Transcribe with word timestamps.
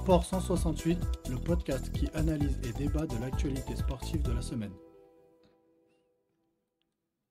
Sport 0.00 0.24
168, 0.24 0.98
le 1.28 1.36
podcast 1.36 1.92
qui 1.92 2.08
analyse 2.14 2.58
et 2.64 2.72
débat 2.72 3.06
de 3.06 3.20
l'actualité 3.20 3.76
sportive 3.76 4.22
de 4.22 4.32
la 4.32 4.40
semaine. 4.40 4.72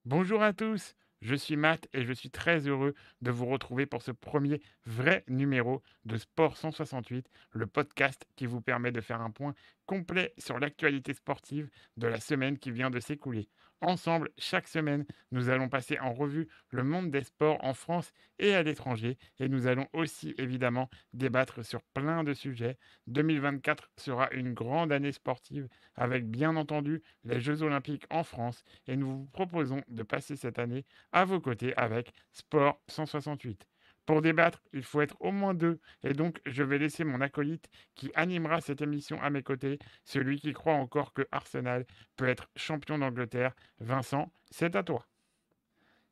Bonjour 0.05 0.43
à 0.43 0.53
tous, 0.53 0.93
je 1.21 1.33
suis 1.33 1.55
Matt 1.55 1.87
et 1.93 2.05
je 2.05 2.13
suis 2.13 2.29
très 2.29 2.67
heureux 2.67 2.93
de 3.23 3.31
vous 3.31 3.47
retrouver 3.47 3.87
pour 3.87 4.03
ce 4.03 4.11
premier 4.11 4.61
vrai 4.85 5.23
numéro 5.27 5.81
de 6.05 6.17
Sport 6.17 6.57
168, 6.57 7.27
le 7.53 7.65
podcast 7.65 8.27
qui 8.35 8.45
vous 8.45 8.61
permet 8.61 8.91
de 8.91 9.01
faire 9.01 9.21
un 9.21 9.31
point 9.31 9.55
complet 9.89 10.35
sur 10.37 10.59
l'actualité 10.59 11.15
sportive 11.15 11.67
de 11.97 12.05
la 12.05 12.19
semaine 12.19 12.59
qui 12.59 12.69
vient 12.69 12.91
de 12.91 12.99
s'écouler. 12.99 13.49
Ensemble, 13.81 14.29
chaque 14.37 14.67
semaine, 14.67 15.03
nous 15.31 15.49
allons 15.49 15.67
passer 15.67 15.97
en 15.97 16.13
revue 16.13 16.47
le 16.69 16.83
monde 16.83 17.09
des 17.09 17.23
sports 17.23 17.57
en 17.63 17.73
France 17.73 18.11
et 18.37 18.53
à 18.53 18.61
l'étranger 18.61 19.17
et 19.39 19.49
nous 19.49 19.65
allons 19.65 19.87
aussi 19.93 20.35
évidemment 20.37 20.91
débattre 21.13 21.65
sur 21.65 21.81
plein 21.81 22.23
de 22.23 22.35
sujets. 22.35 22.77
2024 23.07 23.89
sera 23.97 24.29
une 24.31 24.53
grande 24.53 24.91
année 24.91 25.11
sportive 25.11 25.67
avec 25.95 26.29
bien 26.29 26.55
entendu 26.55 27.01
les 27.23 27.39
Jeux 27.39 27.63
olympiques 27.63 28.05
en 28.11 28.23
France 28.23 28.63
et 28.85 28.95
nous 28.95 29.09
vous 29.09 29.25
proposons 29.33 29.81
de 29.87 30.03
passer 30.03 30.35
cette 30.35 30.59
année 30.59 30.85
à 31.13 31.25
vos 31.25 31.41
côtés 31.41 31.75
avec 31.77 32.13
Sport 32.31 32.79
168. 32.89 33.65
Pour 34.09 34.23
débattre, 34.23 34.59
il 34.73 34.81
faut 34.81 35.01
être 35.01 35.15
au 35.19 35.31
moins 35.31 35.53
deux, 35.53 35.77
et 36.03 36.13
donc 36.13 36.41
je 36.47 36.63
vais 36.63 36.79
laisser 36.79 37.03
mon 37.03 37.21
acolyte 37.21 37.69
qui 37.93 38.09
animera 38.15 38.59
cette 38.59 38.81
émission 38.81 39.21
à 39.21 39.29
mes 39.29 39.43
côtés, 39.43 39.77
celui 40.03 40.39
qui 40.39 40.51
croit 40.51 40.73
encore 40.73 41.13
que 41.13 41.27
Arsenal 41.31 41.85
peut 42.17 42.27
être 42.27 42.49
champion 42.55 42.97
d'Angleterre. 42.97 43.53
Vincent, 43.79 44.31
c'est 44.49 44.75
à 44.75 44.81
toi. 44.81 45.05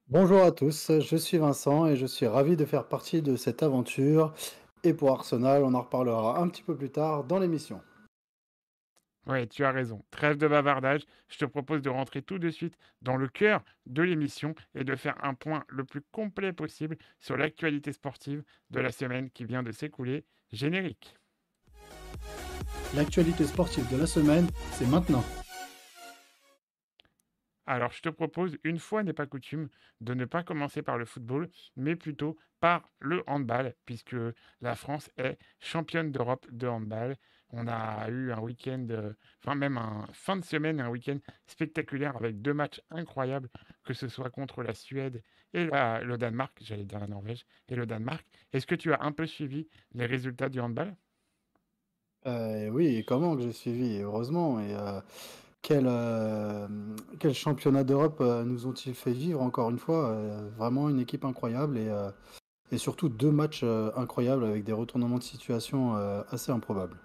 Bonjour 0.09 0.43
à 0.43 0.51
tous, 0.51 0.91
je 0.99 1.15
suis 1.15 1.39
Vincent 1.39 1.87
et 1.87 1.95
je 1.95 2.05
suis 2.05 2.27
ravi 2.27 2.55
de 2.55 2.65
faire 2.65 2.87
partie 2.87 3.23
de 3.23 3.35
cette 3.35 3.63
aventure. 3.63 4.31
Et 4.83 4.93
pour 4.93 5.09
Arsenal, 5.09 5.63
on 5.63 5.73
en 5.73 5.81
reparlera 5.81 6.39
un 6.39 6.49
petit 6.49 6.61
peu 6.61 6.77
plus 6.77 6.91
tard 6.91 7.23
dans 7.23 7.39
l'émission. 7.39 7.81
Oui, 9.27 9.45
tu 9.49 9.65
as 9.65 9.71
raison. 9.71 10.05
Trêve 10.09 10.37
de 10.37 10.47
bavardage. 10.47 11.01
Je 11.27 11.37
te 11.37 11.45
propose 11.45 11.81
de 11.81 11.89
rentrer 11.89 12.21
tout 12.21 12.39
de 12.39 12.49
suite 12.49 12.77
dans 13.01 13.17
le 13.17 13.27
cœur 13.27 13.61
de 13.85 14.01
l'émission 14.01 14.55
et 14.73 14.85
de 14.85 14.95
faire 14.95 15.21
un 15.23 15.33
point 15.33 15.65
le 15.67 15.83
plus 15.83 16.01
complet 16.11 16.53
possible 16.53 16.97
sur 17.19 17.35
l'actualité 17.35 17.91
sportive 17.91 18.43
de 18.69 18.79
la 18.79 18.91
semaine 18.91 19.29
qui 19.29 19.43
vient 19.43 19.63
de 19.63 19.71
s'écouler. 19.73 20.23
Générique. 20.53 21.17
L'actualité 22.95 23.43
sportive 23.43 23.91
de 23.91 23.97
la 23.97 24.07
semaine, 24.07 24.47
c'est 24.71 24.87
maintenant. 24.87 25.25
Alors, 27.65 27.91
je 27.91 28.01
te 28.01 28.07
propose, 28.07 28.57
une 28.63 28.79
fois 28.79 29.03
n'est 29.03 29.11
pas 29.11 29.25
coutume, 29.25 29.67
de 29.99 30.13
ne 30.13 30.23
pas 30.23 30.41
commencer 30.41 30.81
par 30.81 30.97
le 30.97 31.03
football, 31.03 31.49
mais 31.75 31.97
plutôt 31.97 32.37
par 32.61 32.89
le 32.99 33.23
handball, 33.27 33.75
puisque 33.85 34.15
la 34.61 34.75
France 34.75 35.11
est 35.17 35.37
championne 35.59 36.13
d'Europe 36.13 36.47
de 36.49 36.65
handball. 36.65 37.17
On 37.51 37.67
a 37.67 38.09
eu 38.09 38.31
un 38.31 38.39
week-end, 38.39 38.87
euh, 38.89 39.13
enfin 39.41 39.55
même 39.55 39.77
un 39.77 40.05
fin 40.11 40.35
de 40.35 40.43
semaine, 40.43 40.81
un 40.81 40.89
week-end 40.89 41.17
spectaculaire 41.45 42.15
avec 42.17 42.41
deux 42.41 42.53
matchs 42.53 42.81
incroyables, 42.89 43.49
que 43.85 43.93
ce 43.93 44.09
soit 44.09 44.29
contre 44.29 44.63
la 44.63 44.73
Suède 44.73 45.23
et 45.53 45.63
le 45.65 46.17
Danemark, 46.17 46.57
j'allais 46.61 46.83
dire 46.83 46.99
la 46.99 47.07
Norvège, 47.07 47.45
et 47.69 47.75
le 47.75 47.85
Danemark. 47.85 48.25
Est-ce 48.51 48.67
que 48.67 48.75
tu 48.75 48.93
as 48.93 49.01
un 49.01 49.13
peu 49.13 49.25
suivi 49.25 49.67
les 49.93 50.05
résultats 50.05 50.49
du 50.49 50.59
handball? 50.59 50.93
Euh, 52.25 52.67
Oui, 52.69 53.05
comment 53.07 53.37
que 53.37 53.43
j'ai 53.43 53.53
suivi, 53.53 54.01
heureusement. 54.01 54.59
Et 54.59 54.75
euh, 54.75 54.99
quel, 55.61 57.33
championnat 57.33 57.85
d'Europe 57.85 58.19
nous 58.19 58.67
ont-ils 58.67 58.93
fait 58.93 59.13
vivre 59.13 59.41
encore 59.41 59.69
une 59.69 59.79
fois 59.79 60.13
Vraiment 60.57 60.89
une 60.89 60.99
équipe 60.99 61.23
incroyable 61.23 61.79
et 62.71 62.77
surtout 62.77 63.07
deux 63.07 63.31
matchs 63.31 63.63
incroyables 63.95 64.43
avec 64.43 64.65
des 64.65 64.73
retournements 64.73 65.17
de 65.17 65.23
situation 65.23 65.95
assez 66.29 66.51
improbables. 66.51 66.97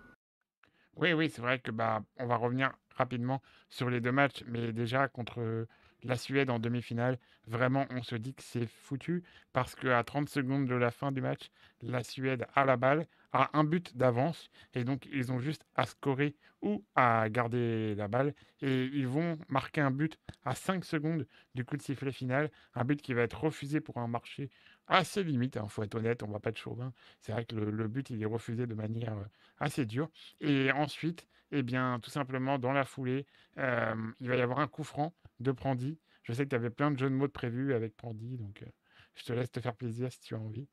Oui, 0.96 1.12
oui, 1.12 1.30
c'est 1.30 1.40
vrai 1.42 1.58
que 1.58 1.70
bah, 1.70 2.02
on 2.18 2.26
va 2.26 2.36
revenir 2.36 2.72
rapidement 2.96 3.40
sur 3.70 3.88
les 3.88 4.00
deux 4.00 4.12
matchs, 4.12 4.44
mais 4.46 4.72
déjà 4.72 5.08
contre 5.08 5.66
la 6.02 6.16
Suède 6.16 6.50
en 6.50 6.58
demi-finale, 6.58 7.18
vraiment, 7.46 7.86
on 7.90 8.02
se 8.02 8.14
dit 8.16 8.34
que 8.34 8.42
c'est 8.42 8.66
foutu 8.66 9.22
parce 9.52 9.74
qu'à 9.74 10.02
30 10.04 10.28
secondes 10.28 10.66
de 10.66 10.74
la 10.74 10.90
fin 10.90 11.10
du 11.12 11.20
match, 11.22 11.50
la 11.80 12.02
Suède 12.02 12.46
a 12.54 12.64
la 12.64 12.76
balle, 12.76 13.06
a 13.32 13.56
un 13.58 13.64
but 13.64 13.96
d'avance 13.96 14.50
et 14.74 14.84
donc 14.84 15.06
ils 15.10 15.32
ont 15.32 15.38
juste 15.38 15.64
à 15.74 15.86
scorer 15.86 16.36
ou 16.60 16.84
à 16.94 17.28
garder 17.30 17.94
la 17.94 18.06
balle 18.08 18.34
et 18.60 18.84
ils 18.84 19.06
vont 19.06 19.38
marquer 19.48 19.80
un 19.80 19.90
but 19.90 20.18
à 20.44 20.54
5 20.54 20.84
secondes 20.84 21.26
du 21.54 21.64
coup 21.64 21.78
de 21.78 21.82
sifflet 21.82 22.12
final, 22.12 22.50
un 22.74 22.84
but 22.84 23.00
qui 23.00 23.14
va 23.14 23.22
être 23.22 23.40
refusé 23.44 23.80
pour 23.80 23.96
un 23.96 24.06
marché 24.08 24.50
assez 24.86 25.22
limite, 25.22 25.56
il 25.56 25.58
hein, 25.58 25.68
faut 25.68 25.82
être 25.82 25.94
honnête, 25.94 26.22
on 26.22 26.30
va 26.30 26.40
pas 26.40 26.50
être 26.50 26.58
chauvin. 26.58 26.92
C'est 27.20 27.32
vrai 27.32 27.44
que 27.44 27.54
le, 27.54 27.88
but 27.88 28.10
il 28.10 28.22
est 28.22 28.26
refusé 28.26 28.66
de 28.66 28.74
manière 28.74 29.16
euh, 29.16 29.24
assez 29.58 29.86
dure. 29.86 30.10
Et 30.40 30.70
ensuite, 30.72 31.26
eh 31.50 31.62
bien, 31.62 32.00
tout 32.00 32.10
simplement 32.10 32.58
dans 32.58 32.72
la 32.72 32.84
foulée, 32.84 33.26
il 33.56 34.28
va 34.28 34.36
y 34.36 34.40
avoir 34.40 34.58
un 34.60 34.68
coup 34.68 34.84
franc 34.84 35.14
de 35.40 35.52
Prandi. 35.52 35.98
Je 36.22 36.32
sais 36.32 36.44
que 36.44 36.50
tu 36.50 36.56
avais 36.56 36.70
plein 36.70 36.90
de 36.90 36.98
jeux 36.98 37.10
de 37.10 37.14
mots 37.14 37.26
de 37.26 37.32
prévus 37.32 37.74
avec 37.74 37.96
Prandi, 37.96 38.36
donc 38.36 38.62
euh, 38.62 38.70
je 39.14 39.24
te 39.24 39.32
laisse 39.32 39.50
te 39.50 39.60
faire 39.60 39.74
plaisir 39.74 40.12
si 40.12 40.20
tu 40.20 40.34
as 40.34 40.38
envie. 40.38 40.68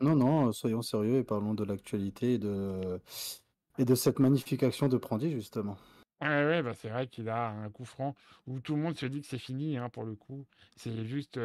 Non, 0.00 0.14
non, 0.14 0.52
soyons 0.52 0.82
sérieux 0.82 1.16
et 1.16 1.24
parlons 1.24 1.54
de 1.54 1.64
l'actualité 1.64 2.34
et 2.34 2.38
de, 2.38 3.00
et 3.78 3.84
de 3.84 3.94
cette 3.94 4.18
magnification 4.18 4.88
de 4.88 4.96
Prandi, 4.96 5.32
justement. 5.32 5.76
Bah, 6.20 6.72
c'est 6.74 6.88
vrai 6.88 7.06
qu'il 7.08 7.28
a 7.28 7.48
un 7.48 7.70
coup 7.70 7.84
franc 7.84 8.14
où 8.46 8.58
tout 8.60 8.76
le 8.76 8.82
monde 8.82 8.96
se 8.96 9.04
dit 9.06 9.20
que 9.20 9.26
c'est 9.26 9.38
fini, 9.38 9.76
hein, 9.76 9.90
pour 9.90 10.04
le 10.04 10.14
coup. 10.14 10.46
C'est 10.76 11.04
juste 11.04 11.38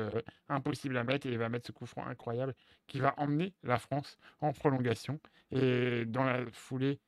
impossible 0.47 0.95
à 0.97 1.03
mettre 1.03 1.27
et 1.27 1.31
il 1.31 1.37
va 1.37 1.49
mettre 1.49 1.67
ce 1.67 1.71
coup 1.73 1.85
franc 1.85 2.05
incroyable 2.05 2.55
qui 2.87 2.99
va 2.99 3.13
emmener 3.17 3.55
la 3.63 3.77
France 3.77 4.17
en 4.39 4.53
prolongation. 4.53 5.19
Et 5.51 6.05
dans 6.05 6.23
la 6.23 6.45
foulée, 6.51 7.01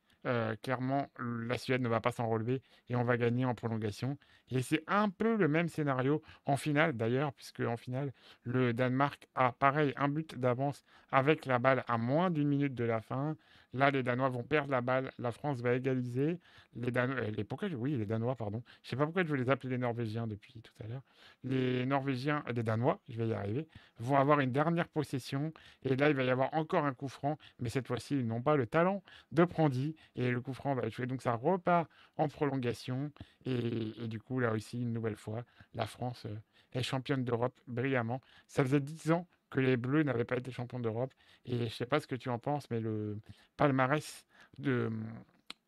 clairement, 0.61 1.07
la 1.17 1.57
Suède 1.57 1.81
ne 1.81 1.87
va 1.87 2.01
pas 2.01 2.11
s'en 2.11 2.27
relever 2.27 2.61
et 2.89 2.95
on 2.95 3.03
va 3.03 3.15
gagner 3.17 3.45
en 3.45 3.55
prolongation. 3.55 4.17
Et 4.51 4.61
c'est 4.61 4.83
un 4.87 5.09
peu 5.09 5.35
le 5.37 5.47
même 5.47 5.69
scénario 5.69 6.21
en 6.45 6.57
finale 6.57 6.93
d'ailleurs, 6.93 7.33
puisque 7.33 7.61
en 7.61 7.77
finale, 7.77 8.13
le 8.43 8.73
Danemark 8.73 9.27
a 9.35 9.51
pareil 9.51 9.93
un 9.95 10.09
but 10.09 10.37
d'avance 10.37 10.83
avec 11.11 11.45
la 11.45 11.59
balle 11.59 11.83
à 11.87 11.97
moins 11.97 12.29
d'une 12.29 12.47
minute 12.47 12.75
de 12.75 12.83
la 12.83 13.01
fin. 13.01 13.35
Là, 13.73 13.89
les 13.89 14.03
Danois 14.03 14.27
vont 14.27 14.43
perdre 14.43 14.71
la 14.71 14.81
balle, 14.81 15.11
la 15.17 15.31
France 15.31 15.61
va 15.61 15.73
égaliser. 15.73 16.39
Les 16.75 16.91
Danois, 16.91 17.17
euh, 17.17 17.31
les, 17.31 17.43
pourquoi, 17.45 17.69
oui, 17.69 17.95
les 17.95 18.05
Danois, 18.05 18.35
pardon. 18.35 18.61
Je 18.83 18.89
sais 18.89 18.95
pas 18.97 19.05
pourquoi 19.05 19.23
je 19.23 19.29
veux 19.29 19.37
les 19.37 19.49
appeler 19.49 19.69
les 19.69 19.77
Norvégiens 19.77 20.27
depuis 20.27 20.61
tout 20.61 20.73
à 20.83 20.87
l'heure. 20.87 21.03
Les 21.45 21.85
Norvégiens, 21.85 22.43
les 22.53 22.63
Danois, 22.63 22.99
je 23.07 23.17
vais 23.17 23.29
y 23.29 23.33
arriver, 23.33 23.67
vont 23.99 24.17
avoir 24.17 24.41
une 24.41 24.51
dernière 24.51 24.89
possession. 24.89 25.53
Et 25.83 25.95
là, 25.95 26.09
il 26.09 26.15
va 26.15 26.23
y 26.23 26.29
avoir 26.29 26.53
encore 26.53 26.85
un 26.85 26.93
coup 26.93 27.07
franc, 27.07 27.37
mais 27.59 27.69
cette 27.69 27.87
fois-ci, 27.87 28.15
ils 28.15 28.27
n'ont 28.27 28.41
pas 28.41 28.57
le 28.57 28.67
talent 28.67 29.03
de 29.31 29.45
Prandi 29.45 29.95
et 30.15 30.31
le 30.31 30.41
coup 30.41 30.53
franc 30.53 30.75
va 30.75 30.83
être 30.83 31.01
Donc 31.05 31.21
ça 31.21 31.33
repart 31.35 31.89
en 32.17 32.27
prolongation. 32.27 33.11
Et, 33.45 34.07
du 34.07 34.19
coup, 34.19 34.40
là 34.41 34.51
aussi, 34.51 34.81
une 34.81 34.93
nouvelle 34.93 35.15
fois, 35.15 35.43
la 35.73 35.85
France 35.85 36.25
euh, 36.25 36.35
est 36.73 36.83
championne 36.83 37.23
d'Europe 37.23 37.59
brillamment. 37.67 38.21
Ça 38.47 38.63
faisait 38.63 38.79
10 38.79 39.11
ans 39.11 39.27
que 39.49 39.59
les 39.59 39.77
Bleus 39.77 40.03
n'avaient 40.03 40.25
pas 40.25 40.37
été 40.37 40.51
champions 40.51 40.79
d'Europe. 40.79 41.13
Et 41.45 41.69
je 41.69 41.73
sais 41.73 41.85
pas 41.85 41.99
ce 41.99 42.07
que 42.07 42.15
tu 42.15 42.29
en 42.29 42.39
penses, 42.39 42.69
mais 42.69 42.79
le 42.79 43.19
palmarès 43.57 44.25
de, 44.57 44.91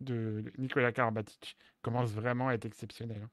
de 0.01 0.43
Nicolas 0.57 0.91
Karabatic 0.91 1.57
commence 1.81 2.11
vraiment 2.11 2.49
à 2.49 2.53
être 2.53 2.65
exceptionnel. 2.65 3.21
Hein. 3.23 3.29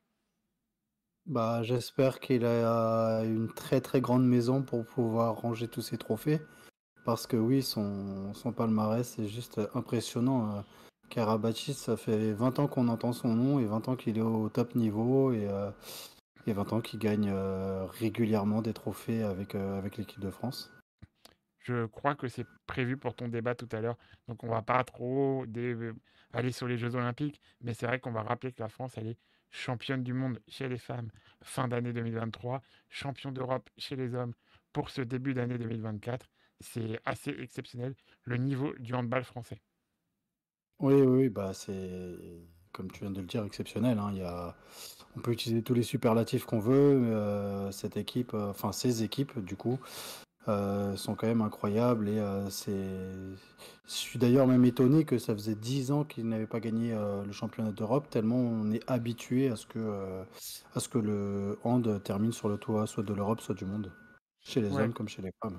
Bah, 1.26 1.62
j'espère 1.62 2.18
qu'il 2.18 2.44
a 2.44 3.22
une 3.24 3.52
très 3.52 3.80
très 3.80 4.00
grande 4.00 4.26
maison 4.26 4.62
pour 4.62 4.84
pouvoir 4.84 5.40
ranger 5.40 5.68
tous 5.68 5.82
ses 5.82 5.98
trophées. 5.98 6.40
Parce 7.04 7.26
que 7.26 7.36
oui, 7.36 7.62
son, 7.62 8.34
son 8.34 8.52
palmarès 8.52 9.18
est 9.18 9.28
juste 9.28 9.60
impressionnant. 9.74 10.64
Euh, 11.10 11.14
Karabatic, 11.14 11.76
ça 11.76 11.96
fait 11.96 12.32
20 12.32 12.58
ans 12.58 12.68
qu'on 12.68 12.88
entend 12.88 13.12
son 13.12 13.34
nom 13.34 13.58
et 13.58 13.64
20 13.64 13.88
ans 13.88 13.96
qu'il 13.96 14.18
est 14.18 14.22
au 14.22 14.48
top 14.48 14.74
niveau 14.74 15.32
et, 15.32 15.46
euh, 15.48 15.70
20 16.46 16.72
ans 16.72 16.80
qu'il 16.80 16.98
gagne 16.98 17.30
euh, 17.30 17.86
régulièrement 17.86 18.62
des 18.62 18.72
trophées 18.72 19.22
avec, 19.22 19.54
euh, 19.54 19.78
avec 19.78 19.96
l'équipe 19.96 20.20
de 20.20 20.30
France. 20.30 20.72
Je 21.58 21.86
crois 21.86 22.14
que 22.14 22.26
c'est 22.28 22.46
prévu 22.66 22.96
pour 22.96 23.14
ton 23.14 23.28
débat 23.28 23.54
tout 23.54 23.68
à 23.72 23.80
l'heure. 23.80 23.96
Donc 24.26 24.42
on 24.42 24.48
va 24.48 24.62
pas 24.62 24.82
trop 24.82 25.44
aller 26.32 26.52
sur 26.52 26.66
les 26.66 26.78
Jeux 26.78 26.94
Olympiques, 26.94 27.40
mais 27.60 27.74
c'est 27.74 27.86
vrai 27.86 28.00
qu'on 28.00 28.12
va 28.12 28.22
rappeler 28.22 28.52
que 28.52 28.62
la 28.62 28.68
France, 28.68 28.94
elle 28.96 29.08
est 29.08 29.18
championne 29.50 30.02
du 30.02 30.12
monde 30.12 30.40
chez 30.48 30.68
les 30.68 30.78
femmes 30.78 31.10
fin 31.42 31.68
d'année 31.68 31.92
2023, 31.92 32.62
champion 32.88 33.30
d'Europe 33.32 33.68
chez 33.76 33.96
les 33.96 34.14
hommes 34.14 34.32
pour 34.72 34.90
ce 34.90 35.02
début 35.02 35.34
d'année 35.34 35.58
2024. 35.58 36.26
C'est 36.60 37.00
assez 37.04 37.30
exceptionnel 37.30 37.94
le 38.24 38.36
niveau 38.36 38.72
du 38.78 38.94
handball 38.94 39.24
français. 39.24 39.60
Oui, 40.80 40.94
oui, 40.94 41.28
bah 41.28 41.52
c'est 41.52 42.16
comme 42.72 42.90
tu 42.90 43.00
viens 43.00 43.10
de 43.10 43.20
le 43.20 43.26
dire, 43.26 43.44
exceptionnel. 43.44 43.98
Hein. 43.98 44.10
Il 44.12 44.18
y 44.18 44.22
a... 44.22 44.54
On 45.16 45.20
peut 45.20 45.32
utiliser 45.32 45.62
tous 45.62 45.74
les 45.74 45.82
superlatifs 45.82 46.44
qu'on 46.44 46.60
veut. 46.60 46.72
Euh, 46.72 47.70
cette 47.72 47.96
équipe, 47.96 48.32
euh, 48.34 48.50
enfin 48.50 48.72
ces 48.72 49.02
équipes, 49.02 49.38
du 49.44 49.56
coup, 49.56 49.78
euh, 50.48 50.96
sont 50.96 51.14
quand 51.14 51.26
même 51.26 51.42
incroyables. 51.42 52.08
Et 52.08 52.22
c'est... 52.48 52.88
Je 53.86 53.92
suis 53.92 54.18
d'ailleurs 54.18 54.46
même 54.46 54.64
étonné 54.64 55.04
que 55.04 55.18
ça 55.18 55.34
faisait 55.34 55.56
10 55.56 55.90
ans 55.90 56.04
qu'ils 56.04 56.28
n'avaient 56.28 56.46
pas 56.46 56.60
gagné 56.60 56.96
le 57.26 57.32
championnat 57.32 57.72
d'Europe, 57.72 58.08
tellement 58.08 58.36
on 58.36 58.70
est 58.70 58.88
habitué 58.88 59.48
à 59.48 59.56
ce 59.56 59.66
que, 59.66 60.22
à 60.74 60.80
ce 60.80 60.88
que 60.88 60.98
le 60.98 61.58
hand 61.64 62.00
termine 62.04 62.30
sur 62.30 62.48
le 62.48 62.56
toit, 62.56 62.86
soit 62.86 63.02
de 63.02 63.12
l'Europe, 63.12 63.40
soit 63.40 63.56
du 63.56 63.64
monde, 63.64 63.90
chez 64.44 64.60
les 64.60 64.70
hommes 64.72 64.92
comme 64.92 65.08
chez 65.08 65.22
les 65.22 65.32
femmes. 65.42 65.58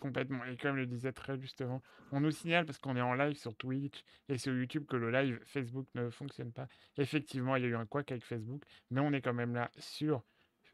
Complètement. 0.00 0.44
Et 0.44 0.56
comme 0.56 0.76
le 0.76 0.86
disait 0.86 1.12
très 1.12 1.38
justement, 1.38 1.82
on 2.12 2.20
nous 2.20 2.30
signale 2.30 2.66
parce 2.66 2.78
qu'on 2.78 2.96
est 2.96 3.00
en 3.00 3.14
live 3.14 3.36
sur 3.36 3.56
Twitch 3.56 4.04
et 4.28 4.38
sur 4.38 4.54
YouTube 4.54 4.84
que 4.86 4.96
le 4.96 5.10
live 5.10 5.40
Facebook 5.46 5.86
ne 5.94 6.10
fonctionne 6.10 6.52
pas. 6.52 6.68
Effectivement, 6.96 7.56
il 7.56 7.62
y 7.62 7.66
a 7.66 7.68
eu 7.68 7.76
un 7.76 7.86
couac 7.86 8.12
avec 8.12 8.24
Facebook, 8.24 8.62
mais 8.90 9.00
on 9.00 9.12
est 9.12 9.20
quand 9.20 9.34
même 9.34 9.54
là 9.54 9.70
sur 9.78 10.22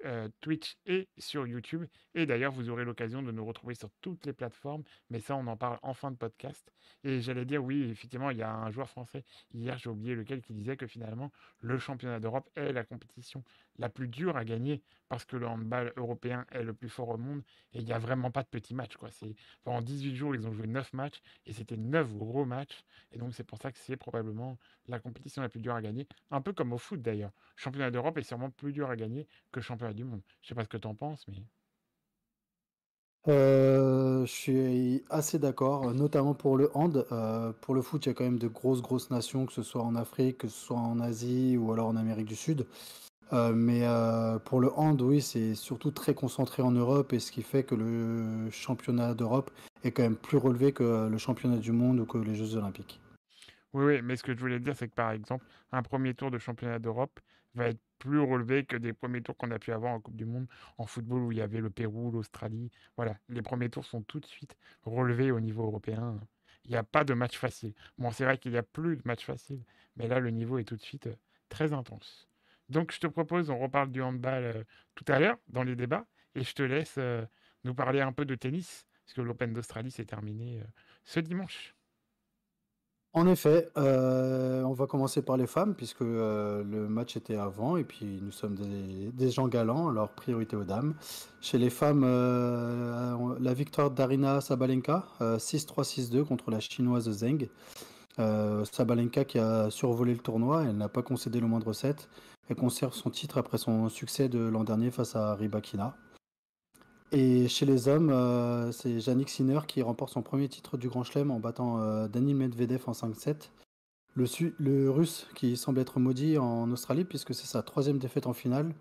euh, 0.05 0.29
Twitch 0.41 0.77
et 0.87 1.09
sur 1.19 1.47
YouTube. 1.47 1.87
Et 2.15 2.27
d'ailleurs, 2.27 2.53
vous 2.53 2.71
aurez 2.71 2.85
l'occasion 2.85 3.23
de 3.23 3.31
nous 3.33 3.45
retrouver 3.45 3.75
sur 3.75 3.91
toutes 4.01 4.27
les 4.27 4.33
plateformes, 4.33 4.83
mais 5.11 5.21
ça, 5.21 5.37
on 5.37 5.47
en 5.47 5.57
parle 5.57 5.79
en 5.83 5.95
fin 5.95 6.11
de 6.11 6.17
podcast. 6.17 6.73
Et 7.05 7.21
j'allais 7.21 7.45
dire, 7.45 7.63
oui, 7.63 7.89
effectivement, 7.91 8.31
il 8.31 8.39
y 8.39 8.43
a 8.43 8.53
un 8.53 8.71
joueur 8.71 8.89
français, 8.89 9.25
hier, 9.53 9.79
j'ai 9.79 9.91
oublié 9.91 10.15
lequel, 10.15 10.43
qui 10.43 10.53
disait 10.53 10.77
que 10.77 10.87
finalement, 10.87 11.31
le 11.61 11.79
championnat 11.79 12.21
d'Europe 12.21 12.49
est 12.57 12.73
la 12.73 12.85
compétition 12.85 13.45
la 13.79 13.89
plus 13.89 14.09
dure 14.09 14.37
à 14.37 14.45
gagner 14.45 14.83
parce 15.09 15.25
que 15.25 15.37
le 15.37 15.47
handball 15.47 15.93
européen 15.97 16.47
est 16.53 16.63
le 16.63 16.73
plus 16.73 16.89
fort 16.89 17.09
au 17.09 17.17
monde 17.17 17.43
et 17.73 17.79
il 17.79 17.85
n'y 17.85 17.93
a 17.93 17.99
vraiment 17.99 18.31
pas 18.31 18.43
de 18.43 18.49
petits 18.49 18.75
matchs. 18.75 18.97
Quoi. 18.97 19.09
Pendant 19.65 19.81
18 19.81 20.15
jours, 20.15 20.35
ils 20.35 20.47
ont 20.47 20.53
joué 20.53 20.67
9 20.67 20.93
matchs 20.93 21.21
et 21.47 21.53
c'était 21.53 21.77
9 21.77 22.15
gros 22.15 22.45
matchs. 22.45 22.85
Et 23.13 23.19
donc, 23.19 23.35
c'est 23.35 23.43
pour 23.43 23.59
ça 23.59 23.73
que 23.73 23.79
c'est 23.79 23.97
probablement 23.97 24.59
la 24.87 25.01
compétition 25.01 25.43
la 25.43 25.49
plus 25.49 25.61
dure 25.61 25.75
à 25.75 25.83
gagner. 25.83 26.07
Un 26.31 26.41
peu 26.41 26.53
comme 26.53 26.73
au 26.73 26.79
foot 26.79 27.03
d'ailleurs. 27.03 27.33
Championnat 27.57 27.91
d'Europe 27.91 28.19
est 28.19 28.23
sûrement 28.23 28.51
plus 28.51 28.73
dur 28.73 28.91
à 28.91 28.97
gagner 28.97 29.27
que 29.51 29.61
championnat 29.61 29.90
du 29.93 30.05
monde. 30.05 30.23
Je 30.43 30.49
sais 30.49 30.55
pas 30.55 30.65
ce 30.65 30.69
que 30.69 30.77
tu 30.77 30.87
en 30.87 30.95
penses, 30.95 31.27
mais. 31.29 31.43
Euh, 33.29 34.25
je 34.25 34.33
suis 34.33 35.05
assez 35.11 35.39
d'accord, 35.39 35.93
notamment 35.93 36.35
pour 36.35 36.57
le 36.57 36.71
hand. 36.75 37.07
Euh, 37.13 37.53
pour 37.61 37.75
le 37.75 37.83
foot, 37.83 38.07
il 38.07 38.09
y 38.09 38.13
a 38.13 38.15
quand 38.15 38.25
même 38.25 38.39
de 38.39 38.49
grosses, 38.49 38.81
grosses 38.81 39.11
nations, 39.11 39.45
que 39.45 39.53
ce 39.53 39.63
soit 39.63 39.83
en 39.83 39.95
Afrique, 39.95 40.39
que 40.39 40.49
ce 40.49 40.59
soit 40.59 40.79
en 40.79 41.01
Asie 41.01 41.57
ou 41.59 41.73
alors 41.73 41.89
en 41.89 41.97
Amérique 41.97 42.27
du 42.27 42.37
Sud. 42.37 42.67
Euh, 43.33 43.53
mais 43.53 43.83
pour 44.45 44.61
le 44.61 44.73
hand, 44.77 45.01
oui, 45.03 45.21
c'est 45.21 45.55
surtout 45.55 45.91
très 45.91 46.15
concentré 46.15 46.63
en 46.63 46.73
Europe 46.73 47.13
et 47.13 47.21
ce 47.21 47.31
qui 47.31 47.43
fait 47.43 47.63
que 47.63 47.75
le 47.75 48.51
championnat 48.51 49.15
d'Europe 49.15 49.51
est 49.85 49.93
quand 49.93 50.03
même 50.03 50.17
plus 50.17 50.39
relevé 50.39 50.73
que 50.73 51.09
le 51.09 51.19
championnat 51.19 51.59
du 51.59 51.73
monde 51.73 52.01
ou 52.01 52.07
que 52.07 52.19
les 52.19 52.35
Jeux 52.35 52.57
olympiques. 52.57 53.01
Oui, 53.73 53.85
oui, 53.85 54.03
mais 54.03 54.17
ce 54.17 54.25
que 54.25 54.35
je 54.35 54.41
voulais 54.41 54.59
dire, 54.59 54.75
c'est 54.75 54.89
que 54.89 54.95
par 54.95 55.13
exemple, 55.13 55.45
un 55.71 55.83
premier 55.83 56.15
tour 56.15 56.31
de 56.31 56.39
championnat 56.39 56.81
d'Europe 56.81 57.21
va 57.55 57.69
être 57.69 57.81
plus 58.01 58.19
relevé 58.19 58.65
que 58.65 58.77
des 58.77 58.93
premiers 58.93 59.23
tours 59.23 59.37
qu'on 59.37 59.51
a 59.53 59.59
pu 59.59 59.73
avoir 59.73 59.93
en 59.93 60.01
Coupe 60.01 60.17
du 60.17 60.25
Monde 60.25 60.49
en 60.79 60.87
football 60.87 61.23
où 61.23 61.33
il 61.33 61.39
y 61.39 61.43
avait 61.43 61.61
le 61.61 61.71
Pérou, 61.71 62.11
l'Australie. 62.11 62.71
Voilà, 62.97 63.17
les 63.29 63.43
premiers 63.43 63.69
tours 63.69 63.85
sont 63.85 64.03
tout 64.03 64.19
de 64.19 64.27
suite 64.27 64.57
relevés 64.83 65.31
au 65.31 65.39
niveau 65.39 65.65
européen. 65.65 66.19
Il 66.65 66.71
n'y 66.71 66.77
a 66.77 66.83
pas 66.83 67.05
de 67.05 67.15
match 67.15 67.37
facile. 67.39 67.75
Bon, 67.99 68.11
c'est 68.11 68.25
vrai 68.25 68.39
qu'il 68.39 68.53
n'y 68.53 68.59
a 68.59 68.63
plus 68.63 68.97
de 68.97 69.03
match 69.05 69.25
facile, 69.25 69.63
mais 69.97 70.09
là, 70.09 70.19
le 70.19 70.31
niveau 70.31 70.59
est 70.59 70.65
tout 70.65 70.77
de 70.77 70.83
suite 70.83 71.07
euh, 71.07 71.17
très 71.49 71.73
intense. 71.73 72.29
Donc, 72.69 72.93
je 72.93 73.01
te 73.01 73.07
propose, 73.07 73.51
on 73.51 73.59
reparle 73.59 73.91
du 73.91 74.03
handball 74.03 74.45
euh, 74.45 74.65
tout 74.95 75.05
à 75.09 75.19
l'heure 75.19 75.39
dans 75.49 75.63
les 75.63 75.77
débats, 75.77 76.07
et 76.35 76.43
je 76.43 76.55
te 76.55 76.63
laisse 76.63 76.95
euh, 76.99 77.25
nous 77.65 77.75
parler 77.75 78.01
un 78.01 78.13
peu 78.13 78.25
de 78.25 78.35
tennis, 78.35 78.87
parce 79.05 79.15
que 79.15 79.21
l'Open 79.21 79.53
d'Australie 79.53 79.91
s'est 79.91 80.07
terminé 80.07 80.63
ce 81.05 81.21
dimanche. 81.21 81.75
En 83.13 83.27
effet, 83.27 83.69
euh, 83.77 84.63
on 84.63 84.73
va 84.73 84.87
commencer 84.87 85.21
par 85.21 85.37
les 85.37 85.49
femmes 85.49 85.75
puisque 85.75 86.03
euh, 86.03 86.63
le 86.63 86.89
match 86.89 87.17
était 87.17 87.35
avant 87.35 87.77
et 87.77 87.83
puis 87.83 88.21
nous 88.23 88.31
sommes 88.31 88.55
des, 88.55 89.31
gens 89.31 89.49
galants, 89.49 89.89
alors 89.89 90.11
priorité 90.11 90.55
aux 90.55 90.63
dames. 90.63 90.95
Chez 91.41 91.59
les 91.59 91.71
femmes, 91.71 92.05
euh, 92.05 93.17
la 93.41 93.53
victoire 93.53 93.91
d'Arina 93.91 94.41
Sabalenka, 94.41 95.07
6-3-6-2 95.21 96.25
contre 96.25 96.53
la 96.53 96.61
chinoise 96.61 97.11
Zheng. 97.11 97.49
Sabalenka 98.17 99.25
qui 99.25 99.41
a 99.41 99.71
survolé 99.71 100.13
le 100.13 100.21
tournoi, 100.21 100.65
elle 100.65 100.77
n'a 100.77 100.89
pas 100.89 101.03
concédé 101.03 101.41
le 101.41 101.49
moindre 101.49 101.73
set. 101.73 102.09
Elle 102.49 102.57
conserve 102.57 102.95
son 102.95 103.11
titre 103.11 103.39
après 103.39 103.59
son 103.59 103.89
succès 103.89 104.29
de 104.29 104.39
l'an 104.39 104.63
dernier 104.63 104.93
face 104.93 105.17
à 105.17 105.35
Rybakina. 105.35 105.97
Et 107.13 107.49
chez 107.49 107.67
les 107.67 107.89
hommes, 107.89 108.11
euh, 108.11 108.71
c'est 108.71 108.91
Yannick 108.91 109.31
Sinner 109.31 109.61
qui 109.67 109.83
remporte 109.83 110.13
son 110.13 110.23
premier 110.23 110.49
titre 110.49 110.77
du 110.77 110.89
Grand 110.89 111.03
Chelem 111.03 111.33
en 111.33 111.41
battant 111.41 111.81
euh, 111.81 112.07
Daniil 112.07 112.37
Medvedev 112.37 112.83
en 112.87 112.93
5-7. 112.93 113.51
Le, 114.15 114.27
le, 114.59 114.91
russe 114.91 115.29
qui 115.35 115.57
semble 115.57 115.81
être 115.81 115.99
maudit 115.99 116.37
en 116.37 116.71
Australie 116.71 117.05
puisque 117.05 117.33
c'est 117.35 117.47
sa 117.47 117.63
troisième 117.63 117.99
défaite 117.99 118.27
en 118.27 118.33
finale 118.33 118.75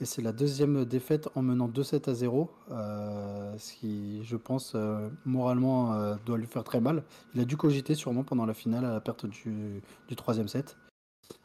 et 0.00 0.04
c'est 0.04 0.22
la 0.22 0.32
deuxième 0.32 0.84
défaite 0.84 1.28
en 1.36 1.42
menant 1.42 1.68
2-7 1.68 2.10
à 2.10 2.14
0, 2.14 2.50
euh, 2.70 3.54
ce 3.58 3.74
qui 3.74 4.22
je 4.24 4.36
pense 4.36 4.76
moralement 5.24 6.16
doit 6.26 6.36
lui 6.36 6.46
faire 6.46 6.64
très 6.64 6.80
mal. 6.80 7.04
Il 7.34 7.40
a 7.40 7.44
dû 7.44 7.56
cogiter 7.56 7.94
sûrement 7.94 8.24
pendant 8.24 8.44
la 8.44 8.54
finale 8.54 8.84
à 8.84 8.92
la 8.92 9.00
perte 9.00 9.24
du 9.26 9.82
troisième 10.16 10.48
set. 10.48 10.76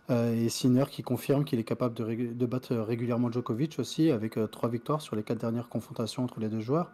Euh, 0.09 0.33
et 0.33 0.49
Sinner 0.49 0.85
qui 0.89 1.03
confirme 1.03 1.43
qu'il 1.43 1.59
est 1.59 1.65
capable 1.65 1.93
de, 1.93 2.45
battre 2.45 2.75
régulièrement 2.75 3.31
Djokovic 3.31 3.77
aussi, 3.79 4.11
avec 4.11 4.37
euh, 4.37 4.47
trois 4.47 4.69
victoires 4.69 5.01
sur 5.01 5.15
les 5.15 5.23
quatre 5.23 5.39
dernières 5.39 5.67
confrontations 5.67 6.23
entre 6.23 6.39
les 6.39 6.49
deux 6.49 6.61
joueurs. 6.61 6.91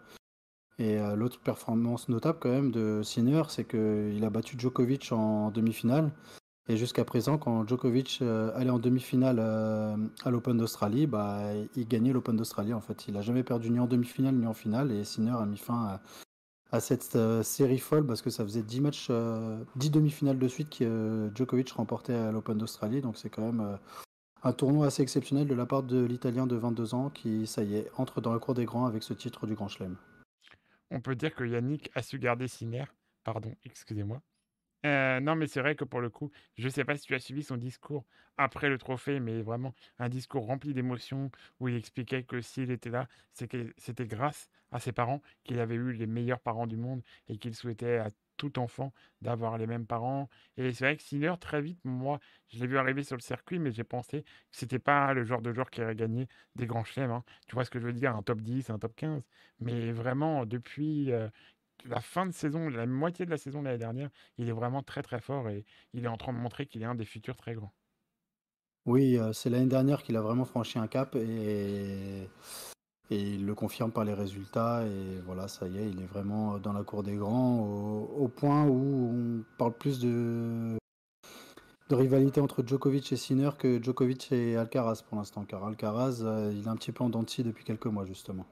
Et 0.80 0.98
euh, 0.98 1.15
l'autre 1.15 1.39
performance 1.39 2.10
notable 2.10 2.39
quand 2.42 2.50
même 2.50 2.71
de 2.71 3.01
Sinner, 3.04 3.44
c'est 3.50 3.65
qu'il 3.65 4.24
a 4.24 4.30
battu 4.31 4.56
Djokovic 4.57 5.12
en 5.12 5.51
demi-finale. 5.51 6.12
Et 6.69 6.77
jusqu'à 6.77 7.04
présent, 7.04 7.38
quand 7.38 7.68
Djokovic 7.68 8.21
allait 8.56 8.69
en 8.69 8.80
demi-finale 8.80 9.39
à 9.39 10.30
l'Open 10.30 10.57
d'Australie, 10.57 11.07
bah, 11.07 11.51
il 11.75 11.86
gagnait 11.86 12.13
l'Open 12.13 12.38
d'Australie 12.38 12.74
en 12.74 12.80
fait. 12.80 13.06
Il 13.10 13.15
n'a 13.15 13.21
jamais 13.21 13.44
perdu 13.44 13.69
ni 13.69 13.81
en 13.81 13.86
demi-finale 13.86 14.33
ni 14.36 14.48
en 14.48 14.54
finale. 14.54 14.94
Et 14.94 15.04
Sinner 15.04 15.36
a 15.38 15.45
mis 15.45 15.57
fin 15.57 16.00
à, 16.73 16.79
cette 16.79 17.15
euh, 17.15 17.43
série 17.43 17.77
folle 17.77 18.05
parce 18.05 18.21
que 18.21 18.29
ça 18.29 18.43
faisait 18.43 18.63
10 18.63 18.81
matchs, 18.81 19.07
10 19.07 19.11
euh, 19.11 19.63
demi-finales 19.75 20.39
de 20.39 20.47
suite 20.47 20.69
que 20.69 20.83
euh, 20.83 21.35
Djokovic 21.35 21.71
remportait 21.71 22.15
à 22.15 22.31
l'Open 22.31 22.57
d'Australie. 22.57 23.01
Donc 23.01 23.17
c'est 23.17 23.29
quand 23.29 23.43
même 23.43 23.77
un 24.43 24.53
tournoi 24.53 24.87
assez 24.87 25.03
exceptionnel 25.03 25.47
de 25.47 25.53
la 25.53 25.65
part 25.65 25.83
de 25.83 26.03
l'Italien 26.03 26.47
de 26.47 26.55
22 26.55 26.95
ans 26.95 27.09
qui, 27.09 27.45
ça 27.47 27.63
y 27.63 27.75
est, 27.75 27.91
entre 27.97 28.21
dans 28.21 28.33
la 28.33 28.39
cour 28.39 28.55
des 28.55 28.65
grands 28.65 28.85
avec 28.85 29.03
ce 29.03 29.13
titre 29.13 29.45
du 29.45 29.53
Grand 29.53 29.67
Chelem. 29.67 29.95
On 30.91 30.99
peut 30.99 31.15
dire 31.15 31.33
que 31.33 31.43
Yannick 31.43 31.91
a 31.95 32.01
su 32.01 32.19
garder 32.19 32.47
Sinner. 32.47 32.85
Pardon, 33.23 33.53
excusez-moi. 33.63 34.21
Non, 34.83 35.35
mais 35.35 35.47
c'est 35.47 35.62
vrai 35.62 35.75
que 35.75 35.83
pour 35.83 36.01
le 36.01 36.09
coup, 36.09 36.31
je 36.57 36.65
ne 36.65 36.69
sais 36.69 36.83
pas 36.85 36.95
si 36.97 37.06
tu 37.06 37.15
as 37.15 37.19
suivi 37.19 37.44
son 37.44 37.57
discours 37.57 38.06
après 38.38 38.69
le 38.69 38.77
trophée, 38.77 39.19
mais 39.19 39.41
vraiment 39.41 39.74
un 40.00 40.09
discours 40.09 40.45
rempli 40.45 40.74
d'émotions 40.74 41.31
où 41.59 41.68
il 41.68 41.75
expliquait 41.75 42.24
que 42.24 42.41
s'il 42.41 42.71
était 42.71 42.89
là, 42.89 43.07
c'était 43.33 44.07
grâce 44.07 44.50
à 44.71 44.80
ses 44.80 44.91
parents, 44.91 45.21
qu'il 45.44 45.59
avait 45.59 45.75
eu 45.75 45.91
les 45.94 46.07
meilleurs 46.07 46.39
parents 46.39 46.68
du 46.68 46.77
monde 46.77 47.01
et 47.27 47.38
qu'il 47.38 47.56
souhaitait 47.56 47.97
à 47.97 48.09
tout 48.38 48.59
enfant 48.59 48.91
d'avoir 49.21 49.57
les 49.57 49.68
mêmes 49.68 49.85
parents. 49.85 50.30
Et 50.57 50.74
c'est 50.74 50.86
vrai 50.86 50.97
que 50.97 51.03
Sinner, 51.03 51.33
très 51.39 51.62
vite, 51.62 51.79
moi, 51.83 52.19
je 52.50 52.59
l'ai 52.59 52.68
vu 52.68 52.77
arriver 52.77 53.03
sur 53.03 53.15
le 53.15 53.21
circuit, 53.21 53.59
mais 53.59 53.71
j'ai 53.71 53.83
pensé 53.83 54.24
que 54.24 54.29
c'était 54.51 54.79
pas 54.79 55.13
le 55.13 55.24
genre 55.24 55.41
de 55.41 55.53
joueur 55.53 55.69
qui 55.69 55.81
aurait 55.81 55.95
gagné 55.95 56.27
des 56.56 56.65
grands 56.65 56.83
chelems. 56.83 57.12
Hein. 57.12 57.24
Tu 57.47 57.56
vois 57.56 57.65
ce 57.65 57.69
que 57.69 57.79
je 57.79 57.86
veux 57.86 57.94
dire, 57.94 58.15
un 58.15 58.24
top 58.24 58.41
10, 58.41 58.69
un 58.71 58.79
top 58.79 58.95
15. 58.95 59.24
Mais 59.59 59.91
vraiment, 59.91 60.45
depuis 60.45 61.12
euh, 61.12 61.29
la 61.86 62.01
fin 62.01 62.25
de 62.25 62.32
saison, 62.32 62.70
la 62.70 62.86
moitié 62.86 63.25
de 63.25 63.32
la 63.32 63.38
saison 63.38 63.60
de 63.60 63.65
l'année 63.65 63.77
dernière, 63.77 64.10
il 64.38 64.50
est 64.50 64.53
vraiment 64.53 64.84
très 64.84 65.01
très 65.01 65.20
fort 65.20 65.50
et 65.50 65.65
il 65.94 66.06
est 66.06 66.10
en 66.10 66.18
train 66.18 66.34
de 66.34 66.38
montrer 66.38 66.65
qu'il 66.65 66.82
est 66.82 66.86
un 66.86 66.96
des 66.96 67.06
futurs 67.06 67.36
très 67.36 67.53
grands. 67.53 67.74
Oui, 68.86 69.18
euh, 69.18 69.32
c'est 69.34 69.50
l'année 69.50 69.68
dernière 69.68 70.03
qu'il 70.03 70.18
a 70.18 70.22
vraiment 70.22 70.46
franchi 70.46 70.77
un 70.77 70.88
cap 70.88 71.15
et 71.15 72.27
et 73.10 73.20
il 73.20 73.46
le 73.46 73.56
confirme 73.56 73.92
par 73.92 74.06
les 74.06 74.13
résultats. 74.13 74.86
Et 74.86 75.20
voilà, 75.25 75.48
ça 75.48 75.68
y 75.68 75.77
est, 75.77 75.89
il 75.89 76.01
est 76.01 76.06
vraiment 76.06 76.58
dans 76.58 76.74
la 76.74 76.84
cour 76.84 77.03
des 77.03 77.15
grands, 77.15 77.60
au, 77.60 78.27
point 78.27 78.65
où 78.65 79.12
on 79.13 79.58
parle 79.58 79.74
plus 79.74 80.00
de, 80.00 80.77
rivalité 81.92 82.42
entre 82.42 82.65
Djokovic 82.65 83.12
et 83.12 83.18
Sinner 83.18 83.51
que 83.58 83.82
Djokovic 83.82 84.32
et 84.32 84.58
Alcaraz 84.58 85.03
pour 85.08 85.18
l'instant. 85.18 85.46
Car 85.46 85.63
Alcaraz, 85.63 86.24
euh, 86.24 86.51
il 86.56 86.65
est 86.65 86.68
un 86.68 86.75
petit 86.75 86.92
peu 86.92 87.03
en 87.03 87.10
dents 87.10 87.24
depuis 87.24 87.63
quelques 87.63 87.86
mois, 87.86 88.06
justement. 88.06 88.46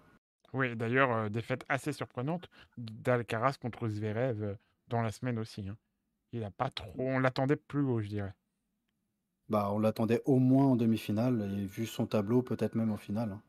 Oui, 0.53 0.75
d'ailleurs, 0.75 1.11
euh, 1.11 1.29
défaite 1.29 1.65
assez 1.69 1.93
surprenante 1.93 2.49
d'Alcaraz 2.77 3.57
contre 3.61 3.87
Zverev 3.87 4.43
euh, 4.43 4.55
dans 4.87 5.01
la 5.01 5.11
semaine 5.11 5.39
aussi. 5.39 5.67
Hein. 5.67 5.77
Il 6.33 6.43
a 6.43 6.51
pas 6.51 6.69
trop. 6.69 6.93
On 6.97 7.19
l'attendait 7.19 7.55
plus 7.55 7.81
haut, 7.81 8.01
je 8.01 8.07
dirais. 8.07 8.33
Bah, 9.49 9.69
on 9.71 9.79
l'attendait 9.79 10.21
au 10.25 10.39
moins 10.39 10.65
en 10.65 10.75
demi-finale, 10.75 11.41
et 11.57 11.65
vu 11.65 11.85
son 11.85 12.05
tableau, 12.05 12.41
peut-être 12.41 12.75
même 12.75 12.91
en 12.91 12.97
finale. 12.97 13.31
Hein. 13.31 13.41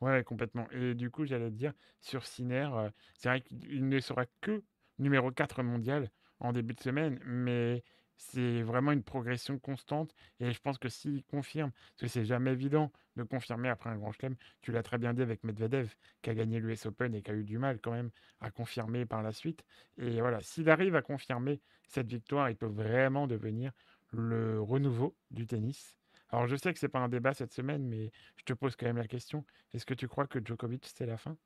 Ouais, 0.00 0.24
complètement. 0.24 0.66
Et 0.70 0.94
du 0.94 1.10
coup, 1.10 1.24
j'allais 1.26 1.50
te 1.50 1.54
dire, 1.56 1.72
sur 2.00 2.26
Sinner, 2.26 2.68
euh, 2.72 2.90
c'est 3.14 3.28
vrai 3.28 3.40
qu'il 3.42 3.88
ne 3.88 4.00
sera 4.00 4.24
que 4.40 4.62
numéro 4.98 5.30
4 5.30 5.62
mondial 5.62 6.10
en 6.38 6.52
début 6.52 6.74
de 6.74 6.80
semaine, 6.80 7.18
mais 7.24 7.82
c'est 8.20 8.62
vraiment 8.62 8.92
une 8.92 9.02
progression 9.02 9.58
constante. 9.58 10.14
Et 10.40 10.52
je 10.52 10.60
pense 10.60 10.78
que 10.78 10.88
s'il 10.88 11.24
confirme, 11.24 11.70
parce 11.72 12.00
que 12.02 12.08
c'est 12.08 12.24
jamais 12.26 12.52
évident 12.52 12.92
de 13.16 13.22
confirmer 13.22 13.68
après 13.70 13.90
un 13.90 13.96
grand 13.96 14.12
chelem, 14.12 14.36
tu 14.60 14.72
l'as 14.72 14.82
très 14.82 14.98
bien 14.98 15.14
dit 15.14 15.22
avec 15.22 15.42
Medvedev, 15.42 15.94
qui 16.22 16.30
a 16.30 16.34
gagné 16.34 16.60
l'US 16.60 16.86
Open 16.86 17.14
et 17.14 17.22
qui 17.22 17.30
a 17.30 17.34
eu 17.34 17.44
du 17.44 17.58
mal 17.58 17.80
quand 17.80 17.92
même 17.92 18.10
à 18.40 18.50
confirmer 18.50 19.06
par 19.06 19.22
la 19.22 19.32
suite. 19.32 19.64
Et 19.96 20.20
voilà, 20.20 20.40
s'il 20.42 20.68
arrive 20.68 20.94
à 20.96 21.02
confirmer 21.02 21.60
cette 21.88 22.08
victoire, 22.08 22.50
il 22.50 22.56
peut 22.56 22.66
vraiment 22.66 23.26
devenir 23.26 23.72
le 24.12 24.60
renouveau 24.60 25.16
du 25.30 25.46
tennis. 25.46 25.96
Alors 26.28 26.46
je 26.46 26.56
sais 26.56 26.72
que 26.72 26.78
c'est 26.78 26.88
pas 26.88 27.00
un 27.00 27.08
débat 27.08 27.32
cette 27.34 27.52
semaine, 27.52 27.86
mais 27.88 28.12
je 28.36 28.44
te 28.44 28.52
pose 28.52 28.76
quand 28.76 28.86
même 28.86 28.98
la 28.98 29.08
question. 29.08 29.44
Est-ce 29.72 29.86
que 29.86 29.94
tu 29.94 30.08
crois 30.08 30.26
que 30.26 30.44
Djokovic 30.44 30.86
c'est 30.94 31.06
la 31.06 31.16
fin? 31.16 31.36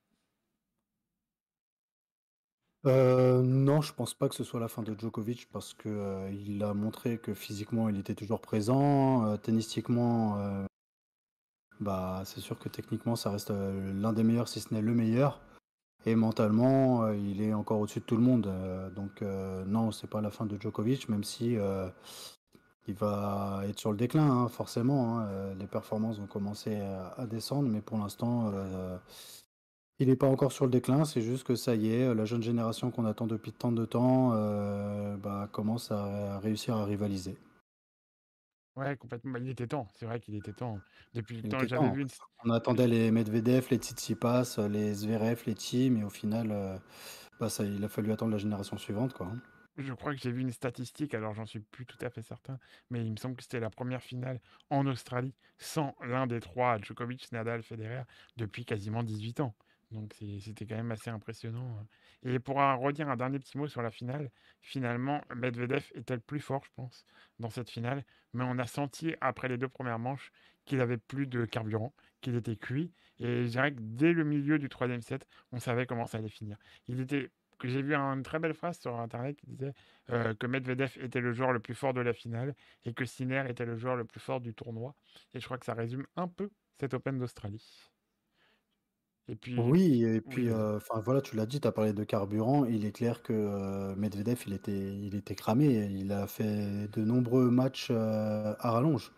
Euh, 2.87 3.43
non, 3.43 3.81
je 3.81 3.93
pense 3.95 4.15
pas 4.15 4.29
que 4.29 4.35
ce 4.35 4.45
soit 4.45 4.61
la 4.61 4.69
fin 4.69 4.83
de 4.83 4.95
Djokovic 4.99 5.49
parce 5.53 5.75
que 5.75 5.89
euh, 5.89 6.31
il 6.31 6.63
a 6.63 6.75
montré 6.75 7.19
que 7.19 7.35
physiquement 7.35 7.89
il 7.89 7.99
était 7.99 8.15
toujours 8.15 8.41
présent, 8.41 9.27
euh, 9.27 9.37
tennistiquement, 9.37 10.67
bah 11.81 12.23
c'est 12.25 12.41
sûr 12.41 12.59
que 12.59 12.69
techniquement 12.69 13.17
ça 13.17 13.31
reste 13.31 13.51
l'un 13.51 14.13
des 14.13 14.23
meilleurs 14.23 14.49
si 14.49 14.61
ce 14.61 14.73
n'est 14.73 14.83
le 14.83 14.95
meilleur. 14.95 15.41
Et 16.07 16.15
mentalement, 16.17 17.05
euh, 17.05 17.17
il 17.17 17.41
est 17.41 17.55
encore 17.55 17.81
au-dessus 17.81 18.01
de 18.01 18.05
tout 18.05 18.17
le 18.17 18.23
monde. 18.23 18.47
Euh, 18.47 18.91
donc 18.91 19.23
euh, 19.23 19.65
non, 19.65 19.91
c'est 19.91 20.07
pas 20.07 20.21
la 20.21 20.31
fin 20.31 20.45
de 20.47 20.61
Djokovic, 20.61 21.09
même 21.09 21.25
si 21.25 21.57
il 22.87 22.95
va 22.95 23.63
être 23.67 23.79
sur 23.79 23.91
le 23.93 23.97
déclin, 23.97 24.31
hein, 24.31 24.49
forcément. 24.49 25.19
Hein. 25.19 25.55
Les 25.59 25.67
performances 25.67 26.19
vont 26.19 26.27
commencer 26.27 26.79
à, 27.17 27.27
descendre, 27.27 27.69
mais 27.69 27.81
pour 27.81 27.99
l'instant, 27.99 28.53
il 29.99 30.09
n'est 30.09 30.17
pas 30.17 30.27
encore 30.27 30.53
sur 30.53 30.65
le 30.65 30.71
déclin. 30.71 31.05
C'est 31.05 31.23
juste 31.23 31.45
que 31.45 31.55
ça 31.55 31.75
y 31.75 31.93
est, 31.93 32.15
la 32.15 32.25
jeune 32.25 32.43
génération 32.43 32.91
qu'on 32.91 33.05
attend 33.05 33.27
depuis 33.27 33.53
tant 33.53 33.73
de 33.73 33.85
temps 33.85 34.31
bah, 35.19 35.49
commence 35.53 35.91
à 35.91 36.39
réussir 36.41 36.77
à 36.77 36.85
rivaliser. 36.85 37.37
Ouais, 38.77 38.97
complètement. 38.97 39.39
Il 39.39 39.49
était 39.49 39.69
temps. 39.69 39.87
C'est 39.95 40.07
vrai 40.07 40.19
qu'il 40.19 40.35
était 40.35 40.53
temps. 40.53 40.81
Depuis 41.15 41.41
le 41.41 41.49
temps, 41.49 41.61
j'avais 41.65 41.91
vu 41.91 42.07
On 42.45 42.51
attendait 42.51 42.89
les 42.89 43.11
Medvedev, 43.11 43.69
les 43.71 43.77
Tsitsipas, 43.77 44.59
les 44.69 44.95
Zverev, 44.95 45.43
les 45.47 45.55
Tim, 45.55 45.97
et 45.97 46.05
au 46.05 46.11
final, 46.11 46.51
euh, 46.51 46.77
bah, 47.39 47.49
ça, 47.49 47.65
il 47.65 47.85
a 47.85 47.89
fallu 47.89 48.13
attendre 48.13 48.33
la 48.33 48.39
génération 48.39 48.77
suivante, 48.77 49.13
quoi. 49.13 49.27
Hein. 49.27 49.41
Je 49.77 49.93
crois 49.93 50.15
que 50.15 50.21
j'ai 50.21 50.31
vu 50.31 50.41
une 50.41 50.53
statistique, 50.53 51.15
alors 51.15 51.35
j'en 51.35 51.47
suis 51.47 51.59
plus 51.59 51.85
tout 51.85 51.99
à 52.01 52.09
fait 52.09 52.23
certain, 52.23 52.61
mais 52.91 53.05
il 53.05 53.11
me 53.11 53.17
semble 53.17 53.35
que 53.35 53.43
c'était 53.43 53.59
la 53.59 53.71
première 53.71 54.03
finale 54.03 54.41
en 54.71 54.87
Australie 54.87 55.35
sans 55.59 55.97
l'un 56.01 56.29
des 56.29 56.39
trois, 56.39 56.79
Djokovic, 56.79 57.33
Nadal, 57.33 57.65
Federer, 57.65 58.03
depuis 58.37 58.65
quasiment 58.65 59.03
18 59.03 59.41
ans. 59.41 59.57
Donc 59.95 60.15
c'était 60.41 60.67
quand 60.67 60.77
même 60.77 60.91
assez 60.91 61.11
impressionnant. 61.11 61.79
Hein. 61.79 61.87
Et 62.23 62.39
pour 62.39 62.57
redire 62.57 63.09
un 63.09 63.17
dernier 63.17 63.39
petit 63.39 63.57
mot 63.57 63.67
sur 63.67 63.83
la 63.83 63.91
finale, 63.91 64.31
finalement, 64.61 65.23
Medvedev 65.35 65.85
était 65.95 66.15
le 66.15 66.21
plus 66.21 66.41
fort, 66.41 66.65
je 66.65 66.71
pense, 66.75 67.07
dans 67.39 67.51
cette 67.51 67.71
finale? 67.71 68.05
Mais 68.33 68.45
on 68.45 68.59
a 68.59 68.67
senti, 68.67 69.15
après 69.21 69.49
les 69.49 69.57
deux 69.57 69.69
premières 69.69 69.99
manches, 69.99 70.33
qu'il 70.65 70.81
avait 70.81 70.99
plus 70.99 71.27
de 71.27 71.45
carburant, 71.45 71.95
qu'il 72.21 72.35
était 72.35 72.57
cuit. 72.57 72.93
Et 73.19 73.45
je 73.45 73.49
dirais 73.49 73.73
que 73.73 73.81
dès 73.81 74.13
le 74.13 74.25
milieu 74.25 74.59
du 74.59 74.69
troisième 74.69 75.03
set, 75.03 75.27
on 75.53 75.59
savait 75.59 75.87
comment 75.87 76.07
ça 76.07 76.19
allait 76.19 76.29
finir. 76.29 76.59
Il 76.89 77.01
était 77.01 77.31
j'ai 77.69 77.83
vu 77.83 77.95
une 77.95 78.23
très 78.23 78.39
belle 78.39 78.55
phrase 78.55 78.79
sur 78.79 78.99
internet 78.99 79.37
qui 79.37 79.47
disait 79.47 79.75
euh, 80.11 80.35
que 80.35 80.47
Medvedev 80.47 80.99
était 81.01 81.21
le 81.21 81.33
joueur 81.33 81.53
le 81.53 81.61
plus 81.61 81.75
fort 81.75 81.95
de 81.95 82.01
la 82.01 82.13
finale 82.13 82.55
et 82.85 82.93
que 82.93 83.05
Sinner 83.05 83.45
était 83.49 83.65
le 83.65 83.77
joueur 83.77 83.97
le 83.97 84.05
plus 84.05 84.21
fort 84.21 84.41
du 84.41 84.55
tournoi. 84.55 84.95
Et 85.33 85.41
je 85.41 85.45
crois 85.45 85.59
que 85.59 85.67
ça 85.67 85.75
résume 85.75 86.07
un 86.17 86.29
peu 86.29 86.51
cet 86.79 86.95
Open 86.95 87.19
d'Australie. 87.19 87.94
Et 89.29 89.37
puis, 89.37 89.59
Oui, 89.59 90.05
et 90.05 90.21
puis, 90.21 90.51
euh, 90.51 90.77
enfin 90.77 91.01
voilà, 91.01 91.23
tu 91.23 91.35
l'as 91.37 91.47
dit, 91.47 91.61
tu 91.61 91.67
as 91.67 91.73
parlé 91.73 91.93
de 91.93 92.05
carburant. 92.05 92.67
Il 92.67 92.85
est 92.85 92.93
clair 92.93 93.23
que 93.23 93.33
euh, 93.33 93.95
Medvedev, 93.97 94.43
il 94.47 94.53
était, 94.53 94.95
il 94.97 95.15
était 95.15 95.35
cramé. 95.35 95.87
Il 95.93 96.13
a 96.13 96.27
fait 96.27 96.89
de 96.89 97.05
nombreux 97.05 97.51
matchs 97.51 97.89
euh, 97.91 98.55
à 98.59 98.71
rallonge. 98.71 99.13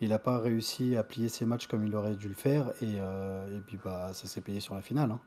Il 0.00 0.08
n'a 0.10 0.18
pas 0.18 0.38
réussi 0.38 0.96
à 0.96 1.04
plier 1.04 1.28
ses 1.28 1.44
matchs 1.44 1.66
comme 1.66 1.86
il 1.86 1.94
aurait 1.94 2.16
dû 2.16 2.28
le 2.28 2.34
faire. 2.34 2.72
Et, 2.80 2.94
et 2.94 3.60
puis, 3.66 3.76
bah, 3.84 4.14
ça 4.14 4.26
s'est 4.26 4.40
payé 4.40 4.60
sur 4.60 4.74
la 4.74 4.80
finale. 4.80 5.10
Hein. 5.10 5.20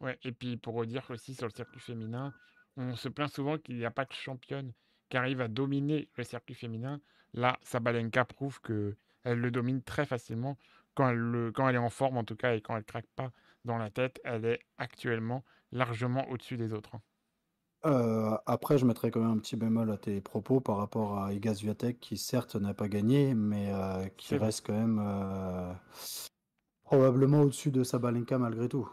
Ouais, 0.00 0.18
et 0.22 0.32
puis 0.32 0.56
pour 0.56 0.74
redire 0.74 1.10
aussi 1.10 1.34
sur 1.34 1.46
le 1.46 1.52
circuit 1.52 1.80
féminin, 1.80 2.32
on 2.76 2.94
se 2.94 3.08
plaint 3.08 3.30
souvent 3.30 3.58
qu'il 3.58 3.76
n'y 3.76 3.84
a 3.84 3.90
pas 3.90 4.04
de 4.04 4.12
championne 4.12 4.72
qui 5.08 5.16
arrive 5.16 5.40
à 5.40 5.48
dominer 5.48 6.08
le 6.16 6.24
circuit 6.24 6.54
féminin. 6.54 7.00
Là, 7.34 7.58
Sabalenka 7.62 8.24
prouve 8.24 8.60
que 8.60 8.96
elle 9.24 9.38
le 9.38 9.50
domine 9.50 9.82
très 9.82 10.06
facilement 10.06 10.56
quand 11.00 11.08
elle, 11.08 11.50
quand 11.54 11.68
elle 11.68 11.76
est 11.76 11.78
en 11.78 11.90
forme 11.90 12.18
en 12.18 12.24
tout 12.24 12.36
cas 12.36 12.54
et 12.54 12.60
quand 12.60 12.76
elle 12.76 12.84
craque 12.84 13.08
pas 13.16 13.30
dans 13.64 13.78
la 13.78 13.90
tête, 13.90 14.20
elle 14.24 14.44
est 14.44 14.60
actuellement 14.76 15.44
largement 15.72 16.28
au-dessus 16.28 16.56
des 16.56 16.74
autres. 16.74 16.94
Hein. 16.94 17.00
Euh, 17.86 18.36
après, 18.44 18.76
je 18.76 18.84
mettrais 18.84 19.10
quand 19.10 19.20
même 19.20 19.30
un 19.30 19.38
petit 19.38 19.56
bémol 19.56 19.90
à 19.90 19.96
tes 19.96 20.20
propos 20.20 20.60
par 20.60 20.76
rapport 20.76 21.18
à 21.18 21.32
Iga 21.32 21.54
Swiatek 21.54 21.98
qui 21.98 22.18
certes 22.18 22.56
n'a 22.56 22.74
pas 22.74 22.88
gagné, 22.88 23.34
mais 23.34 23.72
euh, 23.72 24.06
qui 24.18 24.36
reste 24.36 24.66
quand 24.66 24.74
même 24.74 25.00
euh, 25.02 25.72
probablement 26.84 27.40
au-dessus 27.40 27.70
de 27.70 27.82
Sabalenka 27.82 28.36
malgré 28.36 28.68
tout. 28.68 28.90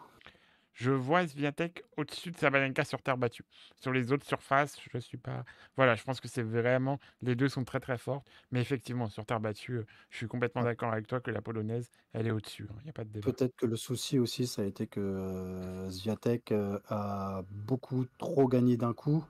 Je 0.77 0.91
vois 0.91 1.27
Sviatek 1.27 1.83
au-dessus 1.97 2.29
de 2.29 2.37
Sabalenka 2.37 2.85
sur 2.85 3.01
terre 3.01 3.17
battue. 3.17 3.43
Sur 3.81 3.91
les 3.91 4.11
autres 4.11 4.27
surfaces, 4.27 4.77
je 4.79 4.99
suis 4.99 5.17
pas. 5.17 5.43
Voilà, 5.75 5.95
je 5.95 6.03
pense 6.03 6.21
que 6.21 6.27
c'est 6.27 6.43
vraiment. 6.43 6.99
Les 7.23 7.35
deux 7.35 7.49
sont 7.49 7.63
très 7.63 7.79
très 7.79 7.97
fortes. 7.97 8.27
Mais 8.51 8.61
effectivement, 8.61 9.09
sur 9.09 9.25
terre 9.25 9.39
battue, 9.39 9.81
je 10.11 10.17
suis 10.17 10.27
complètement 10.27 10.61
d'accord 10.61 10.91
avec 10.91 11.07
toi 11.07 11.19
que 11.19 11.31
la 11.31 11.41
polonaise, 11.41 11.89
elle 12.13 12.27
est 12.27 12.31
au-dessus. 12.31 12.67
Il 12.69 12.75
hein. 12.75 12.81
n'y 12.83 12.89
a 12.91 12.93
pas 12.93 13.05
de 13.05 13.09
débat. 13.09 13.25
Peut-être 13.25 13.55
que 13.55 13.65
le 13.65 13.75
souci 13.75 14.19
aussi, 14.19 14.45
ça 14.45 14.61
a 14.61 14.65
été 14.65 14.85
que 14.85 14.99
euh, 14.99 15.89
Sviatek 15.89 16.51
euh, 16.51 16.77
a 16.89 17.41
beaucoup 17.49 18.05
trop 18.19 18.47
gagné 18.47 18.77
d'un 18.77 18.93
coup. 18.93 19.25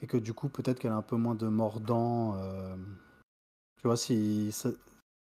Et 0.00 0.06
que 0.06 0.16
du 0.16 0.32
coup, 0.32 0.48
peut-être 0.48 0.78
qu'elle 0.78 0.92
a 0.92 0.96
un 0.96 1.02
peu 1.02 1.16
moins 1.16 1.34
de 1.34 1.48
mordant. 1.48 2.34
Euh. 2.38 2.76
Tu 3.76 3.88
vois, 3.88 3.98
si, 3.98 4.50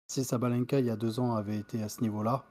si 0.06 0.24
Sabalenka, 0.24 0.78
il 0.78 0.86
y 0.86 0.90
a 0.90 0.96
deux 0.96 1.18
ans, 1.18 1.34
avait 1.34 1.58
été 1.58 1.82
à 1.82 1.88
ce 1.88 2.00
niveau-là 2.02 2.44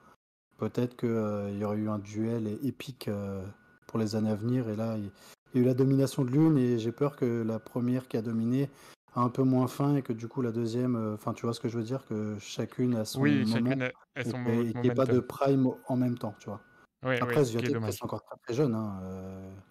Peut-être 0.57 0.95
qu'il 0.95 1.09
euh, 1.09 1.51
y 1.51 1.63
aurait 1.63 1.77
eu 1.77 1.89
un 1.89 1.99
duel 1.99 2.47
épique 2.63 3.07
euh, 3.07 3.43
pour 3.87 3.99
les 3.99 4.15
années 4.15 4.29
à 4.29 4.35
venir. 4.35 4.69
Et 4.69 4.75
là, 4.75 4.97
il 4.97 5.05
y 5.53 5.59
a 5.59 5.61
eu 5.61 5.65
la 5.65 5.73
domination 5.73 6.23
de 6.23 6.31
l'une 6.31 6.57
et 6.57 6.79
j'ai 6.79 6.91
peur 6.91 7.15
que 7.15 7.43
la 7.43 7.59
première 7.59 8.07
qui 8.07 8.17
a 8.17 8.21
dominé 8.21 8.69
a 9.15 9.21
un 9.21 9.29
peu 9.29 9.43
moins 9.43 9.67
faim 9.67 9.95
et 9.95 10.01
que 10.01 10.13
du 10.13 10.27
coup 10.27 10.41
la 10.41 10.51
deuxième, 10.51 10.95
euh, 10.95 11.15
enfin 11.15 11.33
tu 11.33 11.45
vois 11.45 11.53
ce 11.53 11.59
que 11.59 11.69
je 11.69 11.77
veux 11.77 11.83
dire, 11.83 12.05
que 12.05 12.37
chacune 12.39 12.95
a 12.95 13.05
son 13.05 13.21
oui, 13.21 13.45
moment 13.45 13.71
a, 14.15 14.23
son 14.23 14.45
et, 14.45 14.59
et 14.59 14.71
qu'il 14.71 14.81
n'y 14.81 14.87
ait 14.87 14.93
pas 14.93 15.05
de 15.05 15.19
prime 15.19 15.69
en 15.87 15.97
même 15.97 16.17
temps, 16.17 16.35
tu 16.39 16.49
vois. 16.49 16.61
Après, 17.01 17.39
oui, 17.39 17.45
Zviatek 17.45 17.77
reste 17.83 18.03
encore 18.03 18.23
très, 18.23 18.35
très 18.37 18.53
jeune. 18.55 18.73
Hein, 18.73 18.99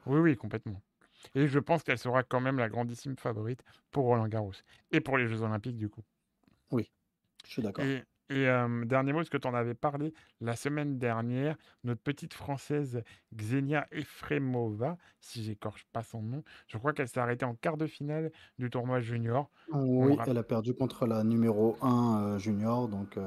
oui, 0.07 0.21
oui, 0.21 0.37
complètement. 0.37 0.81
Et 1.35 1.49
je 1.49 1.59
pense 1.59 1.83
qu'elle 1.83 1.99
sera 1.99 2.23
quand 2.23 2.41
même 2.41 2.59
la 2.59 2.69
grandissime 2.69 3.17
favorite 3.17 3.63
pour 3.91 4.05
Roland 4.05 4.29
Garros 4.29 4.53
et 4.93 5.01
pour 5.01 5.19
les 5.19 5.27
Jeux 5.27 5.43
Olympiques 5.43 5.77
du 5.77 5.89
coup. 5.89 6.03
Oui, 6.71 6.91
je 7.45 7.51
suis 7.51 7.63
d'accord. 7.63 7.85
Et 7.85 8.05
dernier 8.29 9.13
mot, 9.13 9.23
ce 9.23 9.31
que 9.31 9.37
tu 9.37 9.49
en 9.49 9.55
avais 9.55 9.75
parlé 9.75 10.13
la 10.41 10.57
semaine 10.57 10.99
dernière, 10.99 11.57
notre 11.85 12.01
petite 12.01 12.35
française 12.35 13.03
Xenia 13.35 13.87
Efremova, 13.93 14.97
si 15.21 15.43
j'écorche 15.43 15.87
pas 15.93 16.03
son 16.03 16.23
nom, 16.23 16.43
je 16.67 16.79
crois 16.79 16.93
qu'elle 16.93 17.09
s'est 17.09 17.21
arrêtée 17.21 17.45
en 17.45 17.55
quart 17.55 17.77
de 17.77 17.87
finale 17.87 18.31
du 18.59 18.71
tournoi 18.71 19.01
junior. 19.01 19.51
Oui, 19.73 20.17
elle 20.27 20.39
a 20.39 20.43
perdu 20.43 20.75
contre 20.75 21.07
la 21.07 21.25
numéro 21.25 21.77
1 21.83 22.39
junior, 22.39 22.89
donc 22.89 23.19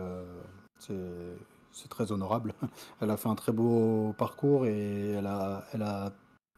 c'est 0.80 1.90
très 1.90 2.12
honorable. 2.12 2.54
Elle 3.02 3.12
a 3.12 3.18
fait 3.18 3.30
un 3.30 3.36
très 3.36 3.52
beau 3.52 4.14
parcours 4.18 4.66
et 4.66 5.12
elle 5.12 5.28
a, 5.28 5.64
elle 5.74 5.84
a 5.84 6.12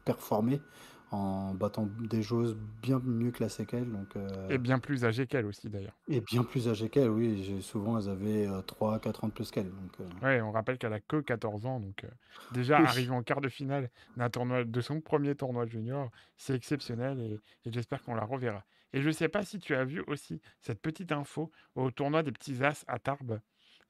performé 0.04 0.60
en 1.10 1.54
battant 1.54 1.88
des 1.98 2.22
joueuses 2.22 2.56
bien 2.82 3.00
mieux 3.04 3.30
classées 3.30 3.66
qu'elle. 3.66 3.90
Donc, 3.90 4.16
euh, 4.16 4.48
Et 4.48 4.58
bien 4.58 4.78
plus 4.78 5.04
âgées 5.04 5.26
qu'elle 5.26 5.46
aussi 5.46 5.68
d'ailleurs. 5.68 5.96
Et 6.08 6.20
bien 6.20 6.44
plus 6.44 6.68
âgées 6.68 6.88
qu'elle, 6.88 7.10
oui. 7.10 7.60
Souvent 7.62 7.98
elles 7.98 8.08
avaient 8.08 8.46
3-4 8.46 9.08
euh, 9.08 9.10
ans 9.22 9.28
de 9.28 9.32
plus 9.32 9.50
qu'elle. 9.50 9.70
Euh. 10.00 10.24
Ouais, 10.24 10.40
on 10.40 10.52
rappelle 10.52 10.78
qu'elle 10.78 10.92
a 10.92 11.00
que 11.00 11.20
14 11.20 11.66
ans. 11.66 11.80
Donc 11.80 12.04
déjà 12.52 12.78
arriver 12.78 13.10
en 13.10 13.22
quart 13.22 13.40
de 13.40 13.48
finale 13.48 13.90
d'un 14.16 14.30
tournoi, 14.30 14.64
de 14.64 14.80
son 14.80 15.00
premier 15.00 15.34
tournoi 15.34 15.66
junior, 15.66 16.10
c'est 16.36 16.54
exceptionnel 16.54 17.18
et, 17.20 17.70
j'espère 17.70 18.02
qu'on 18.02 18.14
la 18.14 18.24
reverra. 18.24 18.64
Et 18.92 19.02
je 19.02 19.06
ne 19.08 19.12
sais 19.12 19.28
pas 19.28 19.44
si 19.44 19.58
tu 19.58 19.74
as 19.74 19.84
vu 19.84 20.02
aussi 20.06 20.40
cette 20.60 20.80
petite 20.80 21.12
info 21.12 21.50
au 21.76 21.90
tournoi 21.90 22.22
des 22.22 22.32
petits 22.32 22.64
As 22.64 22.84
à 22.88 22.98
Tarbes 22.98 23.40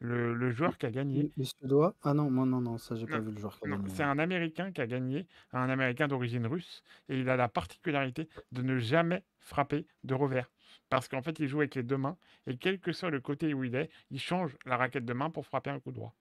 le, 0.00 0.50
joueur 0.50 0.78
qui 0.78 0.86
a 0.86 0.90
gagné. 0.90 1.30
Suédois 1.42 1.94
Ah 2.02 2.14
non, 2.14 2.30
moi 2.30 2.46
non, 2.46 2.60
non, 2.60 2.78
ça 2.78 2.96
j'ai 2.96 3.06
pas 3.06 3.18
vu 3.18 3.30
le 3.30 3.38
joueur 3.38 3.58
qui 3.58 3.66
a 3.66 3.70
gagné. 3.70 3.90
C'est 3.90 4.02
un 4.02 4.18
Américain 4.18 4.72
qui 4.72 4.80
a 4.80 4.86
gagné, 4.86 5.26
un 5.52 5.68
Américain 5.68 6.08
d'origine 6.08 6.46
russe, 6.46 6.82
et 7.08 7.20
il 7.20 7.28
a 7.28 7.36
la 7.36 7.48
particularité 7.48 8.28
de 8.52 8.62
ne 8.62 8.78
jamais 8.78 9.22
frapper 9.38 9.86
de 10.04 10.14
revers. 10.14 10.50
Parce 10.88 11.08
qu'en 11.08 11.22
fait, 11.22 11.38
il 11.38 11.48
joue 11.48 11.58
avec 11.58 11.74
les 11.74 11.82
deux 11.82 11.98
mains, 11.98 12.16
et 12.46 12.56
quel 12.56 12.80
que 12.80 12.92
soit 12.92 13.10
le 13.10 13.20
côté 13.20 13.54
où 13.54 13.64
il 13.64 13.74
est, 13.74 13.90
il 14.10 14.20
change 14.20 14.56
la 14.64 14.76
raquette 14.76 15.04
de 15.04 15.12
main 15.12 15.30
pour 15.30 15.46
frapper 15.46 15.70
un 15.70 15.80
coup 15.80 15.92
droit. 15.92 16.14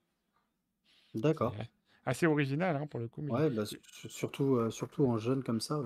D'accord. 1.15 1.55
Assez 2.05 2.27
original 2.27 2.75
hein, 2.75 2.87
pour 2.87 2.99
le 2.99 3.07
coup. 3.07 3.21
Ouais, 3.21 3.49
bah, 3.49 3.63
surtout, 4.07 4.55
euh, 4.55 4.69
surtout 4.69 5.05
en 5.05 5.17
jeune 5.17 5.43
comme 5.43 5.61
ça. 5.61 5.79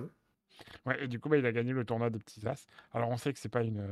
Ouais. 0.85 1.03
et 1.03 1.07
du 1.07 1.19
coup, 1.19 1.29
bah, 1.29 1.37
il 1.37 1.45
a 1.45 1.51
gagné 1.51 1.73
le 1.73 1.85
tournoi 1.85 2.09
des 2.09 2.19
petits 2.19 2.45
as. 2.47 2.65
Alors, 2.91 3.09
on 3.09 3.17
sait 3.17 3.33
que 3.33 3.39
c'est 3.39 3.49
pas 3.49 3.63
une, 3.63 3.87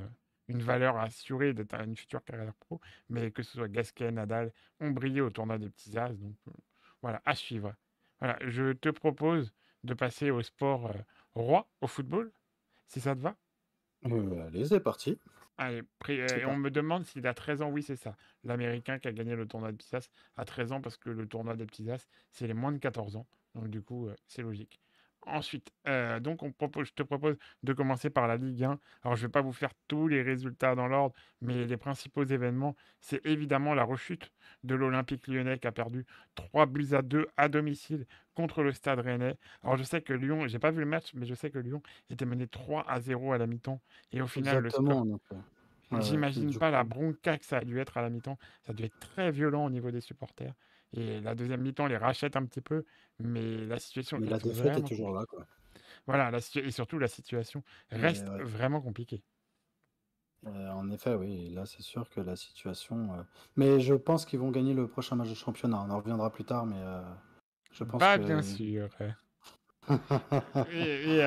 une 0.47 0.61
valeur 0.61 0.97
assurée 0.97 1.53
d'être 1.53 1.73
une 1.75 1.95
future 1.95 2.23
carrière 2.23 2.53
pro, 2.55 2.79
mais 3.09 3.31
que 3.31 3.43
ce 3.43 3.53
soit 3.53 3.67
Gasquet, 3.67 4.11
Nadal, 4.11 4.51
ont 4.79 4.91
brillé 4.91 5.21
au 5.21 5.29
tournoi 5.29 5.57
des 5.57 5.69
petits 5.69 5.97
as. 5.97 6.09
Donc 6.09 6.35
euh, 6.47 6.51
voilà, 7.01 7.21
à 7.25 7.35
suivre. 7.35 7.73
Voilà, 8.19 8.37
je 8.41 8.73
te 8.73 8.89
propose 8.89 9.53
de 9.83 9.93
passer 9.93 10.31
au 10.31 10.41
sport 10.41 10.87
euh, 10.87 10.99
roi, 11.35 11.67
au 11.81 11.87
football, 11.87 12.31
si 12.85 12.99
ça 12.99 13.15
te 13.15 13.21
va. 13.21 13.35
Euh, 14.05 14.47
allez, 14.47 14.65
c'est 14.65 14.79
parti. 14.79 15.17
Allez, 15.57 15.83
on 16.47 16.57
me 16.57 16.71
demande 16.71 17.05
s'il 17.05 17.25
a 17.27 17.33
13 17.33 17.61
ans. 17.61 17.69
Oui, 17.69 17.83
c'est 17.83 17.95
ça. 17.95 18.15
L'Américain 18.43 18.97
qui 18.97 19.07
a 19.07 19.13
gagné 19.13 19.35
le 19.35 19.47
tournoi 19.47 19.71
des 19.71 19.77
petits 19.77 19.95
as 19.95 20.09
a 20.35 20.45
13 20.45 20.71
ans 20.71 20.81
parce 20.81 20.97
que 20.97 21.09
le 21.09 21.27
tournoi 21.27 21.55
des 21.55 21.65
petits 21.65 21.89
as, 21.91 22.07
c'est 22.31 22.47
les 22.47 22.55
moins 22.55 22.71
de 22.71 22.79
14 22.79 23.15
ans. 23.15 23.27
Donc 23.53 23.69
du 23.69 23.81
coup, 23.81 24.09
c'est 24.27 24.41
logique. 24.41 24.81
Ensuite, 25.27 25.71
euh, 25.87 26.19
donc 26.19 26.41
on 26.41 26.51
propose, 26.51 26.87
je 26.87 26.93
te 26.93 27.03
propose 27.03 27.37
de 27.61 27.73
commencer 27.73 28.09
par 28.09 28.27
la 28.27 28.37
Ligue 28.37 28.63
1. 28.63 28.79
Alors 29.03 29.15
je 29.15 29.21
ne 29.21 29.27
vais 29.27 29.31
pas 29.31 29.41
vous 29.41 29.53
faire 29.53 29.71
tous 29.87 30.07
les 30.07 30.23
résultats 30.23 30.73
dans 30.73 30.87
l'ordre, 30.87 31.13
mais 31.41 31.65
les 31.65 31.77
principaux 31.77 32.23
événements, 32.23 32.75
c'est 32.99 33.23
évidemment 33.25 33.75
la 33.75 33.83
rechute 33.83 34.31
de 34.63 34.73
l'Olympique 34.73 35.27
lyonnais 35.27 35.59
qui 35.59 35.67
a 35.67 35.71
perdu 35.71 36.05
3 36.35 36.65
buts 36.65 36.93
à 36.93 37.01
2 37.03 37.27
à 37.37 37.49
domicile 37.49 38.07
contre 38.33 38.63
le 38.63 38.71
Stade 38.73 38.99
rennais. 38.99 39.37
Alors 39.63 39.77
je 39.77 39.83
sais 39.83 40.01
que 40.01 40.13
Lyon, 40.13 40.47
j'ai 40.47 40.59
pas 40.59 40.71
vu 40.71 40.79
le 40.79 40.85
match, 40.87 41.13
mais 41.13 41.25
je 41.27 41.35
sais 41.35 41.51
que 41.51 41.59
Lyon 41.59 41.83
était 42.09 42.25
mené 42.25 42.47
3 42.47 42.85
à 42.89 42.99
0 42.99 43.33
à 43.33 43.37
la 43.37 43.45
mi-temps. 43.47 43.81
Et 44.11 44.21
au 44.21 44.27
final, 44.27 44.59
le 44.59 44.69
score... 44.71 45.05
Euh, 45.93 45.99
J'imagine 46.01 46.57
pas 46.57 46.71
la 46.71 46.83
bronca 46.83 47.37
que 47.37 47.45
ça 47.45 47.57
a 47.57 47.65
dû 47.65 47.79
être 47.79 47.97
à 47.97 48.01
la 48.01 48.09
mi-temps. 48.09 48.37
Ça 48.63 48.71
a 48.71 48.73
dû 48.73 48.85
être 48.85 48.97
très 48.99 49.31
violent 49.31 49.65
au 49.65 49.69
niveau 49.69 49.91
des 49.91 50.01
supporters. 50.01 50.53
Et 50.93 51.21
la 51.21 51.35
deuxième 51.35 51.61
mi-temps 51.61 51.87
les 51.87 51.97
rachète 51.97 52.35
un 52.35 52.45
petit 52.45 52.61
peu, 52.61 52.85
mais 53.19 53.65
la 53.65 53.79
situation 53.79 54.19
Mais 54.19 54.27
la 54.29 54.39
défaite 54.39 54.77
est 54.77 54.83
toujours 54.83 55.11
là, 55.11 55.25
quoi. 55.25 55.45
Voilà, 56.07 56.31
la 56.31 56.39
et 56.55 56.71
surtout 56.71 56.99
la 56.99 57.07
situation 57.07 57.63
reste 57.89 58.29
ouais. 58.29 58.41
vraiment 58.41 58.81
compliquée. 58.81 59.23
Heu, 60.45 60.69
en 60.71 60.89
effet, 60.91 61.13
oui, 61.15 61.49
là, 61.49 61.65
c'est 61.65 61.81
sûr 61.83 62.09
que 62.09 62.19
la 62.21 62.35
situation, 62.35 63.13
heu 63.19 63.25
mais 63.55 63.79
je 63.79 63.93
pense 63.93 64.25
qu'ils 64.25 64.39
vont 64.39 64.49
gagner 64.51 64.73
le 64.73 64.87
prochain 64.87 65.15
match 65.15 65.29
de 65.29 65.35
championnat. 65.35 65.81
On 65.87 65.89
en 65.91 65.97
reviendra 65.97 66.31
plus 66.31 66.45
tard, 66.45 66.65
mais 66.65 66.81
heu, 66.81 67.01
je 67.71 67.83
pense 67.83 68.07
Pas 68.07 68.17
que 68.17 68.19
bien 68.19 68.41
sûr. 68.41 68.89
Et 70.65 71.15
et 71.17 71.21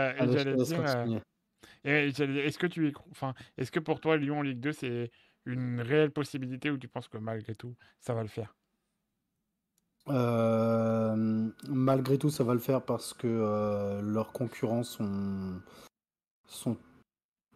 allez, 1.84 2.12
j'allais 2.14 2.34
dire, 2.34 2.44
est-ce 2.46 2.58
que 2.58 2.66
tu 2.66 2.90
y 2.90 2.94
enfin, 3.10 3.34
est-ce 3.58 3.72
que 3.72 3.80
pour 3.80 4.00
toi 4.00 4.16
Lyon 4.16 4.40
en 4.40 4.42
Ligue 4.42 4.60
2, 4.60 4.72
c'est 4.72 5.10
une 5.46 5.80
réelle 5.80 6.12
possibilité 6.12 6.70
ou 6.70 6.78
tu 6.78 6.88
penses 6.88 7.08
que 7.08 7.18
malgré 7.18 7.54
tout, 7.56 7.76
ça 8.00 8.14
va 8.14 8.22
le 8.22 8.28
faire? 8.28 8.56
Hem, 10.08 11.52
malgré 11.68 12.18
tout, 12.18 12.30
ça 12.30 12.44
va 12.44 12.52
le 12.54 12.60
faire 12.60 12.82
parce 12.82 13.14
que, 13.14 13.26
heu, 13.26 14.02
leurs 14.02 14.32
concurrents 14.32 14.82
sont 14.82 15.60
sont 16.46 16.76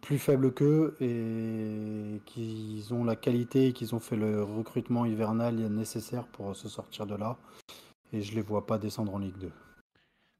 plus 0.01 0.17
faibles 0.17 0.53
qu'eux 0.53 0.95
et 1.01 2.21
qu'ils 2.25 2.93
ont 2.93 3.03
la 3.03 3.15
qualité 3.15 3.67
et 3.67 3.73
qu'ils 3.73 3.95
ont 3.95 3.99
fait 3.99 4.15
le 4.15 4.43
recrutement 4.43 5.05
hivernal 5.05 5.55
nécessaire 5.55 6.25
pour 6.27 6.55
se 6.55 6.69
sortir 6.69 7.05
de 7.05 7.15
là 7.15 7.37
et 8.13 8.21
je 8.21 8.33
les 8.35 8.41
vois 8.41 8.65
pas 8.65 8.77
descendre 8.77 9.13
en 9.13 9.19
Ligue 9.19 9.37
2. 9.37 9.51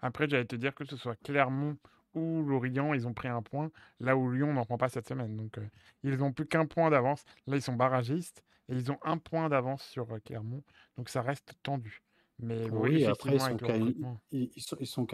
Après, 0.01 0.28
j'allais 0.30 0.46
te 0.46 0.56
dire 0.56 0.74
que 0.74 0.86
ce 0.86 0.96
soit 0.98 1.16
Clermont 1.24 1.78
ou 2.13 2.44
Lorient, 2.44 2.94
ils 2.94 3.08
ont 3.08 3.13
pris 3.13 3.28
un 3.28 3.42
point, 3.42 3.72
là 4.00 4.16
où 4.18 4.32
Lyon 4.32 4.54
n'en 4.54 4.66
prend 4.66 4.78
pas 4.78 4.89
cette 4.89 5.08
semaine. 5.08 5.36
Donc, 5.36 5.58
heu, 5.58 5.68
ils 6.04 6.22
ont 6.24 6.32
plus 6.34 6.46
qu'un 6.48 6.66
point 6.66 6.89
d'avance. 6.89 7.24
Là, 7.48 7.56
ils 7.58 7.62
sont 7.62 7.75
barragistes 7.75 8.44
et 8.68 8.75
ils 8.75 8.92
ont 8.92 9.00
un 9.04 9.18
point 9.18 9.50
d'avance 9.50 9.84
sur, 9.84 10.13
heu, 10.13 10.20
Clermont, 10.20 10.63
donc 10.98 11.10
ça 11.10 11.22
reste 11.22 11.54
tendu. 11.63 12.01
Mais 12.42 12.70
oui, 12.70 13.04
après 13.04 13.36
ils 13.36 13.39
sont 13.42 13.58
qu'à 13.58 13.75
ils 13.75 14.50
ils 14.80 14.88
sont 14.88 15.08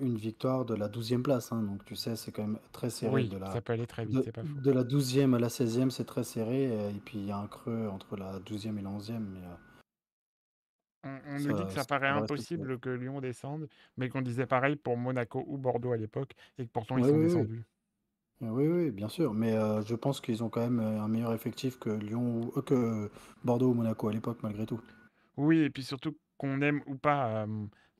une 0.00 0.16
victoire 0.16 0.66
de 0.66 0.74
la 0.74 0.88
douzième 0.88 1.22
place, 1.22 1.50
hein, 1.50 1.62
donc 1.62 1.82
tu 1.86 1.96
sais, 1.96 2.14
c'est 2.14 2.30
quand 2.30 2.42
même 2.42 2.58
très 2.72 2.90
serré 2.90 3.12
oui, 3.14 3.28
de 3.28 3.38
la 3.38 3.50
ça 3.52 3.62
peut 3.62 3.72
aller 3.72 3.86
très 3.86 4.04
vite, 4.04 4.16
de 4.18 4.22
c'est 4.22 4.32
pas 4.32 4.44
faux. 4.44 4.60
de 4.60 4.70
la 4.70 4.84
douzième 4.84 5.32
à 5.32 5.38
la 5.38 5.48
seizième, 5.48 5.90
c'est 5.90 6.04
très 6.04 6.24
serré, 6.24 6.64
et 6.90 7.00
puis 7.04 7.18
il 7.18 7.24
y 7.24 7.30
a 7.30 7.38
un 7.38 7.46
creux 7.46 7.88
entre 7.88 8.16
la 8.16 8.38
douzième 8.38 8.78
et 8.78 8.82
la 8.82 8.90
onzième, 8.90 9.30
mais 9.32 9.40
On 11.04 11.40
nous 11.40 11.52
dit 11.52 11.66
que 11.66 11.72
ça 11.72 11.84
paraît 11.84 12.08
impossible 12.08 12.78
que 12.80 12.88
Lyon 12.90 13.20
descende, 13.20 13.68
mais 13.96 14.08
qu'on 14.08 14.22
disait 14.22 14.46
pareil 14.46 14.76
pour 14.76 14.96
Monaco 14.96 15.44
ou 15.46 15.58
Bordeaux 15.58 15.92
à 15.92 15.96
l'époque 15.96 16.32
et 16.58 16.66
que 16.66 16.70
pourtant 16.72 16.98
ils 16.98 17.04
Oui, 17.04 17.06
sont 17.06 17.18
oui, 17.18 17.18
descendus. 17.18 17.64
Oui, 18.42 18.66
oui, 18.68 18.90
bien 18.90 19.08
sûr, 19.08 19.32
mais 19.34 19.54
heu, 19.56 19.82
je 19.86 19.94
pense 19.94 20.20
qu'ils 20.20 20.42
ont 20.44 20.50
quand 20.50 20.60
même, 20.60 20.80
heu, 20.80 20.84
un 21.00 21.08
meilleur 21.08 21.32
effectif 21.32 21.78
que 21.78 21.90
Lyon 21.90 22.40
ou 22.42 22.58
euh, 22.58 22.62
que 22.62 23.10
Bordeaux 23.44 23.70
ou 23.70 23.74
Monaco 23.74 24.08
à 24.08 24.12
l'époque 24.12 24.40
malgré 24.42 24.66
tout. 24.66 24.80
Oui 25.36 25.60
et 25.60 25.70
puis 25.70 25.82
surtout 25.84 26.18
qu'on 26.38 26.60
aime 26.60 26.82
ou 26.86 26.96
pas, 26.96 27.46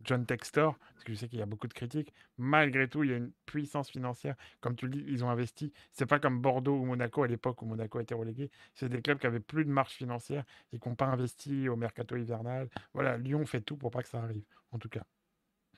John 0.05 0.27
Textor, 0.27 0.79
parce 0.95 1.05
que 1.05 1.13
je 1.13 1.19
sais 1.19 1.29
qu'il 1.29 1.39
y 1.39 1.43
a 1.43 1.47
beaucoup 1.47 1.69
de 1.69 1.73
critiques, 1.73 2.13
malgré 2.39 2.89
tout, 2.89 3.05
il 3.05 3.11
y 3.11 3.13
a 3.15 3.17
une 3.17 3.33
puissance 3.47 3.91
financière. 3.91 4.35
Comme 4.61 4.77
tu 4.77 4.87
le 4.87 4.93
dis, 4.93 5.05
ils 5.07 5.25
ont 5.25 5.31
investi. 5.31 5.73
C'est 5.93 6.07
pas 6.07 6.19
comme 6.19 6.41
Bordeaux 6.41 6.77
ou 6.77 6.85
Monaco 6.85 7.23
à 7.23 7.29
l'époque 7.29 7.63
où 7.63 7.67
Monaco 7.67 7.99
a 7.99 8.03
été 8.03 8.15
relégué. 8.15 8.51
C'est 8.75 8.89
des 8.89 9.03
clubs 9.03 9.19
qui 9.19 9.27
avaient 9.27 9.41
plus 9.41 9.65
de 9.65 9.71
marge 9.71 9.93
financière 9.93 10.45
et 10.73 10.79
qui 10.79 10.89
ont 10.89 10.95
pas 10.95 11.07
investi 11.07 11.69
au 11.69 11.77
mercato 11.77 12.17
hivernal. 12.17 12.69
Voilà, 12.95 13.17
Lyon 13.17 13.47
fait 13.47 13.61
tout 13.61 13.77
pour 13.77 13.91
pas 13.91 14.03
que 14.03 14.09
ça 14.09 14.23
arrive, 14.23 14.45
en 14.73 14.79
tout 14.79 14.89
cas. 14.89 15.05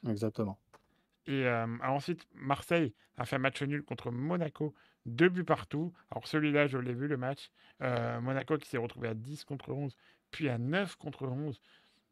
Exactement. 0.08 0.58
Et 1.26 1.46
alors 1.46 1.94
ensuite, 1.94 2.26
Marseille 2.34 2.92
a 3.16 3.24
fait 3.24 3.36
un 3.36 3.40
match 3.40 3.62
nul 3.62 3.82
contre 3.82 4.10
Monaco, 4.10 4.74
2 5.06 5.28
buts 5.28 5.44
partout. 5.44 5.92
Alors 6.10 6.26
celui-là, 6.26 6.66
je 6.66 6.78
l'ai 6.78 6.92
vu 6.92 7.08
le 7.08 7.16
match. 7.16 7.50
Heu, 7.82 8.20
Monaco 8.20 8.58
qui 8.58 8.68
s'est 8.68 8.78
retrouvé 8.78 9.08
à 9.08 9.14
10 9.14 9.44
contre 9.44 9.70
11, 9.72 9.96
puis 10.30 10.48
à 10.48 10.58
9 10.58 10.96
contre 10.96 11.26
11. 11.26 11.60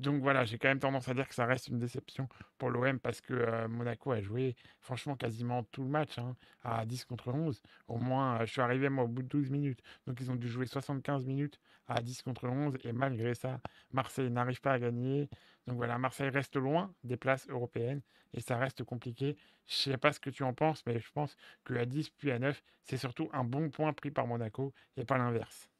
Donc 0.03 0.21
voilà, 0.23 0.45
j'ai 0.45 0.59
quand 0.59 0.69
même 0.69 0.81
tendance 0.81 1.09
à 1.09 1.15
dire 1.15 1.29
que 1.29 1.35
ça 1.35 1.47
reste 1.47 1.69
une 1.69 1.79
déception 1.79 2.29
pour 2.59 2.71
l'OM 2.71 2.99
parce 2.99 3.21
que, 3.21 3.35
heu, 3.35 3.69
Monaco 3.69 4.11
a 4.13 4.21
joué 4.21 4.57
franchement 4.81 5.17
quasiment 5.17 5.63
tout 5.65 5.83
le 5.83 5.89
match, 5.89 6.19
hein, 6.19 6.37
à 6.63 6.85
10 6.87 7.05
contre 7.05 7.29
11. 7.33 7.63
Au 7.89 7.99
moins, 7.99 8.41
heu, 8.43 8.47
je 8.47 8.53
suis 8.53 8.61
arrivé 8.61 8.89
moi 8.89 9.05
au 9.05 9.09
bout 9.09 9.23
de 9.23 9.29
12 9.29 9.51
minutes. 9.51 9.81
Donc 10.07 10.21
ils 10.21 10.31
ont 10.31 10.35
dû 10.37 10.49
jouer 10.49 10.67
75 10.67 11.25
minutes 11.25 11.61
à 11.87 12.03
10 12.03 12.23
contre 12.23 12.49
11 12.49 12.77
et 12.85 12.93
malgré 12.93 13.35
ça, 13.35 13.61
Marseille 13.93 14.31
n'arrive 14.31 14.61
pas 14.61 14.73
à 14.73 14.79
gagner. 14.81 15.29
Donc 15.67 15.77
voilà, 15.77 15.99
Marseille 15.99 16.31
reste 16.31 16.57
loin 16.57 16.93
des 17.05 17.17
places 17.17 17.49
européennes 17.49 18.03
et 18.35 18.41
ça 18.41 18.57
reste 18.59 18.83
compliqué. 18.85 19.37
Je 19.67 19.75
sais 19.75 19.99
pas 19.99 20.13
ce 20.13 20.21
que 20.21 20.31
tu 20.31 20.43
en 20.43 20.53
penses, 20.55 20.85
mais 20.87 20.99
je 21.01 21.11
pense 21.13 21.37
qu'à 21.65 21.87
10 21.87 22.11
puis 22.11 22.31
à 22.33 22.39
9, 22.39 22.63
c'est 22.83 22.97
surtout 22.97 23.31
un 23.33 23.45
bon 23.45 23.71
point 23.71 23.93
pris 23.93 24.11
par 24.11 24.27
Monaco 24.27 24.75
et 24.97 25.05
pas 25.05 25.19
l'inverse. 25.19 25.72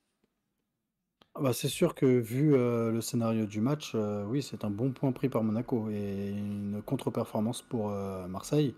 Ah 1.35 1.41
bah, 1.41 1.53
c'est 1.55 1.69
sûr 1.69 1.95
que 1.95 2.05
vu, 2.05 2.55
heu, 2.55 2.91
le 2.93 3.01
scénario 3.01 3.47
du 3.47 3.61
match, 3.63 3.95
heu, 3.95 4.23
oui, 4.27 4.43
c'est 4.43 4.65
un 4.65 4.71
bon 4.71 4.93
point 4.93 5.13
pris 5.13 5.31
par 5.31 5.43
Monaco 5.43 5.89
et 5.91 6.29
une 6.29 6.83
contre-performance 6.85 7.63
pour, 7.63 7.91
heu, 7.91 8.27
Marseille. 8.29 8.75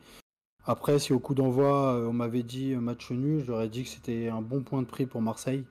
Après, 0.64 0.98
si 1.00 1.12
au 1.12 1.18
coup 1.18 1.34
d'envoi, 1.34 1.94
on 2.08 2.12
m'avait 2.12 2.44
dit, 2.44 2.76
match 2.76 3.10
nul, 3.10 3.42
j'aurais 3.44 3.68
dit 3.68 3.84
que 3.84 3.88
c'était 3.90 4.28
un 4.28 4.42
bon 4.42 4.62
point 4.62 4.82
de 4.82 4.86
prix 4.86 5.06
pour 5.06 5.20
Marseille 5.20 5.64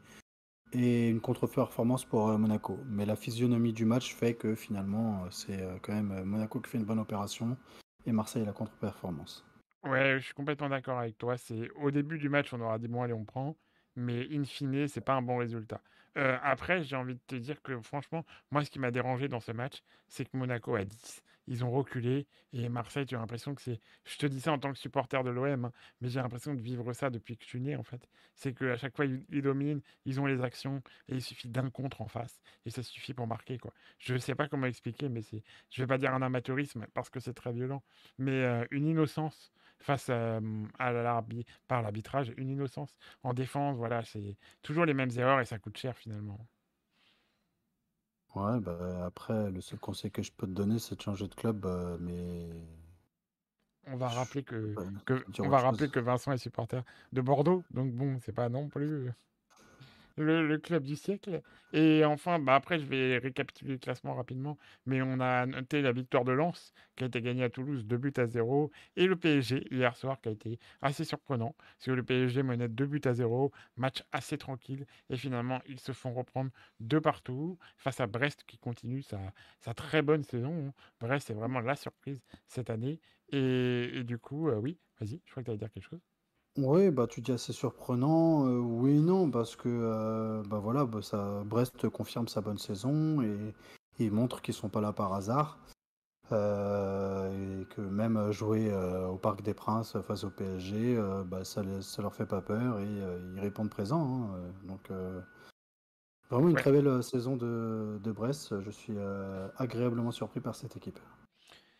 et 0.73 1.09
une 1.09 1.21
contre-performance 1.21 2.05
pour, 2.05 2.27
Monaco. 2.37 2.79
Mais 2.87 3.05
la 3.05 3.15
physionomie 3.15 3.73
du 3.73 3.85
match 3.85 4.13
fait 4.13 4.33
que 4.33 4.53
finalement, 4.55 5.25
c'est, 5.31 5.65
quand 5.83 5.93
même, 5.93 6.23
Monaco 6.25 6.59
qui 6.59 6.69
fait 6.69 6.77
une 6.77 6.85
bonne 6.85 6.99
opération 6.99 7.57
et 8.05 8.11
Marseille 8.11 8.45
la 8.45 8.53
contre-performance. 8.53 9.45
Ouais, 9.83 10.19
je 10.19 10.25
suis 10.25 10.33
complètement 10.33 10.69
d'accord 10.69 10.99
avec 10.99 11.17
toi. 11.17 11.37
C'est 11.37 11.69
au 11.81 11.91
début 11.91 12.17
du 12.17 12.29
match, 12.29 12.53
on 12.53 12.61
aura 12.61 12.77
dit 12.77 12.87
bon, 12.87 13.01
allez, 13.03 13.13
on 13.13 13.25
prend, 13.25 13.57
mais 13.95 14.27
in 14.31 14.43
fine, 14.43 14.87
c'est 14.87 15.01
pas 15.01 15.13
un 15.13 15.21
bon 15.21 15.37
résultat. 15.37 15.81
Après, 16.15 16.83
j'ai 16.83 16.95
envie 16.95 17.15
de 17.15 17.21
te 17.27 17.35
dire 17.35 17.61
que 17.61 17.79
franchement, 17.81 18.25
moi, 18.51 18.63
ce 18.63 18.69
qui 18.69 18.79
m'a 18.79 18.91
dérangé 18.91 19.27
dans 19.27 19.39
ce 19.39 19.51
match, 19.51 19.83
c'est 20.07 20.25
que 20.25 20.37
Monaco 20.37 20.75
a 20.75 20.83
10. 20.85 21.23
Ils 21.47 21.65
ont 21.65 21.71
reculé 21.71 22.25
et 22.53 22.69
Marseille, 22.69 23.05
tu 23.05 23.15
as 23.15 23.19
l'impression 23.19 23.53
que 23.53 23.61
c'est. 23.61 23.79
Je 24.05 24.17
te 24.17 24.25
dis 24.25 24.39
ça 24.39 24.53
en 24.53 24.59
tant 24.59 24.71
que 24.71 24.77
supporter 24.77 25.23
de 25.23 25.29
l'OM, 25.29 25.65
hein, 25.65 25.71
mais 25.99 26.07
j'ai 26.07 26.21
l'impression 26.21 26.53
de 26.53 26.61
vivre 26.61 26.93
ça 26.93 27.09
depuis 27.09 27.35
que 27.35 27.43
je 27.43 27.49
suis 27.49 27.59
né, 27.59 27.75
en 27.75 27.83
fait. 27.83 28.07
C'est 28.35 28.53
qu'à 28.53 28.77
chaque 28.77 28.95
fois, 28.95 29.05
ils, 29.05 29.41
dominent, 29.41 29.81
ils 30.05 30.21
ont 30.21 30.25
les 30.25 30.41
actions 30.41 30.81
et 31.09 31.15
il 31.15 31.21
suffit 31.21 31.49
d'un 31.49 31.69
contre 31.69 32.01
en 32.01 32.07
face 32.07 32.41
et 32.65 32.69
ça 32.69 32.81
suffit 32.81 33.13
pour 33.13 33.27
marquer, 33.27 33.57
quoi. 33.57 33.73
Je 33.99 34.15
sais 34.17 34.35
pas 34.35 34.47
comment 34.47 34.67
expliquer, 34.67 35.09
mais 35.09 35.21
c'est. 35.21 35.43
Je 35.69 35.81
vais 35.81 35.87
pas 35.87 35.97
dire 35.97 36.13
un 36.13 36.21
amateurisme 36.21 36.85
parce 36.93 37.09
que 37.09 37.19
c'est 37.19 37.33
très 37.33 37.51
violent, 37.51 37.83
mais 38.17 38.65
une 38.71 38.87
innocence 38.87 39.51
face 39.83 40.09
à, 40.09 40.39
par 41.67 41.81
l'arbitrage, 41.81 42.33
une 42.37 42.49
innocence. 42.49 42.95
En 43.23 43.33
défense, 43.33 43.77
voilà, 43.77 44.03
c'est 44.03 44.37
toujours 44.61 44.85
les 44.85 44.93
mêmes 44.93 45.11
erreurs 45.17 45.39
et 45.41 45.45
ça 45.45 45.59
coûte 45.59 45.77
cher 45.77 45.95
finalement. 45.97 46.39
Ouais, 48.35 48.59
bah, 48.59 49.05
après, 49.05 49.49
le 49.51 49.61
seul 49.61 49.79
conseil 49.79 50.11
que 50.11 50.21
je 50.23 50.31
peux 50.31 50.45
te 50.47 50.51
donner, 50.51 50.77
c'est 50.79 50.95
de 50.95 51.01
changer 51.01 51.27
de 51.27 51.35
club, 51.35 51.65
mais 52.01 52.49
On 53.85 53.95
va 53.97 54.09
rappeler 54.09 54.43
que, 54.43 54.75
que 55.05 55.25
on 55.39 55.47
va 55.49 55.59
rappeler 55.59 55.89
que 55.89 55.99
Vincent 55.99 56.31
est 56.33 56.37
supporter 56.37 56.83
de 57.13 57.21
Bordeaux, 57.21 57.63
donc 57.71 57.93
bon, 57.93 58.19
c'est 58.19 58.33
pas 58.33 58.49
non 58.49 58.69
plus. 58.69 59.11
Le, 60.17 60.57
club 60.57 60.83
du 60.83 60.95
siècle. 60.95 61.41
Et 61.73 62.05
enfin, 62.05 62.37
bah 62.37 62.55
après, 62.55 62.79
je 62.79 62.85
vais 62.85 63.17
récapituler 63.17 63.73
le 63.73 63.77
classement 63.79 64.13
rapidement. 64.13 64.57
Mais 64.85 65.01
on 65.01 65.19
a 65.19 65.45
noté 65.47 65.81
la 65.81 65.91
victoire 65.91 66.23
de 66.23 66.31
Lens, 66.31 66.73
qui 66.95 67.03
a 67.03 67.07
été 67.07 67.21
gagnée 67.21 67.43
à 67.43 67.49
Toulouse 67.49 67.85
2 67.85 67.97
buts 67.97 68.13
à 68.17 68.27
0. 68.27 68.71
Et 68.95 69.07
le 69.07 69.15
PSG, 69.15 69.67
hier 69.71 69.95
soir, 69.97 70.21
qui 70.21 70.29
a 70.29 70.31
été 70.31 70.59
assez 70.81 71.03
surprenant. 71.03 71.55
Parce 71.57 71.85
que 71.85 71.91
le 71.91 72.03
PSG 72.03 72.43
menait 72.43 72.67
2 72.67 72.85
buts 72.85 73.01
à 73.05 73.13
0. 73.13 73.51
Match 73.77 74.03
assez 74.11 74.37
tranquille. 74.37 74.85
Et 75.09 75.17
finalement, 75.17 75.61
ils 75.67 75.79
se 75.79 75.91
font 75.93 76.13
reprendre 76.13 76.51
deux 76.79 77.01
partout 77.01 77.57
face 77.77 77.99
à 77.99 78.07
Brest, 78.07 78.43
qui 78.45 78.57
continue 78.59 79.01
sa, 79.01 79.19
très 79.73 80.01
bonne 80.03 80.23
saison. 80.23 80.67
hein. 80.67 80.73
Brest, 80.99 81.27
c'est 81.27 81.33
vraiment 81.33 81.59
la 81.59 81.75
surprise 81.75 82.21
cette 82.47 82.69
année. 82.69 82.99
Et, 83.29 83.99
et 83.99 84.03
du 84.03 84.19
coup, 84.19 84.49
euh, 84.49 84.57
oui, 84.57 84.77
vas-y, 84.99 85.21
je 85.25 85.31
crois 85.31 85.41
que 85.41 85.45
tu 85.45 85.51
allais 85.51 85.57
dire 85.57 85.71
quelque 85.71 85.89
chose. 85.89 86.12
Oui, 86.55 86.91
bah, 86.91 87.07
tu 87.07 87.21
dis 87.21 87.31
assez 87.31 87.51
surprenant, 87.51 88.45
heu, 88.47 88.59
oui 88.59 88.97
et 88.97 89.01
non 89.01 89.31
parce 89.31 89.55
que, 89.55 89.67
heu, 89.69 90.43
bah, 90.47 90.59
voilà, 90.59 90.85
bah, 90.85 91.01
ça 91.01 91.41
Brest 91.43 91.89
confirme 91.89 92.27
sa 92.27 92.41
bonne 92.41 92.59
saison 92.59 93.21
et 93.23 93.55
ils 93.97 94.11
montrent 94.11 94.39
qu'ils 94.41 94.53
sont 94.53 94.69
pas 94.69 94.79
là 94.79 94.93
par 94.93 95.13
hasard, 95.13 95.57
heu, 96.31 97.61
et 97.61 97.65
que 97.67 97.81
même, 97.81 98.31
jouer, 98.31 98.73
au 98.75 99.17
Parc 99.17 99.41
des 99.43 99.53
Princes 99.55 99.97
face 100.01 100.23
au 100.25 100.31
PSG, 100.31 100.97
bah, 101.27 101.45
ça 101.45 101.63
ça 101.81 102.01
leur 102.03 102.15
fait 102.15 102.27
pas 102.27 102.41
peur 102.41 102.79
et 102.79 102.87
ils 102.87 103.39
répondent 103.39 103.69
présent, 103.71 104.31
hein, 104.35 104.53
donc 104.65 104.91
vraiment 106.29 106.49
une 106.49 106.55
Ouais, 106.55 106.57
très 106.57 106.71
belle, 106.73 107.01
saison 107.01 107.37
de 107.37 107.97
de 108.03 108.11
Brest. 108.11 108.59
Je 108.59 108.69
suis, 108.71 108.93
agréablement 109.57 110.11
surpris 110.11 110.41
par 110.41 110.55
cette 110.55 110.75
équipe. 110.75 110.99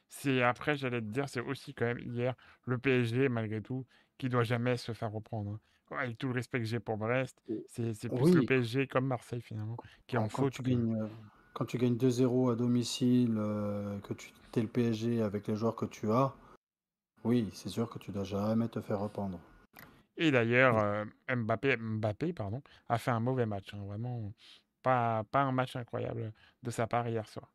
C'est 0.08 0.42
après, 0.44 0.76
j'allais 0.76 1.02
te 1.02 1.06
dire, 1.08 1.28
c'est 1.30 1.40
aussi 1.42 1.74
quand 1.74 1.86
même 1.86 2.00
hier 2.00 2.36
le 2.66 2.78
PSG, 2.78 3.30
malgré 3.30 3.62
tout, 3.62 3.86
qui 4.24 4.30
doit 4.30 4.44
jamais 4.44 4.78
se 4.78 4.94
faire 4.94 5.12
reprendre. 5.12 5.60
hein. 5.92 5.98
Avec 5.98 6.18
tout 6.18 6.28
le 6.30 6.34
respect 6.34 6.60
que 6.60 6.66
j'ai 6.66 6.80
pour 6.80 6.96
Brest, 6.96 7.38
c'est 7.68 8.10
plus 8.10 8.34
le 8.34 8.46
PSG 8.46 8.88
comme 8.88 9.06
Marseille 9.06 9.42
finalement 9.42 9.76
qui 10.08 10.18
en 10.18 10.30
tu 10.50 10.62
gagnes, 10.64 10.96
heu, 10.96 11.10
quand 11.54 11.66
tu 11.66 11.78
gagnes 11.78 11.98
2-0 11.98 12.50
à 12.50 12.56
domicile, 12.56 13.36
heu, 13.38 14.00
que 14.02 14.14
tu 14.14 14.32
tu 14.54 14.62
le 14.62 14.68
PSG 14.68 15.22
avec 15.22 15.48
les 15.48 15.58
joueurs 15.58 15.76
que 15.76 15.86
tu 15.86 16.10
as, 16.10 16.34
oui, 17.26 17.50
c'est 17.54 17.68
sûr 17.68 17.90
que 17.90 18.00
tu 18.00 18.12
dois 18.12 18.24
jamais 18.24 18.70
te 18.70 18.80
faire 18.80 19.00
reprendre. 19.02 19.40
Et 20.16 20.32
d'ailleurs, 20.32 20.78
euh, 20.78 21.04
Mbappé, 21.36 21.76
Mbappé, 21.76 22.32
pardon, 22.32 22.62
a 22.88 22.98
fait 22.98 23.12
un 23.12 23.20
mauvais 23.20 23.46
match. 23.46 23.74
hein, 23.74 23.84
Vraiment, 23.86 24.32
pas, 24.84 25.26
pas 25.26 25.42
un 25.42 25.52
match 25.52 25.76
incroyable 25.76 26.32
de 26.64 26.72
sa 26.72 26.88
part 26.88 27.10
hier 27.10 27.28
soir. 27.28 27.53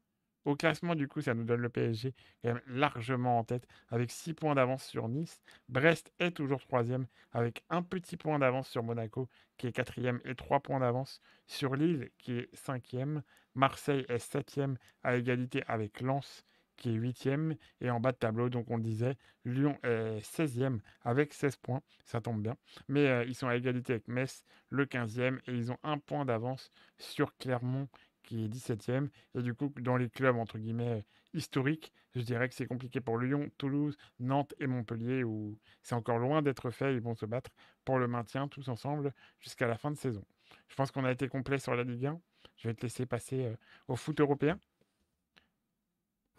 Au 0.49 0.57
classement, 0.57 0.95
du 0.95 1.09
coup, 1.09 1.21
ça 1.21 1.35
nous 1.35 1.45
donne 1.45 1.61
le 1.61 1.69
PSG 1.69 2.15
quand 2.43 2.55
même 2.55 2.63
largement 2.69 3.39
en 3.39 3.45
tête 3.45 3.69
avec 3.91 4.11
6 4.11 4.33
points 4.33 4.55
d'avance 4.55 4.83
sur 4.83 5.07
Nice. 5.07 5.43
Brest 5.69 6.11
est 6.21 6.31
toujours 6.31 6.61
troisième 6.61 7.07
avec 7.33 7.67
un 7.69 7.83
petit 7.83 8.17
point 8.17 8.39
d'avance 8.39 8.67
sur 8.67 8.83
Monaco 8.83 9.29
qui 9.59 9.67
est 9.67 9.73
quatrième 9.73 10.23
et 10.25 10.35
3 10.35 10.61
points 10.61 10.81
d'avance 10.81 11.21
sur 11.47 11.77
Lille 11.77 12.09
qui 12.17 12.39
est 12.39 12.49
cinquième. 12.55 13.23
Marseille 13.55 14.07
est 14.09 14.21
septième 14.21 14.79
à 15.03 15.17
égalité 15.17 15.65
avec 15.67 16.01
Lens 16.01 16.47
qui 16.79 16.91
est 16.91 16.95
huitième 16.95 17.57
et 17.83 17.91
en 17.91 18.01
bas 18.01 18.13
de 18.13 18.17
tableau, 18.17 18.49
donc 18.49 18.71
on 18.71 18.79
disait, 18.79 19.17
Lyon 19.45 19.77
est 19.83 20.21
16e 20.21 20.79
avec 21.03 21.35
16 21.35 21.57
points, 21.57 21.83
ça 22.05 22.21
tombe 22.21 22.41
bien. 22.41 22.57
Mais 22.89 23.07
euh, 23.09 23.25
ils 23.25 23.35
sont 23.35 23.49
à 23.49 23.57
égalité 23.57 23.95
avec 23.95 24.09
Metz, 24.09 24.45
le 24.71 24.87
15e, 24.87 25.41
et 25.47 25.53
ils 25.53 25.73
ont 25.73 25.79
un 25.83 25.99
point 25.99 26.25
d'avance 26.25 26.71
sur 26.97 27.37
Clermont 27.37 27.89
qui 28.29 28.45
est 28.45 28.49
17e. 28.49 29.09
Et 29.35 29.43
du 29.43 29.55
coup, 29.55 29.73
dans 29.81 29.97
les 29.97 30.11
clubs, 30.11 30.37
entre 30.37 30.59
guillemets, 30.59 31.05
historiques, 31.33 31.93
je 32.15 32.21
dirais 32.21 32.49
que 32.49 32.55
c'est 32.55 32.67
compliqué 32.67 33.01
pour 33.01 33.19
Lyon, 33.19 33.51
Toulouse, 33.59 33.97
Nantes 34.21 34.55
et 34.61 34.67
Montpellier, 34.67 35.25
où 35.25 35.59
c'est 35.83 35.95
encore 35.95 36.19
loin 36.19 36.43
d'être 36.43 36.71
fait. 36.71 36.95
Ils 36.95 37.01
vont 37.01 37.15
se 37.15 37.27
battre 37.27 37.51
pour 37.85 37.99
le 37.99 38.07
maintien 38.07 38.49
tous 38.49 38.69
ensemble 38.69 39.15
jusqu'à 39.41 39.67
la 39.67 39.77
fin 39.77 39.91
de 39.91 39.97
saison. 39.97 40.25
Je 40.69 40.77
pense 40.77 40.91
qu'on 40.91 41.05
a 41.05 41.11
été 41.11 41.29
complet 41.29 41.59
sur 41.59 41.75
la 41.75 41.85
Ligue 41.85 42.07
1. 42.07 42.21
Je 42.57 42.69
vais 42.69 42.75
te 42.75 42.83
laisser 42.83 43.07
passer 43.07 43.47
euh, 43.47 43.57
au 43.89 43.97
foot 43.97 44.21
européen. 44.21 44.59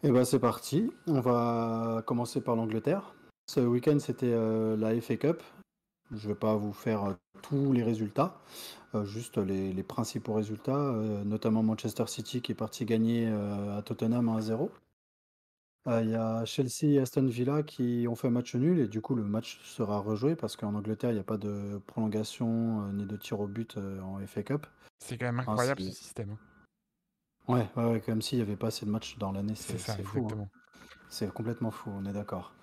Eh 0.04 0.12
ben 0.12 0.24
c'est 0.24 0.40
parti. 0.40 0.92
On 1.08 1.20
va 1.20 2.04
commencer 2.06 2.42
par 2.42 2.56
l'Angleterre. 2.56 3.16
Ce 3.48 3.60
week-end, 3.60 3.98
c'était 4.00 4.32
euh, 4.32 4.78
la 4.78 5.00
FA 5.02 5.18
Cup. 5.18 5.44
Je 6.12 6.28
ne 6.28 6.34
vais 6.34 6.40
pas 6.40 6.56
vous 6.56 6.74
faire 6.74 7.04
euh, 7.06 7.14
tous 7.42 7.72
les 7.74 7.84
résultats, 7.84 8.40
euh, 8.96 9.06
juste 9.06 9.38
les, 9.38 9.84
principaux 9.84 10.34
résultats, 10.34 10.92
notamment 11.26 11.64
Manchester 11.64 12.06
City 12.08 12.42
qui 12.42 12.52
est 12.52 12.56
parti 12.56 12.86
gagner 12.86 13.28
à 13.28 13.82
Tottenham 13.82 14.28
1-0. 14.40 14.70
Il 16.02 16.10
y 16.10 16.16
a 16.16 16.46
Chelsea 16.46 16.84
et 16.84 17.00
Aston 17.00 17.26
Villa 17.26 17.64
qui 17.64 18.06
ont 18.08 18.16
fait 18.16 18.28
un 18.28 18.32
match 18.32 18.54
nul 18.54 18.80
et 18.80 18.88
du 18.88 19.02
coup 19.02 19.16
le 19.16 19.24
match 19.24 19.60
sera 19.64 19.98
rejoué 19.98 20.36
parce 20.36 20.56
qu'en 20.56 20.76
Angleterre 20.76 21.10
il 21.10 21.16
n'y 21.16 21.20
a 21.20 21.24
pas 21.24 21.38
de 21.38 21.82
prolongation 21.88 22.92
ni 22.92 23.06
de 23.06 23.16
tir 23.16 23.40
au 23.40 23.48
but 23.48 23.78
en 24.04 24.20
FA 24.28 24.44
Cup. 24.44 24.68
C'est 25.00 25.18
quand 25.18 25.26
même 25.26 25.40
incroyable 25.40 25.82
ce 25.82 25.92
système. 25.92 26.32
Hein. 26.32 26.38
Ouais, 27.50 27.68
ouais, 27.76 28.02
comme 28.02 28.22
s'il 28.22 28.38
n'y 28.38 28.44
avait 28.44 28.56
pas 28.56 28.68
assez 28.68 28.86
de 28.86 28.92
matchs 28.92 29.18
dans 29.18 29.32
l'année, 29.32 29.56
c'est 29.56 29.80
fou. 29.80 30.28
Hein. 30.32 30.48
C'est 31.10 31.34
complètement 31.34 31.72
fou, 31.72 31.90
on 31.92 32.06
est 32.06 32.14
d'accord. 32.14 32.54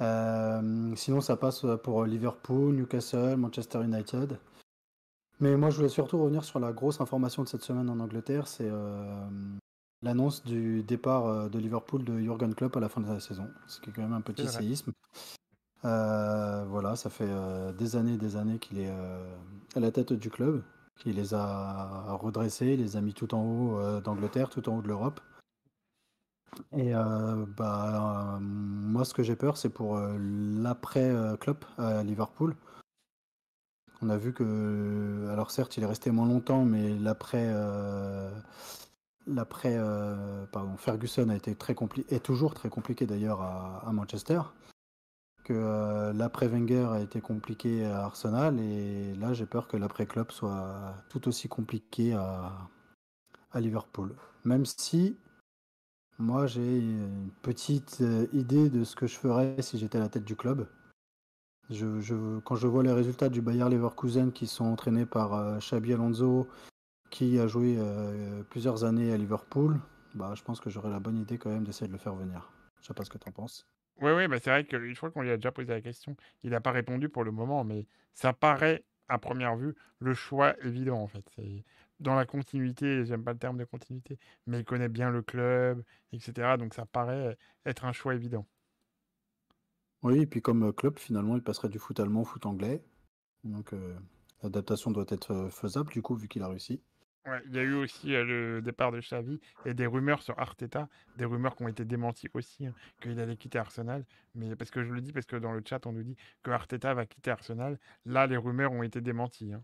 Euh, 0.00 0.92
sinon, 0.96 1.20
ça 1.20 1.36
passe 1.36 1.64
pour 1.82 2.04
Liverpool, 2.04 2.74
Newcastle, 2.74 3.36
Manchester 3.36 3.82
United. 3.82 4.38
Mais 5.40 5.56
moi, 5.56 5.70
je 5.70 5.76
voulais 5.76 5.88
surtout 5.88 6.20
revenir 6.22 6.44
sur 6.44 6.58
la 6.58 6.72
grosse 6.72 7.00
information 7.00 7.42
de 7.42 7.48
cette 7.48 7.62
semaine 7.62 7.88
en 7.90 8.00
Angleterre, 8.00 8.48
c'est 8.48 8.68
euh, 8.68 9.28
l'annonce 10.02 10.44
du 10.44 10.82
départ 10.82 11.26
euh, 11.26 11.48
de 11.48 11.58
Liverpool 11.58 12.04
de 12.04 12.18
Jurgen 12.18 12.54
Klopp 12.54 12.76
à 12.76 12.80
la 12.80 12.88
fin 12.88 13.00
de 13.00 13.12
la 13.12 13.20
saison. 13.20 13.48
Ce 13.66 13.80
qui 13.80 13.90
est 13.90 13.92
quand 13.92 14.02
même 14.02 14.12
un 14.12 14.20
petit 14.20 14.48
séisme. 14.48 14.92
voilà, 15.82 16.96
ça 16.96 17.10
fait 17.10 17.30
des 17.78 17.96
années 17.96 18.14
et 18.14 18.18
des 18.18 18.36
années 18.36 18.58
qu'il 18.58 18.80
est 18.80 18.92
à 19.76 19.80
la 19.80 19.90
tête 19.92 20.12
du 20.12 20.30
club 20.30 20.62
qui 20.96 21.12
les 21.12 21.34
a 21.34 22.16
redressés, 22.20 22.76
les 22.76 22.96
a 22.96 23.00
mis 23.00 23.14
tout 23.14 23.32
en 23.32 23.42
haut 23.42 24.00
d'Angleterre, 24.00 24.50
tout 24.50 24.68
en 24.68 24.78
haut 24.78 24.82
de 24.82 24.88
l'Europe. 24.88 25.20
Et 26.72 26.94
euh, 26.94 27.46
bah, 27.56 28.38
moi, 28.40 29.04
ce 29.04 29.14
que 29.14 29.22
j'ai 29.22 29.36
peur, 29.36 29.56
c'est 29.56 29.68
pour 29.68 29.96
euh, 29.96 30.16
l'après 30.18 31.12
club 31.40 31.58
à 31.78 32.02
Liverpool. 32.02 32.56
On 34.00 34.10
a 34.10 34.16
vu 34.16 34.32
que, 34.32 35.28
alors 35.30 35.50
certes, 35.50 35.76
il 35.76 35.82
est 35.82 35.86
resté 35.86 36.10
moins 36.10 36.26
longtemps, 36.26 36.64
mais 36.64 36.96
l'après, 36.98 37.52
l'après, 39.26 39.76
pardon, 40.52 40.76
Ferguson 40.76 41.28
a 41.30 41.34
été 41.34 41.56
très 41.56 41.74
compliqué, 41.74 42.14
est 42.14 42.20
toujours 42.20 42.54
très 42.54 42.68
compliqué 42.68 43.06
d'ailleurs 43.06 43.42
à 43.42 43.90
Manchester 43.92 44.40
que 45.48 45.54
euh, 45.54 46.12
l'après 46.12 46.46
Wenger 46.46 46.88
a 46.92 47.00
été 47.00 47.22
compliqué 47.22 47.86
à 47.86 48.04
Arsenal 48.04 48.60
et 48.60 49.14
là 49.14 49.32
j'ai 49.32 49.46
peur 49.46 49.66
que 49.66 49.78
l'après 49.78 50.04
club 50.04 50.30
soit 50.30 50.94
tout 51.08 51.26
aussi 51.26 51.48
compliqué 51.48 52.12
à, 52.12 52.52
à 53.52 53.60
Liverpool. 53.60 54.14
Même 54.44 54.66
si 54.66 55.16
moi 56.18 56.46
j'ai 56.46 56.78
une 56.78 57.30
petite 57.42 57.98
euh, 58.00 58.26
idée 58.32 58.70
de 58.70 58.84
ce 58.84 58.96
que 58.96 59.06
je 59.06 59.16
ferais 59.16 59.60
si 59.60 59.78
j'étais 59.78 59.98
à 59.98 60.00
la 60.00 60.08
tête 60.08 60.24
du 60.24 60.36
club. 60.36 60.66
Je, 61.70 62.38
quand 62.40 62.56
je 62.56 62.66
vois 62.66 62.82
les 62.82 62.92
résultats 62.92 63.28
du 63.28 63.42
Bayer 63.42 63.68
Leverkusen 63.68 64.32
qui 64.32 64.46
sont 64.46 64.64
entraînés 64.64 65.04
par 65.04 65.34
euh, 65.34 65.58
Xabi 65.58 65.92
Alonso 65.92 66.48
qui 67.10 67.38
a 67.38 67.46
joué 67.46 67.78
plusieurs 68.50 68.84
années 68.84 69.12
à 69.12 69.16
Liverpool, 69.16 69.80
bah, 70.14 70.34
je 70.34 70.42
pense 70.42 70.60
que 70.60 70.68
j'aurais 70.68 70.90
la 70.90 71.00
bonne 71.00 71.16
idée 71.16 71.38
quand 71.38 71.48
même 71.48 71.64
d'essayer 71.64 71.86
de 71.86 71.92
le 71.92 71.98
faire 71.98 72.14
venir. 72.14 72.50
Je 72.80 72.86
sais 72.86 72.94
pas 72.94 73.02
ce 73.02 73.08
que 73.08 73.16
tu 73.16 73.28
en 73.28 73.32
penses. 73.32 73.66
Oui, 74.00 74.12
oui, 74.12 74.28
bah, 74.28 74.36
c'est 74.38 74.50
vrai 74.50 74.64
que 74.64 74.78
je 74.78 74.96
crois 74.96 75.10
qu'on 75.10 75.22
lui 75.22 75.30
a 75.30 75.36
déjà 75.36 75.50
posé 75.50 75.68
la 75.68 75.80
question. 75.80 76.16
Il 76.42 76.50
n'a 76.50 76.60
pas 76.60 76.70
répondu 76.70 77.08
pour 77.08 77.24
le 77.24 77.32
moment, 77.32 77.64
mais 77.64 77.86
ça 78.12 78.32
paraît, 78.32 78.84
à 79.08 79.18
première 79.18 79.56
vue, 79.56 79.74
le 80.00 80.14
choix 80.14 80.54
évident, 80.64 81.00
en 81.00 81.08
fait. 81.08 81.24
Dans 82.00 82.14
la 82.14 82.26
continuité, 82.26 83.04
j'aime 83.04 83.24
pas 83.24 83.32
le 83.32 83.38
terme 83.38 83.58
de 83.58 83.64
continuité, 83.64 84.18
mais 84.46 84.60
il 84.60 84.64
connaît 84.64 84.88
bien 84.88 85.10
le 85.10 85.22
club, 85.22 85.82
etc. 86.12 86.56
Donc 86.58 86.74
ça 86.74 86.86
paraît 86.86 87.36
être 87.66 87.84
un 87.84 87.92
choix 87.92 88.14
évident. 88.14 88.46
Oui, 90.02 90.20
et 90.20 90.26
puis 90.26 90.40
comme 90.40 90.62
euh, 90.64 90.72
club, 90.72 90.98
finalement, 90.98 91.34
il 91.36 91.42
passerait 91.42 91.68
du 91.68 91.78
foot 91.78 91.98
allemand 91.98 92.20
au 92.22 92.24
foot 92.24 92.46
anglais. 92.46 92.84
Donc 93.42 93.72
euh, 93.72 93.98
l'adaptation 94.42 94.92
doit 94.92 95.06
être 95.08 95.32
euh, 95.32 95.50
faisable, 95.50 95.90
du 95.90 96.02
coup, 96.02 96.14
vu 96.14 96.28
qu'il 96.28 96.42
a 96.42 96.48
réussi 96.48 96.80
il 97.46 97.56
y 97.56 97.58
a 97.58 97.62
eu 97.62 97.74
aussi 97.74 98.08
le 98.08 98.60
départ 98.62 98.92
de 98.92 99.00
Xavi 99.00 99.40
et 99.64 99.74
des 99.74 99.86
rumeurs 99.86 100.22
sur 100.22 100.38
Arteta, 100.38 100.88
des 101.16 101.24
rumeurs 101.24 101.56
qui 101.56 101.62
ont 101.62 101.68
été 101.68 101.84
démenties 101.84 102.28
aussi, 102.34 102.66
hein, 102.66 102.74
qu'il 103.00 103.18
allait 103.20 103.36
quitter 103.36 103.58
Arsenal. 103.58 104.04
Mais 104.34 104.56
parce 104.56 104.70
que 104.70 104.82
je 104.82 104.92
le 104.92 105.00
dis, 105.00 105.12
parce 105.12 105.26
que 105.26 105.36
dans 105.36 105.52
le 105.52 105.62
chat, 105.66 105.86
on 105.86 105.92
nous 105.92 106.02
dit 106.02 106.16
que 106.42 106.50
Arteta 106.50 106.94
va 106.94 107.06
quitter 107.06 107.30
Arsenal. 107.30 107.78
Là, 108.06 108.26
les 108.26 108.36
rumeurs 108.36 108.72
ont 108.72 108.82
été 108.82 109.00
démenties. 109.00 109.52
Hein. 109.52 109.62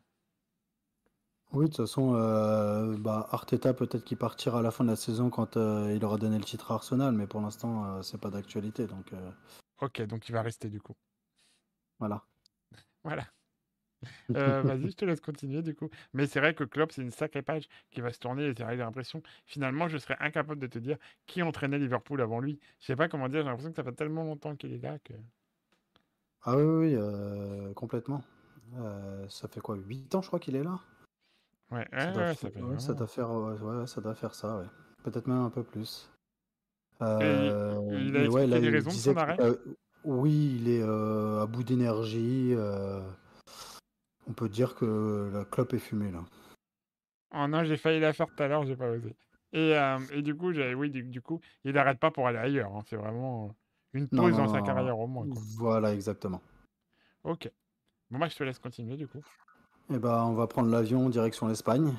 Oui, 1.53 1.67
de 1.67 1.71
toute 1.71 1.87
façon, 1.87 2.13
bah, 2.99 3.29
Arteta 3.31 3.75
peut-être 3.75 4.05
qu'il 4.05 4.17
partira 4.17 4.59
à 4.59 4.63
la 4.63 4.71
fin 4.73 4.83
de 4.85 4.91
la 4.91 4.97
saison 4.97 5.31
quand 5.31 5.57
il 5.57 6.05
aura 6.05 6.17
donné 6.17 6.39
le 6.39 6.45
titre 6.45 6.73
à 6.73 6.75
Arsenal, 6.75 7.15
mais 7.15 7.27
pour 7.27 7.41
l'instant, 7.41 8.03
c'est 8.03 8.21
pas 8.21 8.31
d'actualité. 8.31 8.87
Donc, 8.87 9.13
Ok, 9.81 10.03
donc 10.03 10.29
il 10.29 10.33
va 10.33 10.43
rester 10.43 10.69
du 10.69 10.81
coup. 10.81 10.97
Voilà. 11.99 12.25
Voilà. 13.05 13.27
Euh, 14.37 14.63
vas-y, 14.63 14.91
je 14.91 14.97
te 14.97 15.05
laisse 15.05 15.21
continuer 15.21 15.63
du 15.63 15.75
coup. 15.75 15.89
Mais 16.13 16.27
c'est 16.27 16.41
vrai 16.41 16.55
que 16.55 16.65
Klopp, 16.65 16.93
c'est 16.93 17.03
une 17.03 17.11
sacrée 17.11 17.43
page 17.43 17.69
qui 17.91 18.01
va 18.01 18.13
se 18.13 18.19
tourner 18.19 18.45
et 18.47 18.55
j'ai 18.57 18.65
l'impression, 18.77 19.23
finalement, 19.47 19.89
je 19.89 19.99
serais 19.99 20.17
incapable 20.21 20.61
de 20.61 20.67
te 20.67 20.79
dire 20.79 20.99
qui 21.27 21.43
entraînait 21.43 21.79
Liverpool 21.79 22.21
avant 22.21 22.41
lui. 22.41 22.59
Je 22.81 22.87
sais 22.87 22.97
pas 22.97 23.09
comment 23.09 23.29
dire, 23.29 23.41
j'ai 23.43 23.49
l'impression 23.49 23.71
que 23.71 23.77
ça 23.77 23.85
fait 23.85 23.93
tellement 23.95 24.25
longtemps 24.25 24.57
qu'il 24.57 24.73
est 24.73 24.79
là 24.79 24.99
que. 24.99 25.15
Ah 26.43 26.57
oui, 26.57 26.63
oui, 26.63 26.95
euh, 26.95 27.73
complètement. 27.75 28.23
Euh, 28.77 29.29
ça 29.29 29.49
fait 29.49 29.61
quoi 29.61 29.77
8 29.77 30.15
ans, 30.15 30.23
je 30.23 30.29
crois 30.29 30.41
qu'il 30.41 30.57
est 30.57 30.63
là? 30.63 30.81
Ouais, 31.71 31.87
ça, 31.93 32.13
doit, 32.13 32.79
ça, 32.79 32.95
doit 32.95 33.07
faire, 33.07 33.31
ouais, 33.31 33.87
ça 33.87 34.01
doit 34.01 34.15
faire 34.15 34.35
ça, 34.35 34.59
ouais. 34.59 34.67
Peut-être 35.03 35.27
même 35.27 35.39
un 35.39 35.51
peu 35.51 35.63
plus. 35.63 36.11
il 37.01 37.07
a 37.07 38.29
ouais, 38.29 38.47
là, 38.47 38.59
raisons 38.59 38.91
de 38.91 38.95
son 38.95 39.17
arrêt 39.17 39.37
Oui, 40.05 40.57
il 40.61 40.69
est 40.69 40.83
à 40.83 41.47
bout 41.47 41.65
d'énergie. 41.65 42.55
On 44.27 44.33
peut 44.33 44.49
dire 44.49 44.75
que 44.75 45.31
la 45.33 45.45
clope 45.45 45.75
est 45.75 45.79
fumée 45.79 46.11
là. 46.11 46.25
Oh 47.37 47.47
non, 47.49 47.65
j'ai 47.65 47.77
failli 47.77 48.01
la 48.01 48.13
faire 48.13 48.29
tout 48.29 48.43
à 48.43 48.49
l'heure, 48.49 48.65
j'ai 48.65 48.77
pas 48.77 48.89
osé. 48.89 49.17
Et, 49.53 49.77
euh, 49.77 49.99
et 50.13 50.23
du 50.23 50.35
coup, 50.35 50.51
oui, 50.51 50.91
du, 50.91 51.21
coup, 51.21 51.41
il 51.65 51.73
n'arrête 51.73 51.99
pas 51.99 52.11
pour 52.11 52.27
aller 52.27 52.39
ailleurs. 52.39 52.75
Hein. 52.75 52.83
C'est 52.87 52.97
vraiment 52.97 53.47
euh, 53.47 53.49
une 53.93 54.09
pause 54.09 54.37
dans 54.37 54.49
sa 54.49 54.63
carrière 54.63 54.99
au 54.99 55.07
moins. 55.07 55.27
Voilà, 55.57 55.93
exactement. 55.95 56.41
Ok. 57.25 57.51
Bon, 58.11 58.19
moi, 58.19 58.29
je 58.29 58.37
te 58.37 58.45
laisse 58.45 58.59
continuer 58.59 58.97
du 58.97 59.09
coup. 59.09 59.23
Eh 59.93 59.99
ben, 59.99 60.25
on 60.25 60.33
va 60.33 60.47
prendre 60.47 60.71
l'avion 60.71 61.09
direction 61.11 61.47
l'Espagne. 61.47 61.95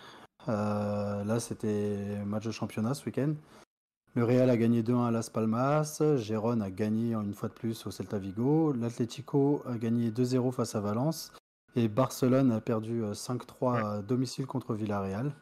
Euh, 0.47 1.23
là, 1.23 1.39
c'était 1.39 2.23
match 2.25 2.45
de 2.45 2.51
championnat 2.51 2.93
ce 2.93 3.05
week-end. 3.05 3.33
Le 4.15 4.23
Real 4.23 4.49
a 4.49 4.57
gagné 4.57 4.81
2-1 4.81 5.07
à 5.07 5.11
Las 5.11 5.29
Palmas. 5.29 6.01
Gérone 6.17 6.61
a 6.61 6.71
gagné 6.71 7.13
une 7.13 7.33
fois 7.33 7.49
de 7.49 7.53
plus 7.53 7.85
au 7.85 7.91
Celta 7.91 8.17
Vigo. 8.17 8.73
L'Atlético 8.73 9.61
a 9.67 9.77
gagné 9.77 10.09
2-0 10.09 10.51
face 10.51 10.73
à 10.73 10.79
Valence. 10.79 11.31
Et 11.75 11.89
Barcelone 11.89 12.53
a 12.53 12.61
perdu 12.61 13.03
5-3 13.03 13.43
euh, 13.75 13.99
à 13.99 14.01
domicile 14.01 14.47
contre 14.47 14.73
Villarreal, 14.73 15.33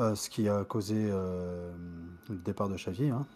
euh, 0.00 0.16
ce 0.16 0.28
qui 0.28 0.48
a 0.48 0.64
causé 0.64 1.08
euh, 1.08 1.72
le 2.28 2.36
départ 2.36 2.68
de 2.68 2.74
Xavi. 2.74 3.10
Hein. 3.10 3.26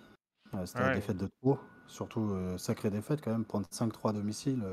C'était 0.67 0.81
la 0.81 0.95
défaite 0.95 1.17
de 1.17 1.29
trop, 1.41 1.59
surtout 1.89 2.33
sacrée 2.59 2.91
défaite 2.91 3.21
quand 3.21 3.33
même, 3.33 3.45
prendre 3.45 3.67
5-3 3.73 4.11
à 4.11 4.13
domicile 4.13 4.65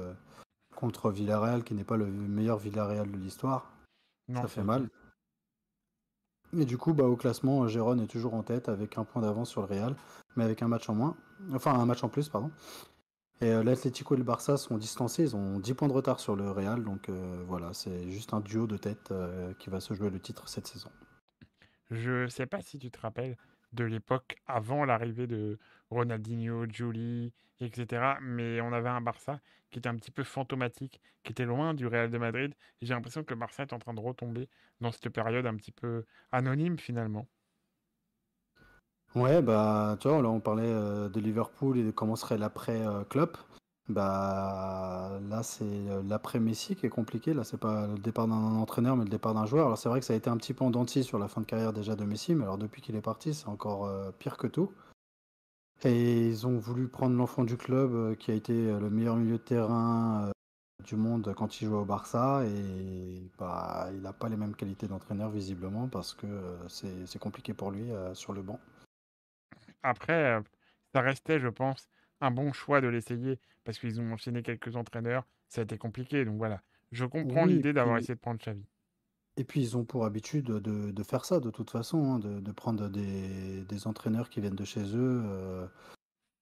contre 0.81 1.11
Villarreal, 1.11 1.63
qui 1.63 1.75
n'est 1.75 1.83
pas 1.83 1.95
le 1.95 2.07
meilleur 2.07 2.57
Villarreal 2.57 3.09
de 3.09 3.17
l'histoire. 3.17 3.71
Ça 4.33 4.47
fait 4.47 4.63
mal. 4.63 4.89
Et 6.57 6.65
du 6.65 6.77
coup, 6.77 6.93
bah, 6.93 7.05
au 7.05 7.15
classement, 7.15 7.67
Gérone 7.67 8.01
est 8.01 8.07
toujours 8.07 8.33
en 8.33 8.43
tête 8.43 8.67
avec 8.67 8.97
un 8.97 9.05
point 9.05 9.21
d'avance 9.21 9.49
sur 9.49 9.61
le 9.61 9.67
Real, 9.67 9.95
mais 10.35 10.43
avec 10.43 10.61
un 10.61 10.67
match 10.67 10.89
en 10.89 10.95
moins. 10.95 11.15
Enfin, 11.53 11.73
un 11.73 11.85
match 11.85 12.03
en 12.03 12.09
plus, 12.09 12.27
pardon. 12.29 12.51
Et 13.41 13.51
euh, 13.51 13.63
l'Atlético 13.63 14.15
et 14.15 14.17
le 14.17 14.23
Barça 14.23 14.57
sont 14.57 14.77
distancés, 14.77 15.23
ils 15.23 15.35
ont 15.35 15.59
10 15.59 15.73
points 15.75 15.87
de 15.87 15.93
retard 15.93 16.19
sur 16.19 16.35
le 16.35 16.51
Real, 16.51 16.83
donc 16.83 17.09
euh, 17.09 17.43
voilà, 17.47 17.73
c'est 17.73 18.09
juste 18.09 18.33
un 18.33 18.39
duo 18.39 18.67
de 18.67 18.77
tête 18.77 19.11
euh, 19.11 19.53
qui 19.59 19.69
va 19.69 19.79
se 19.79 19.93
jouer 19.93 20.09
le 20.09 20.19
titre 20.19 20.47
cette 20.47 20.67
saison. 20.67 20.91
Je 21.91 22.27
sais 22.27 22.45
pas 22.45 22.62
si 22.62 22.80
tu 22.80 22.89
te 22.89 22.99
rappelles, 22.99 23.38
de 23.73 23.84
l'époque 23.84 24.38
avant 24.47 24.86
l'arrivée 24.86 25.27
de 25.27 25.60
Ronaldinho, 25.89 26.65
Juli, 26.69 27.34
etc. 27.60 28.15
Mais 28.21 28.62
on 28.62 28.73
avait 28.73 28.89
un 28.89 29.01
Barça 29.01 29.39
qui 29.69 29.80
était 29.80 29.89
un 29.89 29.95
petit 29.95 30.12
peu 30.12 30.23
fantomatique, 30.23 31.01
qui 31.23 31.32
était 31.32 31.45
loin 31.45 31.73
du 31.73 31.88
Real 31.88 32.10
de 32.10 32.17
Madrid. 32.17 32.54
J'ai 32.82 32.93
l'impression 32.93 33.23
que 33.23 33.34
le 33.34 33.39
Barça 33.39 33.63
est 33.63 33.73
en 33.73 33.80
train 33.80 33.93
de 33.93 33.99
retomber 33.99 34.49
dans 34.80 34.91
cette 34.91 35.10
période 35.10 35.45
un 35.45 35.56
petit 35.56 35.71
peu 35.71 36.06
anonyme 36.32 36.77
finalement. 36.80 37.27
Ouais, 39.13 39.41
bah, 39.41 39.97
tu 39.99 40.08
vois, 40.08 40.21
là, 40.21 40.30
on 40.30 40.39
parlait 40.39 40.63
euh, 40.71 41.10
de 41.10 41.19
Liverpool 41.19 41.77
et 41.77 41.84
de 41.84 41.91
comment 41.91 42.15
serait 42.15 42.38
l'après 42.38 42.86
euh. 42.88 43.04
Bah, 43.93 45.19
là, 45.30 45.43
c'est 45.43 45.65
euh, 45.65 46.01
l'après 46.08 46.39
Messi 46.39 46.75
qui 46.75 46.86
est 46.86 46.89
compliqué. 46.89 47.34
Là, 47.34 47.43
c'est 47.43 47.60
pas 47.60 47.88
le 47.88 47.97
départ 47.97 48.27
d'un 48.27 48.36
entraîneur, 48.36 48.95
mais 48.95 49.04
le 49.04 49.10
départ 49.10 49.34
d'un 49.34 49.45
joueur. 49.45 49.65
Alors, 49.65 49.77
c'est 49.77 49.89
vrai 49.89 49.99
que 49.99 50.06
ça 50.06 50.13
a 50.13 50.15
été 50.15 50.30
un 50.30 50.38
petit 50.38 50.54
peu 50.54 50.63
en 50.63 50.71
denti 50.71 51.04
sur 51.04 51.19
la 51.19 51.27
fin 51.27 51.41
de 51.41 51.45
carrière 51.45 51.73
déjà 51.73 51.95
de 51.95 52.06
Messi, 52.06 52.36
mais 52.36 52.43
alors 52.43 52.58
depuis 52.58 52.82
qu'il 52.82 52.95
est 52.95 53.01
parti, 53.01 53.34
c'est 53.34 53.47
encore 53.47 53.89
pire 54.19 54.38
que 54.38 54.47
tout. 54.47 54.71
Et 55.84 56.27
ils 56.27 56.47
ont 56.47 56.58
voulu 56.58 56.88
prendre 56.88 57.15
l'enfant 57.15 57.43
du 57.43 57.58
club 57.58 58.15
qui 58.17 58.32
a 58.32 58.34
été 58.36 58.54
le 58.54 58.89
meilleur 58.89 59.15
milieu 59.15 59.38
de 59.38 59.43
terrain 59.43 60.32
du 60.86 60.95
monde 60.95 61.34
quand 61.36 61.60
il 61.60 61.67
jouait 61.67 61.77
au 61.77 61.86
Barça 61.86 62.43
et 62.45 63.30
bah, 63.38 63.89
il 63.91 64.01
n'a 64.01 64.13
pas 64.13 64.30
les 64.30 64.38
mêmes 64.38 64.56
qualités 64.56 64.88
d'entraîneur 64.88 65.30
visiblement 65.30 65.88
parce 65.88 66.13
que 66.13 66.27
c'est 66.67 67.19
compliqué 67.19 67.54
pour 67.54 67.71
lui 67.71 67.89
sur 68.13 68.34
le 68.34 68.41
banc. 68.43 68.60
Après, 69.82 70.39
ça 70.93 71.01
restait, 71.01 71.39
je 71.39 71.47
pense, 71.47 71.89
un 72.21 72.31
bon 72.31 72.53
choix 72.53 72.81
de 72.81 72.88
l'essayer 72.88 73.39
parce 73.63 73.77
qu'ils 73.79 73.99
ont 73.99 74.13
enchaîné 74.13 74.43
quelques 74.43 74.75
entraîneurs. 74.75 75.25
Ça 75.49 75.62
a 75.62 75.63
été 75.63 75.77
compliqué. 75.77 76.23
Donc 76.25 76.38
voilà, 76.38 76.62
je 76.91 77.05
comprends 77.05 77.45
l'idée 77.45 77.73
d'avoir 77.73 77.97
essayé 77.97 78.15
de 78.15 78.19
prendre 78.19 78.39
Xavi. 78.39 78.65
Et 79.38 79.43
puis 79.43 79.62
ils 79.62 79.77
ont 79.77 79.86
pour 79.86 80.05
habitude 80.05 80.45
de, 80.45 81.03
faire 81.03 81.25
ça 81.25 81.39
de 81.39 81.49
toute 81.49 81.69
façon, 81.69 82.13
hein, 82.13 82.19
de, 82.19 82.51
prendre 82.51 82.89
des, 82.89 83.88
entraîneurs 83.88 84.29
qui 84.29 84.41
viennent 84.41 84.55
de 84.55 84.65
chez 84.65 84.95
eux. 84.95 85.23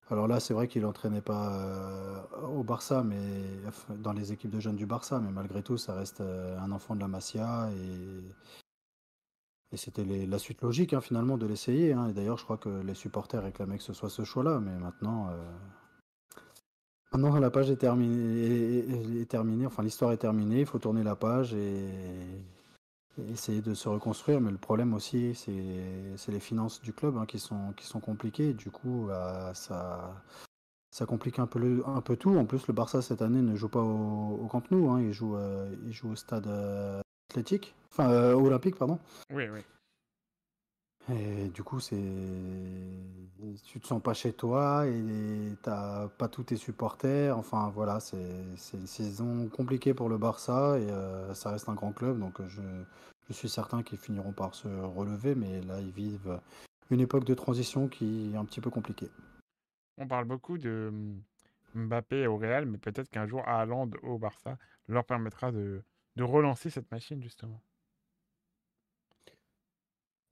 Alors 0.09 0.27
là, 0.27 0.39
c'est 0.39 0.55
vrai 0.55 0.67
qu'il 0.67 0.81
n'entraînait 0.81 1.21
pas 1.21 2.27
au 2.51 2.63
Barça, 2.63 3.03
mais 3.03 3.43
dans 3.97 4.11
les 4.11 4.33
équipes 4.33 4.49
de 4.49 4.59
jeunes 4.59 4.75
du 4.75 4.87
Barça, 4.87 5.19
mais 5.19 5.31
malgré 5.31 5.61
tout, 5.61 5.77
ça 5.77 5.93
reste 5.93 6.21
un 6.21 6.71
enfant 6.71 6.95
de 6.95 7.01
la 7.01 7.07
Masia 7.07 7.69
et, 7.71 8.23
et 9.71 9.77
c'était 9.77 10.03
la 10.03 10.39
suite 10.39 10.61
logique 10.61 10.93
hein, 10.93 11.01
finalement 11.01 11.37
de 11.37 11.45
l'essayer. 11.45 11.93
Hein. 11.93 12.07
Et 12.09 12.13
d'ailleurs, 12.13 12.37
je 12.37 12.43
crois 12.43 12.57
que 12.57 12.69
les 12.69 12.95
supporters 12.95 13.43
réclamaient 13.43 13.77
que 13.77 13.83
ce 13.83 13.93
soit 13.93 14.09
ce 14.09 14.23
choix-là. 14.23 14.59
Mais 14.59 14.75
maintenant, 14.77 15.29
euh, 15.29 15.37
maintenant 17.11 17.37
la 17.37 17.51
page 17.51 17.69
est 17.69 17.75
terminée. 17.75 19.65
Enfin, 19.67 19.83
l'histoire 19.83 20.11
est 20.11 20.17
terminée. 20.17 20.61
Il 20.61 20.65
faut 20.65 20.79
tourner 20.79 21.03
la 21.03 21.15
page 21.15 21.53
et... 21.53 21.87
essayer 23.29 23.61
de 23.61 23.75
se 23.75 23.87
reconstruire. 23.89 24.41
Mais 24.41 24.49
le 24.49 24.57
problème 24.57 24.95
aussi, 24.95 25.35
c'est 25.35 26.31
les 26.31 26.39
finances 26.39 26.81
du 26.81 26.91
club 26.91 27.17
hein, 27.17 27.27
qui, 27.27 27.37
sont, 27.37 27.99
compliquées. 28.01 28.53
Du 28.53 28.71
coup, 28.71 29.05
bah, 29.07 29.53
ça, 29.53 30.15
complique 31.07 31.37
un 31.37 31.45
peu, 31.45 32.15
tout. 32.17 32.35
En 32.35 32.45
plus, 32.45 32.65
le 32.67 32.73
Barça 32.73 33.03
cette 33.03 33.21
année 33.21 33.43
ne 33.43 33.55
joue 33.55 33.69
pas 33.69 33.83
au, 33.83 34.47
Camp 34.49 34.63
Nou. 34.71 34.97
Il, 34.97 35.13
joue, 35.13 35.35
euh, 35.35 35.75
il 35.85 35.93
joue 35.93 36.09
au 36.09 36.15
stade 36.15 36.47
euh, 36.47 37.01
athlétique, 37.29 37.75
enfin 37.91 38.09
euh, 38.09 38.33
olympique, 38.33 38.75
pardon. 38.75 38.99
Oui, 39.31 39.47
oui. 39.49 39.61
Et 41.11 41.47
du 41.49 41.63
coup, 41.63 41.79
c'est, 41.79 41.95
tu 43.65 43.79
te 43.79 43.87
sens 43.87 44.01
pas 44.01 44.13
chez 44.13 44.31
toi 44.33 44.85
et 44.85 45.55
t'as 45.63 46.07
pas 46.07 46.27
tous 46.27 46.43
tes 46.43 46.55
supporters. 46.55 47.35
Enfin, 47.35 47.71
voilà, 47.73 47.99
c'est, 47.99 48.17
une 48.73 48.87
saison 48.87 49.47
compliquée 49.47 49.93
pour 49.93 50.09
le 50.09 50.17
Barça 50.17 50.77
et 50.77 50.89
euh, 50.89 51.33
ça 51.33 51.51
reste 51.51 51.67
un 51.67 51.73
grand 51.73 51.93
club, 51.93 52.19
donc 52.19 52.45
je, 52.47 52.61
je 53.27 53.33
suis 53.33 53.49
certain 53.49 53.81
qu'ils 53.81 53.97
finiront 53.97 54.33
par 54.33 54.53
se 54.53 54.67
relever, 54.67 55.33
mais 55.33 55.61
là, 55.61 55.79
ils 55.79 55.91
vivent 55.91 56.39
une 56.91 57.01
époque 57.01 57.25
de 57.25 57.33
transition 57.33 57.87
qui 57.87 58.31
est 58.33 58.37
un 58.37 58.45
petit 58.45 58.61
peu 58.61 58.69
compliquée. 58.69 59.09
On 59.97 60.07
parle 60.07 60.25
beaucoup 60.25 60.57
de 60.57 60.91
Mbappé 61.75 62.27
au 62.27 62.37
Real, 62.37 62.65
mais 62.65 62.77
peut-être 62.77 63.09
qu'un 63.09 63.27
jour, 63.27 63.41
Haaland 63.47 63.89
au 64.03 64.17
Barça 64.17 64.57
leur 64.87 65.05
permettra 65.05 65.51
de, 65.51 65.83
de 66.19 66.23
relancer 66.23 66.69
cette 66.69 66.91
machine, 66.91 67.23
justement. 67.23 67.61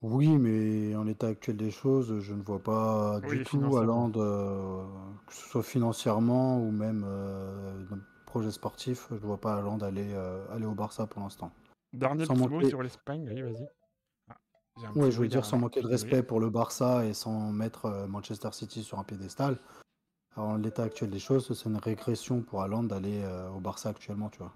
Oui, 0.02 0.38
mais 0.38 0.95
en 0.95 1.04
l'état 1.04 1.28
actuel 1.28 1.56
des 1.56 1.71
choses, 1.71 2.19
je 2.19 2.34
ne 2.34 2.43
vois 2.43 2.62
pas 2.62 3.19
du 3.21 3.43
tout 3.43 3.78
Haaland, 3.78 4.12
euh, 4.17 4.86
que 5.26 5.34
ce 5.34 5.50
soit 5.50 5.63
financièrement 5.63 6.60
ou 6.60 6.71
même 6.71 7.04
euh, 7.08 7.84
dans 7.89 7.95
le 7.95 8.04
projet 8.26 8.52
sportif, 8.52 9.08
je 9.10 9.15
ne 9.15 9.19
vois 9.21 9.39
pas 9.39 9.56
Haaland 9.56 9.80
aller, 9.80 10.12
euh, 10.13 10.45
aller 10.52 10.65
au 10.65 10.76
Barça 10.76 11.08
pour 11.08 11.23
l'instant. 11.23 11.52
Dernier 11.93 12.28
petit 12.28 12.38
mot 12.38 12.67
sur 12.67 12.84
l'Espagne, 12.84 13.28
oui, 13.34 13.41
vas-y. 13.41 13.67
Ah, 14.30 14.91
oui, 14.93 15.10
je 15.10 15.19
veux 15.19 15.28
dire, 15.28 15.45
sans 15.45 15.58
manquer 15.58 15.82
de 15.82 15.88
respect 15.88 16.21
pour 16.21 16.39
le 16.41 16.50
Barça 16.50 17.06
et 17.06 17.13
sans 17.13 17.52
mettre 17.52 18.06
Manchester 18.08 18.50
City 18.52 18.84
sur 18.84 19.00
un 19.00 19.04
piédestal. 19.04 19.58
en 20.36 20.58
l'état 20.58 20.84
actuel 20.84 21.10
des 21.10 21.19
choses, 21.19 21.47
c'est 21.47 21.67
une 21.67 21.78
régression 21.78 22.41
pour 22.41 22.62
Haaland 22.62 22.84
d'aller 22.84 23.26
au 23.56 23.62
Barça 23.62 23.89
actuellement, 23.89 24.30
tu 24.30 24.39
vois. 24.39 24.54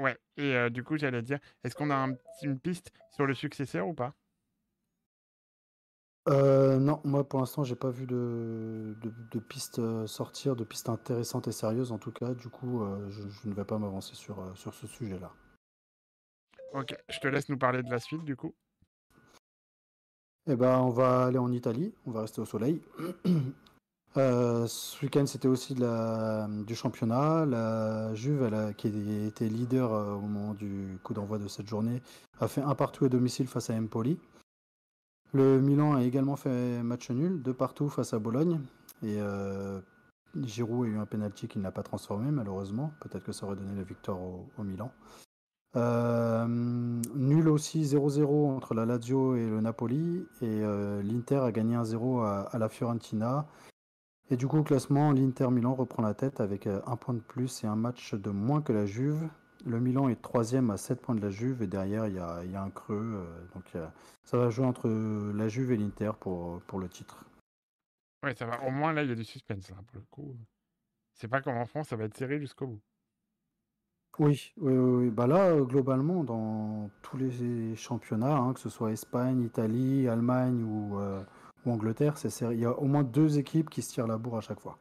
Ouais, 0.00 0.16
et 0.38 0.70
du 0.70 0.82
coup, 0.82 0.96
j'allais 0.96 1.22
dire, 1.22 1.38
est-ce 1.62 1.74
qu'on 1.74 1.90
a 1.90 2.08
une 2.42 2.58
piste 2.58 2.90
sur 3.12 3.26
le 3.26 3.34
successeur 3.34 3.86
ou 3.86 3.94
pas? 3.94 4.14
Non, 6.26 7.00
moi 7.04 7.28
pour 7.28 7.40
l'instant 7.40 7.64
j'ai 7.64 7.74
pas 7.74 7.90
vu 7.90 8.06
de, 8.06 8.96
de, 9.02 9.38
pistes 9.40 9.80
sortir, 10.06 10.54
de 10.54 10.64
pistes 10.64 10.88
intéressantes 10.88 11.48
et 11.48 11.52
sérieuses 11.52 11.92
en 11.92 11.98
tout 11.98 12.12
cas. 12.12 12.34
Du 12.34 12.48
coup, 12.48 12.82
je, 13.08 13.48
ne 13.48 13.52
vais 13.52 13.64
pas 13.64 13.78
m'avancer 13.78 14.14
sur, 14.14 14.56
sur 14.56 14.72
ce 14.72 14.86
sujet-là. 14.86 15.32
Ok, 16.72 16.96
je 17.08 17.18
te 17.18 17.26
laisse 17.26 17.48
nous 17.48 17.58
parler 17.58 17.82
de 17.82 17.90
la 17.90 17.98
suite 17.98 18.24
du 18.24 18.36
coup. 18.36 18.54
Eh 20.46 20.56
ben, 20.56 20.78
on 20.78 20.88
va 20.88 21.26
aller 21.26 21.38
en 21.38 21.52
Italie, 21.52 21.92
on 22.06 22.12
va 22.12 22.22
rester 22.22 22.40
au 22.40 22.46
soleil. 22.46 22.80
Euh, 24.16 24.66
ce 24.66 25.04
week-end, 25.04 25.24
c'était 25.26 25.48
aussi 25.48 25.74
du 25.74 26.74
championnat. 26.74 27.46
La 27.46 28.14
Juve, 28.14 28.74
qui 28.76 28.88
était 29.26 29.48
leader 29.48 29.92
euh, 29.92 30.14
au 30.14 30.20
moment 30.20 30.54
du 30.54 30.98
coup 31.04 31.14
d'envoi 31.14 31.38
de 31.38 31.48
cette 31.48 31.68
journée, 31.68 32.02
a 32.40 32.48
fait 32.48 32.62
un 32.62 32.74
partout 32.74 33.04
à 33.04 33.08
domicile 33.08 33.46
face 33.46 33.70
à 33.70 33.74
Empoli. 33.74 34.18
Le 35.32 35.60
Milan 35.60 35.94
a 35.94 36.02
également 36.02 36.34
fait 36.34 36.82
match 36.82 37.10
nul, 37.10 37.40
deux 37.40 37.54
partout 37.54 37.88
face 37.88 38.12
à 38.12 38.18
Bologne. 38.18 38.60
Et 39.02 39.20
euh, 39.20 39.80
Giroud 40.42 40.86
a 40.86 40.90
eu 40.90 40.98
un 40.98 41.06
penalty 41.06 41.46
qu'il 41.46 41.62
n'a 41.62 41.70
pas 41.70 41.84
transformé, 41.84 42.32
malheureusement. 42.32 42.92
Peut-être 43.00 43.22
que 43.22 43.32
ça 43.32 43.46
aurait 43.46 43.54
donné 43.54 43.76
la 43.76 43.84
victoire 43.84 44.18
au, 44.18 44.64
Milan. 44.64 44.90
nul 45.76 47.48
aussi 47.48 47.84
0-0 47.84 48.56
entre 48.56 48.74
la 48.74 48.86
Lazio 48.86 49.36
et 49.36 49.48
le 49.48 49.60
Napoli. 49.60 50.26
Et 50.42 50.62
l'Inter 51.04 51.36
a 51.36 51.52
gagné 51.52 51.76
1-0 51.76 52.24
à, 52.24 52.58
la 52.58 52.68
Fiorentina. 52.68 53.46
Et 54.30 54.36
du 54.36 54.46
coup, 54.46 54.58
au 54.58 54.62
classement, 54.62 55.12
l'Inter 55.12 55.48
Milan 55.50 55.74
reprend 55.74 56.02
la 56.02 56.14
tête 56.14 56.40
avec 56.40 56.66
euh, 56.66 56.80
un 56.86 56.96
point 56.96 57.14
de 57.14 57.20
plus 57.20 57.64
et 57.64 57.66
un 57.66 57.76
match 57.76 58.14
de 58.14 58.30
moins 58.30 58.62
que 58.62 58.72
la 58.72 58.86
Juve. 58.86 59.28
Le 59.66 59.80
Milan 59.80 60.08
est 60.08 60.22
troisième 60.22 60.70
à 60.70 60.76
7 60.76 61.00
points 61.02 61.14
de 61.14 61.20
la 61.20 61.30
Juve 61.30 61.62
et 61.62 61.66
derrière, 61.66 62.06
il 62.06 62.14
y 62.14 62.18
a, 62.18 62.62
un 62.62 62.70
creux. 62.70 63.14
Euh, 63.16 63.44
donc 63.54 63.64
ça 64.24 64.38
va 64.38 64.48
jouer 64.48 64.64
entre 64.64 64.88
la 64.88 65.48
Juve 65.48 65.72
et 65.72 65.76
l'Inter 65.76 66.12
pour, 66.18 66.62
pour 66.62 66.78
le 66.78 66.88
titre. 66.88 67.24
Ouais, 68.22 68.34
ça 68.34 68.46
va. 68.46 68.62
Au 68.62 68.70
moins, 68.70 68.92
là, 68.92 69.02
il 69.02 69.08
y 69.08 69.12
a 69.12 69.16
du 69.16 69.24
suspense. 69.24 69.68
Là, 69.70 69.76
pour 69.86 69.96
le 69.96 70.06
coup. 70.10 70.36
C'est 71.14 71.28
pas 71.28 71.42
comme 71.42 71.56
en 71.56 71.66
France, 71.66 71.88
ça 71.88 71.96
va 71.96 72.04
être 72.04 72.16
serré 72.16 72.38
jusqu'au 72.38 72.66
bout. 72.66 72.80
Oui, 74.18 74.52
oui, 74.58 74.72
oui. 74.72 75.10
Bah 75.10 75.26
là, 75.26 75.54
globalement, 75.60 76.24
dans 76.24 76.90
tous 77.02 77.16
les 77.16 77.76
championnats, 77.76 78.36
hein, 78.36 78.52
que 78.54 78.60
ce 78.60 78.68
soit 78.68 78.92
Espagne, 78.92 79.42
Italie, 79.42 80.08
Allemagne 80.08 80.62
ou, 80.62 80.98
euh, 80.98 81.22
ou 81.64 81.72
Angleterre, 81.72 82.16
c'est 82.16 82.30
il 82.52 82.60
y 82.60 82.64
a 82.64 82.72
au 82.72 82.86
moins 82.86 83.04
deux 83.04 83.38
équipes 83.38 83.70
qui 83.70 83.82
se 83.82 83.92
tirent 83.92 84.06
la 84.06 84.18
bourre 84.18 84.38
à 84.38 84.40
chaque 84.40 84.60
fois. 84.60 84.78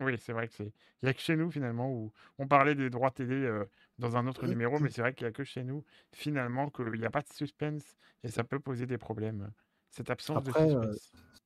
Oui, 0.00 0.16
c'est 0.18 0.32
vrai 0.32 0.48
que 0.48 0.54
c'est. 0.54 0.72
Il 1.02 1.06
n'y 1.06 1.08
a 1.10 1.14
que 1.14 1.20
chez 1.20 1.36
nous, 1.36 1.50
finalement, 1.50 1.90
où 1.90 2.12
on 2.38 2.46
parlait 2.46 2.74
des 2.74 2.90
droits 2.90 3.10
télé 3.10 3.34
euh, 3.34 3.64
dans 3.98 4.16
un 4.16 4.26
autre 4.26 4.46
numéro, 4.46 4.78
mais 4.78 4.90
c'est 4.90 5.02
vrai 5.02 5.14
qu'il 5.14 5.26
n'y 5.26 5.28
a 5.28 5.32
que 5.32 5.44
chez 5.44 5.62
nous, 5.62 5.84
finalement, 6.12 6.70
qu'il 6.70 6.92
n'y 6.92 7.04
a 7.04 7.10
pas 7.10 7.22
de 7.22 7.32
suspense 7.32 7.96
et 8.22 8.30
ça 8.30 8.44
peut 8.44 8.60
poser 8.60 8.86
des 8.86 8.98
problèmes. 8.98 9.50
Cette 9.90 10.10
absence 10.10 10.42
de 10.42 10.52
euh, 10.56 10.92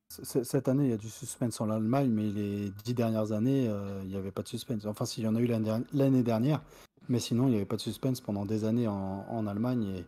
suspense. 0.08 0.42
cette 0.44 0.68
année, 0.68 0.84
il 0.84 0.90
y 0.90 0.94
a 0.94 0.98
du 0.98 1.08
suspense 1.08 1.60
en 1.60 1.70
Allemagne, 1.70 2.10
mais 2.10 2.30
les 2.30 2.70
dix 2.84 2.94
dernières 2.94 3.32
années, 3.32 3.68
euh, 3.68 4.00
il 4.02 4.08
n'y 4.08 4.16
avait 4.16 4.32
pas 4.32 4.42
de 4.42 4.48
suspense. 4.48 4.86
Enfin, 4.86 5.04
s'il 5.04 5.24
y 5.24 5.28
en 5.28 5.34
a 5.34 5.40
eu 5.40 5.46
l'année 5.46 6.22
dernière, 6.22 6.62
mais 7.08 7.18
sinon, 7.18 7.46
il 7.46 7.50
n'y 7.50 7.56
avait 7.56 7.64
pas 7.64 7.76
de 7.76 7.80
suspense 7.80 8.20
pendant 8.20 8.44
des 8.46 8.64
années 8.64 8.86
en, 8.86 9.26
en 9.28 9.46
Allemagne. 9.46 9.84
Et 9.84 10.04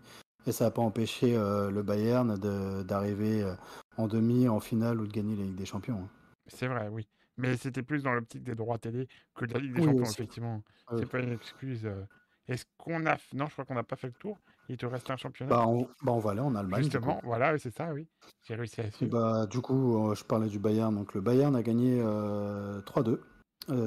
et 0.46 0.52
ça 0.52 0.64
n'a 0.64 0.70
pas 0.70 0.82
empêché 0.82 1.36
euh, 1.36 1.70
le 1.70 1.82
Bayern 1.82 2.36
d'arriver 2.84 3.42
euh, 3.42 3.54
en 3.96 4.06
demi, 4.06 4.48
en 4.48 4.60
finale 4.60 5.00
ou 5.00 5.06
de 5.06 5.12
gagner 5.12 5.36
la 5.36 5.42
Ligue 5.42 5.56
des 5.56 5.66
Champions. 5.66 6.02
Hein. 6.04 6.08
C'est 6.46 6.68
vrai, 6.68 6.88
oui. 6.88 7.06
Mais 7.36 7.56
c'était 7.56 7.82
plus 7.82 8.02
dans 8.02 8.14
l'optique 8.14 8.44
des 8.44 8.54
droits 8.54 8.78
télé 8.78 9.08
que 9.34 9.44
de 9.44 9.54
la 9.54 9.60
Ligue 9.60 9.74
des 9.74 9.82
Champions, 9.82 10.04
effectivement. 10.04 10.62
C'est 10.96 11.10
pas 11.10 11.18
une 11.18 11.32
excuse. 11.32 11.84
Euh. 11.84 12.04
Est-ce 12.48 12.64
qu'on 12.78 13.04
a. 13.06 13.16
Non, 13.34 13.46
je 13.46 13.52
crois 13.52 13.64
qu'on 13.64 13.74
n'a 13.74 13.82
pas 13.82 13.96
fait 13.96 14.06
le 14.06 14.14
tour. 14.14 14.38
Il 14.68 14.76
te 14.76 14.86
reste 14.86 15.10
un 15.10 15.16
championnat. 15.16 15.50
Bah, 15.50 15.64
on, 15.66 15.82
bah, 16.02 16.12
on 16.12 16.18
va 16.18 16.30
aller 16.30 16.40
en 16.40 16.54
Allemagne. 16.54 16.82
Justement, 16.82 17.20
voilà, 17.24 17.56
c'est 17.58 17.74
ça, 17.74 17.92
oui. 17.92 18.08
J'ai 18.46 18.54
réussi 18.54 18.80
à 18.80 18.90
suivre. 18.90 19.12
Bah, 19.12 19.46
du 19.46 19.60
coup, 19.60 20.14
je 20.14 20.24
parlais 20.24 20.48
du 20.48 20.58
Bayern. 20.58 20.94
Donc, 20.94 21.14
le 21.14 21.20
Bayern 21.20 21.54
a 21.54 21.62
gagné 21.62 22.00
3-2 22.00 23.20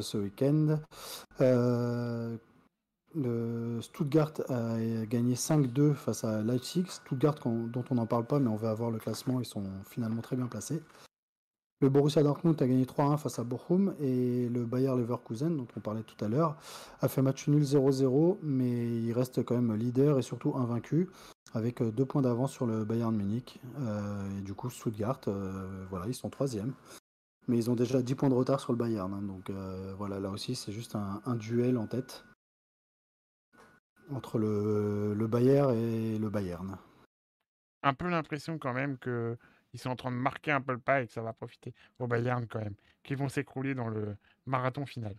ce 0.02 0.17
week-end. 0.17 0.80
Le 3.15 3.82
Stuttgart 3.82 4.34
a 4.50 4.78
gagné 5.06 5.36
5-2 5.36 5.93
face 5.93 6.24
à 6.24 6.41
Leipzig. 6.41 6.86
Stuttgart, 6.88 7.36
dont 7.45 7.84
on 7.89 7.95
n'en 7.95 8.06
parle 8.06 8.26
pas, 8.26 8.39
mais 8.39 8.50
on 8.50 8.56
va 8.56 8.69
avoir 8.69 8.91
le 8.91 9.00
classement, 9.00 9.39
ils 9.39 9.45
sont 9.45 9.63
finalement 9.89 10.22
très 10.22 10.36
bien 10.36 10.48
placés. 10.48 10.82
Le 11.82 11.88
Borussia 11.88 12.22
Dortmund 12.24 12.62
a 12.62 12.67
gagné 12.67 12.84
3-1 12.84 13.17
face 13.17 13.39
à 13.39 13.45
Bochum 13.45 13.95
et 14.02 14.50
le 14.50 14.65
Bayer 14.65 14.93
Leverkusen, 14.98 15.56
dont 15.56 15.67
on 15.78 15.80
parlait 15.80 16.04
tout 16.04 16.24
à 16.24 16.28
l'heure, 16.28 16.58
a 17.00 17.08
fait 17.08 17.22
match 17.22 17.48
nul 17.48 17.63
0-0, 17.63 18.38
mais 18.43 19.02
il 19.02 19.13
reste 19.13 19.45
quand 19.45 19.56
même 19.56 19.74
leader 19.76 20.19
et 20.19 20.22
surtout 20.22 20.58
invaincu, 20.58 21.10
avec 21.54 21.82
deux 21.82 22.06
points 22.06 22.22
d'avance 22.22 22.52
sur 22.52 22.65
le 22.65 22.84
Bayern 22.84 23.15
Munich. 23.15 23.62
Euh, 23.80 24.38
et 24.38 24.41
du 24.41 24.54
coup, 24.54 24.69
Stuttgart, 24.69 25.22
euh, 25.30 25.86
voilà, 25.89 26.08
ils 26.08 26.13
sont 26.13 26.30
troisième. 26.30 26.74
Mais 27.48 27.58
ils 27.58 27.72
ont 27.72 27.76
déjà 27.76 28.02
10 28.02 28.15
points 28.15 28.30
de 28.30 28.36
retard 28.36 28.60
sur 28.60 28.74
le 28.74 28.78
Bayern. 28.78 29.13
Hein, 29.13 29.22
donc 29.22 29.50
euh, 29.50 29.93
voilà, 29.98 30.19
là 30.19 30.30
aussi, 30.32 30.56
c'est 30.56 30.74
juste 30.74 30.95
un, 30.95 31.36
duel 31.36 31.78
en 31.78 31.88
tête 31.88 32.26
entre 34.12 34.38
le, 34.38 35.13
le 35.13 35.28
Bayern 35.28 35.76
et 35.76 36.17
le 36.17 36.30
Bayern. 36.30 36.78
Un 37.84 37.93
peu 37.93 38.10
l'impression 38.10 38.58
quand 38.58 38.74
même 38.74 38.98
que 38.98 39.38
ils 39.74 39.80
sont 39.80 39.89
en 39.89 39.95
train 39.95 40.12
de 40.12 40.17
marquer 40.17 40.52
un 40.52 40.62
peu 40.62 40.74
le 40.74 40.80
pas 40.80 41.02
et 41.02 41.08
que 41.08 41.13
ça 41.13 41.22
va 41.22 41.34
profiter 41.34 41.74
au 42.00 42.08
Bayern 42.08 42.48
quand 42.48 42.60
même, 42.60 42.76
qui 43.04 43.15
vont 43.15 43.30
s'écrouler 43.30 43.76
dans 43.76 43.88
le 43.88 44.15
marathon 44.45 44.86
final. 44.86 45.15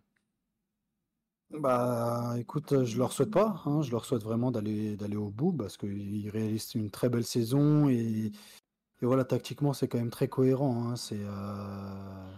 Bah 1.50 2.34
écoute, 2.38 2.84
je 2.84 2.98
leur 2.98 3.12
souhaite 3.12 3.32
pas, 3.32 3.60
hein, 3.66 3.82
je 3.82 3.90
leur 3.90 4.04
souhaite 4.04 4.22
vraiment 4.22 4.52
d'aller 4.52 4.96
d'aller 4.96 5.16
au 5.16 5.30
bout 5.30 5.52
parce 5.52 5.76
qu'ils 5.76 6.30
réalisent 6.30 6.74
une 6.76 6.90
très 6.90 7.08
belle 7.08 7.24
saison 7.24 7.88
et, 7.88 8.30
voilà, 9.02 9.24
tactiquement 9.24 9.72
c'est 9.72 9.88
quand 9.88 9.98
même 9.98 10.10
très 10.10 10.28
cohérent. 10.28 10.90
Hein, 10.90 10.96
c'est 10.96 11.18
euh, 11.18 12.32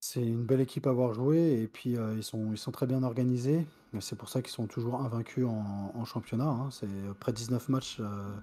c'est 0.00 0.22
une 0.22 0.44
belle 0.44 0.60
équipe 0.60 0.86
à 0.86 0.90
avoir 0.90 1.14
joué 1.14 1.62
et 1.62 1.68
puis 1.68 1.96
euh, 1.96 2.14
ils 2.16 2.22
sont 2.22 2.52
ils 2.52 2.58
sont 2.58 2.70
très 2.72 2.86
bien 2.86 3.02
organisés. 3.02 3.66
C'est 4.00 4.16
pour 4.16 4.28
ça 4.28 4.42
qu'ils 4.42 4.52
sont 4.52 4.66
toujours 4.66 5.00
invaincus 5.00 5.46
en, 5.46 6.04
championnat. 6.04 6.48
Hein, 6.48 6.70
c'est 6.70 6.88
près 7.18 7.32
de 7.32 7.36
19 7.36 7.68
matchs. 7.68 7.98
Euh, 8.00 8.36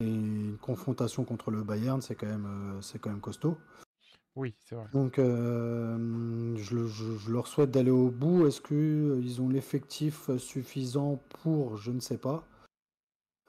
et 0.00 0.06
une 0.06 0.56
confrontation 0.60 1.24
contre 1.24 1.50
le 1.50 1.62
Bayern, 1.62 2.00
c'est 2.00 2.14
quand 2.14 2.26
même, 2.26 2.46
euh, 2.46 2.80
c'est 2.82 2.98
quand 2.98 3.10
même 3.10 3.20
costaud. 3.20 3.58
Oui, 4.36 4.54
c'est 4.60 4.76
vrai. 4.76 4.86
Donc, 4.92 5.18
euh, 5.18 6.56
je, 6.56 7.30
leur 7.30 7.48
souhaite 7.48 7.70
d'aller 7.72 7.90
au 7.90 8.08
bout. 8.08 8.46
Est-ce 8.46 8.60
qu'ils 8.60 9.42
ont 9.42 9.48
l'effectif 9.48 10.30
suffisant 10.38 11.20
pour? 11.42 11.76
Je 11.76 11.90
ne 11.90 12.00
sais 12.00 12.18
pas. 12.18 12.44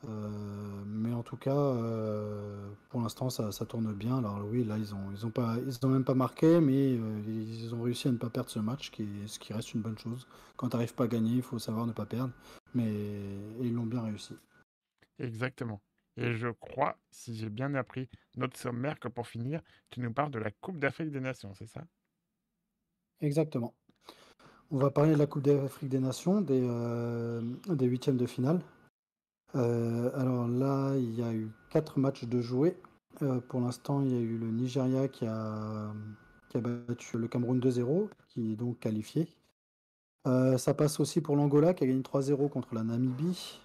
Mais 0.07 1.13
en 1.13 1.23
tout 1.23 1.37
cas, 1.37 1.75
pour 2.89 3.01
l'instant, 3.01 3.29
ça, 3.29 3.65
tourne 3.65 3.93
bien. 3.93 4.17
Alors 4.17 4.45
oui, 4.45 4.63
là, 4.63 4.77
ils 4.77 4.93
ont, 4.95 5.11
ils 5.11 5.25
ont 5.25 5.31
pas, 5.31 5.57
ils 5.65 5.85
ont 5.85 5.89
même 5.89 6.05
pas 6.05 6.13
marqué, 6.13 6.59
mais 6.59 6.93
ils 6.93 7.73
ont 7.73 7.81
réussi 7.81 8.07
à 8.07 8.11
ne 8.11 8.17
pas 8.17 8.29
perdre 8.29 8.49
ce 8.49 8.59
match, 8.59 8.91
qui 8.91 9.07
ce 9.27 9.39
qui 9.39 9.53
reste 9.53 9.73
une 9.73 9.81
bonne 9.81 9.97
chose. 9.97 10.27
Quand 10.57 10.69
tu 10.69 10.75
n'arrives 10.75 10.95
pas 10.95 11.05
à 11.05 11.07
gagner, 11.07 11.35
il 11.35 11.41
faut 11.41 11.59
savoir 11.59 11.85
ne 11.85 11.93
pas 11.93 12.05
perdre. 12.05 12.33
Mais 12.73 12.91
ils 13.61 13.73
l'ont 13.73 13.85
bien 13.85 14.01
réussi. 14.01 14.35
Exactement. 15.19 15.81
Et 16.17 16.33
je 16.33 16.49
crois, 16.49 16.97
si 17.11 17.35
j'ai 17.35 17.49
bien 17.49 17.73
appris 17.75 18.09
notre 18.35 18.57
sommaire, 18.57 18.99
que 18.99 19.07
pour 19.07 19.27
finir, 19.27 19.61
tu 19.89 20.01
nous 20.01 20.11
parles 20.11 20.31
de 20.31 20.39
la 20.39 20.51
Coupe 20.51 20.77
d'Afrique 20.77 21.11
des 21.11 21.21
Nations, 21.21 21.53
c'est 21.53 21.67
ça? 21.67 21.81
Exactement. 23.21 23.73
On 24.71 24.77
va 24.77 24.91
parler 24.91 25.13
de 25.13 25.17
la 25.17 25.27
Coupe 25.27 25.43
d'Afrique 25.43 25.89
des 25.89 25.99
Nations, 25.99 26.41
des, 26.41 26.61
euh, 26.61 27.41
des 27.69 27.85
huitièmes 27.85 28.17
de 28.17 28.25
finale. 28.25 28.61
Euh, 29.55 30.11
alors 30.15 30.47
là, 30.47 30.95
il 30.95 31.13
y 31.17 31.23
a 31.23 31.33
eu 31.33 31.49
quatre 31.69 31.99
matchs 31.99 32.25
de 32.25 32.41
jouer. 32.41 32.77
Euh, 33.21 33.39
pour 33.39 33.61
l'instant, 33.61 34.01
il 34.01 34.11
y 34.11 34.15
a 34.15 34.19
eu 34.19 34.37
le 34.37 34.51
Nigeria 34.51 35.07
qui 35.07 35.25
a, 35.25 35.91
qui 36.49 36.57
a 36.57 36.61
battu 36.61 37.17
le 37.17 37.27
Cameroun 37.27 37.59
2-0, 37.59 38.09
qui 38.27 38.53
est 38.53 38.55
donc 38.55 38.79
qualifié. 38.79 39.27
ça 40.25 40.73
passe 40.73 40.99
aussi 40.99 41.21
pour 41.21 41.35
l'Angola 41.35 41.73
qui 41.73 41.83
a 41.83 41.87
gagné 41.87 42.01
3-0 42.01 42.49
contre 42.49 42.75
la 42.75 42.83
Namibie. 42.83 43.59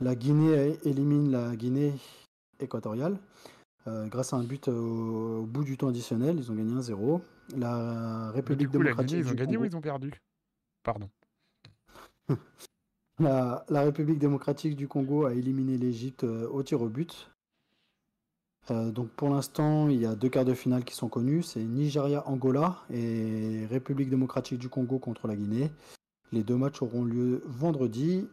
La 0.00 0.14
Guinée 0.14 0.78
élimine 0.84 1.30
la 1.30 1.56
Guinée 1.56 1.94
équatoriale 2.60 3.18
euh, 3.86 4.08
grâce 4.08 4.32
à 4.32 4.36
un 4.36 4.42
but 4.42 4.68
au, 4.68 5.46
bout 5.46 5.64
du 5.64 5.76
temps 5.76 5.88
additionnel. 5.88 6.36
Ils 6.38 6.50
ont 6.50 6.54
gagné 6.54 6.74
1-0. 6.74 7.20
La 7.56 8.30
République 8.32 8.70
démocratique. 8.70 9.18
ils 9.18 9.28
ont 9.28 9.34
gagné 9.34 9.56
ou 9.56 9.64
ils 9.64 9.76
ont 9.76 9.80
perdu? 9.80 10.12
Pardon. 10.82 11.08
la, 13.18 13.64
République 13.68 14.18
démocratique 14.18 14.76
du 14.76 14.88
Congo 14.88 15.26
a 15.26 15.34
éliminé 15.34 15.78
l'Égypte 15.78 16.24
euh, 16.24 16.48
au 16.48 16.62
tir 16.62 16.82
au 16.82 16.88
but. 16.88 17.30
Euh, 18.70 18.90
donc 18.90 19.08
pour 19.10 19.30
l'instant, 19.30 19.88
il 19.88 20.00
y 20.00 20.06
a 20.06 20.14
deux 20.14 20.28
quarts 20.28 20.44
de 20.44 20.54
finale 20.54 20.84
qui 20.84 20.94
sont 20.94 21.08
connus. 21.08 21.42
C'est 21.42 21.62
Nigeria-Angola 21.62 22.76
et 22.90 23.66
République 23.70 24.10
démocratique 24.10 24.58
du 24.58 24.68
Congo 24.68 24.98
contre 24.98 25.28
la 25.28 25.36
Guinée. 25.36 25.70
Les 26.32 26.42
deux 26.42 26.56
matchs 26.56 26.82
auront 26.82 27.04
lieu 27.04 27.42
vendredi 27.46 28.26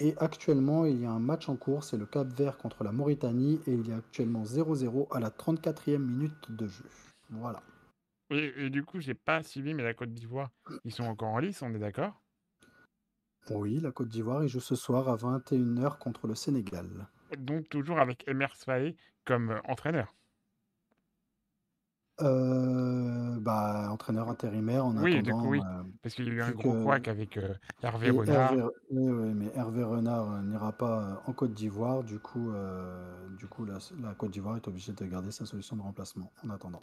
et 0.00 0.14
actuellement, 0.16 0.86
il 0.86 1.02
y 1.02 1.04
a 1.04 1.10
un 1.10 1.18
match 1.18 1.50
en 1.50 1.56
cours, 1.56 1.84
c'est 1.84 1.98
le 1.98 2.06
Cap 2.06 2.26
Vert 2.28 2.56
contre 2.56 2.84
la 2.84 2.90
Mauritanie, 2.90 3.60
et 3.66 3.72
il 3.74 3.86
y 3.86 3.92
a 3.92 3.96
actuellement 3.96 4.44
0-0 4.44 5.14
à 5.14 5.20
la 5.20 5.28
34e 5.28 5.98
minute 5.98 6.50
de 6.50 6.66
jeu. 6.66 6.86
Voilà. 7.28 7.62
Et, 8.30 8.70
du 8.70 8.82
coup, 8.82 8.98
j'ai 9.00 9.12
pas 9.12 9.42
suivi, 9.42 9.74
mais 9.74 9.82
la 9.82 9.92
Côte 9.92 10.14
d'Ivoire, 10.14 10.50
ils 10.84 10.92
sont 10.92 11.04
encore 11.04 11.28
en 11.28 11.38
lice, 11.38 11.60
on 11.60 11.74
est 11.74 11.78
d'accord? 11.78 12.18
Oui, 13.50 13.80
la 13.80 13.90
Côte 13.90 14.08
d'Ivoire, 14.08 14.44
ils 14.44 14.48
jouent 14.48 14.60
ce 14.60 14.74
soir 14.76 15.08
à 15.08 15.16
21h 15.16 15.98
contre 15.98 16.26
le 16.26 16.34
Sénégal. 16.34 17.08
Donc 17.38 17.68
toujours 17.68 17.98
avec 17.98 18.26
Emers 18.28 18.56
Faé 18.56 18.96
comme 19.24 19.50
euh, 19.50 19.60
entraîneur 19.64 20.14
euh, 22.22 23.38
bah, 23.40 23.88
entraîneur 23.90 24.28
intérimaire 24.28 24.84
en 24.84 24.94
Oui, 25.02 25.16
attendant. 25.16 25.46
oui. 25.46 25.58
Euh, 25.64 25.82
parce 26.02 26.14
qu'il 26.14 26.26
y 26.26 26.30
a 26.30 26.32
eu 26.34 26.42
un 26.42 26.50
gros 26.50 26.74
couac 26.82 27.08
avec 27.08 27.38
Hervé 27.82 28.10
Renard. 28.10 28.52
oui, 28.90 29.32
mais 29.34 29.50
Hervé 29.54 29.82
Renard 29.82 30.42
n'ira 30.42 30.72
pas 30.72 31.22
en 31.26 31.32
Côte 31.32 31.54
d'Ivoire. 31.54 32.04
Du 32.04 32.18
coup, 32.18 32.52
du 33.38 33.46
coup 33.46 33.64
la, 33.64 33.78
la 34.02 34.14
Côte 34.14 34.32
d'Ivoire 34.32 34.56
est 34.56 34.68
obligée 34.68 34.92
de 34.92 35.04
garder 35.06 35.30
sa 35.30 35.46
solution 35.46 35.76
de 35.76 35.82
remplacement 35.82 36.30
en 36.44 36.50
attendant. 36.50 36.82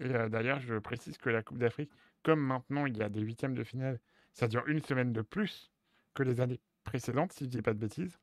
Et 0.00 0.08
d'ailleurs, 0.28 0.60
je 0.60 0.74
précise 0.74 1.16
que 1.16 1.30
la 1.30 1.42
Coupe 1.42 1.58
d'Afrique, 1.58 1.90
comme 2.22 2.40
maintenant 2.40 2.84
il 2.84 2.96
y 2.98 3.02
a 3.02 3.08
des 3.08 3.20
huitièmes 3.20 3.54
de 3.54 3.64
finale, 3.64 4.00
ça 4.34 4.48
dure 4.48 4.64
une 4.66 4.82
semaine 4.82 5.14
de 5.14 5.22
plus 5.22 5.72
que 6.14 6.22
les 6.22 6.40
années 6.40 6.60
précédentes, 6.84 7.32
si 7.32 7.44
je 7.44 7.50
dis 7.50 7.62
pas 7.62 7.74
de 7.74 7.78
bêtises. 7.78 8.18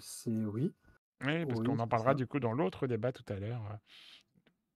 c'est 0.00 0.44
oui. 0.44 0.72
Oui, 1.24 1.44
parce 1.44 1.60
qu'on 1.60 1.78
en 1.78 1.88
parlera 1.88 2.14
du 2.14 2.26
coup 2.26 2.40
dans 2.40 2.52
l'autre 2.52 2.86
débat 2.86 3.12
tout 3.12 3.24
à 3.30 3.38
l'heure 3.38 3.62
euh, 3.70 3.76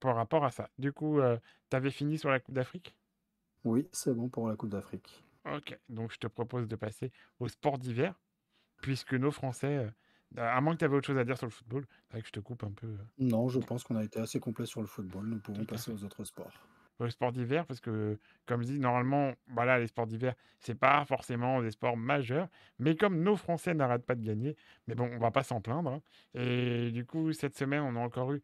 par 0.00 0.16
rapport 0.16 0.44
à 0.44 0.50
ça. 0.50 0.68
Du 0.78 0.92
coup, 0.92 1.18
euh, 1.20 1.38
tu 1.70 1.76
avais 1.76 1.90
fini 1.90 2.18
sur 2.18 2.30
la 2.30 2.40
Coupe 2.40 2.54
d'Afrique? 2.54 2.94
Oui, 3.64 3.88
c'est 3.92 4.14
bon 4.14 4.28
pour 4.28 4.48
la 4.48 4.56
Coupe 4.56 4.68
d'Afrique. 4.68 5.24
Ok, 5.46 5.78
donc 5.88 6.12
je 6.12 6.18
te 6.18 6.26
propose 6.26 6.68
de 6.68 6.76
passer 6.76 7.12
au 7.38 7.48
sport 7.48 7.78
d'hiver, 7.78 8.14
puisque 8.82 9.14
nos 9.14 9.30
Français, 9.30 9.90
euh, 10.36 10.42
à 10.42 10.60
moins 10.60 10.74
que 10.74 10.80
tu 10.80 10.84
avais 10.84 10.96
autre 10.96 11.06
chose 11.06 11.18
à 11.18 11.24
dire 11.24 11.38
sur 11.38 11.46
le 11.46 11.52
football, 11.52 11.86
que 12.10 12.26
je 12.26 12.30
te 12.30 12.40
coupe 12.40 12.64
un 12.64 12.72
peu. 12.72 12.96
Non, 13.18 13.48
je 13.48 13.60
pense 13.60 13.84
qu'on 13.84 13.96
a 13.96 14.04
été 14.04 14.20
assez 14.20 14.40
complet 14.40 14.66
sur 14.66 14.80
le 14.80 14.86
football. 14.86 15.26
Nous 15.26 15.38
pouvons 15.38 15.64
passer 15.64 15.90
aux 15.90 16.04
autres 16.04 16.24
sports 16.24 16.52
aux 16.98 17.08
sports 17.08 17.32
d'hiver 17.32 17.66
parce 17.66 17.80
que, 17.80 18.18
comme 18.46 18.62
je 18.62 18.68
dis, 18.68 18.78
normalement, 18.78 19.32
voilà, 19.48 19.78
les 19.78 19.86
sports 19.86 20.06
d'hiver, 20.06 20.34
c'est 20.60 20.74
pas 20.74 21.04
forcément 21.04 21.62
des 21.62 21.70
sports 21.70 21.96
majeurs, 21.96 22.48
mais 22.78 22.96
comme 22.96 23.22
nos 23.22 23.36
Français 23.36 23.74
n'arrêtent 23.74 24.06
pas 24.06 24.14
de 24.14 24.24
gagner, 24.24 24.56
mais 24.86 24.94
bon, 24.94 25.10
on 25.12 25.18
va 25.18 25.30
pas 25.30 25.42
s'en 25.42 25.60
plaindre. 25.60 25.90
Hein. 25.90 26.02
Et 26.34 26.90
du 26.90 27.04
coup, 27.04 27.32
cette 27.32 27.56
semaine, 27.56 27.82
on 27.82 27.96
a 27.96 28.00
encore 28.00 28.32
eu, 28.32 28.42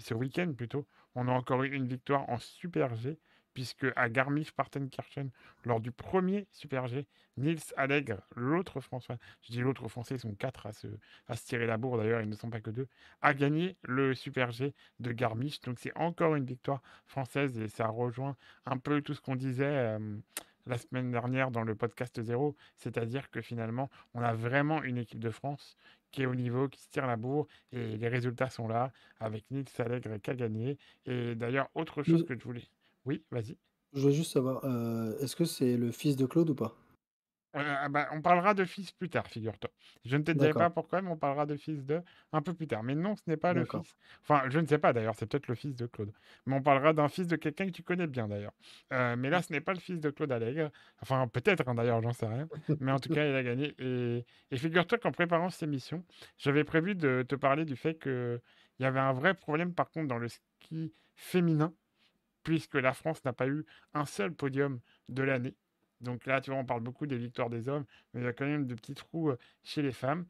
ce 0.00 0.14
week-end 0.14 0.52
plutôt, 0.56 0.86
on 1.14 1.28
a 1.28 1.32
encore 1.32 1.62
eu 1.62 1.72
une 1.72 1.86
victoire 1.86 2.28
en 2.28 2.38
Super 2.38 2.94
G 2.96 3.18
puisque 3.56 3.86
à 3.96 4.10
Garmisch-Partenkirchen, 4.10 5.30
lors 5.64 5.80
du 5.80 5.90
premier 5.90 6.46
Super 6.52 6.88
G, 6.88 7.06
Nils 7.38 7.72
Allègre, 7.78 8.20
l'autre 8.34 8.82
Français, 8.82 9.16
je 9.40 9.50
dis 9.50 9.60
l'autre 9.62 9.88
Français, 9.88 10.16
ils 10.16 10.20
sont 10.20 10.34
quatre 10.34 10.66
à 10.66 10.74
se, 10.74 10.88
à 11.26 11.36
se 11.36 11.46
tirer 11.46 11.64
la 11.64 11.78
bourre 11.78 11.96
d'ailleurs, 11.96 12.20
ils 12.20 12.28
ne 12.28 12.34
sont 12.34 12.50
pas 12.50 12.60
que 12.60 12.68
deux, 12.68 12.86
a 13.22 13.32
gagné 13.32 13.78
le 13.80 14.14
Super 14.14 14.50
G 14.50 14.74
de 15.00 15.10
Garmisch. 15.10 15.62
Donc 15.62 15.78
c'est 15.78 15.96
encore 15.96 16.34
une 16.34 16.44
victoire 16.44 16.82
française 17.06 17.58
et 17.58 17.68
ça 17.68 17.86
rejoint 17.86 18.36
un 18.66 18.76
peu 18.76 19.00
tout 19.00 19.14
ce 19.14 19.22
qu'on 19.22 19.36
disait. 19.36 19.64
Euh, 19.64 20.18
la 20.66 20.78
semaine 20.78 21.12
dernière 21.12 21.52
dans 21.52 21.62
le 21.62 21.76
podcast 21.76 22.20
zéro, 22.20 22.56
c'est-à-dire 22.76 23.30
que 23.30 23.40
finalement, 23.40 23.88
on 24.14 24.20
a 24.20 24.34
vraiment 24.34 24.82
une 24.82 24.98
équipe 24.98 25.20
de 25.20 25.30
France 25.30 25.76
qui 26.10 26.22
est 26.22 26.26
au 26.26 26.34
niveau, 26.34 26.68
qui 26.68 26.80
se 26.80 26.88
tire 26.88 27.06
la 27.06 27.16
bourre, 27.16 27.46
et 27.70 27.96
les 27.96 28.08
résultats 28.08 28.50
sont 28.50 28.66
là, 28.66 28.92
avec 29.20 29.44
Nils 29.52 29.68
Allègre 29.78 30.18
qui 30.20 30.30
a 30.30 30.34
gagné. 30.34 30.76
Et 31.04 31.36
d'ailleurs, 31.36 31.68
autre 31.74 32.02
chose 32.02 32.24
que 32.24 32.36
je 32.36 32.42
voulais, 32.42 32.64
oui, 33.06 33.24
vas-y. 33.30 33.56
Je 33.94 34.00
veux 34.00 34.12
juste 34.12 34.32
savoir, 34.32 34.64
euh, 34.64 35.16
est-ce 35.20 35.36
que 35.36 35.44
c'est 35.44 35.76
le 35.76 35.90
fils 35.90 36.16
de 36.16 36.26
Claude 36.26 36.50
ou 36.50 36.54
pas? 36.54 36.76
Euh, 37.56 37.60
ah 37.64 37.88
bah, 37.88 38.08
on 38.12 38.20
parlera 38.20 38.52
de 38.52 38.64
fils 38.66 38.92
plus 38.92 39.08
tard, 39.08 39.26
figure-toi. 39.26 39.70
Je 40.04 40.16
ne 40.18 40.22
te 40.22 40.30
dirai 40.32 40.52
pas 40.52 40.68
pourquoi, 40.68 41.00
mais 41.00 41.08
on 41.10 41.16
parlera 41.16 41.46
de 41.46 41.56
fils 41.56 41.82
de 41.86 42.02
un 42.32 42.42
peu 42.42 42.52
plus 42.52 42.66
tard. 42.66 42.82
Mais 42.82 42.94
non, 42.94 43.16
ce 43.16 43.22
n'est 43.26 43.38
pas 43.38 43.54
le 43.54 43.64
fils. 43.64 43.96
Enfin, 44.22 44.42
je 44.50 44.58
ne 44.60 44.66
sais 44.66 44.76
pas 44.76 44.92
d'ailleurs, 44.92 45.14
c'est 45.16 45.24
peut-être 45.24 45.48
le 45.48 45.54
fils 45.54 45.74
de 45.74 45.86
Claude. 45.86 46.12
Mais 46.44 46.54
on 46.54 46.62
parlera 46.62 46.92
d'un 46.92 47.08
fils 47.08 47.26
de 47.26 47.36
quelqu'un 47.36 47.66
que 47.66 47.70
tu 47.70 47.82
connais 47.82 48.06
bien 48.06 48.28
d'ailleurs. 48.28 48.52
Euh, 48.92 49.16
mais 49.16 49.30
là, 49.30 49.40
ce 49.40 49.52
n'est 49.52 49.62
pas 49.62 49.72
le 49.72 49.80
fils 49.80 50.00
de 50.00 50.10
Claude 50.10 50.32
Allègre. 50.32 50.70
Enfin, 51.00 51.28
peut-être 51.28 51.66
hein, 51.66 51.74
d'ailleurs, 51.74 52.02
j'en 52.02 52.12
sais 52.12 52.26
rien. 52.26 52.46
Mais 52.80 52.92
en 52.92 52.98
tout 52.98 53.08
cas, 53.08 53.26
il 53.26 53.34
a 53.34 53.42
gagné. 53.42 53.74
Et, 53.78 54.26
et 54.50 54.56
figure-toi 54.58 54.98
qu'en 54.98 55.12
préparant 55.12 55.48
cette 55.48 55.62
émission, 55.62 56.04
j'avais 56.36 56.64
prévu 56.64 56.94
de 56.94 57.24
te 57.26 57.36
parler 57.36 57.64
du 57.64 57.76
fait 57.76 57.98
qu'il 57.98 58.40
y 58.80 58.84
avait 58.84 59.00
un 59.00 59.14
vrai 59.14 59.32
problème 59.32 59.72
par 59.72 59.90
contre 59.90 60.08
dans 60.08 60.18
le 60.18 60.28
ski 60.28 60.92
féminin 61.14 61.72
puisque 62.46 62.76
la 62.76 62.94
France 62.94 63.24
n'a 63.24 63.32
pas 63.32 63.48
eu 63.48 63.66
un 63.92 64.06
seul 64.06 64.32
podium 64.32 64.80
de 65.08 65.24
l'année. 65.24 65.56
Donc 66.00 66.26
là, 66.26 66.40
tu 66.40 66.50
vois, 66.52 66.60
on 66.60 66.64
parle 66.64 66.80
beaucoup 66.80 67.04
des 67.06 67.18
victoires 67.18 67.50
des 67.50 67.68
hommes, 67.68 67.84
mais 68.14 68.20
il 68.20 68.24
y 68.24 68.28
a 68.28 68.32
quand 68.32 68.46
même 68.46 68.68
de 68.68 68.74
petits 68.76 68.94
trous 68.94 69.32
chez 69.64 69.82
les 69.82 69.90
femmes. 69.90 70.26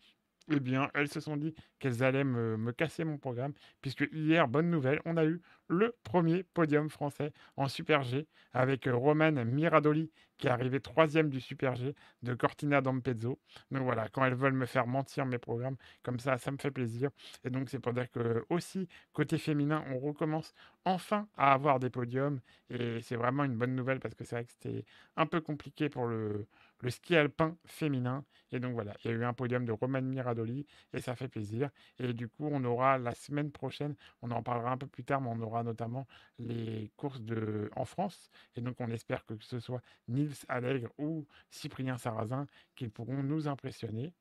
Eh 0.49 0.61
bien, 0.61 0.91
elles 0.95 1.09
se 1.09 1.19
sont 1.19 1.37
dit 1.37 1.55
qu'elles 1.81 2.05
allaient 2.05 2.23
me, 2.23 2.71
casser 2.73 3.05
mon 3.05 3.19
programme, 3.19 3.53
puisque 3.83 4.09
hier, 4.13 4.47
bonne 4.47 4.71
nouvelle, 4.71 5.01
on 5.05 5.17
a 5.17 5.25
eu 5.25 5.41
le 5.69 5.97
premier 6.05 6.45
podium 6.45 6.89
français 6.89 7.33
en 7.57 7.67
Super 7.67 8.03
G 8.03 8.29
avec 8.53 8.87
Roman 8.87 9.33
Miradoli 9.45 10.11
qui 10.39 10.47
est 10.47 10.51
arrivé 10.51 10.81
troisième 10.81 11.31
du 11.31 11.41
Super 11.41 11.75
G 11.77 11.95
de 12.23 12.35
Cortina 12.35 12.81
d'Ampezzo. 12.81 13.39
Donc 13.71 13.83
voilà, 13.83 14.09
quand 14.09 14.25
elles 14.25 14.35
veulent 14.35 14.53
me 14.53 14.67
faire 14.67 14.87
mentir 14.87 15.27
mes 15.27 15.39
programmes, 15.39 15.77
comme 16.03 16.19
ça, 16.19 16.39
ça 16.39 16.51
me 16.51 16.59
fait 16.59 16.71
plaisir. 16.71 17.11
Et 17.45 17.51
donc 17.51 17.69
c'est 17.71 17.79
pour 17.79 17.93
dire 17.93 18.11
que 18.11 18.45
aussi, 18.51 18.89
côté 19.13 19.39
féminin, 19.39 19.85
on 19.89 19.99
recommence 19.99 20.55
enfin 20.85 21.27
à 21.37 21.53
avoir 21.53 21.79
des 21.79 21.91
podiums. 21.91 22.41
Et 22.71 23.01
c'est 23.01 23.17
vraiment 23.17 23.45
une 23.45 23.57
bonne 23.57 23.75
nouvelle 23.75 24.01
parce 24.01 24.15
que 24.15 24.25
c'est 24.25 24.37
vrai 24.37 24.45
que 24.45 24.53
c'était 24.53 24.85
un 25.17 25.27
peu 25.27 25.41
compliqué 25.41 25.89
pour 25.89 26.07
le, 26.07 26.47
le 26.81 26.91
ski 26.91 27.17
alpin 27.17 27.57
féminin. 27.67 28.25
Et 28.53 28.61
donc 28.61 28.75
voilà, 28.75 28.95
il 29.05 29.11
y 29.11 29.15
a 29.15 29.17
eu 29.17 29.25
un 29.25 29.33
podium 29.33 29.65
de 29.65 29.73
Roman 29.73 30.03
Miradoli 30.03 30.67
et 30.93 31.01
ça 31.01 31.17
fait 31.17 31.29
plaisir. 31.29 31.71
Et 31.99 32.13
du 32.13 32.29
coup, 32.29 32.49
on 32.51 32.63
aura 32.65 32.99
la 32.99 33.15
semaine 33.15 33.51
prochaine, 33.51 33.97
on 34.23 34.31
en 34.31 34.43
parlera 34.43 34.71
un 34.73 34.79
peu 34.79 34.87
plus 34.87 35.05
tard, 35.05 35.21
mais 35.21 35.31
on 35.31 35.41
aura 35.41 35.63
notamment 35.63 36.07
les 36.39 36.91
courses 36.97 37.23
de, 37.23 37.71
en 37.77 37.85
France. 37.85 38.31
Et 38.57 38.61
donc 38.61 38.81
on 38.81 38.91
espère 38.91 39.25
que 39.25 39.35
ce 39.41 39.59
soit 39.59 39.83
Nils 40.09 40.35
Allègre 40.49 40.91
ou 40.99 41.27
Cyprien 41.51 41.99
Sarrazin 41.99 42.47
qui 42.75 42.89
pourront 42.89 43.23
nous 43.23 43.49
impressionner. 43.49 44.13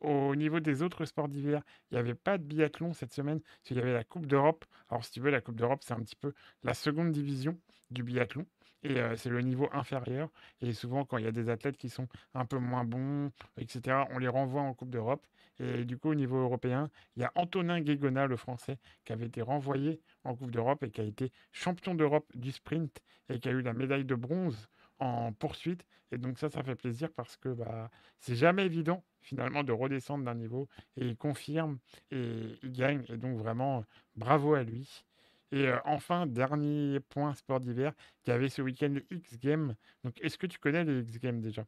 Au 0.00 0.34
niveau 0.34 0.60
des 0.60 0.82
autres 0.82 1.04
sports 1.04 1.28
d'hiver, 1.28 1.62
il 1.90 1.94
n'y 1.94 2.00
avait 2.00 2.14
pas 2.14 2.38
de 2.38 2.42
biathlon 2.44 2.94
cette 2.94 3.12
semaine, 3.12 3.40
parce 3.40 3.70
y 3.70 3.78
avait 3.78 3.92
la 3.92 4.04
Coupe 4.04 4.26
d'Europe. 4.26 4.64
Alors, 4.88 5.04
si 5.04 5.12
tu 5.12 5.20
veux, 5.20 5.30
la 5.30 5.42
Coupe 5.42 5.56
d'Europe, 5.56 5.82
c'est 5.84 5.92
un 5.92 6.00
petit 6.00 6.16
peu 6.16 6.32
la 6.62 6.72
seconde 6.72 7.12
division 7.12 7.58
du 7.90 8.02
biathlon. 8.02 8.46
Et 8.82 8.98
c'est 9.16 9.28
le 9.28 9.42
niveau 9.42 9.68
inférieur. 9.72 10.30
Et 10.62 10.72
souvent, 10.72 11.04
quand 11.04 11.18
il 11.18 11.24
y 11.24 11.28
a 11.28 11.32
des 11.32 11.48
athlètes 11.50 11.76
qui 11.76 11.90
sont 11.90 12.08
un 12.34 12.46
peu 12.46 12.58
moins 12.58 12.84
bons, 12.84 13.30
etc., 13.58 14.04
on 14.10 14.18
les 14.18 14.28
renvoie 14.28 14.62
en 14.62 14.72
Coupe 14.74 14.90
d'Europe. 14.90 15.26
Et 15.58 15.84
du 15.84 15.98
coup, 15.98 16.08
au 16.08 16.14
niveau 16.14 16.38
européen, 16.38 16.90
il 17.16 17.22
y 17.22 17.24
a 17.24 17.32
Antonin 17.34 17.80
Guégona, 17.80 18.26
le 18.26 18.36
français, 18.36 18.78
qui 19.04 19.12
avait 19.12 19.26
été 19.26 19.42
renvoyé 19.42 20.00
en 20.24 20.34
Coupe 20.34 20.50
d'Europe 20.50 20.82
et 20.82 20.90
qui 20.90 21.02
a 21.02 21.04
été 21.04 21.30
champion 21.52 21.94
d'Europe 21.94 22.26
du 22.34 22.50
sprint 22.52 23.02
et 23.28 23.38
qui 23.38 23.48
a 23.48 23.52
eu 23.52 23.60
la 23.60 23.74
médaille 23.74 24.06
de 24.06 24.14
bronze 24.14 24.68
en 24.98 25.32
poursuite. 25.32 25.84
Et 26.12 26.18
donc 26.18 26.38
ça, 26.38 26.48
ça 26.48 26.62
fait 26.62 26.74
plaisir 26.74 27.10
parce 27.14 27.36
que 27.36 27.50
bah, 27.50 27.90
c'est 28.18 28.34
jamais 28.34 28.64
évident 28.64 29.04
finalement 29.20 29.62
de 29.62 29.72
redescendre 29.72 30.24
d'un 30.24 30.34
niveau. 30.34 30.68
Et 30.96 31.06
il 31.06 31.16
confirme 31.16 31.78
et 32.10 32.58
il 32.62 32.72
gagne. 32.72 33.04
Et 33.10 33.18
donc 33.18 33.36
vraiment, 33.38 33.84
bravo 34.16 34.54
à 34.54 34.62
lui. 34.62 35.04
Et 35.52 35.70
enfin, 35.84 36.26
dernier 36.26 37.00
point 37.00 37.34
sport 37.34 37.60
d'hiver, 37.60 37.92
il 38.26 38.30
y 38.30 38.32
avait 38.32 38.48
ce 38.48 38.62
week-end 38.62 38.88
le 38.90 39.04
X 39.14 39.38
Games. 39.38 39.74
Donc 40.04 40.20
est-ce 40.22 40.38
que 40.38 40.46
tu 40.46 40.58
connais 40.58 40.84
les 40.84 41.00
X 41.02 41.18
Games 41.18 41.40
déjà 41.40 41.66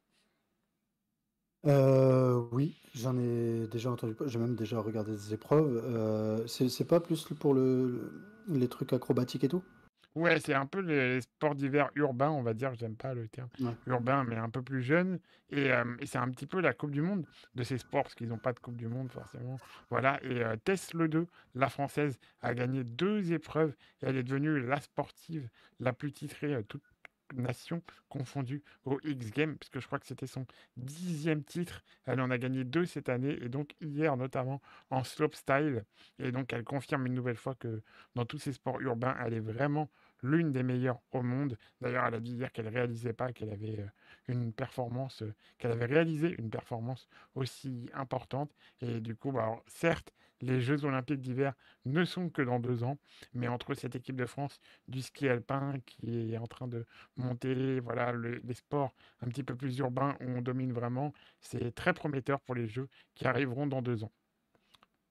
oui, 2.52 2.76
j'en 2.94 3.16
ai 3.18 3.68
déjà 3.68 3.90
entendu 3.90 4.14
j'ai 4.26 4.38
même 4.38 4.56
déjà 4.56 4.80
regardé 4.80 5.12
des 5.12 5.34
épreuves. 5.34 6.46
c'est 6.48 6.86
pas 6.86 7.00
plus 7.00 7.24
pour 7.38 7.54
le 7.54 8.10
les 8.48 8.68
trucs 8.68 8.92
acrobatiques 8.92 9.44
et 9.44 9.48
tout? 9.48 9.62
Ouais, 10.14 10.40
c'est 10.40 10.54
un 10.54 10.66
peu 10.66 10.80
les 10.80 11.22
sports 11.22 11.54
d'hiver 11.54 11.90
urbains, 11.94 12.30
on 12.30 12.42
va 12.42 12.52
dire, 12.52 12.74
j'aime 12.74 12.96
pas 12.96 13.14
le 13.14 13.28
terme 13.28 13.48
urbain, 13.86 14.24
mais 14.24 14.36
un 14.36 14.50
peu 14.50 14.62
plus 14.62 14.82
jeune. 14.82 15.18
Et, 15.50 15.70
c'est 16.04 16.18
un 16.18 16.30
petit 16.30 16.46
peu 16.46 16.60
la 16.60 16.74
Coupe 16.74 16.90
du 16.90 17.00
Monde 17.00 17.26
de 17.54 17.62
ces 17.62 17.78
sports, 17.78 18.02
parce 18.02 18.14
qu'ils 18.14 18.28
n'ont 18.28 18.38
pas 18.38 18.52
de 18.52 18.58
Coupe 18.58 18.76
du 18.76 18.88
Monde 18.88 19.10
forcément. 19.10 19.58
Voilà, 19.90 20.22
et 20.22 20.42
Tess 20.64 20.92
Le 20.92 21.08
2, 21.08 21.26
la 21.54 21.68
française, 21.68 22.18
a 22.42 22.54
gagné 22.54 22.84
deux 22.84 23.32
épreuves 23.32 23.74
et 24.02 24.06
elle 24.06 24.16
est 24.16 24.22
devenue 24.22 24.60
la 24.60 24.80
sportive 24.80 25.48
la 25.80 25.92
plus 25.92 26.12
titrée, 26.12 26.62
toute 26.64 26.82
nation 27.34 27.82
confondue 28.08 28.62
au 28.84 28.98
X 29.04 29.30
Games, 29.30 29.56
puisque 29.56 29.80
je 29.80 29.86
crois 29.86 29.98
que 29.98 30.06
c'était 30.06 30.26
son 30.26 30.46
dixième 30.76 31.42
titre. 31.42 31.82
Elle 32.04 32.20
en 32.20 32.30
a 32.30 32.38
gagné 32.38 32.64
deux 32.64 32.84
cette 32.84 33.08
année, 33.08 33.38
et 33.42 33.48
donc 33.48 33.74
hier 33.80 34.16
notamment 34.16 34.60
en 34.90 35.04
slopestyle. 35.04 35.84
Et 36.18 36.32
donc 36.32 36.52
elle 36.52 36.64
confirme 36.64 37.06
une 37.06 37.14
nouvelle 37.14 37.36
fois 37.36 37.54
que 37.54 37.82
dans 38.14 38.24
tous 38.24 38.38
ces 38.38 38.52
sports 38.52 38.80
urbains, 38.80 39.16
elle 39.24 39.34
est 39.34 39.40
vraiment 39.40 39.88
l'une 40.22 40.52
des 40.52 40.62
meilleures 40.62 41.00
au 41.12 41.22
monde. 41.22 41.58
D'ailleurs, 41.80 42.06
elle 42.06 42.14
a 42.14 42.20
dit 42.20 42.32
hier 42.32 42.52
qu'elle 42.52 42.68
réalisait 42.68 43.12
pas 43.12 43.32
qu'elle 43.32 43.50
avait 43.50 43.80
euh, 43.80 43.86
une 44.28 44.52
performance, 44.52 45.22
euh, 45.22 45.34
qu'elle 45.58 45.72
avait 45.72 45.86
réalisé 45.86 46.34
une 46.38 46.50
performance 46.50 47.08
aussi 47.34 47.88
importante. 47.94 48.52
Et 48.80 49.00
du 49.00 49.16
coup, 49.16 49.32
bah, 49.32 49.62
certes, 49.66 50.12
les 50.40 50.60
Jeux 50.60 50.84
olympiques 50.84 51.20
d'hiver 51.20 51.54
ne 51.84 52.04
sont 52.04 52.28
que 52.28 52.42
dans 52.42 52.58
deux 52.58 52.82
ans, 52.82 52.98
mais 53.32 53.48
entre 53.48 53.74
cette 53.74 53.94
équipe 53.94 54.16
de 54.16 54.26
France 54.26 54.60
du 54.88 55.00
ski 55.00 55.28
alpin 55.28 55.74
qui 55.86 56.34
est 56.34 56.38
en 56.38 56.46
train 56.46 56.66
de 56.68 56.84
monter, 57.16 57.80
voilà, 57.80 58.12
les 58.12 58.54
sports 58.54 58.94
un 59.20 59.28
petit 59.28 59.44
peu 59.44 59.54
plus 59.54 59.78
urbains 59.78 60.16
où 60.20 60.24
on 60.30 60.42
domine 60.42 60.72
vraiment, 60.72 61.12
c'est 61.40 61.72
très 61.74 61.94
prometteur 61.94 62.40
pour 62.40 62.54
les 62.54 62.66
Jeux 62.66 62.88
qui 63.14 63.26
arriveront 63.26 63.66
dans 63.66 63.82
deux 63.82 64.02
ans. 64.04 64.12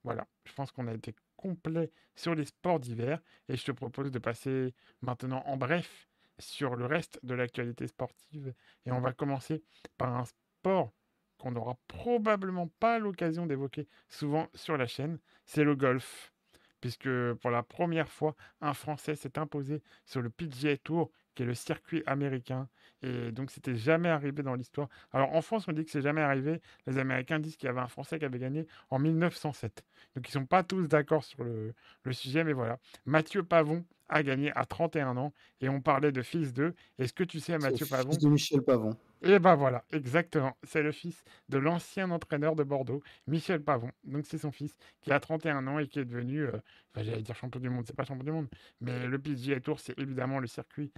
Voilà, 0.03 0.27
je 0.45 0.53
pense 0.53 0.71
qu'on 0.71 0.87
a 0.87 0.93
été 0.93 1.15
complet 1.41 1.91
sur 2.15 2.35
les 2.35 2.45
sports 2.45 2.79
d'hiver 2.79 3.19
et 3.49 3.57
je 3.57 3.65
te 3.65 3.71
propose 3.71 4.11
de 4.11 4.19
passer 4.19 4.73
maintenant 5.01 5.43
en 5.45 5.57
bref 5.57 6.07
sur 6.39 6.75
le 6.75 6.85
reste 6.85 7.19
de 7.23 7.33
l'actualité 7.33 7.87
sportive 7.87 8.53
et 8.85 8.91
on 8.91 9.01
va 9.01 9.13
commencer 9.13 9.63
par 9.97 10.15
un 10.15 10.25
sport 10.25 10.93
qu'on 11.37 11.51
n'aura 11.51 11.77
probablement 11.87 12.67
pas 12.79 12.99
l'occasion 12.99 13.47
d'évoquer 13.47 13.87
souvent 14.09 14.47
sur 14.53 14.77
la 14.77 14.85
chaîne, 14.85 15.19
c'est 15.43 15.63
le 15.63 15.75
golf. 15.75 16.33
Puisque 16.81 17.09
pour 17.35 17.51
la 17.51 17.63
première 17.63 18.09
fois, 18.09 18.35
un 18.59 18.73
Français 18.73 19.15
s'est 19.15 19.37
imposé 19.37 19.81
sur 20.05 20.21
le 20.21 20.29
PGA 20.29 20.77
Tour, 20.77 21.11
qui 21.35 21.43
est 21.43 21.45
le 21.45 21.53
circuit 21.53 22.03
américain. 22.05 22.67
Et 23.03 23.31
donc, 23.31 23.51
c'était 23.51 23.75
jamais 23.75 24.09
arrivé 24.09 24.43
dans 24.43 24.55
l'histoire. 24.55 24.89
Alors, 25.13 25.33
en 25.33 25.41
France, 25.41 25.67
on 25.67 25.71
dit 25.71 25.85
que 25.85 25.91
c'est 25.91 26.01
jamais 26.01 26.21
arrivé. 26.21 26.61
Les 26.87 26.97
Américains 26.97 27.39
disent 27.39 27.55
qu'il 27.55 27.67
y 27.67 27.69
avait 27.69 27.79
un 27.79 27.87
Français 27.87 28.19
qui 28.19 28.25
avait 28.25 28.39
gagné 28.39 28.67
en 28.89 28.99
1907. 28.99 29.83
Donc, 30.15 30.27
ils 30.27 30.31
sont 30.31 30.45
pas 30.45 30.63
tous 30.63 30.87
d'accord 30.87 31.23
sur 31.23 31.43
le, 31.43 31.73
le 32.03 32.13
sujet, 32.13 32.43
mais 32.43 32.53
voilà. 32.53 32.79
Mathieu 33.05 33.43
Pavon 33.43 33.85
a 34.09 34.23
gagné 34.23 34.51
à 34.55 34.65
31 34.65 35.17
ans. 35.17 35.33
Et 35.61 35.69
on 35.69 35.81
parlait 35.81 36.11
de 36.11 36.21
fils 36.21 36.53
d'eux. 36.53 36.75
Est-ce 36.99 37.13
que 37.13 37.23
tu 37.23 37.39
sais, 37.39 37.57
Mathieu 37.57 37.85
Pavon 37.85 38.11
de 38.11 38.27
Michel 38.27 38.61
Pavon. 38.61 38.95
Et 39.23 39.37
ben 39.39 39.55
voilà, 39.55 39.83
exactement. 39.91 40.57
C'est 40.63 40.81
le 40.81 40.91
fils 40.91 41.23
de 41.49 41.57
l'ancien 41.59 42.09
entraîneur 42.09 42.55
de 42.55 42.63
Bordeaux, 42.63 43.03
Michel 43.27 43.63
Pavon. 43.63 43.91
Donc 44.03 44.25
c'est 44.25 44.39
son 44.39 44.51
fils 44.51 44.75
qui 45.01 45.11
a 45.11 45.19
31 45.19 45.67
ans 45.67 45.77
et 45.77 45.87
qui 45.87 45.99
est 45.99 46.05
devenu, 46.05 46.41
euh, 46.41 46.57
j'allais 46.95 47.21
dire 47.21 47.35
champion 47.35 47.59
du 47.59 47.69
monde, 47.69 47.85
c'est 47.85 47.95
pas 47.95 48.03
champion 48.03 48.23
du 48.23 48.31
monde, 48.31 48.47
mais 48.79 49.05
le 49.05 49.19
PGA 49.19 49.59
Tour, 49.59 49.79
c'est 49.79 49.97
évidemment 49.99 50.39
le 50.39 50.47
circuit 50.47 50.91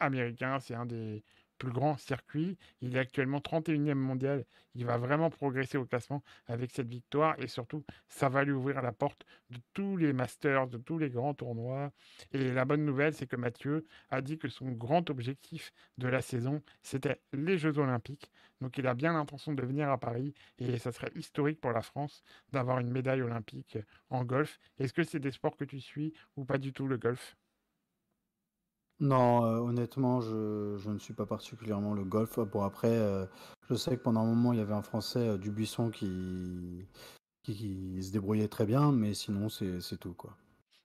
américain. 0.00 0.58
C'est 0.60 0.74
un 0.74 0.84
des 0.86 1.24
grand 1.70 1.96
circuit. 1.96 2.58
Il 2.80 2.96
est 2.96 3.00
actuellement 3.00 3.38
31e 3.40 3.94
mondial. 3.94 4.44
Il 4.74 4.86
va 4.86 4.98
vraiment 4.98 5.30
progresser 5.30 5.78
au 5.78 5.84
classement 5.84 6.22
avec 6.46 6.70
cette 6.70 6.88
victoire 6.88 7.34
et 7.38 7.46
surtout, 7.46 7.84
ça 8.08 8.28
va 8.28 8.44
lui 8.44 8.52
ouvrir 8.52 8.82
la 8.82 8.92
porte 8.92 9.24
de 9.50 9.58
tous 9.74 9.96
les 9.96 10.12
masters, 10.12 10.66
de 10.68 10.78
tous 10.78 10.98
les 10.98 11.10
grands 11.10 11.34
tournois. 11.34 11.92
Et 12.32 12.52
la 12.52 12.64
bonne 12.64 12.84
nouvelle, 12.84 13.14
c'est 13.14 13.26
que 13.26 13.36
Mathieu 13.36 13.86
a 14.10 14.20
dit 14.20 14.38
que 14.38 14.48
son 14.48 14.70
grand 14.72 15.10
objectif 15.10 15.72
de 15.98 16.08
la 16.08 16.22
saison, 16.22 16.62
c'était 16.82 17.20
les 17.32 17.58
Jeux 17.58 17.78
Olympiques. 17.78 18.30
Donc 18.60 18.78
il 18.78 18.86
a 18.86 18.94
bien 18.94 19.12
l'intention 19.12 19.52
de 19.52 19.62
venir 19.62 19.90
à 19.90 19.98
Paris 19.98 20.34
et 20.58 20.78
ça 20.78 20.92
serait 20.92 21.10
historique 21.16 21.60
pour 21.60 21.72
la 21.72 21.82
France 21.82 22.22
d'avoir 22.52 22.78
une 22.78 22.90
médaille 22.90 23.22
olympique 23.22 23.76
en 24.08 24.24
golf. 24.24 24.58
Est-ce 24.78 24.92
que 24.92 25.02
c'est 25.02 25.18
des 25.18 25.32
sports 25.32 25.56
que 25.56 25.64
tu 25.64 25.80
suis 25.80 26.12
ou 26.36 26.44
pas 26.44 26.58
du 26.58 26.72
tout 26.72 26.86
le 26.86 26.96
golf? 26.96 27.36
Non, 29.02 29.42
honnêtement, 29.42 30.22
je 30.22 30.88
ne 30.88 30.98
suis 30.98 31.12
pas 31.12 31.26
particulièrement 31.26 31.92
le 31.92 32.04
golf. 32.04 32.38
Bon 32.38 32.62
après, 32.62 32.96
je 33.68 33.74
sais 33.74 33.96
que 33.96 34.02
pendant 34.02 34.20
un 34.22 34.26
moment, 34.26 34.54
il 34.54 34.58
y 34.58 34.62
avait 34.62 34.72
un 34.72 34.82
Français, 34.82 35.36
Dubuisson 35.36 35.90
qui 35.90 36.86
qui 37.42 38.00
se 38.00 38.12
débrouillait 38.12 38.48
très 38.48 38.66
bien, 38.66 38.92
mais 38.92 39.14
sinon 39.14 39.48
c'est 39.48 39.98
tout, 39.98 40.14
quoi. 40.14 40.36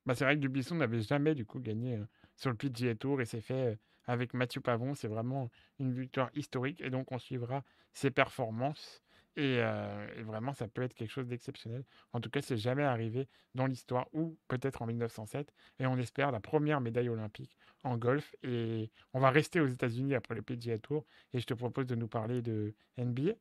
Bah, 0.05 0.15
c'est 0.15 0.23
vrai 0.23 0.35
que 0.35 0.41
Dubuisson 0.41 0.75
n'avait 0.75 1.01
jamais 1.01 1.35
du 1.35 1.45
coup 1.45 1.59
gagné, 1.59 2.01
sur 2.35 2.49
le 2.49 2.55
PGA 2.55 2.95
Tour 2.95 3.21
et 3.21 3.25
c'est 3.25 3.41
fait, 3.41 3.77
avec 4.05 4.33
Mathieu 4.33 4.61
Pavon. 4.61 4.95
C'est 4.95 5.07
vraiment 5.07 5.49
une 5.79 5.93
victoire 5.93 6.29
historique 6.33 6.81
et 6.81 6.89
donc 6.89 7.11
on 7.11 7.19
suivra 7.19 7.63
ses 7.93 8.09
performances. 8.09 9.03
Euh, 9.37 10.07
et, 10.17 10.23
vraiment, 10.23 10.53
ça 10.53 10.67
peut 10.67 10.81
être 10.81 10.93
quelque 10.93 11.11
chose 11.11 11.27
d'exceptionnel. 11.27 11.83
En 12.13 12.19
tout 12.19 12.29
cas, 12.29 12.41
c'est 12.41 12.57
jamais 12.57 12.83
arrivé 12.83 13.27
dans 13.55 13.67
l'histoire, 13.67 14.07
ou 14.13 14.37
peut-être 14.47 14.81
en 14.81 14.87
1907. 14.87 15.53
Et 15.79 15.85
on 15.85 15.97
espère 15.97 16.31
la 16.31 16.39
première 16.39 16.81
médaille 16.81 17.09
olympique 17.09 17.57
en 17.83 17.97
golf. 17.97 18.35
Et 18.43 18.89
on 19.13 19.19
va 19.19 19.29
rester 19.29 19.59
aux 19.59 19.67
États-Unis 19.67 20.15
après 20.15 20.35
le 20.35 20.41
PGA 20.41 20.77
Tour. 20.79 21.05
Et 21.33 21.39
je 21.39 21.45
te 21.45 21.53
propose 21.53 21.85
de 21.85 21.95
nous 21.95 22.07
parler 22.07 22.41
de 22.41 22.73
NBA. 22.97 23.33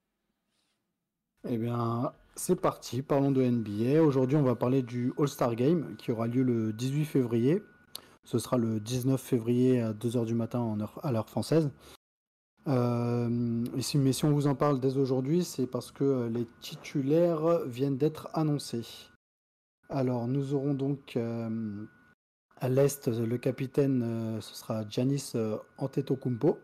Eh 1.49 1.59
bien, 1.59 2.13
c'est 2.35 2.61
parti. 2.61 3.03
Parlons 3.03 3.31
de 3.31 3.43
NBA. 3.43 4.03
Aujourd'hui, 4.03 4.37
on 4.37 4.43
va 4.43 4.57
parler 4.57 4.83
du 4.83 5.13
All-Star 5.19 5.55
Game 5.55 5.97
qui 5.97 6.11
aura 6.11 6.27
lieu 6.27 6.43
le 6.43 6.73
18 6.73 7.05
février. 7.05 7.63
Ce 8.25 8.39
sera 8.39 8.59
le 8.59 8.81
19 8.81 9.21
février 9.21 9.81
à 9.81 9.93
2h 9.93 10.27
du 10.27 10.35
matin 10.35 10.77
à 11.03 11.13
l'heure 11.13 11.31
française. 11.31 11.71
Euh, 12.69 13.29
mais 13.31 14.13
si 14.13 14.25
on 14.25 14.33
vous 14.33 14.47
en 14.47 14.55
parle 14.55 14.81
dès 14.81 14.97
aujourd'hui, 14.97 15.45
c'est 15.45 15.67
parce 15.67 15.93
que 15.93 16.05
euh, 16.05 16.29
les 16.29 16.47
titulaires 16.61 17.65
viennent 17.67 17.97
d'être 17.97 18.29
annoncés. 18.33 18.87
Alors, 19.89 20.27
nous 20.27 20.53
aurons 20.53 20.75
donc 20.75 21.17
euh, 21.17 21.85
À 22.57 22.69
l'Est, 22.69 23.07
le 23.09 23.39
capitaine, 23.39 24.41
ce 24.41 24.55
sera 24.55 24.85
Giannis 24.89 25.35
Antetokounmpo. 25.79 26.59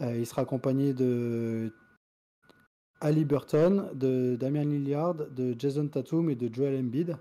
il 0.00 0.26
sera 0.26 0.42
accompagné 0.42 0.92
de 0.92 1.72
Ali 3.00 3.24
Burton, 3.24 3.88
de 3.94 4.36
Damian 4.38 4.64
Lillard, 4.64 5.14
de 5.14 5.54
Jason 5.58 5.88
Tatum 5.88 6.28
et 6.28 6.34
de 6.34 6.52
Joel 6.52 6.78
Embiid. 6.78 7.16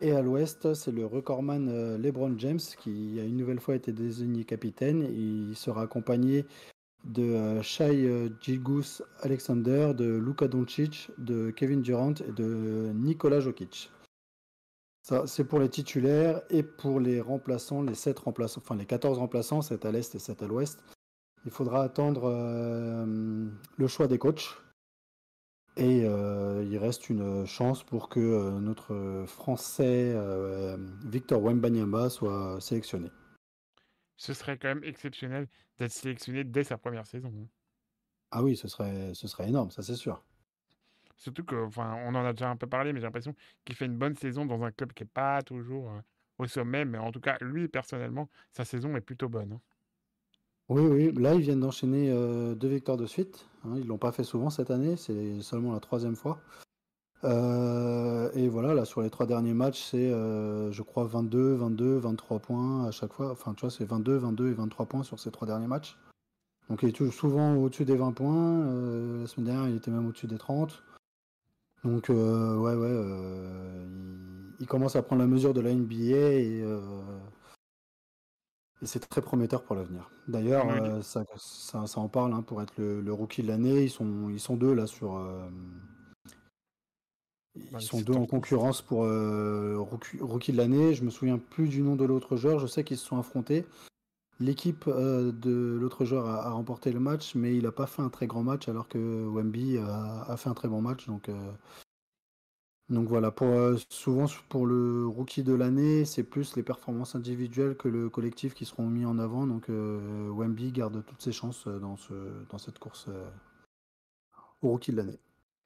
Et 0.00 0.12
à 0.12 0.22
l'ouest, 0.22 0.72
c'est 0.72 0.92
le 0.92 1.04
recordman 1.04 1.96
LeBron 1.96 2.38
James 2.38 2.60
qui 2.78 3.18
a 3.20 3.24
une 3.24 3.36
nouvelle 3.36 3.60
fois 3.60 3.74
été 3.74 3.92
désigné 3.92 4.44
capitaine. 4.44 5.02
Il 5.02 5.56
sera 5.56 5.82
accompagné 5.82 6.46
de 7.04 7.22
euh, 7.22 7.62
Shai 7.62 8.06
euh, 8.06 8.28
Gilgus 8.40 9.02
Alexander, 9.20 9.92
de 9.94 10.16
Luka 10.18 10.48
Doncic, 10.48 11.10
de 11.18 11.50
Kevin 11.50 11.82
Durant 11.82 12.14
et 12.14 12.32
de 12.32 12.92
Nikola 12.94 13.40
Jokic. 13.40 13.90
Ça, 15.02 15.26
c'est 15.26 15.44
pour 15.44 15.58
les 15.58 15.68
titulaires 15.68 16.42
et 16.50 16.62
pour 16.62 17.00
les 17.00 17.20
remplaçants, 17.20 17.82
les 17.82 17.94
7 17.94 18.18
remplaçants, 18.18 18.60
enfin 18.62 18.76
les 18.76 18.84
14 18.84 19.18
remplaçants, 19.18 19.62
7 19.62 19.86
à 19.86 19.92
l'est 19.92 20.14
et 20.14 20.18
7 20.18 20.42
à 20.42 20.46
l'ouest. 20.46 20.82
Il 21.46 21.50
faudra 21.50 21.82
attendre 21.82 22.28
le 23.06 23.86
choix 23.86 24.06
des 24.06 24.18
coachs 24.18 24.58
et 25.78 26.04
euh, 26.04 26.64
il 26.68 26.76
reste 26.76 27.08
une 27.08 27.46
chance 27.46 27.84
pour 27.84 28.08
que 28.08 28.18
euh, 28.18 28.58
notre 28.58 29.24
Français 29.28 30.12
euh, 30.12 30.76
Victor 31.04 31.40
Wembanyama 31.40 32.10
soit 32.10 32.60
sélectionné. 32.60 33.10
Ce 34.16 34.34
serait 34.34 34.58
quand 34.58 34.68
même 34.68 34.82
exceptionnel 34.82 35.46
d'être 35.78 35.92
sélectionné 35.92 36.44
dès 36.44 36.64
sa 36.64 36.78
première 36.78 37.06
saison. 37.06 37.32
Hein. 37.36 37.46
Ah 38.30 38.42
oui, 38.42 38.56
ce 38.56 38.68
serait, 38.68 39.14
ce 39.14 39.26
serait 39.28 39.48
énorme, 39.48 39.70
ça 39.70 39.82
c'est 39.82 39.94
sûr. 39.94 40.22
Surtout 41.16 41.44
que, 41.44 41.56
enfin, 41.66 41.96
on 42.06 42.14
en 42.14 42.24
a 42.24 42.32
déjà 42.32 42.48
un 42.50 42.56
peu 42.56 42.66
parlé, 42.66 42.92
mais 42.92 43.00
j'ai 43.00 43.06
l'impression 43.06 43.34
qu'il 43.64 43.74
fait 43.74 43.86
une 43.86 43.98
bonne 43.98 44.14
saison 44.16 44.46
dans 44.46 44.62
un 44.62 44.70
club 44.70 44.92
qui 44.92 45.02
n'est 45.02 45.10
pas 45.12 45.42
toujours 45.42 45.90
au 46.38 46.46
sommet. 46.46 46.84
Mais 46.84 46.98
en 46.98 47.10
tout 47.10 47.20
cas, 47.20 47.36
lui, 47.40 47.66
personnellement, 47.66 48.28
sa 48.52 48.64
saison 48.64 48.94
est 48.96 49.00
plutôt 49.00 49.28
bonne. 49.28 49.52
Hein. 49.54 49.60
Oui, 50.68 50.82
oui, 50.82 51.12
là 51.12 51.34
ils 51.34 51.40
viennent 51.40 51.60
d'enchaîner 51.60 52.10
euh, 52.10 52.54
deux 52.54 52.68
victoires 52.68 52.98
de 52.98 53.06
suite. 53.06 53.46
Hein, 53.64 53.76
ils 53.78 53.86
l'ont 53.86 53.98
pas 53.98 54.12
fait 54.12 54.22
souvent 54.22 54.50
cette 54.50 54.70
année, 54.70 54.96
c'est 54.96 55.40
seulement 55.40 55.72
la 55.72 55.80
troisième 55.80 56.14
fois. 56.14 56.40
Euh, 57.24 58.30
et 58.34 58.48
voilà, 58.48 58.74
là 58.74 58.84
sur 58.84 59.00
les 59.00 59.10
trois 59.10 59.26
derniers 59.26 59.54
matchs, 59.54 59.82
c'est 59.90 60.10
euh, 60.10 60.70
je 60.70 60.82
crois 60.82 61.04
22, 61.04 61.54
22, 61.54 61.98
23 61.98 62.38
points 62.38 62.86
à 62.86 62.90
chaque 62.90 63.12
fois. 63.12 63.32
Enfin, 63.32 63.54
tu 63.54 63.62
vois, 63.62 63.70
c'est 63.70 63.84
22, 63.84 64.16
22 64.16 64.50
et 64.50 64.52
23 64.54 64.86
points 64.86 65.02
sur 65.02 65.18
ces 65.18 65.30
trois 65.30 65.46
derniers 65.46 65.66
matchs. 65.66 65.96
Donc 66.68 66.82
il 66.82 66.90
est 66.90 67.10
souvent 67.10 67.54
au-dessus 67.56 67.84
des 67.84 67.96
20 67.96 68.12
points. 68.12 68.64
la 69.20 69.26
semaine 69.26 69.46
dernière, 69.46 69.68
il 69.68 69.76
était 69.76 69.90
même 69.90 70.06
au-dessus 70.06 70.26
des 70.26 70.38
30. 70.38 70.82
Donc 71.84 72.08
ouais, 72.08 72.14
ouais, 72.14 73.04
il, 73.80 74.54
il, 74.60 74.66
commence 74.66 74.94
à 74.96 75.02
prendre 75.02 75.22
la 75.22 75.28
mesure 75.28 75.54
de 75.54 75.60
la 75.60 75.72
NBA 75.72 76.16
et 76.16 76.62
et 78.80 78.86
c'est 78.86 79.00
très 79.00 79.20
prometteur 79.20 79.64
pour 79.64 79.74
l'avenir. 79.74 80.08
D'ailleurs, 80.28 80.68
euh, 80.70 81.02
ça, 81.02 81.24
ça, 81.36 82.00
en 82.00 82.08
parle 82.08 82.32
hein, 82.32 82.42
pour 82.42 82.62
être 82.62 82.74
le, 82.78 83.12
rookie 83.12 83.42
de 83.42 83.48
l'année. 83.48 83.82
Ils 83.82 83.90
sont, 83.90 84.28
ils 84.30 84.40
sont 84.40 84.56
deux 84.56 84.72
là 84.72 84.86
sur. 84.86 85.20
Euh, 87.72 87.78
ils 87.80 87.82
sont 87.82 88.00
deux 88.00 88.14
en 88.14 88.26
concurrence 88.26 88.82
pour 88.82 89.04
euh, 89.04 89.76
rookie, 90.20 90.52
de 90.52 90.56
l'année. 90.56 90.94
Je 90.94 91.04
me 91.04 91.10
souviens 91.10 91.38
plus 91.38 91.68
du 91.68 91.82
nom 91.82 91.96
de 91.96 92.04
l'autre 92.04 92.36
joueur. 92.36 92.58
Je 92.58 92.66
sais 92.66 92.84
qu'ils 92.84 92.98
se 92.98 93.06
sont 93.06 93.18
affrontés. 93.18 93.64
L'équipe 94.40 94.88
de 94.88 95.76
l'autre 95.80 96.04
joueur 96.04 96.26
a, 96.26 96.50
remporté 96.50 96.92
le 96.92 97.00
match, 97.00 97.34
mais 97.34 97.56
il 97.56 97.64
n'a 97.64 97.72
pas 97.72 97.86
fait 97.86 98.02
un 98.02 98.08
très 98.08 98.28
grand 98.28 98.44
match 98.44 98.68
alors 98.68 98.86
que 98.86 99.26
Wemby 99.26 99.78
a, 99.78 100.22
a 100.28 100.36
fait 100.36 100.48
un 100.48 100.54
très 100.54 100.68
bon 100.68 100.80
match. 100.80 101.06
Donc 101.06 101.28
donc 102.90 103.06
voilà, 103.06 103.30
pour, 103.30 103.48
euh, 103.48 103.76
souvent 103.90 104.24
pour 104.48 104.66
le 104.66 105.06
rookie 105.06 105.42
de 105.42 105.52
l'année, 105.52 106.06
c'est 106.06 106.24
plus 106.24 106.56
les 106.56 106.62
performances 106.62 107.14
individuelles 107.14 107.76
que 107.76 107.88
le 107.88 108.08
collectif 108.08 108.54
qui 108.54 108.64
seront 108.64 108.86
mis 108.86 109.04
en 109.04 109.18
avant. 109.18 109.46
Donc 109.46 109.68
euh, 109.68 110.30
Wemby 110.30 110.72
garde 110.72 111.04
toutes 111.04 111.20
ses 111.20 111.32
chances 111.32 111.66
euh, 111.66 111.78
dans, 111.78 111.96
ce, 111.96 112.14
dans 112.48 112.56
cette 112.56 112.78
course 112.78 113.10
au 114.62 114.70
rookie 114.70 114.92
de 114.92 114.96
l'année. 114.96 115.18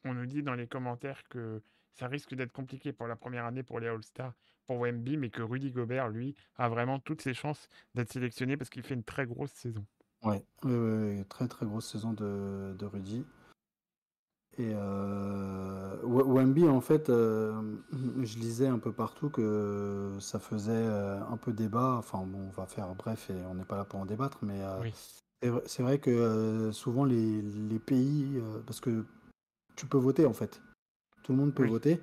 On 0.05 0.15
nous 0.15 0.27
dit 0.27 0.43
dans 0.43 0.55
les 0.55 0.67
commentaires 0.67 1.23
que 1.29 1.63
ça 1.95 2.07
risque 2.09 2.35
d'être 2.35 2.53
compliqué 2.53 2.93
pour 2.93 3.07
la 3.07 3.17
première 3.17 3.45
année 3.45 3.63
pour 3.63 3.81
les 3.81 3.89
All-Stars 3.89 4.35
pour 4.67 4.79
Wemby, 4.79 5.17
mais 5.17 5.31
que 5.31 5.43
Rudy 5.43 5.71
Gobert, 5.71 6.09
lui, 6.09 6.35
a 6.57 6.69
vraiment 6.69 6.99
toutes 6.99 7.23
ses 7.23 7.35
chances 7.35 7.69
d'être 7.95 8.13
sélectionné 8.13 8.57
parce 8.57 8.71
qu'il 8.71 8.83
fait 8.83 8.95
une 8.95 9.05
très 9.05 9.27
grosse 9.27 9.53
saison. 9.53 9.85
Ouais, 10.23 10.45
très 11.29 11.49
très 11.49 11.67
grosse 11.67 11.91
saison 11.91 12.13
de, 12.13 12.75
de 12.79 12.87
Rudy. 12.87 13.25
Et 14.59 14.73
euh, 14.75 15.97
Wemby, 16.03 16.69
en 16.69 16.81
fait, 16.81 17.09
euh, 17.09 17.79
je 18.23 18.39
lisais 18.39 18.67
un 18.67 18.79
peu 18.79 18.93
partout 18.93 19.31
que 19.31 20.13
ça 20.21 20.39
faisait 20.39 20.73
euh, 20.73 21.21
un 21.25 21.37
peu 21.37 21.53
débat. 21.53 21.97
Enfin, 21.99 22.25
bon, 22.27 22.49
on 22.49 22.51
va 22.51 22.67
faire 22.67 22.95
bref 22.95 23.31
et 23.31 23.47
on 23.47 23.55
n'est 23.55 23.65
pas 23.65 23.77
là 23.77 23.85
pour 23.85 23.99
en 24.01 24.07
débattre, 24.07 24.39
mais 24.43 24.61
c'est 25.67 25.83
vrai 25.83 25.99
que 25.99 26.71
souvent 26.73 27.05
les, 27.05 27.43
les 27.43 27.79
pays, 27.81 28.41
parce 28.67 28.81
que 28.81 29.05
tu 29.75 29.87
peux 29.87 29.99
voter 29.99 30.27
en 30.27 30.33
fait, 30.33 30.61
tout 31.23 31.33
le 31.33 31.39
monde 31.39 31.55
peut 31.55 31.67
voter. 31.67 32.01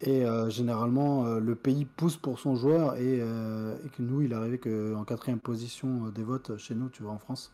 Et 0.00 0.24
généralement, 0.48 1.36
le 1.38 1.54
pays 1.54 1.84
pousse 1.84 2.16
pour 2.16 2.40
son 2.40 2.56
joueur 2.56 2.96
et, 2.96 3.18
et 3.18 3.88
que 3.90 4.02
nous, 4.02 4.22
il 4.22 4.34
arrivait 4.34 4.58
qu'en 4.58 5.04
quatrième 5.04 5.40
position 5.40 6.08
des 6.08 6.24
votes 6.24 6.56
chez 6.56 6.74
nous, 6.74 6.88
tu 6.88 7.02
vois, 7.02 7.12
en 7.12 7.18
France. 7.18 7.52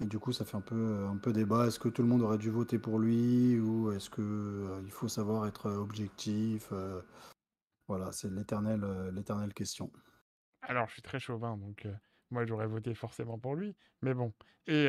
Et 0.00 0.06
du 0.06 0.18
coup, 0.18 0.32
ça 0.32 0.44
fait 0.44 0.56
un 0.56 0.60
peu, 0.60 1.06
un 1.06 1.16
peu 1.16 1.32
débat. 1.32 1.66
Est-ce 1.66 1.80
que 1.80 1.88
tout 1.88 2.02
le 2.02 2.08
monde 2.08 2.22
aurait 2.22 2.38
dû 2.38 2.50
voter 2.50 2.78
pour 2.78 2.98
lui 2.98 3.58
ou 3.58 3.90
est-ce 3.90 4.10
qu'il 4.10 4.22
euh, 4.22 4.80
il 4.84 4.92
faut 4.92 5.08
savoir 5.08 5.46
être 5.46 5.70
objectif 5.70 6.68
euh, 6.72 7.02
Voilà, 7.88 8.12
c'est 8.12 8.30
l'éternelle, 8.30 8.84
euh, 8.84 9.10
l'éternelle 9.10 9.52
question. 9.52 9.90
Alors, 10.62 10.86
je 10.86 10.94
suis 10.94 11.02
très 11.02 11.18
chauvin, 11.18 11.56
donc 11.56 11.88
moi, 12.30 12.44
j'aurais 12.46 12.66
voté 12.66 12.94
forcément 12.94 13.38
pour 13.38 13.54
lui. 13.56 13.74
Mais 14.02 14.14
bon, 14.14 14.32
et 14.66 14.88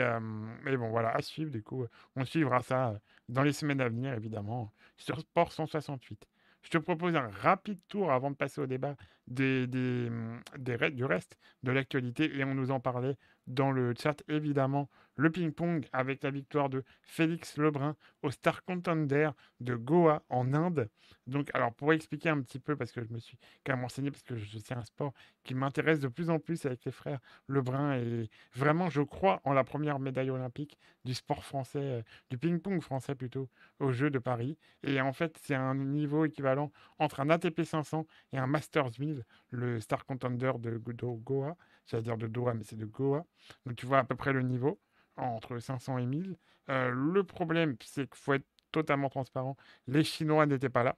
bon, 0.78 0.90
voilà, 0.90 1.10
à 1.16 1.22
suivre. 1.22 1.52
Du 1.52 1.64
coup, 1.64 1.86
on 2.16 2.26
suivra 2.26 2.62
ça 2.62 3.00
dans 3.28 3.44
les 3.44 3.54
semaines 3.54 3.82
à 3.82 3.90
venir, 3.90 4.14
évidemment, 4.14 4.74
sur 4.98 5.20
Sport 5.20 5.52
168. 5.52 6.28
Je 6.62 6.70
te 6.70 6.78
propose 6.78 7.16
un 7.16 7.30
rapide 7.30 7.80
tour 7.88 8.12
avant 8.12 8.32
de 8.32 8.36
passer 8.36 8.60
au 8.60 8.68
débat 8.68 8.96
des, 9.28 9.68
des, 9.68 10.10
des 10.58 10.92
du 10.92 11.06
reste 11.06 11.38
de 11.64 11.72
l'actualité 11.72 12.36
et 12.38 12.44
on 12.44 12.54
nous 12.54 12.72
en 12.72 12.80
parlait 12.80 13.16
dans 13.48 13.72
le 13.72 13.94
chat 13.98 14.22
évidemment 14.28 14.90
le 15.16 15.30
ping-pong 15.32 15.86
avec 15.94 16.24
la 16.24 16.32
victoire 16.32 16.70
de 16.70 16.84
Félix 17.02 17.58
Lebrun 17.58 17.96
au 18.24 18.32
Star 18.32 18.64
Contender 18.64 19.30
de 19.60 19.76
Goa 19.76 20.24
en 20.30 20.54
Inde. 20.54 20.90
Donc, 21.30 21.50
alors 21.54 21.74
pour 21.74 21.94
expliquer 21.94 22.30
un 22.30 22.42
petit 22.42 22.60
peu, 22.60 22.76
parce 22.76 22.92
que 22.92 23.04
je 23.04 23.12
me 23.14 23.20
suis 23.20 23.38
quand 23.66 23.74
même 23.74 23.84
renseigné, 23.84 24.12
parce 24.12 24.24
que 24.24 24.36
c'est 24.38 24.76
un 24.76 24.84
sport 24.84 25.14
qui 25.44 25.56
m'intéresse 25.56 26.00
de 26.00 26.08
plus 26.08 26.30
en 26.30 26.40
plus 26.40 26.66
avec 26.66 26.84
les 26.86 26.92
frères 26.92 27.20
Lebrun, 27.48 27.96
et 27.98 28.30
vraiment, 28.54 28.90
je 28.90 29.02
crois 29.02 29.42
en 29.44 29.54
la 29.54 29.64
première 29.64 30.00
médaille 30.00 30.30
olympique 30.30 30.78
du 31.06 31.14
sport 31.14 31.44
français, 31.44 31.80
euh, 31.80 32.02
du 32.30 32.38
ping-pong 32.38 32.82
français 32.82 33.16
plutôt, 33.16 33.50
aux 33.80 33.92
Jeux 33.92 34.10
de 34.10 34.20
Paris. 34.20 34.58
Et 34.84 35.02
en 35.02 35.14
fait, 35.14 35.38
c'est 35.42 35.56
un 35.56 35.76
niveau 35.76 36.26
équivalent 36.26 36.72
entre 36.98 37.20
un 37.20 37.30
ATP 37.30 37.64
500 37.64 38.06
et 38.34 38.38
un 38.38 38.48
Masters 38.48 38.92
1000, 39.00 39.26
le 39.52 39.80
Star 39.80 40.06
Contender 40.06 40.52
de, 40.60 40.78
Goa, 40.78 41.56
c'est-à-dire 41.86 42.18
de 42.18 42.28
Doha, 42.28 42.54
mais 42.54 42.64
c'est 42.64 42.76
de 42.78 42.86
Goa. 42.86 43.26
Donc 43.66 43.76
tu 43.76 43.86
vois 43.86 44.00
à 44.00 44.04
peu 44.04 44.16
près 44.16 44.34
le 44.34 44.42
niveau 44.42 44.80
entre 45.18 45.60
500 45.60 45.98
et 45.98 46.06
1000. 46.06 46.38
Euh, 46.70 46.92
le 46.92 47.24
problème, 47.24 47.76
c'est 47.82 48.08
qu'il 48.08 48.18
faut 48.18 48.34
être 48.34 48.46
totalement 48.72 49.10
transparent. 49.10 49.58
Les 49.88 50.04
Chinois 50.04 50.46
n'étaient 50.46 50.70
pas 50.70 50.84
là. 50.84 50.96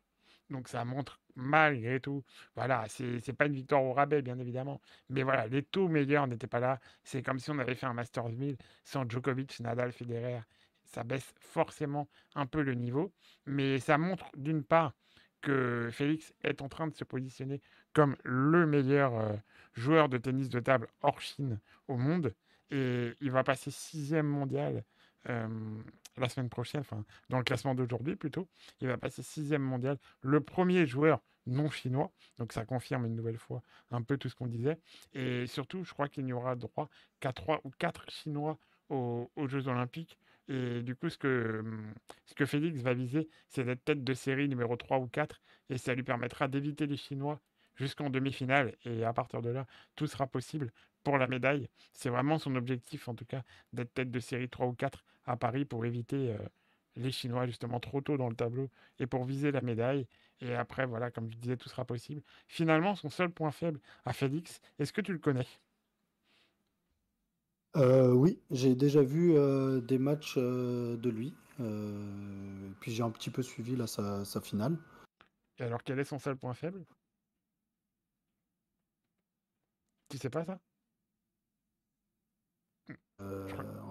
Donc 0.51 0.67
ça 0.67 0.85
montre 0.85 1.19
malgré 1.35 1.99
tout, 1.99 2.23
voilà, 2.55 2.85
c'est 2.89 3.33
pas 3.33 3.45
une 3.45 3.53
victoire 3.53 3.83
au 3.83 3.93
rabais, 3.93 4.21
bien 4.21 4.37
évidemment. 4.37 4.81
Mais 5.09 5.23
voilà, 5.23 5.47
les 5.47 5.63
taux 5.63 5.87
meilleurs 5.87 6.27
n'étaient 6.27 6.47
pas 6.47 6.59
là. 6.59 6.79
C'est 7.03 7.23
comme 7.23 7.39
si 7.39 7.49
on 7.51 7.59
avait 7.59 7.75
fait 7.75 7.85
un 7.85 7.93
Masters 7.93 8.29
1000 8.29 8.57
sans 8.83 9.09
Djokovic, 9.09 9.59
Nadal, 9.61 9.91
Federer. 9.93 10.41
Ça 10.83 11.03
baisse 11.03 11.33
forcément 11.39 12.09
un 12.35 12.45
peu 12.45 12.61
le 12.61 12.73
niveau. 12.75 13.13
Mais 13.45 13.79
ça 13.79 13.97
montre 13.97 14.25
d'une 14.35 14.63
part 14.63 14.93
que 15.41 15.89
Félix 15.91 16.33
est 16.43 16.61
en 16.61 16.69
train 16.69 16.87
de 16.87 16.93
se 16.93 17.03
positionner 17.05 17.61
comme 17.93 18.15
le 18.23 18.65
meilleur 18.67 19.17
euh, 19.17 19.33
joueur 19.73 20.09
de 20.09 20.17
tennis 20.17 20.49
de 20.49 20.59
table 20.59 20.87
hors 21.01 21.19
Chine 21.21 21.59
au 21.87 21.97
monde 21.97 22.33
et 22.69 23.13
il 23.19 23.31
va 23.31 23.43
passer 23.43 23.71
sixième 23.71 24.27
mondial 24.27 24.83
la 25.25 26.29
semaine 26.29 26.49
prochaine, 26.49 26.81
enfin 26.81 27.03
dans 27.29 27.37
le 27.37 27.43
classement 27.43 27.75
d'aujourd'hui 27.75 28.15
plutôt. 28.15 28.47
Il 28.79 28.87
va 28.87 28.97
passer 28.97 29.23
sixième 29.23 29.61
mondial, 29.61 29.97
le 30.21 30.41
premier 30.41 30.85
joueur 30.85 31.21
non 31.47 31.69
chinois. 31.69 32.11
Donc 32.37 32.53
ça 32.53 32.65
confirme 32.65 33.05
une 33.05 33.15
nouvelle 33.15 33.37
fois 33.37 33.61
un 33.91 34.01
peu 34.01 34.17
tout 34.17 34.29
ce 34.29 34.35
qu'on 34.35 34.47
disait. 34.47 34.77
Et 35.13 35.47
surtout, 35.47 35.83
je 35.83 35.93
crois 35.93 36.07
qu'il 36.07 36.25
n'y 36.25 36.33
aura 36.33 36.55
droit 36.55 36.89
qu'à 37.19 37.33
trois 37.33 37.61
ou 37.63 37.71
quatre 37.77 38.09
Chinois 38.09 38.57
aux, 38.89 39.29
Jeux 39.47 39.67
Olympiques. 39.67 40.17
Et 40.47 40.81
du 40.81 40.95
coup, 40.95 41.09
ce 41.09 41.17
que, 41.17 41.63
ce 42.25 42.33
que 42.33 42.45
Félix 42.45 42.81
va 42.81 42.93
viser, 42.93 43.29
c'est 43.47 43.63
d'être 43.63 43.83
tête 43.83 44.03
de 44.03 44.13
série 44.13 44.49
numéro 44.49 44.75
3 44.75 44.99
ou 44.99 45.07
4. 45.07 45.41
Et 45.69 45.77
ça 45.77 45.93
lui 45.95 46.03
permettra 46.03 46.47
d'éviter 46.49 46.87
les 46.87 46.97
Chinois 46.97 47.39
jusqu'en 47.75 48.09
demi-finale. 48.09 48.75
Et 48.83 49.05
à 49.05 49.13
partir 49.13 49.41
de 49.41 49.49
là, 49.49 49.65
tout 49.95 50.07
sera 50.07 50.27
possible 50.27 50.73
pour 51.03 51.17
la 51.17 51.27
médaille. 51.27 51.69
C'est 51.93 52.09
vraiment 52.09 52.37
son 52.37 52.55
objectif, 52.55 53.07
en 53.07 53.15
tout 53.15 53.25
cas, 53.25 53.43
d'être 53.71 53.93
tête 53.93 54.11
de 54.11 54.19
série 54.19 54.49
3 54.49 54.67
ou 54.67 54.73
4 54.73 55.05
à 55.25 55.37
Paris 55.37 55.65
pour 55.65 55.85
éviter 55.85 56.33
euh, 56.33 56.37
les 56.95 57.11
Chinois, 57.11 57.45
justement, 57.45 57.79
trop 57.79 58.01
tôt 58.01 58.17
dans 58.17 58.29
le 58.29 58.35
tableau 58.35 58.69
et 58.99 59.07
pour 59.07 59.23
viser 59.23 59.51
la 59.51 59.61
médaille. 59.61 60.07
Et 60.41 60.55
après, 60.55 60.85
voilà, 60.85 61.11
comme 61.11 61.31
je 61.31 61.37
disais, 61.37 61.57
tout 61.57 61.69
sera 61.69 61.85
possible. 61.85 62.21
Finalement, 62.47 62.95
son 62.95 63.09
seul 63.09 63.29
point 63.29 63.51
faible 63.51 63.79
à 64.05 64.13
Félix, 64.13 64.59
est-ce 64.79 64.91
que 64.91 65.01
tu 65.01 65.13
le 65.13 65.19
connais? 65.19 65.47
Euh, 67.77 68.11
oui, 68.11 68.37
j'ai 68.51 68.75
déjà 68.75 69.01
vu 69.01 69.33
euh, 69.35 69.79
des 69.79 69.97
matchs 69.97 70.35
euh, 70.37 70.97
de 70.97 71.09
lui. 71.09 71.33
Puis 72.79 72.91
j'ai 72.91 73.03
un 73.03 73.11
petit 73.11 73.29
peu 73.29 73.43
suivi 73.43 73.75
là 73.75 73.85
sa, 73.85 74.25
sa 74.25 74.41
finale. 74.41 74.77
Et 75.59 75.63
alors, 75.63 75.83
quel 75.83 75.99
est 75.99 76.03
son 76.03 76.17
seul 76.17 76.35
point 76.35 76.55
faible? 76.55 76.83
Tu 80.09 80.17
sais 80.17 80.31
pas 80.31 80.43
ça? 80.43 80.59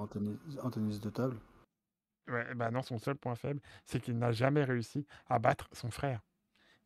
En, 0.01 0.07
tennis, 0.07 0.39
en 0.63 0.71
tennis 0.71 1.01
de 1.01 1.11
table. 1.11 1.37
Ouais, 2.29 2.55
bah 2.55 2.71
non, 2.71 2.83
son 2.83 2.99
seul 2.99 3.17
point 3.17 3.35
faible, 3.35 3.61
c'est 3.85 4.01
qu'il 4.01 4.19
n'a 4.19 4.33
jamais 4.33 4.65
réussi 4.65 5.07
à 5.29 5.39
battre 5.39 5.69
son 5.73 5.91
frère. 5.91 6.21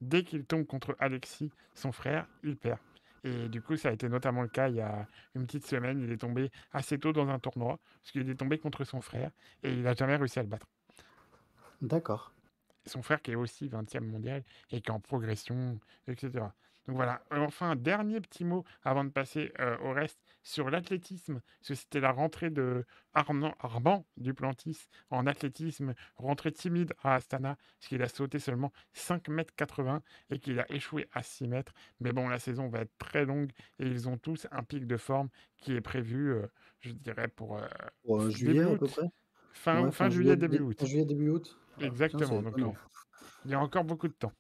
Dès 0.00 0.24
qu'il 0.24 0.44
tombe 0.44 0.66
contre 0.66 0.96
Alexis, 0.98 1.52
son 1.74 1.92
frère, 1.92 2.26
il 2.42 2.56
perd. 2.56 2.78
Et 3.22 3.48
du 3.48 3.62
coup, 3.62 3.76
ça 3.76 3.88
a 3.88 3.92
été 3.92 4.08
notamment 4.08 4.42
le 4.42 4.48
cas 4.48 4.68
il 4.68 4.76
y 4.76 4.80
a 4.80 5.08
une 5.34 5.46
petite 5.46 5.66
semaine. 5.66 6.00
Il 6.00 6.12
est 6.12 6.18
tombé 6.18 6.50
assez 6.72 6.98
tôt 6.98 7.12
dans 7.12 7.28
un 7.28 7.38
tournoi, 7.38 7.78
parce 8.00 8.12
qu'il 8.12 8.28
est 8.28 8.34
tombé 8.34 8.58
contre 8.58 8.84
son 8.84 9.00
frère, 9.00 9.30
et 9.62 9.72
il 9.72 9.82
n'a 9.82 9.94
jamais 9.94 10.16
réussi 10.16 10.38
à 10.38 10.42
le 10.42 10.48
battre. 10.48 10.66
D'accord. 11.80 12.32
Son 12.86 13.02
frère 13.02 13.22
qui 13.22 13.32
est 13.32 13.36
aussi 13.36 13.68
20e 13.68 14.00
mondial, 14.00 14.44
et 14.70 14.80
qui 14.80 14.90
est 14.90 14.92
en 14.92 15.00
progression, 15.00 15.78
etc. 16.06 16.44
Donc 16.86 16.96
voilà, 16.96 17.24
enfin, 17.30 17.70
un 17.70 17.76
dernier 17.76 18.20
petit 18.20 18.44
mot 18.44 18.64
avant 18.82 19.04
de 19.04 19.10
passer 19.10 19.52
euh, 19.58 19.78
au 19.78 19.92
reste 19.92 20.20
sur 20.42 20.68
l'athlétisme, 20.70 21.40
parce 21.60 21.68
que 21.68 21.74
c'était 21.74 22.00
la 22.00 22.10
rentrée 22.12 22.50
de 22.50 22.84
Armand, 23.14 23.54
Armand 23.58 24.06
Duplantis 24.18 24.88
en 25.10 25.26
athlétisme, 25.26 25.94
rentrée 26.16 26.52
timide 26.52 26.92
à 27.02 27.14
Astana, 27.14 27.56
parce 27.78 27.88
qu'il 27.88 28.02
a 28.02 28.08
sauté 28.08 28.38
seulement 28.38 28.70
5 28.92 29.28
mètres 29.28 29.54
80 29.56 30.02
et 30.30 30.38
qu'il 30.38 30.60
a 30.60 30.70
échoué 30.70 31.08
à 31.12 31.22
6 31.22 31.48
mètres. 31.48 31.72
Mais 32.00 32.12
bon, 32.12 32.28
la 32.28 32.38
saison 32.38 32.68
va 32.68 32.80
être 32.80 32.96
très 32.98 33.24
longue 33.24 33.50
et 33.78 33.86
ils 33.86 34.08
ont 34.08 34.18
tous 34.18 34.46
un 34.50 34.62
pic 34.62 34.86
de 34.86 34.96
forme 34.98 35.30
qui 35.56 35.72
est 35.72 35.80
prévu, 35.80 36.32
euh, 36.32 36.46
je 36.80 36.92
dirais, 36.92 37.28
pour, 37.28 37.56
euh, 37.56 37.66
Pour 38.04 38.20
euh, 38.22 38.30
juillet 38.30 38.62
à 38.62 38.76
peu 38.76 38.88
près? 38.88 39.06
Fin, 39.52 39.84
Ouais, 39.84 39.90
fin 39.90 40.08
fin 40.08 40.10
juillet, 40.10 40.36
juillet, 40.36 40.36
début 40.36 40.60
dé- 40.60 40.60
août. 40.60 40.78
fin 40.78 40.86
juillet, 40.86 41.04
début 41.04 41.28
août. 41.30 41.58
Ah, 41.76 41.90
putain, 41.90 42.18
Exactement, 42.18 42.42
donc 42.42 42.58
il 43.44 43.50
y 43.52 43.54
a 43.54 43.60
encore 43.60 43.84
beaucoup 43.84 44.08
de 44.08 44.12
temps. 44.14 44.32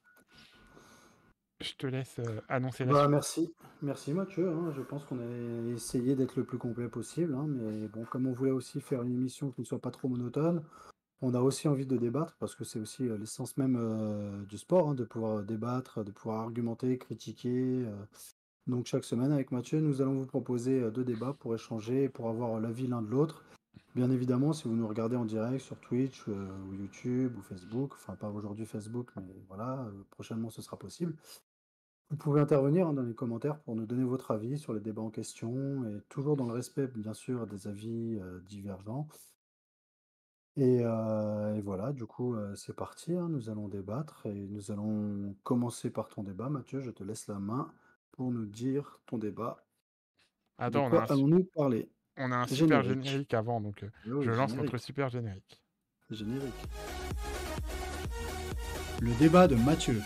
Je 1.64 1.74
te 1.76 1.86
laisse 1.86 2.18
euh, 2.18 2.40
annoncer 2.48 2.84
la 2.84 2.92
Bah 2.92 3.00
suite. 3.00 3.10
merci, 3.10 3.54
merci 3.82 4.12
Mathieu. 4.12 4.50
hein. 4.50 4.72
Je 4.76 4.82
pense 4.82 5.04
qu'on 5.04 5.18
a 5.18 5.72
essayé 5.72 6.14
d'être 6.14 6.36
le 6.36 6.44
plus 6.44 6.58
complet 6.58 6.88
possible, 6.88 7.34
hein, 7.34 7.46
mais 7.48 7.88
bon, 7.88 8.04
comme 8.04 8.26
on 8.26 8.32
voulait 8.32 8.50
aussi 8.50 8.80
faire 8.80 9.02
une 9.02 9.14
émission 9.14 9.50
qui 9.50 9.62
ne 9.62 9.66
soit 9.66 9.78
pas 9.80 9.90
trop 9.90 10.08
monotone, 10.08 10.62
on 11.22 11.32
a 11.32 11.40
aussi 11.40 11.66
envie 11.68 11.86
de 11.86 11.96
débattre 11.96 12.36
parce 12.38 12.54
que 12.54 12.64
c'est 12.64 12.78
aussi 12.78 13.08
euh, 13.08 13.16
l'essence 13.16 13.56
même 13.56 13.76
euh, 13.80 14.44
du 14.44 14.58
sport, 14.58 14.90
hein, 14.90 14.94
de 14.94 15.04
pouvoir 15.04 15.42
débattre, 15.42 16.04
de 16.04 16.10
pouvoir 16.10 16.40
argumenter, 16.40 16.98
critiquer. 16.98 17.84
euh. 17.86 18.04
Donc 18.66 18.84
chaque 18.86 19.04
semaine 19.04 19.32
avec 19.32 19.50
Mathieu, 19.50 19.80
nous 19.80 20.02
allons 20.02 20.18
vous 20.18 20.26
proposer 20.26 20.90
deux 20.90 21.04
débats 21.04 21.34
pour 21.38 21.54
échanger, 21.54 22.08
pour 22.10 22.28
avoir 22.28 22.60
l'avis 22.60 22.86
l'un 22.86 23.00
de 23.00 23.08
l'autre. 23.08 23.42
Bien 23.94 24.10
évidemment, 24.10 24.52
si 24.52 24.68
vous 24.68 24.74
nous 24.74 24.88
regardez 24.88 25.16
en 25.16 25.24
direct 25.24 25.62
sur 25.64 25.78
Twitch 25.80 26.24
euh, 26.28 26.48
ou 26.68 26.74
YouTube 26.74 27.36
ou 27.38 27.42
Facebook, 27.42 27.92
enfin 27.94 28.16
pas 28.16 28.28
aujourd'hui 28.28 28.66
Facebook, 28.66 29.10
mais 29.16 29.34
voilà, 29.48 29.86
prochainement 30.10 30.50
ce 30.50 30.60
sera 30.60 30.76
possible. 30.78 31.14
Vous 32.10 32.16
pouvez 32.16 32.40
intervenir 32.40 32.86
hein, 32.86 32.92
dans 32.92 33.02
les 33.02 33.14
commentaires 33.14 33.58
pour 33.60 33.74
nous 33.74 33.86
donner 33.86 34.04
votre 34.04 34.30
avis 34.30 34.58
sur 34.58 34.72
les 34.72 34.80
débats 34.80 35.02
en 35.02 35.10
question, 35.10 35.84
et 35.88 36.00
toujours 36.08 36.36
dans 36.36 36.46
le 36.46 36.52
respect, 36.52 36.86
bien 36.86 37.14
sûr, 37.14 37.46
des 37.46 37.66
avis 37.66 38.18
euh, 38.20 38.40
divergents. 38.46 39.08
Et, 40.56 40.82
euh, 40.84 41.54
et 41.56 41.60
voilà, 41.62 41.92
du 41.92 42.06
coup, 42.06 42.34
euh, 42.36 42.54
c'est 42.54 42.76
parti, 42.76 43.16
hein, 43.16 43.28
nous 43.28 43.50
allons 43.50 43.66
débattre, 43.68 44.26
et 44.26 44.46
nous 44.48 44.70
allons 44.70 45.34
commencer 45.42 45.90
par 45.90 46.08
ton 46.08 46.22
débat. 46.22 46.48
Mathieu, 46.48 46.80
je 46.80 46.90
te 46.90 47.02
laisse 47.02 47.26
la 47.26 47.40
main 47.40 47.72
pour 48.12 48.30
nous 48.30 48.46
dire 48.46 49.00
ton 49.06 49.18
débat. 49.18 49.64
De 50.60 50.64
Attends, 50.64 50.88
quoi 50.90 51.06
su- 51.06 51.12
allons-nous 51.14 51.44
parler? 51.56 51.90
on 52.16 52.30
a 52.30 52.36
un 52.36 52.46
super 52.46 52.82
Générique. 52.84 53.02
générique 53.04 53.34
avant, 53.34 53.60
donc 53.60 53.82
euh, 53.82 53.90
oui, 54.06 54.24
je 54.24 54.30
lance 54.30 54.54
notre 54.54 54.78
super 54.78 55.08
générique. 55.08 55.60
Générique. 56.10 56.54
Le 59.00 59.12
débat 59.18 59.48
de 59.48 59.56
Mathieu. 59.56 60.00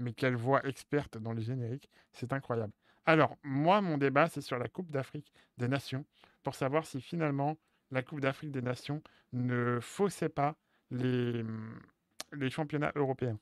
Mais 0.00 0.12
quelle 0.14 0.34
voix 0.34 0.66
experte 0.66 1.18
dans 1.18 1.32
les 1.32 1.42
génériques, 1.42 1.90
c'est 2.12 2.32
incroyable. 2.32 2.72
Alors, 3.04 3.36
moi, 3.42 3.80
mon 3.80 3.98
débat, 3.98 4.28
c'est 4.28 4.40
sur 4.40 4.58
la 4.58 4.68
Coupe 4.68 4.90
d'Afrique 4.90 5.32
des 5.58 5.68
Nations, 5.68 6.04
pour 6.42 6.54
savoir 6.54 6.86
si 6.86 7.00
finalement 7.00 7.58
la 7.90 8.02
Coupe 8.02 8.20
d'Afrique 8.20 8.50
des 8.50 8.62
Nations 8.62 9.02
ne 9.32 9.78
faussait 9.80 10.30
pas 10.30 10.56
les, 10.90 11.44
les 12.32 12.50
championnats 12.50 12.92
européens. 12.94 13.38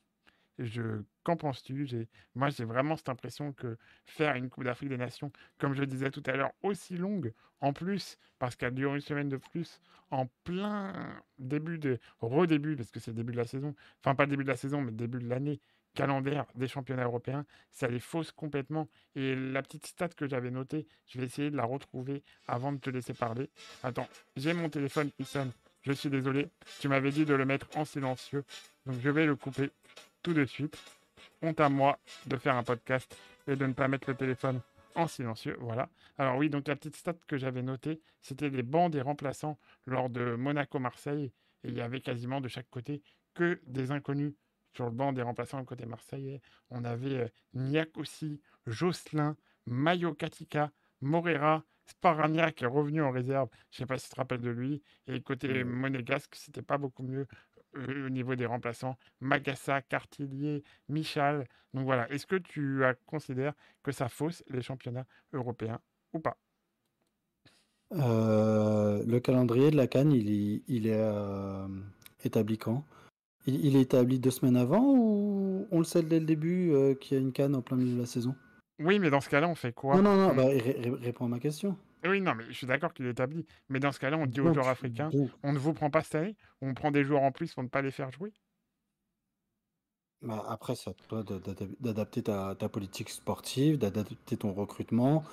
Qu'en 1.23 1.37
penses-tu? 1.37 1.87
Moi, 2.35 2.49
j'ai 2.49 2.65
vraiment 2.65 2.97
cette 2.97 3.07
impression 3.07 3.53
que 3.53 3.77
faire 4.05 4.35
une 4.35 4.49
Coupe 4.49 4.65
d'Afrique 4.65 4.89
des 4.89 4.97
Nations, 4.97 5.31
comme 5.57 5.73
je 5.73 5.79
le 5.79 5.87
disais 5.87 6.11
tout 6.11 6.23
à 6.25 6.33
l'heure, 6.33 6.51
aussi 6.61 6.97
longue, 6.97 7.33
en 7.61 7.71
plus, 7.71 8.17
parce 8.37 8.57
qu'elle 8.57 8.73
dure 8.73 8.95
une 8.95 9.01
semaine 9.01 9.29
de 9.29 9.37
plus, 9.37 9.79
en 10.11 10.25
plein 10.43 11.21
début 11.37 11.77
de, 11.77 11.99
redébut, 12.19 12.75
parce 12.75 12.91
que 12.91 12.99
c'est 12.99 13.13
début 13.13 13.31
de 13.31 13.37
la 13.37 13.45
saison, 13.45 13.73
enfin 14.01 14.15
pas 14.15 14.25
début 14.25 14.43
de 14.43 14.49
la 14.49 14.57
saison, 14.57 14.81
mais 14.81 14.91
début 14.91 15.19
de 15.19 15.29
l'année 15.29 15.61
calendaire 15.93 16.45
des 16.55 16.67
championnats 16.67 17.03
européens, 17.03 17.45
ça 17.71 17.87
les 17.87 17.99
fausse 17.99 18.31
complètement. 18.31 18.87
Et 19.15 19.35
la 19.35 19.61
petite 19.61 19.87
stat 19.87 20.09
que 20.09 20.27
j'avais 20.27 20.51
notée, 20.51 20.87
je 21.07 21.19
vais 21.19 21.25
essayer 21.25 21.49
de 21.49 21.57
la 21.57 21.65
retrouver 21.65 22.23
avant 22.47 22.71
de 22.71 22.79
te 22.79 22.89
laisser 22.89 23.13
parler. 23.13 23.49
Attends, 23.83 24.07
j'ai 24.35 24.53
mon 24.53 24.69
téléphone 24.69 25.11
qui 25.11 25.25
sonne. 25.25 25.51
Je 25.81 25.93
suis 25.93 26.09
désolé, 26.09 26.49
tu 26.81 26.89
m'avais 26.89 27.11
dit 27.11 27.25
de 27.25 27.33
le 27.33 27.45
mettre 27.45 27.67
en 27.77 27.85
silencieux, 27.85 28.43
donc 28.85 28.99
je 28.99 29.09
vais 29.09 29.25
le 29.25 29.35
couper 29.35 29.71
tout 30.21 30.33
de 30.33 30.45
suite. 30.45 30.77
Honte 31.41 31.59
à 31.61 31.69
moi 31.69 31.97
de 32.27 32.35
faire 32.35 32.55
un 32.55 32.63
podcast 32.63 33.17
et 33.47 33.55
de 33.55 33.65
ne 33.65 33.73
pas 33.73 33.87
mettre 33.87 34.09
le 34.09 34.15
téléphone 34.15 34.61
en 34.95 35.07
silencieux. 35.07 35.57
Voilà. 35.59 35.89
Alors 36.17 36.37
oui, 36.37 36.49
donc 36.49 36.67
la 36.67 36.75
petite 36.75 36.97
stat 36.97 37.15
que 37.27 37.37
j'avais 37.37 37.61
notée, 37.61 38.01
c'était 38.21 38.49
les 38.49 38.63
bancs 38.63 38.91
des 38.91 39.01
remplaçants 39.01 39.57
lors 39.85 40.09
de 40.09 40.35
Monaco-Marseille. 40.35 41.31
Et 41.63 41.69
il 41.69 41.75
y 41.75 41.81
avait 41.81 42.01
quasiment 42.01 42.41
de 42.41 42.47
chaque 42.47 42.69
côté 42.69 43.01
que 43.33 43.59
des 43.67 43.91
inconnus 43.91 44.33
sur 44.73 44.85
le 44.85 44.91
banc 44.91 45.13
des 45.13 45.21
remplaçants 45.21 45.63
côté 45.65 45.85
marseillais. 45.85 46.41
On 46.69 46.83
avait 46.83 47.19
euh, 47.19 47.27
Niakossi, 47.53 48.41
Jocelyn, 48.67 49.35
Mayo 49.65 50.13
Katika, 50.13 50.71
Morera, 51.01 51.63
Sparagna 51.85 52.51
qui 52.51 52.63
est 52.63 52.67
revenu 52.67 53.01
en 53.01 53.11
réserve. 53.11 53.49
Je 53.71 53.77
sais 53.77 53.85
pas 53.85 53.97
si 53.97 54.05
tu 54.05 54.11
te 54.11 54.15
rappelles 54.17 54.41
de 54.41 54.49
lui. 54.49 54.81
Et 55.07 55.21
côté 55.21 55.63
monégasque, 55.63 56.35
c'était 56.35 56.61
pas 56.61 56.77
beaucoup 56.77 57.03
mieux 57.03 57.25
euh, 57.75 58.07
au 58.07 58.09
niveau 58.09 58.35
des 58.35 58.45
remplaçants. 58.45 58.97
Magassa, 59.19 59.81
Cartillier, 59.81 60.63
Michal. 60.87 61.47
Donc 61.73 61.85
voilà. 61.85 62.09
Est-ce 62.11 62.25
que 62.27 62.35
tu 62.35 62.81
considères 63.05 63.53
que 63.83 63.91
ça 63.91 64.09
fausse 64.09 64.43
les 64.49 64.61
championnats 64.61 65.05
européens 65.33 65.79
ou 66.13 66.19
pas? 66.19 66.37
Euh, 67.93 69.03
le 69.05 69.19
calendrier 69.19 69.71
de 69.71 69.77
la 69.77 69.87
CAN, 69.87 70.11
il 70.11 70.29
est, 70.29 70.61
il 70.67 70.87
est 70.87 71.01
euh, 71.01 71.67
établi 72.23 72.57
quand? 72.57 72.85
Il, 73.45 73.65
il 73.65 73.75
est 73.75 73.81
établi 73.81 74.19
deux 74.19 74.31
semaines 74.31 74.57
avant 74.57 74.83
ou 74.83 75.67
on 75.71 75.79
le 75.79 75.83
sait 75.85 76.03
dès 76.03 76.19
le 76.19 76.25
début 76.25 76.71
euh, 76.73 76.93
qu'il 76.95 77.17
y 77.17 77.19
a 77.19 77.23
une 77.23 77.31
CAN 77.31 77.53
en 77.53 77.61
plein 77.61 77.77
milieu 77.77 77.95
de 77.95 78.01
la 78.01 78.05
saison? 78.05 78.35
Oui, 78.79 78.99
mais 78.99 79.09
dans 79.09 79.21
ce 79.21 79.29
cas-là, 79.29 79.47
on 79.49 79.55
fait 79.55 79.73
Non, 79.73 79.73
quoi? 79.73 79.97
Non, 80.01 80.15
non, 80.15 80.29
On- 80.31 80.35
bah, 80.35 80.45
ré- 80.45 80.57
ré- 80.59 80.89
réponds 81.01 81.25
à 81.25 81.29
ma 81.29 81.39
question. 81.39 81.77
Oui, 82.05 82.21
non, 82.21 82.33
mais 82.35 82.45
je 82.47 82.53
suis 82.53 82.67
d'accord 82.67 82.93
qu'il 82.93 83.05
est 83.05 83.11
établi. 83.11 83.45
Mais 83.67 83.79
dans 83.79 83.91
ce 83.91 83.99
cas-là, 83.99 84.17
on 84.17 84.25
dit 84.25 84.39
aux 84.39 84.45
Donc, 84.45 84.53
joueurs 84.53 84.67
africains, 84.69 85.09
donc, 85.09 85.29
on 85.43 85.51
ne 85.53 85.59
vous 85.59 85.73
prend 85.73 85.89
pas 85.89 86.01
cette 86.01 86.15
année, 86.15 86.35
on 86.61 86.73
prend 86.73 86.91
des 86.91 87.03
joueurs 87.03 87.23
en 87.23 87.31
plus 87.31 87.53
pour 87.53 87.63
ne 87.63 87.67
pas 87.69 87.81
les 87.81 87.91
faire 87.91 88.11
jouer? 88.11 88.31
bah, 90.21 90.43
après, 90.49 90.75
c'est 90.75 90.89
à 90.89 90.93
toi 90.93 91.23
d'adapter 91.79 92.23
ta, 92.23 92.55
ta 92.55 92.67
politique 92.69 93.09
sportive, 93.09 93.77
d'adapter 93.77 94.37
ton 94.37 94.53
recrutement. 94.53 95.23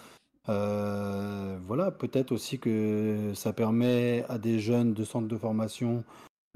Euh, 0.48 1.58
voilà, 1.62 1.90
peut-être 1.90 2.32
aussi 2.32 2.58
que 2.60 3.32
ça 3.34 3.52
permet 3.52 4.24
à 4.28 4.38
des 4.38 4.60
jeunes 4.60 4.94
de 4.94 5.04
centres 5.04 5.28
de 5.28 5.36
formation 5.38 6.04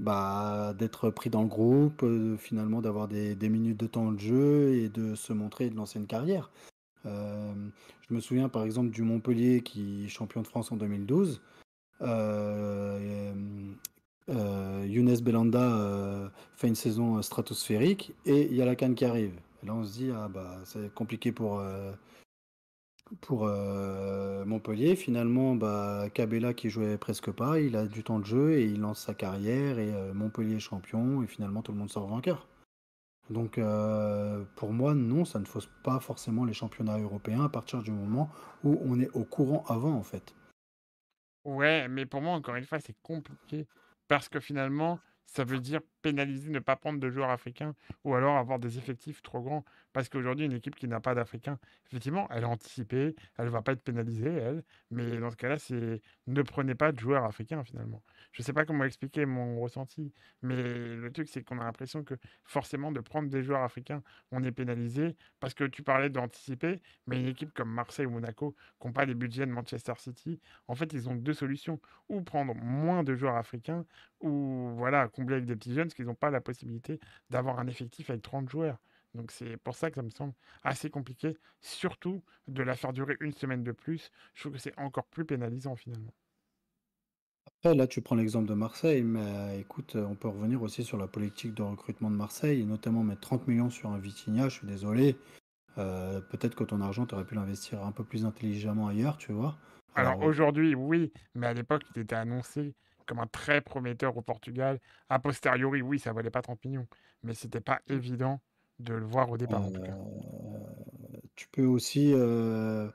bah, 0.01 0.73
d'être 0.77 1.11
pris 1.11 1.29
dans 1.29 1.43
le 1.43 1.47
groupe, 1.47 2.01
euh, 2.03 2.35
finalement 2.35 2.81
d'avoir 2.81 3.07
des, 3.07 3.35
des 3.35 3.49
minutes 3.49 3.79
de 3.79 3.87
temps 3.87 4.11
de 4.11 4.19
jeu 4.19 4.73
et 4.73 4.89
de 4.89 5.13
se 5.15 5.31
montrer 5.31 5.67
et 5.67 5.69
de 5.69 5.75
lancer 5.75 5.99
une 5.99 6.07
carrière. 6.07 6.49
Euh, 7.05 7.53
je 8.07 8.13
me 8.13 8.19
souviens 8.19 8.49
par 8.49 8.63
exemple 8.63 8.89
du 8.89 9.03
Montpellier 9.03 9.61
qui 9.61 10.05
est 10.05 10.07
champion 10.07 10.41
de 10.41 10.47
France 10.47 10.71
en 10.71 10.75
2012. 10.75 11.41
Euh, 12.01 13.33
euh, 14.29 14.85
Younes 14.87 15.19
Belanda 15.21 16.31
fait 16.55 16.67
une 16.67 16.75
saison 16.75 17.21
stratosphérique 17.21 18.13
et 18.25 18.47
il 18.47 18.55
y 18.55 18.61
a 18.61 18.65
la 18.65 18.75
canne 18.75 18.95
qui 18.95 19.05
arrive. 19.05 19.33
Là 19.63 19.75
on 19.75 19.83
se 19.83 19.93
dit 19.93 20.09
ah 20.11 20.27
bah 20.27 20.57
c'est 20.63 20.91
compliqué 20.95 21.31
pour 21.31 21.63
pour 23.19 23.45
euh, 23.45 24.45
Montpellier. 24.45 24.95
Finalement 24.95 25.55
bah 25.55 26.05
Cabella 26.13 26.53
qui 26.53 26.69
jouait 26.69 26.97
presque 26.97 27.31
pas, 27.31 27.59
il 27.59 27.75
a 27.75 27.85
du 27.85 28.03
temps 28.03 28.19
de 28.19 28.25
jeu 28.25 28.53
et 28.53 28.65
il 28.65 28.79
lance 28.79 29.05
sa 29.05 29.13
carrière 29.13 29.79
et 29.79 29.93
euh, 29.93 30.13
Montpellier 30.13 30.55
est 30.55 30.59
champion 30.59 31.21
et 31.23 31.27
finalement 31.27 31.61
tout 31.61 31.71
le 31.71 31.77
monde 31.77 31.89
sort 31.89 32.07
vainqueur. 32.07 32.47
Donc 33.29 33.57
euh, 33.57 34.43
pour 34.55 34.73
moi 34.73 34.93
non, 34.93 35.25
ça 35.25 35.39
ne 35.39 35.45
fausse 35.45 35.69
pas 35.83 35.99
forcément 35.99 36.45
les 36.45 36.53
championnats 36.53 36.97
européens 36.97 37.45
à 37.45 37.49
partir 37.49 37.83
du 37.83 37.91
moment 37.91 38.29
où 38.63 38.79
on 38.83 38.99
est 38.99 39.09
au 39.15 39.23
courant 39.23 39.63
avant 39.67 39.93
en 39.93 40.03
fait. 40.03 40.33
Ouais, 41.43 41.87
mais 41.87 42.05
pour 42.05 42.21
moi, 42.21 42.33
encore 42.33 42.55
une 42.55 42.65
fois, 42.65 42.79
c'est 42.79 42.95
compliqué. 43.01 43.67
Parce 44.07 44.29
que 44.29 44.39
finalement, 44.39 44.99
ça 45.25 45.43
veut 45.43 45.59
dire 45.59 45.81
pénaliser, 46.01 46.49
ne 46.49 46.59
pas 46.59 46.75
prendre 46.75 46.99
de 46.99 47.09
joueurs 47.09 47.29
africains 47.29 47.75
ou 48.03 48.15
alors 48.15 48.37
avoir 48.37 48.59
des 48.59 48.77
effectifs 48.77 49.21
trop 49.21 49.41
grands. 49.41 49.65
Parce 49.93 50.09
qu'aujourd'hui, 50.09 50.45
une 50.45 50.53
équipe 50.53 50.75
qui 50.75 50.87
n'a 50.87 50.99
pas 51.01 51.13
d'Africains, 51.15 51.59
effectivement, 51.87 52.27
elle 52.31 52.43
est 52.43 52.45
anticipée, 52.45 53.15
elle 53.37 53.45
ne 53.45 53.49
va 53.49 53.61
pas 53.61 53.73
être 53.73 53.83
pénalisée, 53.83 54.31
elle. 54.31 54.63
Mais 54.89 55.17
dans 55.17 55.29
ce 55.29 55.35
cas-là, 55.35 55.57
c'est 55.59 56.01
ne 56.27 56.41
prenez 56.41 56.75
pas 56.75 56.91
de 56.91 56.99
joueurs 56.99 57.25
africains 57.25 57.63
finalement. 57.63 58.01
Je 58.31 58.41
ne 58.41 58.45
sais 58.45 58.53
pas 58.53 58.65
comment 58.65 58.85
expliquer 58.85 59.25
mon 59.25 59.59
ressenti, 59.59 60.13
mais 60.41 60.55
le 60.55 61.11
truc, 61.11 61.27
c'est 61.27 61.43
qu'on 61.43 61.59
a 61.59 61.63
l'impression 61.63 62.03
que 62.03 62.15
forcément, 62.45 62.91
de 62.91 62.99
prendre 63.01 63.29
des 63.29 63.43
joueurs 63.43 63.63
africains, 63.63 64.01
on 64.31 64.43
est 64.43 64.51
pénalisé. 64.51 65.15
Parce 65.39 65.53
que 65.53 65.63
tu 65.65 65.83
parlais 65.83 66.09
d'anticiper, 66.09 66.81
mais 67.07 67.19
une 67.19 67.27
équipe 67.27 67.53
comme 67.53 67.69
Marseille 67.69 68.05
ou 68.05 68.11
Monaco, 68.11 68.55
qui 68.79 68.87
n'ont 68.87 68.93
pas 68.93 69.05
les 69.05 69.15
budgets 69.15 69.45
de 69.45 69.51
Manchester 69.51 69.93
City, 69.97 70.39
en 70.67 70.75
fait, 70.75 70.93
ils 70.93 71.09
ont 71.09 71.15
deux 71.15 71.33
solutions. 71.33 71.79
Ou 72.09 72.21
prendre 72.21 72.55
moins 72.55 73.03
de 73.03 73.15
joueurs 73.15 73.35
africains, 73.35 73.85
ou 74.19 74.73
voilà, 74.75 75.07
combler 75.07 75.35
avec 75.35 75.45
des 75.45 75.55
petits 75.55 75.73
jeunes, 75.73 75.90
parce 75.91 75.95
qu'ils 75.97 76.05
n'ont 76.05 76.15
pas 76.15 76.29
la 76.29 76.39
possibilité 76.39 77.01
d'avoir 77.29 77.59
un 77.59 77.67
effectif 77.67 78.09
avec 78.09 78.21
30 78.21 78.49
joueurs. 78.49 78.77
Donc 79.13 79.29
c'est 79.31 79.57
pour 79.57 79.75
ça 79.75 79.89
que 79.89 79.95
ça 79.95 80.03
me 80.03 80.09
semble 80.09 80.33
assez 80.63 80.89
compliqué, 80.89 81.37
surtout 81.59 82.23
de 82.47 82.63
la 82.63 82.75
faire 82.75 82.93
durer 82.93 83.17
une 83.19 83.33
semaine 83.33 83.61
de 83.61 83.73
plus. 83.73 84.09
Je 84.33 84.43
trouve 84.43 84.53
que 84.53 84.59
c'est 84.59 84.77
encore 84.79 85.05
plus 85.07 85.25
pénalisant 85.25 85.75
finalement. 85.75 86.13
Après, 87.45 87.75
là, 87.75 87.87
tu 87.87 88.01
prends 88.01 88.15
l'exemple 88.15 88.47
de 88.47 88.53
Marseille, 88.53 89.03
mais 89.03 89.59
écoute, 89.59 89.97
on 89.97 90.15
peut 90.15 90.29
revenir 90.29 90.61
aussi 90.61 90.85
sur 90.85 90.97
la 90.97 91.07
politique 91.07 91.53
de 91.55 91.61
recrutement 91.61 92.09
de 92.09 92.15
Marseille, 92.15 92.61
et 92.61 92.65
notamment 92.65 93.03
mettre 93.03 93.21
30 93.21 93.47
millions 93.49 93.69
sur 93.69 93.89
un 93.89 93.99
Vitinha, 93.99 94.47
je 94.47 94.59
suis 94.59 94.67
désolé. 94.67 95.17
Euh, 95.77 96.21
peut-être 96.21 96.55
que 96.55 96.63
ton 96.63 96.79
argent, 96.79 97.05
tu 97.05 97.15
aurais 97.15 97.25
pu 97.25 97.35
l'investir 97.35 97.83
un 97.83 97.91
peu 97.91 98.05
plus 98.05 98.25
intelligemment 98.25 98.87
ailleurs, 98.87 99.17
tu 99.17 99.33
vois. 99.33 99.57
Alors, 99.95 100.21
aujourd'hui, 100.21 100.73
oui, 100.73 101.11
mais 101.35 101.47
à 101.47 101.53
l'époque, 101.53 101.83
il 101.95 102.01
était 102.01 102.15
annoncé 102.15 102.75
comme 103.11 103.19
un 103.19 103.27
très 103.27 103.59
prometteur 103.59 104.15
au 104.15 104.21
Portugal. 104.21 104.79
A 105.09 105.19
posteriori, 105.19 105.81
oui, 105.81 105.99
ça 105.99 106.13
valait 106.13 106.29
pas 106.29 106.41
30 106.41 106.63
millions, 106.63 106.87
mais 107.23 107.33
c'était 107.33 107.59
pas 107.59 107.81
évident 107.89 108.39
de 108.79 108.93
le 108.93 109.05
voir 109.05 109.29
au 109.29 109.35
départ, 109.35 109.65
en 109.65 109.69
tout 109.69 109.81
cas. 109.81 109.91
Euh, 109.91 111.17
tu 111.35 111.49
peux 111.49 111.65
aussi 111.65 112.13
euh, 112.13 112.89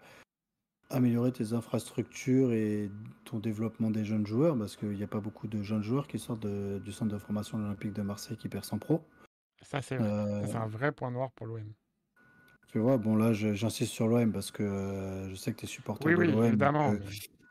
améliorer 0.89 1.33
tes 1.33 1.53
infrastructures 1.53 2.51
et 2.55 2.91
ton 3.27 3.41
développement 3.41 3.91
des 3.91 4.07
jeunes 4.07 4.27
joueurs, 4.27 4.57
parce 4.57 4.75
qu'il 4.75 4.93
n'y 4.93 5.03
a 5.03 5.07
pas 5.07 5.21
beaucoup 5.21 5.49
de 5.49 5.63
jeunes 5.63 5.83
joueurs 5.83 6.09
qui 6.09 6.19
sortent 6.19 6.47
du 6.47 6.93
centre 6.93 7.13
de 7.13 7.19
formation 7.19 7.59
olympique 7.59 7.93
de 7.93 8.01
Marseille 8.01 8.39
qui 8.39 8.49
percent 8.49 8.77
en 8.77 8.79
pro. 8.79 9.03
Ça, 9.61 9.83
c'est 9.83 9.97
un 9.97 10.67
vrai 10.67 10.93
point 10.93 11.11
noir 11.11 11.31
pour 11.33 11.47
l'OM. 11.47 11.75
Tu 12.69 12.79
vois, 12.79 12.97
bon 12.97 13.17
là 13.17 13.35
j'insiste 13.35 13.93
sur 13.93 14.09
l'OM 14.09 14.33
parce 14.33 14.51
que 14.51 14.63
euh, 14.63 15.29
je 15.29 15.35
sais 15.35 15.53
que 15.53 15.59
tu 15.59 15.67
es 15.67 15.69
supporter 15.69 16.09
de 16.09 16.23
l'OM 16.23 16.45
évidemment. 16.45 16.95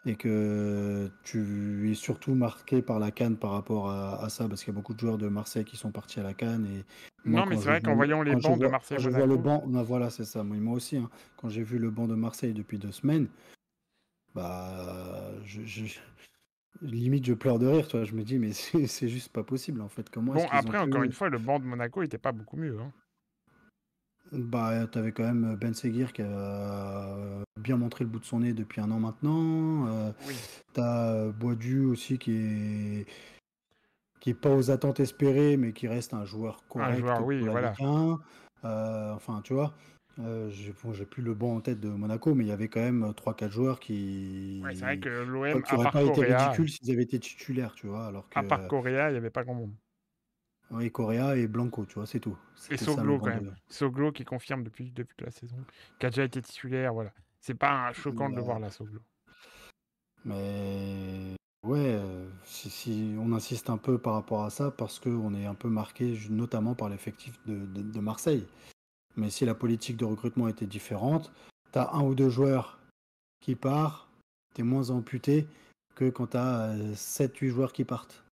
Et 0.05 0.15
que 0.15 1.09
tu 1.23 1.89
es 1.91 1.95
surtout 1.95 2.35
marqué 2.35 2.81
par 2.81 2.99
la 2.99 3.11
Cannes 3.11 3.37
par 3.37 3.51
rapport 3.51 3.89
à, 3.89 4.29
ça, 4.29 4.47
parce 4.47 4.63
qu'il 4.63 4.71
y 4.71 4.75
a 4.75 4.79
beaucoup 4.79 4.93
de 4.93 4.99
joueurs 4.99 5.17
de 5.17 5.27
Marseille 5.27 5.65
qui 5.65 5.77
sont 5.77 5.91
partis 5.91 6.19
à 6.19 6.23
la 6.23 6.33
Cannes. 6.33 6.67
Et 6.67 7.29
non, 7.29 7.45
mais 7.47 7.57
c'est 7.57 7.69
vrai 7.69 7.81
qu'en 7.81 7.95
voyant 7.95 8.21
les 8.21 8.35
bancs 8.35 8.59
de 8.59 8.67
Marseille, 8.67 8.97
je 8.99 9.09
vois 9.09 9.25
le 9.25 9.37
banc, 9.37 9.63
ben 9.65 9.81
voilà, 9.81 10.09
c'est 10.09 10.25
ça. 10.25 10.43
Moi, 10.43 10.75
aussi, 10.75 10.97
hein. 10.97 11.09
quand 11.37 11.49
j'ai 11.49 11.63
vu 11.63 11.79
le 11.79 11.89
banc 11.89 12.07
de 12.07 12.15
Marseille 12.15 12.53
depuis 12.53 12.77
deux 12.77 12.91
semaines, 12.91 13.27
bah, 14.35 15.31
je, 15.45 15.61
limite 16.81 17.25
je 17.25 17.33
pleure 17.33 17.57
de 17.57 17.67
rire. 17.67 17.87
Toi, 17.87 18.03
je 18.03 18.13
me 18.13 18.23
dis, 18.23 18.37
mais 18.37 18.51
c'est 18.87 19.07
juste 19.07 19.29
pas 19.29 19.43
possible 19.43 19.81
en 19.81 19.89
fait. 19.89 20.09
Comment 20.09 20.33
bon, 20.33 20.45
après, 20.51 20.77
encore 20.77 21.03
une 21.03 21.13
fois, 21.13 21.29
le 21.29 21.39
banc 21.39 21.59
de 21.59 21.65
Monaco 21.65 22.03
était 22.03 22.17
pas 22.19 22.31
beaucoup 22.31 22.57
mieux. 22.57 22.77
Hein. 22.79 22.91
Bah, 24.31 24.87
tu 24.91 24.97
avais 24.97 25.11
quand 25.11 25.23
même 25.23 25.55
Ben 25.55 25.73
Seguir 25.73 26.11
qui 26.11 26.21
a 26.21 27.15
bien 27.59 27.77
montré 27.77 28.03
le 28.03 28.09
bout 28.09 28.19
de 28.19 28.25
son 28.25 28.39
nez 28.39 28.53
depuis 28.53 28.81
un 28.81 28.91
an 28.91 28.99
maintenant. 28.99 29.87
Euh, 29.87 30.11
tu 30.73 30.81
as 30.81 31.31
Boisdu 31.31 31.85
aussi 31.85 32.17
qui 32.17 32.31
est 32.31 33.05
qui 34.19 34.31
est 34.31 34.33
pas 34.33 34.49
aux 34.49 34.71
attentes 34.71 34.99
espérées, 34.99 35.55
mais 35.55 35.71
qui 35.71 35.87
reste 35.87 36.15
un 36.15 36.25
joueur 36.25 36.63
correct. 36.67 36.89
Un 36.89 36.95
joueur, 36.95 37.25
oui, 37.25 37.41
voilà. 37.41 37.73
Euh, 38.63 39.13
enfin, 39.13 39.41
tu 39.43 39.53
vois, 39.53 39.75
euh, 40.19 40.49
j'ai 40.49 41.05
plus 41.05 41.21
le 41.21 41.35
bon 41.35 41.57
en 41.57 41.61
tête 41.61 41.79
de 41.79 41.89
Monaco, 41.89 42.33
mais 42.33 42.43
il 42.43 42.47
y 42.47 42.51
avait 42.51 42.67
quand 42.67 42.81
même 42.81 43.13
3-4 43.13 43.51
joueurs 43.51 43.79
qui. 43.79 44.63
c'est 44.73 44.79
vrai 44.79 44.99
que 44.99 45.09
l'OM, 45.09 45.61
pas 45.61 46.03
été 46.03 46.23
ridicules 46.23 46.69
s'ils 46.69 46.91
avaient 46.91 47.03
été 47.03 47.19
titulaires, 47.19 47.75
tu 47.75 47.85
vois. 47.85 48.07
Alors 48.07 48.27
que, 48.29 48.39
à 48.39 48.43
part 48.43 48.67
Correa, 48.67 49.09
il 49.09 49.11
n'y 49.11 49.17
avait 49.17 49.29
pas 49.29 49.43
grand 49.43 49.53
monde. 49.53 49.73
Oui, 50.71 50.91
Correa 50.91 51.37
et 51.37 51.47
Blanco, 51.47 51.85
tu 51.85 51.95
vois, 51.95 52.07
c'est 52.07 52.19
tout. 52.19 52.37
Et 52.69 52.77
Soglo 52.77 53.19
quand 53.19 53.27
même. 53.27 53.55
Soglo 53.69 54.11
qui 54.11 54.25
confirme 54.25 54.63
depuis, 54.63 54.91
depuis 54.91 55.23
la 55.23 55.31
saison, 55.31 55.57
qui 55.99 56.05
a 56.05 56.09
déjà 56.09 56.23
été 56.23 56.41
titulaire, 56.41 56.93
voilà. 56.93 57.11
C'est 57.39 57.53
pas 57.53 57.93
choquant 57.93 58.29
de 58.29 58.35
le 58.35 58.41
voir 58.41 58.59
là, 58.59 58.71
Soglo. 58.71 58.99
Mais 60.25 61.35
ouais, 61.63 62.01
si, 62.43 63.15
on 63.19 63.31
insiste 63.33 63.69
un 63.69 63.77
peu 63.77 63.99
par 63.99 64.15
rapport 64.15 64.43
à 64.43 64.49
ça, 64.49 64.71
parce 64.71 64.99
qu'on 64.99 65.35
est 65.35 65.45
un 65.45 65.53
peu 65.53 65.69
marqué 65.69 66.17
notamment 66.29 66.73
par 66.73 66.89
l'effectif 66.89 67.39
de, 67.45 67.99
Marseille. 67.99 68.45
Mais 69.15 69.29
si 69.29 69.45
la 69.45 69.53
politique 69.53 69.97
de 69.97 70.05
recrutement 70.05 70.47
était 70.47 70.65
différente, 70.65 71.31
tu 71.71 71.79
as 71.79 71.93
un 71.93 72.01
ou 72.01 72.15
deux 72.15 72.29
joueurs 72.29 72.79
qui 73.39 73.55
partent, 73.55 74.09
tu 74.55 74.61
es 74.61 74.63
moins 74.63 74.89
amputé 74.89 75.47
que 75.93 76.09
quand 76.09 76.27
tu 76.27 76.37
as 76.37 76.75
7-8 76.95 77.49
joueurs 77.49 77.71
qui 77.71 77.85
partent. 77.85 78.24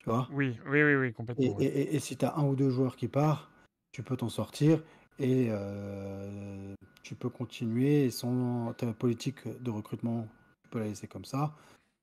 Tu 0.00 0.08
vois? 0.08 0.28
Oui, 0.32 0.58
oui, 0.66 0.82
oui, 0.82 0.94
oui, 0.94 1.12
complètement. 1.12 1.56
Et, 1.60 1.98
si 1.98 2.16
tu 2.16 2.24
as 2.24 2.36
un 2.36 2.44
ou 2.44 2.56
deux 2.56 2.70
joueurs 2.70 2.96
qui 2.96 3.06
partent, 3.06 3.48
tu 3.92 4.02
peux 4.02 4.16
t'en 4.16 4.30
sortir 4.30 4.82
et 5.18 5.48
euh, 5.50 6.74
tu 7.02 7.14
peux 7.14 7.28
continuer 7.28 8.10
sans 8.10 8.72
ta 8.72 8.92
politique 8.94 9.46
de 9.62 9.70
recrutement, 9.70 10.26
tu 10.62 10.70
peux 10.70 10.78
la 10.78 10.86
laisser 10.86 11.06
comme 11.06 11.26
ça, 11.26 11.54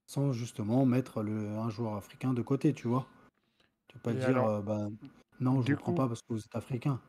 sans 0.06 0.32
justement 0.32 0.86
mettre 0.86 1.24
le, 1.24 1.50
un 1.58 1.70
joueur 1.70 1.96
africain 1.96 2.34
de 2.34 2.42
côté, 2.44 2.74
tu 2.74 2.88
vois? 2.88 3.08
Tu 3.88 3.98
peux 3.98 4.12
pas 4.12 4.14
dire, 4.14 4.46
euh, 4.46 4.62
bah, 4.62 4.88
non, 5.40 5.64
je 5.64 5.72
ne 5.72 5.78
prends 5.78 5.94
pas 5.94 6.08
parce 6.08 6.22
que 6.22 6.34
vous 6.34 6.46
êtes 6.46 6.56
africain. 6.56 7.02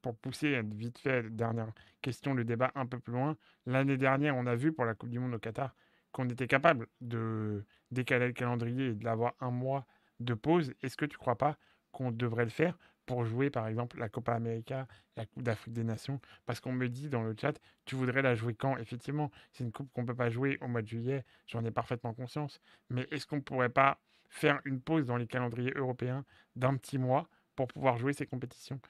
Pour 0.00 0.16
pousser 0.16 0.60
vite 0.74 0.98
fait, 0.98 1.30
dernière 1.30 1.68
question, 2.00 2.34
le 2.34 2.44
débat 2.44 2.72
un 2.74 2.86
peu 2.86 2.98
plus 2.98 3.12
loin. 3.12 3.36
L'année 3.66 3.98
dernière, 3.98 4.34
on 4.34 4.46
a 4.46 4.56
vu 4.56 4.72
pour 4.72 4.86
la 4.86 4.94
Coupe 4.94 5.10
du 5.10 5.20
Monde 5.20 5.34
au 5.34 5.38
Qatar 5.38 5.72
qu'on 6.12 6.28
était 6.28 6.46
capable 6.46 6.88
de 7.00 7.64
décaler 7.90 8.26
le 8.26 8.32
calendrier 8.32 8.88
et 8.88 8.94
de 8.94 9.04
l'avoir 9.04 9.32
un 9.40 9.50
mois 9.50 9.86
de 10.24 10.34
pause, 10.34 10.74
est-ce 10.82 10.96
que 10.96 11.04
tu 11.04 11.16
crois 11.18 11.36
pas 11.36 11.56
qu'on 11.92 12.10
devrait 12.10 12.44
le 12.44 12.50
faire 12.50 12.78
pour 13.06 13.24
jouer 13.24 13.50
par 13.50 13.66
exemple 13.66 13.98
la 13.98 14.08
Copa 14.08 14.32
América, 14.34 14.86
la 15.16 15.26
Coupe 15.26 15.42
d'Afrique 15.42 15.74
des 15.74 15.84
Nations? 15.84 16.20
Parce 16.46 16.60
qu'on 16.60 16.72
me 16.72 16.88
dit 16.88 17.08
dans 17.08 17.22
le 17.22 17.34
chat, 17.38 17.60
tu 17.84 17.96
voudrais 17.96 18.22
la 18.22 18.34
jouer 18.34 18.54
quand? 18.54 18.76
Effectivement, 18.78 19.30
c'est 19.52 19.64
une 19.64 19.72
coupe 19.72 19.92
qu'on 19.92 20.02
ne 20.02 20.06
peut 20.06 20.14
pas 20.14 20.30
jouer 20.30 20.58
au 20.60 20.68
mois 20.68 20.82
de 20.82 20.88
juillet, 20.88 21.24
j'en 21.46 21.64
ai 21.64 21.70
parfaitement 21.70 22.14
conscience. 22.14 22.60
Mais 22.90 23.06
est-ce 23.10 23.26
qu'on 23.26 23.36
ne 23.36 23.42
pourrait 23.42 23.68
pas 23.68 24.00
faire 24.28 24.60
une 24.64 24.80
pause 24.80 25.06
dans 25.06 25.16
les 25.16 25.26
calendriers 25.26 25.74
européens 25.76 26.24
d'un 26.56 26.76
petit 26.76 26.98
mois 26.98 27.28
pour 27.54 27.68
pouvoir 27.68 27.98
jouer 27.98 28.12
ces 28.14 28.26
compétitions? 28.26 28.80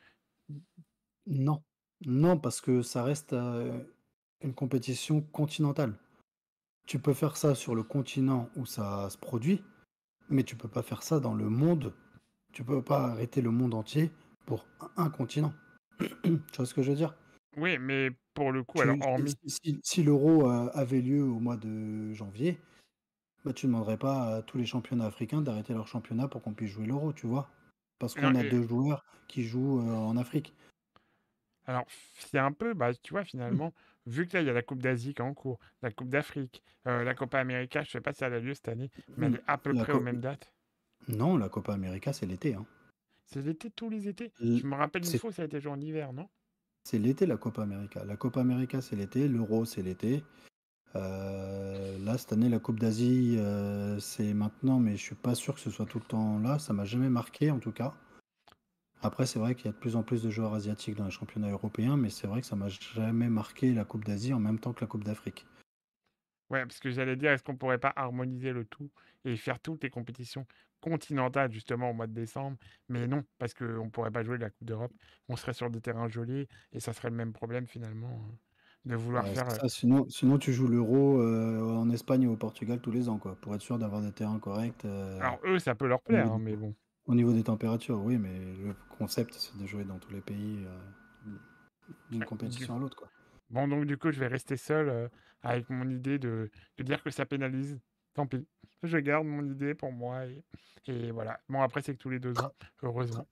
Non, 1.26 1.62
non, 2.04 2.38
parce 2.38 2.60
que 2.60 2.82
ça 2.82 3.04
reste 3.04 3.32
euh, 3.32 3.78
une 4.40 4.54
compétition 4.54 5.20
continentale. 5.20 5.94
Tu 6.86 6.98
peux 6.98 7.14
faire 7.14 7.36
ça 7.36 7.54
sur 7.54 7.74
le 7.74 7.82
continent 7.82 8.50
où 8.56 8.66
ça 8.66 9.08
se 9.10 9.16
produit, 9.16 9.62
mais 10.32 10.42
tu 10.42 10.56
peux 10.56 10.68
pas 10.68 10.82
faire 10.82 11.02
ça 11.02 11.20
dans 11.20 11.34
le 11.34 11.48
monde. 11.48 11.92
Tu 12.52 12.64
peux 12.64 12.82
pas 12.82 13.06
arrêter 13.06 13.40
le 13.40 13.50
monde 13.50 13.74
entier 13.74 14.10
pour 14.46 14.66
un, 14.96 15.10
continent. 15.10 15.52
tu 15.98 16.56
vois 16.56 16.66
ce 16.66 16.74
que 16.74 16.82
je 16.82 16.90
veux 16.90 16.96
dire? 16.96 17.14
Oui, 17.56 17.78
mais 17.78 18.10
pour 18.34 18.50
le 18.50 18.64
coup, 18.64 18.80
alors 18.80 18.96
hormis... 19.00 19.34
Si, 19.82 20.02
l'euro 20.02 20.48
avait 20.48 21.00
lieu 21.00 21.22
au 21.22 21.38
mois 21.38 21.56
de 21.56 22.12
janvier, 22.14 22.58
bah, 23.44 23.52
tu 23.52 23.66
ne 23.66 23.72
demanderais 23.72 23.98
pas 23.98 24.36
à 24.36 24.42
tous 24.42 24.58
les 24.58 24.66
championnats 24.66 25.06
africains 25.06 25.42
d'arrêter 25.42 25.74
leur 25.74 25.86
championnat 25.86 26.28
pour 26.28 26.42
qu'on 26.42 26.54
puisse 26.54 26.70
jouer 26.70 26.86
l'euro, 26.86 27.12
tu 27.12 27.26
vois? 27.26 27.50
Parce 27.98 28.14
qu'on 28.14 28.34
a 28.34 28.42
deux 28.42 28.62
joueurs 28.62 29.04
qui 29.28 29.44
jouent 29.44 29.80
euh, 29.80 29.94
en 29.94 30.16
Afrique. 30.16 30.54
Alors, 31.66 31.84
c'est 32.18 32.38
un 32.38 32.52
peu, 32.52 32.74
bah, 32.74 32.92
tu 32.94 33.12
vois, 33.12 33.24
finalement, 33.24 33.72
vu 34.06 34.26
que 34.26 34.36
là, 34.36 34.42
il 34.42 34.46
y 34.46 34.50
a 34.50 34.52
la 34.52 34.62
Coupe 34.62 34.82
d'Asie 34.82 35.14
qui 35.14 35.22
est 35.22 35.24
en 35.24 35.34
cours, 35.34 35.58
la 35.82 35.90
Coupe 35.90 36.08
d'Afrique, 36.08 36.62
euh, 36.86 37.04
la 37.04 37.14
Copa 37.14 37.38
América, 37.38 37.82
je 37.82 37.88
ne 37.88 37.92
sais 37.92 38.00
pas 38.00 38.12
si 38.12 38.24
elle 38.24 38.34
a 38.34 38.40
lieu 38.40 38.54
cette 38.54 38.68
année, 38.68 38.90
mais 39.16 39.26
elle 39.26 39.34
est 39.36 39.44
à 39.46 39.58
peu 39.58 39.72
près 39.74 39.92
aux 39.92 40.00
mêmes 40.00 40.20
dates. 40.20 40.52
Non, 41.08 41.36
la 41.36 41.48
Copa 41.48 41.74
América, 41.74 42.12
c'est 42.12 42.26
l'été. 42.26 42.54
Hein. 42.54 42.66
C'est 43.26 43.42
l'été 43.42 43.70
tous 43.70 43.88
les 43.88 44.08
étés 44.08 44.32
Je 44.40 44.66
me 44.66 44.74
rappelle 44.74 45.04
une 45.04 45.18
fois, 45.18 45.32
ça 45.32 45.42
a 45.42 45.44
été 45.46 45.60
joué 45.60 45.72
en 45.72 45.80
hiver, 45.80 46.12
non? 46.12 46.28
C'est 46.84 46.98
l'été, 46.98 47.26
la 47.26 47.36
Copa 47.36 47.62
América. 47.62 48.04
La 48.04 48.16
Copa 48.16 48.40
América, 48.40 48.80
c'est 48.80 48.96
l'été, 48.96 49.28
l'Euro, 49.28 49.64
c'est 49.64 49.82
l'été. 49.82 50.22
Euh, 50.96 51.98
là, 51.98 52.18
cette 52.18 52.32
année, 52.32 52.48
la 52.48 52.58
Coupe 52.58 52.78
d'Asie, 52.78 53.36
euh, 53.38 53.98
c'est 54.00 54.34
maintenant, 54.34 54.78
mais 54.78 54.96
je 54.96 55.02
suis 55.02 55.14
pas 55.14 55.34
sûr 55.34 55.54
que 55.54 55.60
ce 55.60 55.70
soit 55.70 55.86
tout 55.86 55.98
le 55.98 56.04
temps 56.04 56.38
là. 56.40 56.58
Ça 56.58 56.72
m'a 56.72 56.84
jamais 56.84 57.08
marqué, 57.08 57.50
en 57.50 57.58
tout 57.58 57.72
cas. 57.72 57.94
Après, 59.02 59.26
c'est 59.26 59.38
vrai 59.38 59.54
qu'il 59.54 59.66
y 59.66 59.68
a 59.68 59.72
de 59.72 59.76
plus 59.76 59.96
en 59.96 60.02
plus 60.02 60.22
de 60.22 60.30
joueurs 60.30 60.54
asiatiques 60.54 60.94
dans 60.96 61.04
les 61.04 61.10
championnats 61.10 61.50
européens, 61.50 61.98
mais 61.98 62.08
c'est 62.08 62.26
vrai 62.26 62.40
que 62.40 62.46
ça 62.46 62.56
m'a 62.56 62.68
jamais 62.68 63.28
marqué 63.28 63.74
la 63.74 63.84
Coupe 63.84 64.04
d'Asie 64.04 64.32
en 64.32 64.40
même 64.40 64.58
temps 64.58 64.72
que 64.72 64.80
la 64.80 64.86
Coupe 64.86 65.04
d'Afrique. 65.04 65.46
Ouais, 66.50 66.62
parce 66.66 66.80
que 66.80 66.90
j'allais 66.90 67.16
dire, 67.16 67.30
est-ce 67.32 67.42
qu'on 67.42 67.56
pourrait 67.56 67.78
pas 67.78 67.92
harmoniser 67.96 68.52
le 68.52 68.64
tout 68.66 68.90
et 69.24 69.36
faire 69.36 69.58
toutes 69.60 69.82
les 69.84 69.90
compétitions 69.90 70.46
continentales 70.80 71.50
justement 71.52 71.90
au 71.90 71.94
mois 71.94 72.06
de 72.06 72.12
décembre? 72.12 72.58
Mais 72.88 73.06
non, 73.06 73.24
parce 73.38 73.54
qu'on 73.54 73.86
ne 73.86 73.90
pourrait 73.90 74.10
pas 74.10 74.22
jouer 74.22 74.36
la 74.38 74.50
Coupe 74.50 74.66
d'Europe. 74.66 74.92
On 75.28 75.36
serait 75.36 75.54
sur 75.54 75.70
des 75.70 75.80
terrains 75.80 76.08
jolis 76.08 76.46
et 76.72 76.80
ça 76.80 76.92
serait 76.92 77.08
le 77.10 77.16
même 77.16 77.32
problème 77.32 77.66
finalement 77.66 78.26
hein, 78.30 78.38
de 78.84 78.94
vouloir 78.96 79.28
faire. 79.28 79.48
Euh 79.48 79.58
sinon, 79.68 80.06
sinon, 80.08 80.38
tu 80.38 80.52
joues 80.52 80.68
l'Euro 80.68 81.20
euh, 81.20 81.60
en 81.62 81.90
Espagne 81.90 82.26
ou 82.26 82.32
au 82.32 82.36
Portugal 82.36 82.80
tous 82.80 82.90
les 82.90 83.08
ans, 83.08 83.18
quoi, 83.18 83.36
pour 83.40 83.54
être 83.54 83.60
sûr 83.62 83.78
d'avoir 83.78 84.02
des 84.02 84.12
terrains 84.12 84.38
corrects. 84.38 84.84
Euh, 84.84 85.20
Alors 85.20 85.40
eux, 85.44 85.58
ça 85.58 85.74
peut 85.74 85.86
leur 85.86 86.02
plaire, 86.02 86.26
hein, 86.30 86.38
mais 86.38 86.54
bon. 86.56 86.74
Au 87.06 87.14
niveau 87.14 87.32
des 87.32 87.42
températures, 87.42 88.00
oui, 88.00 88.16
mais 88.16 88.38
le 88.38 88.74
concept, 88.96 89.34
c'est 89.34 89.56
de 89.60 89.66
jouer 89.66 89.84
dans 89.84 89.98
tous 89.98 90.12
les 90.12 90.20
pays 90.20 90.64
d'une 92.10 92.24
compétition 92.24 92.76
à 92.76 92.78
l'autre, 92.78 92.96
quoi. 92.96 93.08
Bon, 93.50 93.68
donc 93.68 93.84
du 93.84 93.98
coup, 93.98 94.10
je 94.12 94.20
vais 94.20 94.28
rester 94.28 94.56
seul 94.56 95.10
avec 95.42 95.68
mon 95.68 95.88
idée 95.90 96.18
de, 96.18 96.50
de, 96.78 96.82
dire 96.82 97.02
que 97.02 97.10
ça 97.10 97.26
pénalise. 97.26 97.78
Tant 98.14 98.26
pis. 98.26 98.46
Je 98.82 98.98
garde 98.98 99.26
mon 99.26 99.44
idée 99.44 99.74
pour 99.74 99.92
moi. 99.92 100.26
Et, 100.26 100.44
et 100.86 101.10
voilà. 101.10 101.40
Bon, 101.48 101.60
après, 101.60 101.82
c'est 101.82 101.94
que 101.94 101.98
tous 101.98 102.10
les 102.10 102.20
deux 102.20 102.38
ans, 102.38 102.52
heureusement. 102.82 103.26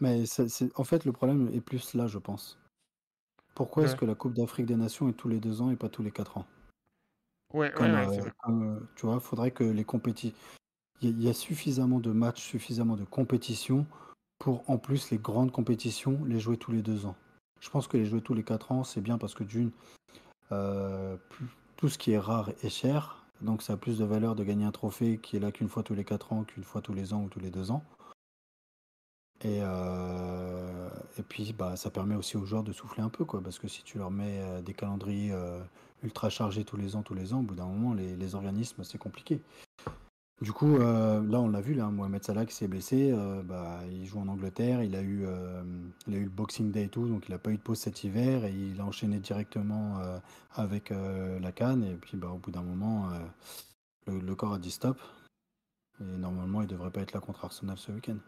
Mais 0.00 0.26
c'est, 0.26 0.48
en 0.78 0.84
fait, 0.84 1.04
le 1.04 1.12
problème 1.12 1.50
est 1.52 1.60
plus 1.60 1.94
là, 1.94 2.06
je 2.06 2.18
pense. 2.18 2.58
Pourquoi 3.54 3.84
est-ce 3.84 3.96
que 3.96 4.04
la 4.04 4.14
Coupe 4.14 4.34
d'Afrique 4.34 4.66
des 4.66 4.76
Nations 4.76 5.08
est 5.08 5.14
tous 5.14 5.28
les 5.28 5.40
deux 5.40 5.60
ans 5.60 5.70
et 5.70 5.76
pas 5.76 5.88
tous 5.88 6.02
les 6.02 6.12
quatre 6.12 6.38
ans? 6.38 6.46
Ouais, 7.52 7.74
ouais, 7.80 7.90
ouais 7.90 8.20
euh, 8.48 8.78
tu 8.94 9.06
vois, 9.06 9.18
faudrait 9.18 9.50
que 9.50 9.64
les 9.64 9.84
compétitions. 9.84 10.36
Il 11.00 11.22
y, 11.22 11.28
a 11.28 11.32
suffisamment 11.32 12.00
de 12.00 12.10
matchs, 12.10 12.42
suffisamment 12.42 12.96
de 12.96 13.04
compétitions 13.04 13.86
pour, 14.40 14.68
en 14.68 14.78
plus, 14.78 15.10
les 15.10 15.18
grandes 15.18 15.52
compétitions, 15.52 16.24
les 16.24 16.40
jouer 16.40 16.56
tous 16.56 16.72
les 16.72 16.82
deux 16.82 17.06
ans. 17.06 17.14
Je 17.60 17.70
pense 17.70 17.86
que 17.86 17.96
les 17.96 18.04
jouer 18.04 18.20
tous 18.20 18.34
les 18.34 18.42
quatre 18.42 18.72
ans, 18.72 18.82
c'est 18.82 19.00
bien 19.00 19.16
parce 19.16 19.34
que 19.34 19.44
d'une, 19.44 19.70
euh, 20.50 21.16
tout 21.76 21.88
ce 21.88 21.98
qui 21.98 22.12
est 22.12 22.18
rare 22.18 22.50
est 22.62 22.68
cher. 22.68 23.24
Donc 23.42 23.62
ça 23.62 23.74
a 23.74 23.76
plus 23.76 23.98
de 23.98 24.04
valeur 24.04 24.34
de 24.34 24.42
gagner 24.42 24.64
un 24.64 24.72
trophée 24.72 25.18
qui 25.22 25.36
est 25.36 25.40
là 25.40 25.52
qu'une 25.52 25.68
fois 25.68 25.84
tous 25.84 25.94
les 25.94 26.04
quatre 26.04 26.32
ans 26.32 26.42
qu'une 26.42 26.64
fois 26.64 26.82
tous 26.82 26.92
les 26.92 27.12
ans 27.12 27.22
ou 27.22 27.28
tous 27.28 27.40
les 27.40 27.50
deux 27.50 27.70
ans. 27.70 27.84
Et, 29.42 29.60
euh, 29.62 30.90
puis 31.28 31.52
bah, 31.52 31.76
ça 31.76 31.90
permet 31.90 32.16
aussi 32.16 32.36
aux 32.36 32.44
joueurs 32.44 32.64
de 32.64 32.72
souffler 32.72 33.04
un 33.04 33.08
peu, 33.08 33.24
quoi, 33.24 33.40
parce 33.40 33.60
que 33.60 33.68
si 33.68 33.84
tu 33.84 33.98
leur 33.98 34.10
mets 34.10 34.40
euh, 34.40 34.62
des 34.62 34.74
calendriers 34.74 35.32
ultra 36.02 36.28
chargés 36.28 36.64
tous 36.64 36.76
les 36.76 36.96
ans, 36.96 37.02
tous 37.02 37.14
les 37.14 37.32
ans, 37.32 37.38
au 37.38 37.42
bout 37.42 37.54
d'un 37.54 37.66
moment, 37.66 37.94
les 37.94 38.34
organismes, 38.34 38.82
c'est 38.82 38.98
compliqué. 38.98 39.40
Du 40.40 40.52
coup, 40.52 40.78
là, 40.78 41.40
on 41.40 41.48
l'a 41.48 41.60
vu, 41.60 41.74
là, 41.74 41.88
Mohamed 41.90 42.22
Salah 42.22 42.46
qui 42.46 42.54
s'est 42.54 42.68
blessé, 42.68 43.12
bah, 43.44 43.80
il 43.90 44.06
joue 44.06 44.20
en 44.20 44.28
Angleterre, 44.28 44.84
il 44.84 44.94
a, 44.94 45.02
eu, 45.02 45.26
il 46.06 46.14
a 46.14 46.16
eu 46.16 46.24
le 46.24 46.30
Boxing 46.30 46.70
Day 46.70 46.84
et 46.84 46.88
tout, 46.88 47.08
donc 47.08 47.28
il 47.28 47.32
n'a 47.32 47.38
pas 47.38 47.50
eu 47.50 47.56
de 47.56 47.62
pause 47.62 47.78
cet 47.78 48.04
hiver, 48.04 48.44
et 48.44 48.52
il 48.52 48.80
a 48.80 48.84
enchaîné 48.84 49.18
directement 49.18 49.98
avec 50.54 50.90
la 50.90 51.50
Cannes, 51.50 51.82
et 51.82 51.96
puis 51.96 52.16
bah, 52.16 52.28
au 52.28 52.38
bout 52.38 52.52
d'un 52.52 52.62
moment, 52.62 53.10
le, 54.06 54.20
le, 54.20 54.34
corps 54.36 54.54
a 54.54 54.58
dit 54.60 54.70
stop, 54.70 55.00
et 56.00 56.04
normalement, 56.04 56.60
il 56.60 56.66
ne 56.66 56.70
devrait 56.70 56.92
pas 56.92 57.00
être 57.00 57.14
là 57.14 57.20
contre 57.20 57.44
Arsenal 57.44 57.76
ce 57.76 57.90
week-end 57.90 58.18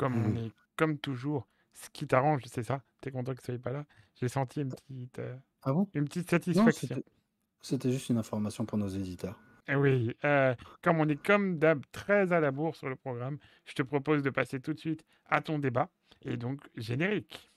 comme 0.00 0.16
on 0.16 0.28
mmh. 0.30 0.36
est 0.38 0.52
comme 0.76 0.96
toujours, 0.96 1.46
ce 1.74 1.90
qui 1.90 2.06
t'arrange, 2.06 2.40
c'est 2.46 2.62
ça? 2.62 2.80
T'es 3.02 3.10
content 3.10 3.34
que 3.34 3.42
tu 3.42 3.52
sois 3.52 3.58
pas 3.58 3.72
là? 3.72 3.84
J'ai 4.14 4.28
senti 4.28 4.62
une 4.62 4.70
petite, 4.70 5.18
euh, 5.18 5.36
ah 5.62 5.74
bon? 5.74 5.90
une 5.92 6.06
petite 6.06 6.30
satisfaction. 6.30 7.02
C'était 7.60 7.92
juste 7.92 8.08
une 8.08 8.16
information 8.16 8.64
pour 8.64 8.78
nos 8.78 8.88
éditeurs. 8.88 9.38
Eh 9.72 9.76
oui, 9.76 10.16
euh, 10.24 10.52
comme 10.82 10.98
on 10.98 11.08
est 11.08 11.22
comme 11.22 11.58
d'hab 11.58 11.80
très 11.92 12.32
à 12.32 12.40
la 12.40 12.50
bourre 12.50 12.74
sur 12.74 12.88
le 12.88 12.96
programme, 12.96 13.38
je 13.64 13.74
te 13.74 13.82
propose 13.82 14.24
de 14.24 14.30
passer 14.30 14.58
tout 14.58 14.72
de 14.72 14.80
suite 14.80 15.04
à 15.26 15.40
ton 15.40 15.60
débat. 15.60 15.88
Et 16.22 16.36
donc, 16.36 16.60
générique. 16.76 17.48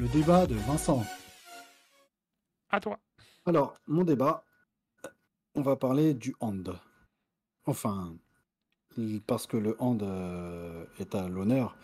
Le 0.00 0.08
débat 0.08 0.46
de 0.48 0.54
Vincent. 0.54 1.04
À 2.70 2.80
toi. 2.80 2.98
Alors, 3.46 3.74
mon 3.86 4.02
débat, 4.02 4.44
on 5.54 5.62
va 5.62 5.76
parler 5.76 6.12
du 6.12 6.34
hand. 6.40 6.76
Enfin, 7.66 8.16
parce 9.28 9.46
que 9.46 9.56
le 9.56 9.76
hand 9.78 10.02
euh, 10.02 10.84
est 10.98 11.14
à 11.14 11.28
l'honneur 11.28 11.76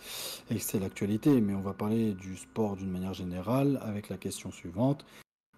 et 0.51 0.59
c'est 0.59 0.81
l'actualité, 0.81 1.41
mais 1.41 1.55
on 1.55 1.61
va 1.61 1.75
parler 1.75 2.13
du 2.13 2.37
sport 2.37 2.75
d'une 2.75 2.91
manière 2.91 3.15
générale 3.15 3.79
avec 3.83 4.09
la 4.09 4.17
question 4.17 4.51
suivante. 4.51 5.07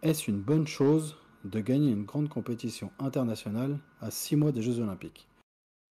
Est-ce 0.03 0.31
une 0.31 0.43
bonne 0.43 0.67
chose 0.67 1.17
de 1.47 1.61
gagner 1.61 1.91
une 1.91 2.05
grande 2.05 2.29
compétition 2.29 2.91
internationale 2.99 3.79
à 4.01 4.11
six 4.11 4.37
mois 4.37 4.53
des 4.53 4.63
Jeux 4.63 4.81
Olympiques 4.81 5.29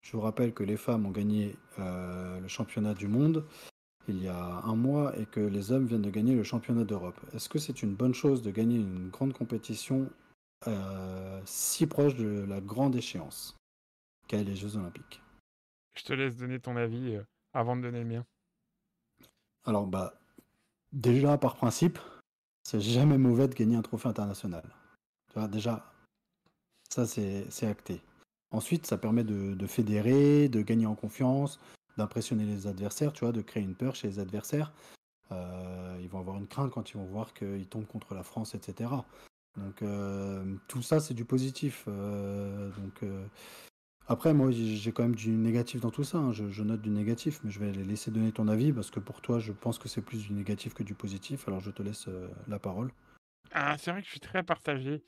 Je 0.03 0.13
vous 0.13 0.21
rappelle 0.21 0.53
que 0.53 0.63
les 0.63 0.77
femmes 0.77 1.07
ont 1.07 1.11
gagné 1.11 1.57
euh, 1.79 2.41
le 2.41 2.49
championnat 2.49 2.95
du 2.95 3.09
monde 3.09 3.45
il 4.09 4.23
y 4.23 4.29
a 4.29 4.63
un 4.65 4.75
mois 4.75 5.17
et 5.19 5.27
que 5.27 5.41
les 5.41 5.71
hommes 5.71 5.87
viennent 5.87 6.03
de 6.03 6.11
gagner 6.11 6.35
le 6.35 6.43
championnat 6.43 6.85
d'Europe. 6.85 7.21
Est-ce 7.35 7.49
que 7.49 7.59
c'est 7.59 7.83
une 7.83 7.95
bonne 7.95 8.15
chose 8.15 8.43
de 8.43 8.51
gagner 8.51 8.77
une 8.77 9.11
grande 9.11 9.33
compétition 9.33 10.11
euh, 10.67 11.41
si 11.45 11.87
proche 11.87 12.17
de 12.17 12.45
la 12.49 12.61
grande 12.61 12.97
échéance 12.97 13.57
qu'est 14.27 14.43
les 14.45 14.57
Jeux 14.57 14.77
Olympiques? 14.77 15.23
Je 15.95 16.05
te 16.05 16.13
laisse 16.13 16.37
donner 16.37 16.59
ton 16.59 16.77
avis 16.77 17.15
euh, 17.15 17.23
avant 17.53 17.77
de 17.77 17.83
donner 17.83 18.01
le 18.01 18.07
mien. 18.07 18.25
Alors, 19.65 19.87
bah, 19.87 20.15
déjà, 20.93 21.39
par 21.39 21.55
principe, 21.55 21.99
c'est 22.65 22.81
jamais 22.81 23.19
mauvais 23.19 23.47
de 23.47 23.55
gagner 23.55 23.77
un 23.77 23.83
trophée 23.83 24.09
international. 24.09 24.65
Tu 25.33 25.39
vois, 25.39 25.49
déjà, 25.49 25.93
ça, 26.91 27.07
c'est 27.07 27.67
acté. 27.67 28.01
Ensuite, 28.51 28.87
ça 28.87 28.99
permet 28.99 29.25
de, 29.25 29.67
fédérer, 29.67 30.49
de 30.49 30.61
gagner 30.63 30.87
en 30.87 30.95
confiance, 30.95 31.59
d'impressionner 31.97 32.45
les 32.45 32.67
adversaires, 32.67 33.13
tu 33.13 33.25
vois, 33.25 33.33
de 33.33 33.43
créer 33.43 33.63
une 33.63 33.75
peur 33.75 33.95
chez 33.95 34.09
les 34.09 34.19
adversaires. 34.19 34.73
Euh, 35.31 35.99
ils 36.03 36.09
vont 36.09 36.19
avoir 36.19 36.37
une 36.37 36.47
crainte 36.47 36.71
quand 36.71 36.91
ils 36.91 36.97
vont 36.97 37.07
voir 37.07 37.33
qu'ils 37.33 37.67
tombent 37.67 37.87
contre 37.87 38.15
la 38.15 38.23
France, 38.23 38.55
etc. 38.55 38.91
Donc, 39.57 39.83
euh, 39.83 40.57
tout 40.69 40.83
ça, 40.83 41.01
c'est 41.01 41.15
du 41.15 41.25
positif. 41.25 41.87
donc, 41.87 43.03
après, 44.09 44.35
moi, 44.35 44.51
j'ai 44.51 44.93
quand 44.93 45.05
même 45.05 45.15
du 45.15 45.31
négatif 45.31 45.81
dans 45.81 45.91
tout 45.91 46.05
ça. 46.05 46.19
Hein. 46.19 46.33
Je, 46.33 46.63
note 46.63 46.83
du 46.83 46.91
négatif, 46.91 47.41
mais 47.45 47.51
je 47.51 47.61
vais 47.61 47.73
laisser 47.73 48.11
donner 48.11 48.33
ton 48.33 48.49
avis 48.49 48.73
parce 48.73 48.91
que 48.91 49.01
pour 49.01 49.21
toi, 49.21 49.39
je 49.39 49.53
pense 49.53 49.79
que 49.79 49.89
c'est 49.89 50.03
plus 50.03 50.27
du 50.27 50.33
négatif 50.33 50.75
que 50.75 50.83
du 50.83 50.95
positif. 50.95 51.47
Alors, 51.47 51.61
je 51.61 51.71
te 51.71 51.83
laisse 51.83 52.09
euh, 52.09 52.29
la 52.49 52.59
parole. 52.59 52.91
Ah, 53.53 53.77
c'est 53.79 53.91
vrai 53.91 54.01
que 54.01 54.07
je 54.07 54.11
suis 54.11 54.21
très 54.21 54.43
partagé 54.43 55.03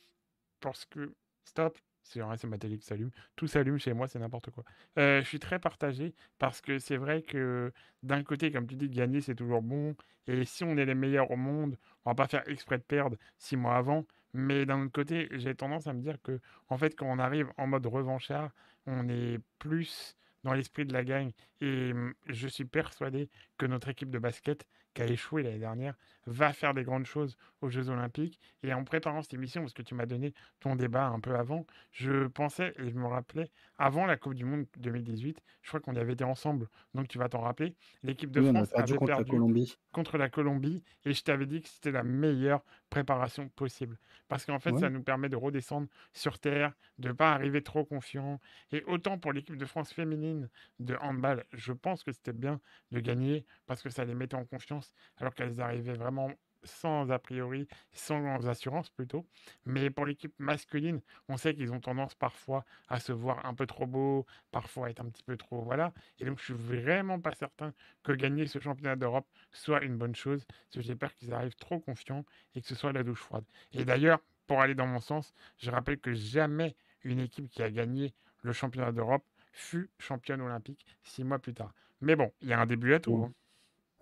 parce 0.64 0.86
que. 0.86 1.14
Stop, 1.46 1.78
c'est 2.02 2.20
vrai, 2.20 2.38
c'est 2.38 2.46
ma 2.46 2.56
télé 2.56 2.78
qui 2.78 2.86
s'allume. 2.86 3.10
Tout 3.36 3.46
s'allume 3.46 3.78
chez 3.78 3.92
moi, 3.92 4.08
c'est 4.08 4.18
n'importe 4.18 4.50
quoi. 4.50 4.64
Euh, 4.98 5.20
je 5.20 5.28
suis 5.28 5.38
très 5.38 5.58
partagé 5.58 6.14
parce 6.38 6.62
que 6.62 6.78
c'est 6.78 6.96
vrai 6.96 7.20
que 7.20 7.70
d'un 8.02 8.22
côté, 8.22 8.50
comme 8.50 8.66
tu 8.66 8.74
dis, 8.74 8.88
gagner, 8.88 9.20
c'est 9.20 9.34
toujours 9.34 9.60
bon. 9.60 9.94
Et 10.26 10.46
si 10.46 10.64
on 10.64 10.76
est 10.78 10.86
les 10.86 10.94
meilleurs 10.94 11.30
au 11.30 11.36
monde, 11.36 11.76
on 12.06 12.10
va 12.10 12.14
pas 12.14 12.26
faire 12.26 12.48
exprès 12.48 12.78
de 12.78 12.82
perdre 12.82 13.18
six 13.36 13.56
mois 13.56 13.76
avant. 13.76 14.06
Mais 14.32 14.64
d'un 14.64 14.82
autre 14.82 14.92
côté, 14.92 15.28
j'ai 15.32 15.54
tendance 15.54 15.86
à 15.86 15.92
me 15.92 16.00
dire 16.00 16.16
que, 16.22 16.40
en 16.68 16.78
fait, 16.78 16.96
quand 16.96 17.06
on 17.06 17.18
arrive 17.18 17.52
en 17.58 17.66
mode 17.66 17.86
revanchard, 17.86 18.50
on 18.86 19.08
est 19.10 19.38
plus 19.58 20.16
dans 20.44 20.54
l'esprit 20.54 20.86
de 20.86 20.94
la 20.94 21.04
gagne. 21.04 21.32
Et 21.60 21.92
mmh, 21.92 22.14
je 22.28 22.48
suis 22.48 22.64
persuadé 22.64 23.28
que 23.58 23.66
notre 23.66 23.90
équipe 23.90 24.10
de 24.10 24.18
basket, 24.18 24.66
qui 24.94 25.02
a 25.02 25.06
échoué 25.06 25.42
l'année 25.42 25.58
dernière, 25.58 25.94
va 26.26 26.52
faire 26.52 26.72
des 26.74 26.84
grandes 26.84 27.04
choses 27.04 27.36
aux 27.60 27.68
Jeux 27.68 27.88
Olympiques. 27.90 28.40
Et 28.62 28.72
en 28.72 28.84
préparant 28.84 29.22
cette 29.22 29.34
émission, 29.34 29.62
parce 29.62 29.74
que 29.74 29.82
tu 29.82 29.94
m'as 29.94 30.06
donné 30.06 30.32
ton 30.60 30.76
débat 30.76 31.06
un 31.06 31.20
peu 31.20 31.36
avant, 31.36 31.66
je 31.92 32.26
pensais 32.28 32.72
et 32.78 32.88
je 32.88 32.94
me 32.94 33.06
rappelais, 33.06 33.50
avant 33.76 34.06
la 34.06 34.16
Coupe 34.16 34.34
du 34.34 34.44
Monde 34.44 34.66
2018, 34.78 35.42
je 35.62 35.68
crois 35.68 35.80
qu'on 35.80 35.94
y 35.94 35.98
avait 35.98 36.14
été 36.14 36.24
ensemble, 36.24 36.68
donc 36.94 37.08
tu 37.08 37.18
vas 37.18 37.28
t'en 37.28 37.40
rappeler, 37.40 37.76
l'équipe 38.02 38.30
de 38.30 38.40
France 38.40 38.72
avait 38.74 38.94
contre 38.94 39.16
perdu 39.16 39.24
la 39.24 39.24
Colombie. 39.24 39.76
Contre 39.94 40.18
la 40.18 40.28
Colombie 40.28 40.82
et 41.06 41.14
je 41.14 41.22
t'avais 41.22 41.46
dit 41.46 41.62
que 41.62 41.68
c'était 41.68 41.92
la 41.92 42.02
meilleure 42.02 42.62
préparation 42.90 43.48
possible. 43.48 43.98
Parce 44.28 44.44
qu'en 44.44 44.58
fait, 44.58 44.76
ça 44.76 44.90
nous 44.90 45.02
permet 45.02 45.28
de 45.30 45.36
redescendre 45.36 45.88
sur 46.12 46.38
Terre, 46.38 46.74
de 46.98 47.08
ne 47.08 47.12
pas 47.14 47.32
arriver 47.32 47.62
trop 47.62 47.84
confiant. 47.84 48.40
Et 48.72 48.82
autant 48.84 49.18
pour 49.18 49.32
l'équipe 49.32 49.56
de 49.56 49.64
France 49.64 49.92
féminine 49.92 50.50
de 50.80 50.96
handball, 51.00 51.44
je 51.52 51.72
pense 51.72 52.02
que 52.04 52.12
c'était 52.12 52.32
bien 52.32 52.60
de 52.90 53.00
gagner 53.00 53.46
parce 53.66 53.82
que 53.82 53.88
ça 53.88 54.04
les 54.04 54.14
mettait 54.14 54.36
en 54.36 54.44
confiance 54.44 54.92
alors 55.16 55.34
qu'elles 55.34 55.60
arrivaient 55.60 55.94
vraiment 55.94 56.30
sans 56.64 57.10
a 57.10 57.18
priori, 57.18 57.68
sans 57.92 58.46
assurance 58.48 58.90
plutôt. 58.90 59.26
Mais 59.64 59.90
pour 59.90 60.06
l'équipe 60.06 60.34
masculine, 60.38 61.00
on 61.28 61.36
sait 61.36 61.54
qu'ils 61.54 61.72
ont 61.72 61.80
tendance 61.80 62.14
parfois 62.14 62.64
à 62.88 63.00
se 63.00 63.12
voir 63.12 63.44
un 63.46 63.54
peu 63.54 63.66
trop 63.66 63.86
beau, 63.86 64.26
parfois 64.50 64.86
à 64.86 64.90
être 64.90 65.00
un 65.00 65.08
petit 65.08 65.22
peu 65.22 65.36
trop 65.36 65.62
voilà. 65.62 65.92
Et 66.18 66.24
donc 66.24 66.38
je 66.38 66.44
suis 66.44 66.54
vraiment 66.54 67.20
pas 67.20 67.32
certain 67.32 67.72
que 68.02 68.12
gagner 68.12 68.46
ce 68.46 68.58
championnat 68.58 68.96
d'Europe 68.96 69.26
soit 69.52 69.82
une 69.82 69.96
bonne 69.96 70.14
chose, 70.14 70.44
parce 70.46 70.76
que 70.76 70.80
j'ai 70.82 70.96
peur 70.96 71.14
qu'ils 71.16 71.32
arrivent 71.32 71.56
trop 71.56 71.80
confiants 71.80 72.24
et 72.54 72.60
que 72.60 72.66
ce 72.66 72.74
soit 72.74 72.92
la 72.92 73.02
douche 73.02 73.20
froide. 73.20 73.44
Et 73.72 73.84
d'ailleurs, 73.84 74.20
pour 74.46 74.60
aller 74.60 74.74
dans 74.74 74.86
mon 74.86 75.00
sens, 75.00 75.32
je 75.58 75.70
rappelle 75.70 75.98
que 75.98 76.12
jamais 76.14 76.76
une 77.02 77.20
équipe 77.20 77.48
qui 77.48 77.62
a 77.62 77.70
gagné 77.70 78.14
le 78.42 78.52
championnat 78.52 78.92
d'Europe 78.92 79.24
fut 79.52 79.90
championne 79.98 80.40
olympique 80.40 80.84
six 81.02 81.24
mois 81.24 81.38
plus 81.38 81.54
tard. 81.54 81.72
Mais 82.00 82.16
bon, 82.16 82.32
il 82.40 82.48
y 82.48 82.52
a 82.52 82.60
un 82.60 82.66
début 82.66 82.94
à 82.94 83.00
tout. 83.00 83.16
Hein. 83.24 83.32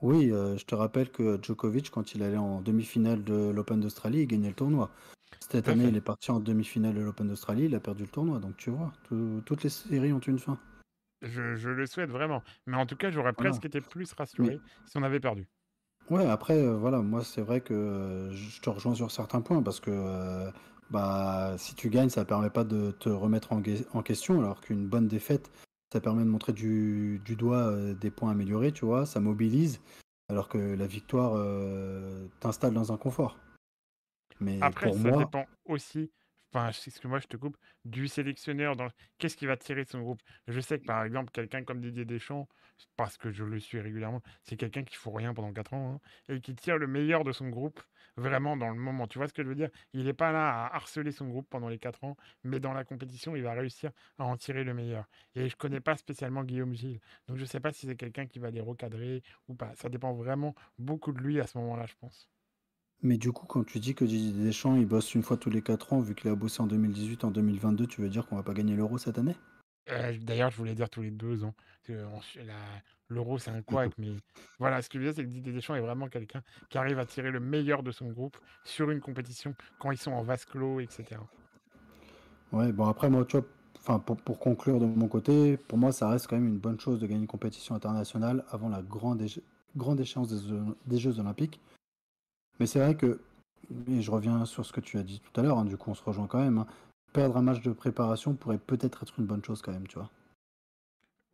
Oui, 0.03 0.33
euh, 0.33 0.57
je 0.57 0.65
te 0.65 0.75
rappelle 0.75 1.11
que 1.11 1.39
Djokovic, 1.41 1.91
quand 1.91 2.15
il 2.15 2.25
allait 2.25 2.37
en 2.37 2.61
demi-finale 2.61 3.23
de 3.23 3.51
l'Open 3.51 3.81
d'Australie, 3.81 4.23
il 4.23 4.27
gagnait 4.27 4.49
le 4.49 4.55
tournoi. 4.55 4.91
Cette 5.49 5.69
année, 5.69 5.87
il 5.87 5.97
est 5.97 6.01
parti 6.01 6.33
en 6.33 6.41
demi-finale 6.41 6.95
de 6.95 7.01
l'Open 7.01 7.29
d'Australie, 7.29 7.67
il 7.67 7.75
a 7.77 7.81
perdu 7.81 8.03
le 8.03 8.09
tournoi. 8.09 8.41
Donc 8.41 8.57
tu 8.57 8.71
vois, 8.71 8.93
toutes 9.47 9.63
les 9.63 9.71
séries 9.71 10.13
ont 10.13 10.19
une 10.19 10.41
fin. 10.41 10.59
Je, 11.23 11.69
le 11.69 11.87
souhaite 11.87 12.11
vraiment. 12.11 12.43
Mais 12.67 12.77
en 12.77 12.85
tout 12.85 12.97
cas, 12.97 13.11
j'aurais 13.13 13.33
presque 13.33 13.65
été 13.65 13.81
plus 13.81 14.13
rassuré 14.13 14.59
si 14.87 14.97
on 14.97 15.05
avait 15.05 15.21
perdu. 15.21 15.47
Ouais, 16.11 16.27
après, 16.27 16.59
euh, 16.59 16.75
voilà, 16.75 16.99
moi, 16.99 17.23
c'est 17.23 17.43
vrai 17.43 17.61
que 17.61 17.73
euh, 17.73 18.33
je 18.33 18.61
te 18.61 18.69
rejoins 18.69 18.97
sur 18.97 19.13
certains 19.13 19.41
points 19.41 19.63
parce 19.63 19.79
que 19.79 20.51
bah, 20.91 21.55
si 21.59 21.77
tu 21.77 21.91
gagnes, 21.91 22.09
ça 22.09 22.23
ne 22.23 22.27
permet 22.27 22.51
pas 22.51 22.65
de 22.65 22.91
te 22.91 23.09
remettre 23.09 23.53
en 23.53 24.03
question, 24.03 24.41
alors 24.41 24.61
qu'une 24.61 24.89
bonne 24.89 25.07
défaite, 25.07 25.49
ça 25.93 26.01
permet 26.01 26.25
de 26.25 26.29
montrer 26.31 26.55
du, 26.55 27.21
doigt 27.37 27.71
euh, 27.71 27.93
des 27.93 28.11
points 28.11 28.31
améliorés, 28.31 28.73
tu 28.73 28.87
vois, 28.87 29.05
ça 29.05 29.21
mobilise, 29.21 29.83
alors 30.31 30.49
que 30.49 30.57
la 30.57 30.87
victoire 30.87 31.35
euh, 31.37 32.27
t'installe 32.41 32.73
dans 32.73 32.93
un 32.93 32.97
confort. 32.97 33.39
Mais 34.41 34.59
Après, 34.63 34.91
ça 34.91 35.11
dépend 35.11 35.45
aussi 35.67 36.11
enfin, 36.53 36.69
excuse-moi, 36.69 37.19
je 37.19 37.27
te 37.27 37.37
coupe, 37.37 37.57
du 37.85 38.09
sélectionneur 38.09 38.77
dans 38.77 38.89
qu'est-ce 39.19 39.37
qui 39.37 39.47
va 39.47 39.57
tirer 39.57 39.85
de 39.85 39.89
son 39.89 40.01
groupe? 40.01 40.21
Je 40.49 40.61
sais 40.61 40.79
que 40.79 40.85
par 40.85 41.05
exemple, 41.05 41.31
quelqu'un 41.33 41.65
comme 41.65 41.81
Didier 41.81 42.05
Deschamps, 42.05 42.49
parce 42.97 43.17
que 43.17 43.31
je 43.31 43.45
le 43.45 43.59
suis 43.59 43.81
régulièrement, 43.81 44.23
c'est 44.43 44.57
quelqu'un 44.57 44.83
qui 44.83 44.97
fout 44.97 45.15
rien 45.15 45.35
pendant 45.35 45.53
4 45.53 45.75
ans 45.75 45.95
hein, 45.95 46.35
et 46.35 46.41
qui 46.41 46.55
tire 46.55 46.79
le 46.79 46.87
meilleur 46.87 47.25
de 47.25 47.33
son 47.33 47.49
groupe 47.49 47.81
vraiment 48.17 48.57
dans 48.57 48.69
le 48.69 48.79
moment. 48.79 49.07
Tu 49.07 49.19
vois 49.19 49.29
ce 49.29 49.33
que 49.33 49.43
je 49.43 49.49
veux 49.49 49.55
dire? 49.55 49.71
Il 49.93 50.05
n'est 50.05 50.13
pas 50.13 50.33
là 50.33 50.67
à 50.67 50.77
harceler 50.77 51.13
son 51.13 51.29
groupe 51.29 51.47
pendant 51.49 51.69
les 51.69 51.79
4 51.79 52.05
ans, 52.05 52.17
mais 52.45 52.61
dans 52.61 52.73
la 52.73 52.85
compétition, 52.85 53.37
il 53.37 53.43
va 53.43 53.53
réussir 53.53 53.91
à 54.19 54.25
en 54.25 54.37
tirer 54.37 54.65
le 54.65 54.75
meilleur. 54.75 55.07
Et 55.35 55.49
je 55.49 55.57
connais 55.57 55.81
pas 55.81 55.97
spécialement 55.97 56.45
Guillaume 56.45 56.75
Gilles, 56.75 57.01
donc 57.29 57.39
je 57.39 57.45
sais 57.45 57.61
pas 57.61 57.73
si 57.73 57.87
c'est 57.87 57.97
quelqu'un 57.97 58.27
qui 58.27 58.39
va 58.39 58.51
les 58.51 58.61
recadrer 58.61 59.23
ou 59.49 59.55
pas. 59.55 59.73
Ça 59.75 59.89
dépend 59.89 60.13
vraiment 60.13 60.55
beaucoup 60.79 61.13
de 61.13 61.19
lui 61.19 61.41
à 61.41 61.47
ce 61.47 61.59
moment-là, 61.59 61.87
je 61.87 61.95
pense. 62.01 62.29
Mais 63.03 63.19
du 63.19 63.33
coup, 63.33 63.47
quand 63.47 63.65
tu 63.65 63.81
dis 63.81 63.95
que 63.95 64.05
Didier 64.05 64.45
Deschamps, 64.45 64.77
il 64.77 64.87
bosse 64.87 65.15
une 65.15 65.25
fois 65.25 65.37
tous 65.37 65.51
les 65.51 65.63
4 65.63 65.93
ans, 65.93 66.01
vu 66.01 66.15
qu'il 66.15 66.31
a 66.31 66.37
bossé 66.37 66.61
en 66.63 66.67
2018, 66.67 67.25
en 67.25 67.31
2022, 67.31 67.87
tu 67.87 68.01
veux 68.01 68.09
dire 68.09 68.27
qu'on 68.27 68.37
va 68.37 68.45
pas 68.45 68.55
gagner 68.55 68.77
l'Euro 68.77 68.97
cette 68.97 69.19
année? 69.19 69.37
Euh, 69.91 70.17
D'ailleurs, 70.21 70.51
je 70.51 70.57
voulais 70.57 70.75
dire 70.75 70.91
tous 70.91 71.03
les 71.03 71.11
deux 71.11 71.45
ans. 71.45 71.55
L'Euro, 73.09 73.39
c'est 73.39 73.51
un 73.51 73.63
couac, 73.63 73.93
mais 73.99 74.09
voilà, 74.59 74.81
ce 74.81 74.89
que 74.89 74.99
je 74.99 75.05
veux 75.05 75.13
dire, 75.13 75.17
c'est 75.17 75.25
que 75.25 75.31
Didier 75.31 75.53
Deschamps 75.53 75.75
est 75.75 75.81
vraiment 75.81 76.09
quelqu'un 76.09 76.43
qui 76.71 76.79
arrive 76.79 76.99
à 76.99 77.05
tirer 77.05 77.31
le 77.31 77.41
meilleur 77.41 77.83
de 77.83 77.91
son 77.91 78.09
groupe 78.11 78.37
sur 78.65 78.91
une 78.91 79.01
compétition 79.01 79.55
quand 79.79 79.91
ils 79.91 79.99
sont 79.99 80.13
en 80.13 80.23
vase 80.23 80.45
clos, 80.45 80.81
etc. 80.81 81.21
Ouais, 82.53 82.73
bon, 82.73 82.87
après, 82.87 83.11
moi, 83.11 83.25
tu 83.25 83.37
vois, 83.37 83.47
enfin, 83.81 83.99
pour, 83.99 84.17
pour, 84.17 84.39
conclure 84.39 84.81
de 84.81 84.87
mon 84.87 85.09
côté, 85.09 85.57
pour 85.57 85.77
moi, 85.77 85.93
ça 85.93 86.09
reste 86.09 86.27
quand 86.29 86.37
même 86.37 86.49
une 86.49 86.59
bonne 86.59 86.81
chose 86.81 87.01
de 87.01 87.07
gagner 87.07 87.21
une 87.21 87.27
compétition 87.27 87.75
internationale 87.75 88.45
avant 88.51 88.69
la 88.69 88.81
grande, 88.81 89.23
grande 89.77 90.01
échéance 90.01 90.29
des, 90.29 90.59
des 90.87 90.99
Jeux 90.99 91.19
Olympiques. 91.19 91.61
Mais 92.61 92.67
c'est 92.67 92.79
vrai 92.79 92.95
que, 92.95 93.21
et 93.89 94.03
je 94.03 94.11
reviens 94.11 94.45
sur 94.45 94.65
ce 94.65 94.73
que 94.73 94.81
tu 94.81 94.99
as 94.99 95.03
dit 95.03 95.21
tout 95.21 95.41
à 95.41 95.43
l'heure, 95.43 95.59
hein, 95.59 95.65
du 95.65 95.77
coup 95.77 95.91
on 95.91 95.95
se 95.95 96.03
rejoint 96.03 96.27
quand 96.27 96.41
même, 96.41 96.59
hein, 96.59 96.67
perdre 97.13 97.37
un 97.37 97.43
match 97.43 97.61
de 97.61 97.73
préparation 97.73 98.35
pourrait 98.35 98.59
peut-être 98.59 99.03
être 99.03 99.19
une 99.19 99.27
bonne 99.27 99.45
chose 99.45 99.61
quand 99.61 99.73
même, 99.73 99.87
tu 99.87 99.99
vois. 99.99 100.11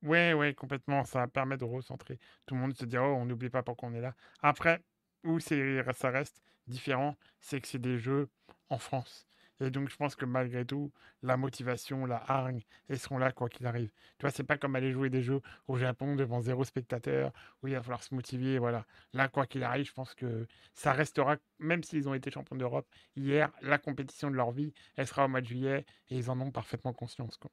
Ouais, 0.02 0.32
ouais, 0.32 0.54
complètement. 0.54 1.04
Ça 1.04 1.26
permet 1.28 1.56
de 1.56 1.64
recentrer. 1.64 2.18
Tout 2.46 2.54
le 2.54 2.60
monde 2.60 2.74
se 2.74 2.84
dit, 2.84 2.98
oh, 2.98 3.02
on 3.02 3.26
n'oublie 3.26 3.50
pas 3.50 3.62
pourquoi 3.62 3.88
on 3.88 3.94
est 3.94 4.00
là. 4.00 4.14
Après, 4.42 4.82
où 5.24 5.38
ça 5.40 6.10
reste 6.10 6.42
différent, 6.66 7.16
c'est 7.40 7.60
que 7.60 7.68
c'est 7.68 7.80
des 7.80 7.98
jeux 7.98 8.28
en 8.70 8.78
France. 8.78 9.27
Et 9.60 9.70
donc, 9.70 9.88
je 9.88 9.96
pense 9.96 10.14
que 10.14 10.24
malgré 10.24 10.64
tout, 10.64 10.92
la 11.22 11.36
motivation, 11.36 12.06
la 12.06 12.22
hargne, 12.30 12.62
elles 12.88 12.98
seront 12.98 13.18
là 13.18 13.32
quoi 13.32 13.48
qu'il 13.48 13.66
arrive. 13.66 13.90
Tu 14.18 14.22
vois, 14.22 14.30
c'est 14.30 14.44
pas 14.44 14.56
comme 14.56 14.76
aller 14.76 14.92
jouer 14.92 15.10
des 15.10 15.22
jeux 15.22 15.40
au 15.66 15.76
Japon 15.76 16.14
devant 16.14 16.40
zéro 16.40 16.64
spectateur, 16.64 17.32
où 17.62 17.68
il 17.68 17.74
va 17.74 17.82
falloir 17.82 18.02
se 18.02 18.14
motiver. 18.14 18.58
Voilà. 18.58 18.86
Là, 19.12 19.28
quoi 19.28 19.46
qu'il 19.46 19.64
arrive, 19.64 19.86
je 19.86 19.92
pense 19.92 20.14
que 20.14 20.46
ça 20.74 20.92
restera, 20.92 21.36
même 21.58 21.82
s'ils 21.82 22.08
ont 22.08 22.14
été 22.14 22.30
champions 22.30 22.56
d'Europe 22.56 22.86
hier, 23.16 23.50
la 23.62 23.78
compétition 23.78 24.30
de 24.30 24.36
leur 24.36 24.52
vie, 24.52 24.72
elle 24.96 25.06
sera 25.06 25.24
au 25.24 25.28
mois 25.28 25.40
de 25.40 25.46
juillet 25.46 25.84
et 26.08 26.16
ils 26.16 26.30
en 26.30 26.40
ont 26.40 26.50
parfaitement 26.50 26.92
conscience. 26.92 27.36
Quoi. 27.36 27.50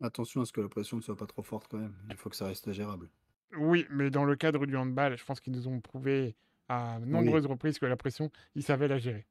Attention 0.00 0.42
à 0.42 0.44
ce 0.44 0.52
que 0.52 0.60
la 0.60 0.68
pression 0.68 0.96
ne 0.96 1.02
soit 1.02 1.16
pas 1.16 1.26
trop 1.26 1.42
forte 1.42 1.68
quand 1.68 1.78
même. 1.78 1.94
Il 2.10 2.16
faut 2.16 2.30
que 2.30 2.36
ça 2.36 2.46
reste 2.46 2.72
gérable. 2.72 3.08
Oui, 3.56 3.86
mais 3.90 4.10
dans 4.10 4.24
le 4.24 4.36
cadre 4.36 4.64
du 4.66 4.76
handball, 4.76 5.16
je 5.16 5.24
pense 5.24 5.40
qu'ils 5.40 5.52
nous 5.52 5.68
ont 5.68 5.80
prouvé 5.80 6.36
à 6.68 6.98
nombreuses 7.00 7.46
reprises 7.46 7.78
que 7.78 7.86
la 7.86 7.96
pression, 7.96 8.30
ils 8.54 8.62
savaient 8.62 8.88
la 8.88 8.98
gérer. 8.98 9.26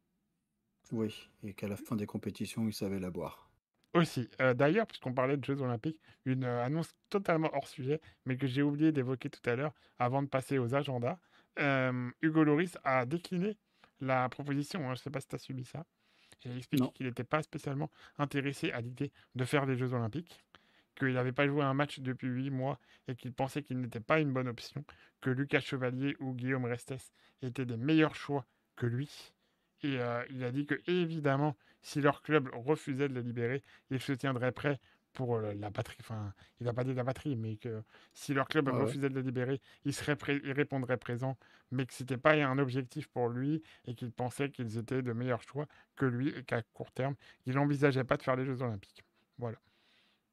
Oui, 0.91 1.29
et 1.43 1.53
qu'à 1.53 1.67
la 1.67 1.77
fin 1.77 1.95
des 1.95 2.05
compétitions, 2.05 2.67
ils 2.67 2.73
savaient 2.73 2.99
la 2.99 3.11
boire. 3.11 3.49
Aussi. 3.93 4.29
Euh, 4.39 4.53
d'ailleurs, 4.53 4.87
puisqu'on 4.87 5.13
parlait 5.13 5.35
de 5.37 5.43
Jeux 5.43 5.61
Olympiques, 5.61 5.99
une 6.25 6.45
euh, 6.45 6.63
annonce 6.63 6.93
totalement 7.09 7.49
hors 7.53 7.67
sujet, 7.67 7.99
mais 8.25 8.37
que 8.37 8.47
j'ai 8.47 8.61
oublié 8.61 8.91
d'évoquer 8.91 9.29
tout 9.29 9.49
à 9.49 9.55
l'heure 9.55 9.73
avant 9.99 10.21
de 10.21 10.27
passer 10.27 10.57
aux 10.57 10.75
agendas. 10.75 11.17
Euh, 11.59 12.09
Hugo 12.21 12.43
Loris 12.43 12.77
a 12.83 13.05
décliné 13.05 13.57
la 13.99 14.29
proposition, 14.29 14.79
hein, 14.81 14.95
je 14.95 15.01
ne 15.01 15.03
sais 15.03 15.09
pas 15.09 15.19
si 15.19 15.27
tu 15.27 15.35
as 15.35 15.39
subi 15.39 15.65
ça. 15.65 15.85
Il 16.45 16.51
a 16.51 16.55
expliqué 16.55 16.87
qu'il 16.93 17.05
n'était 17.05 17.25
pas 17.25 17.43
spécialement 17.43 17.91
intéressé 18.17 18.71
à 18.71 18.81
l'idée 18.81 19.11
de 19.35 19.45
faire 19.45 19.65
des 19.65 19.75
Jeux 19.75 19.93
Olympiques, 19.93 20.39
qu'il 20.95 21.13
n'avait 21.13 21.33
pas 21.33 21.47
joué 21.47 21.61
un 21.61 21.73
match 21.73 21.99
depuis 21.99 22.29
huit 22.29 22.49
mois 22.49 22.79
et 23.07 23.15
qu'il 23.15 23.33
pensait 23.33 23.61
qu'il 23.61 23.79
n'était 23.79 23.99
pas 23.99 24.19
une 24.19 24.31
bonne 24.31 24.47
option, 24.47 24.83
que 25.19 25.29
Lucas 25.29 25.59
Chevalier 25.59 26.15
ou 26.19 26.33
Guillaume 26.33 26.65
Restes 26.65 27.13
étaient 27.41 27.65
des 27.65 27.77
meilleurs 27.77 28.15
choix 28.15 28.45
que 28.75 28.85
lui 28.85 29.33
et 29.83 29.99
euh, 29.99 30.23
il 30.29 30.43
a 30.43 30.51
dit 30.51 30.65
que, 30.65 30.75
évidemment, 30.87 31.55
si 31.81 32.01
leur 32.01 32.21
club 32.21 32.49
refusait 32.53 33.07
de 33.07 33.13
les 33.13 33.23
libérer, 33.23 33.63
il 33.89 33.99
se 33.99 34.13
tiendrait 34.13 34.51
prêt 34.51 34.79
pour 35.13 35.35
euh, 35.35 35.53
la 35.55 35.71
patrie. 35.71 35.97
Enfin, 35.99 36.33
il 36.59 36.65
n'a 36.65 36.73
pas 36.73 36.83
dit 36.83 36.93
la 36.93 37.03
patrie, 37.03 37.35
mais 37.35 37.57
que 37.57 37.81
si 38.13 38.33
leur 38.33 38.47
club 38.47 38.69
refusait 38.69 39.09
de 39.09 39.15
les 39.15 39.23
libérer, 39.23 39.61
il, 39.85 39.93
serait 39.93 40.17
il 40.43 40.51
répondrait 40.51 40.97
présent, 40.97 41.37
mais 41.71 41.85
que 41.85 41.93
ce 41.93 42.03
n'était 42.03 42.17
pas 42.17 42.33
un 42.33 42.57
objectif 42.57 43.07
pour 43.07 43.29
lui 43.29 43.61
et 43.85 43.95
qu'il 43.95 44.11
pensait 44.11 44.49
qu'ils 44.49 44.77
étaient 44.77 45.01
de 45.01 45.13
meilleurs 45.13 45.43
choix 45.43 45.67
que 45.95 46.05
lui 46.05 46.29
et 46.29 46.43
qu'à 46.43 46.61
court 46.73 46.91
terme, 46.91 47.15
il 47.45 47.55
n'envisageait 47.55 48.03
pas 48.03 48.17
de 48.17 48.23
faire 48.23 48.35
les 48.35 48.45
Jeux 48.45 48.61
Olympiques. 48.61 49.03
Voilà. 49.37 49.57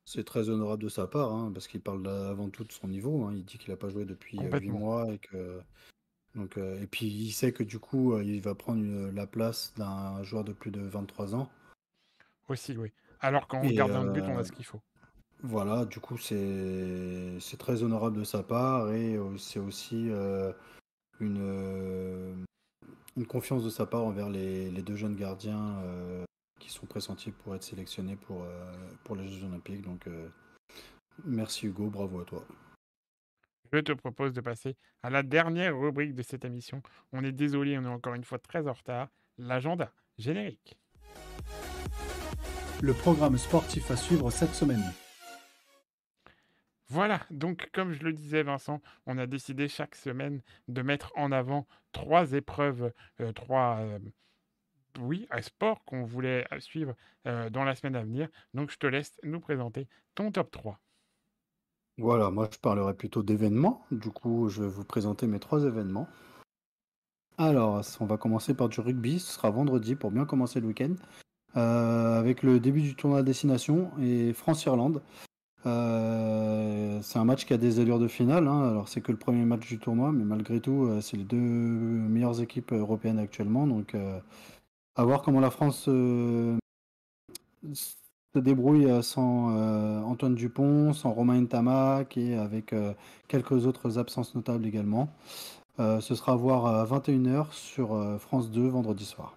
C'est 0.05 0.25
très 0.25 0.49
honorable 0.49 0.83
de 0.83 0.89
sa 0.89 1.07
part, 1.07 1.33
hein, 1.33 1.51
parce 1.53 1.69
qu'il 1.69 1.83
parle 1.83 2.09
avant 2.09 2.49
tout 2.49 2.65
de 2.65 2.73
son 2.73 2.89
niveau. 2.89 3.25
Hein. 3.25 3.35
Il 3.35 3.45
dit 3.45 3.59
qu'il 3.59 3.71
n'a 3.71 3.77
pas 3.77 3.91
joué 3.91 4.07
depuis 4.07 4.39
8 4.39 4.55
euh, 4.55 4.73
mois 4.73 5.13
et 5.13 5.19
que 5.19 5.61
donc, 6.39 6.57
euh, 6.57 6.80
et 6.80 6.86
puis 6.86 7.07
il 7.07 7.32
sait 7.32 7.53
que 7.53 7.64
du 7.64 7.78
coup, 7.78 8.12
euh, 8.12 8.22
il 8.22 8.41
va 8.41 8.55
prendre 8.55 9.11
la 9.12 9.26
place 9.26 9.74
d'un 9.76 10.22
joueur 10.22 10.45
de 10.45 10.53
plus 10.53 10.70
de 10.70 10.80
23 10.80 11.34
ans. 11.34 11.51
Aussi, 12.49 12.76
oui. 12.76 12.93
Alors 13.20 13.49
qu'en 13.49 13.61
gardien 13.66 14.05
de 14.05 14.11
but, 14.11 14.22
on 14.22 14.36
a 14.36 14.41
euh, 14.41 14.45
ce 14.45 14.53
qu'il 14.53 14.64
faut. 14.64 14.80
Voilà, 15.43 15.84
du 15.84 15.99
coup, 16.01 16.16
c'est 16.16 17.59
très 17.59 17.82
honorable 17.82 18.18
de 18.18 18.24
sa 18.24 18.43
part 18.43 18.93
et 18.93 19.18
c'est 19.39 19.61
aussi 19.61 20.11
une, 21.20 22.45
une 23.16 23.26
confiance 23.26 23.62
de 23.62 23.70
sa 23.70 23.86
part 23.86 24.05
envers 24.05 24.28
les, 24.28 24.68
les 24.72 24.82
deux 24.82 24.97
jeunes 24.97 25.14
gardiens 25.14 25.76
qui 26.59 26.70
sont 26.70 26.86
pressentis 26.86 27.30
pour 27.30 27.55
être 27.55 27.62
sélectionnés 27.62 28.16
pour, 28.16 28.45
pour 29.05 29.14
les 29.14 29.28
Jeux 29.28 29.47
Olympiques. 29.47 29.82
Donc, 29.82 30.09
merci 31.24 31.68
Hugo, 31.68 31.89
bravo 31.89 32.22
à 32.22 32.24
toi 32.24 32.45
je 33.73 33.79
te 33.79 33.93
propose 33.93 34.33
de 34.33 34.41
passer 34.41 34.77
à 35.03 35.11
la 35.11 35.23
dernière 35.23 35.79
rubrique 35.79 36.14
de 36.14 36.23
cette 36.23 36.45
émission. 36.45 36.83
On 37.12 37.25
est 37.25 37.33
désolé, 37.33 37.79
on 37.79 37.85
est 37.85 37.89
encore 37.89 38.14
une 38.14 38.25
fois 38.25 38.39
très 38.39 38.66
en 38.66 38.73
retard. 38.73 39.09
L'agenda 39.39 39.93
générique. 40.19 40.77
Le 42.81 42.93
programme 42.93 43.39
sportif 43.39 43.91
à 43.91 43.97
suivre 43.97 44.31
cette 44.31 44.55
semaine. 44.55 44.83
Voilà, 46.91 47.21
donc 47.31 47.69
comme 47.73 47.93
je 47.93 48.03
le 48.03 48.12
disais 48.12 48.43
Vincent, 48.43 48.81
on 49.07 49.19
a 49.19 49.27
décidé 49.27 49.69
chaque 49.69 49.95
semaine 49.95 50.41
de 50.69 50.81
mettre 50.81 51.12
en 51.16 51.33
avant 51.33 51.66
trois 51.93 52.33
épreuves, 52.33 52.93
euh, 53.21 53.33
trois 53.33 53.81
euh, 53.81 53.99
oui, 54.99 55.29
sport 55.43 55.85
qu'on 55.85 56.05
voulait 56.05 56.47
suivre 56.61 56.95
euh, 57.27 57.51
dans 57.51 57.64
la 57.64 57.75
semaine 57.75 57.97
à 57.97 58.03
venir. 58.03 58.29
Donc 58.55 58.71
je 58.71 58.79
te 58.79 58.87
laisse 58.87 59.19
nous 59.23 59.41
présenter 59.41 59.87
ton 60.14 60.31
top 60.31 60.51
3. 60.51 60.81
Voilà, 61.99 62.31
moi 62.31 62.49
je 62.51 62.59
parlerai 62.59 62.95
plutôt 62.95 63.23
d'événements. 63.23 63.85
Du 63.91 64.11
coup, 64.11 64.49
je 64.49 64.63
vais 64.63 64.69
vous 64.69 64.85
présenter 64.85 65.27
mes 65.27 65.41
trois 65.41 65.65
événements. 65.65 66.09
Alors, 67.39 67.83
on 68.01 68.07
va 68.07 68.17
commencer 68.17 68.55
par 68.55 68.69
du 68.69 68.81
rugby. 68.81 69.21
Ce 69.21 69.35
sera 69.35 69.51
vendredi 69.51 69.95
pour 69.95 70.11
bien 70.11 70.25
commencer 70.25 70.61
le 70.61 70.69
week-end. 70.69 70.95
Euh, 71.57 72.19
avec 72.19 72.43
le 72.43 72.61
début 72.61 72.83
du 72.83 72.95
tournoi 72.95 73.21
à 73.21 73.23
destination 73.23 73.91
et 74.01 74.33
France-Irlande. 74.33 75.03
Euh, 75.67 77.01
c'est 77.03 77.19
un 77.19 77.25
match 77.25 77.47
qui 77.47 77.55
a 77.55 77.57
des 77.57 77.81
allures 77.81 77.99
de 77.99 78.09
finale. 78.09 78.47
Hein. 78.47 78.69
Alors, 78.71 78.89
c'est 78.89 79.01
que 79.01 79.13
le 79.13 79.19
premier 79.19 79.45
match 79.45 79.67
du 79.67 79.79
tournoi, 79.79 80.13
mais 80.13 80.25
malgré 80.25 80.61
tout, 80.61 80.85
euh, 80.85 81.01
c'est 81.01 81.17
les 81.17 81.25
deux 81.25 81.37
meilleures 81.37 82.41
équipes 82.41 82.73
européennes 82.73 83.19
actuellement. 83.19 83.67
Donc, 83.67 83.97
à 84.97 85.05
voir 85.05 85.23
comment 85.23 85.41
la 85.41 85.51
France 85.51 85.89
se 88.35 88.39
débrouille 88.39 88.87
euh, 88.87 89.03
sans 89.03 89.57
euh, 89.57 90.01
Antoine 90.03 90.35
Dupont, 90.35 90.93
sans 90.93 91.12
Romain 91.12 91.41
Ntamak 91.41 92.16
et 92.16 92.37
avec 92.37 92.72
euh, 92.72 92.95
quelques 93.26 93.66
autres 93.66 93.99
absences 93.99 94.35
notables 94.35 94.66
également. 94.66 95.09
ce 95.79 96.14
sera 96.14 96.33
à 96.33 96.37
voir 96.37 96.66
à 96.66 96.85
21h 96.85 97.53
sur 97.53 98.20
France 98.20 98.51
2 98.51 98.66
vendredi 98.68 99.05
soir. 99.05 99.37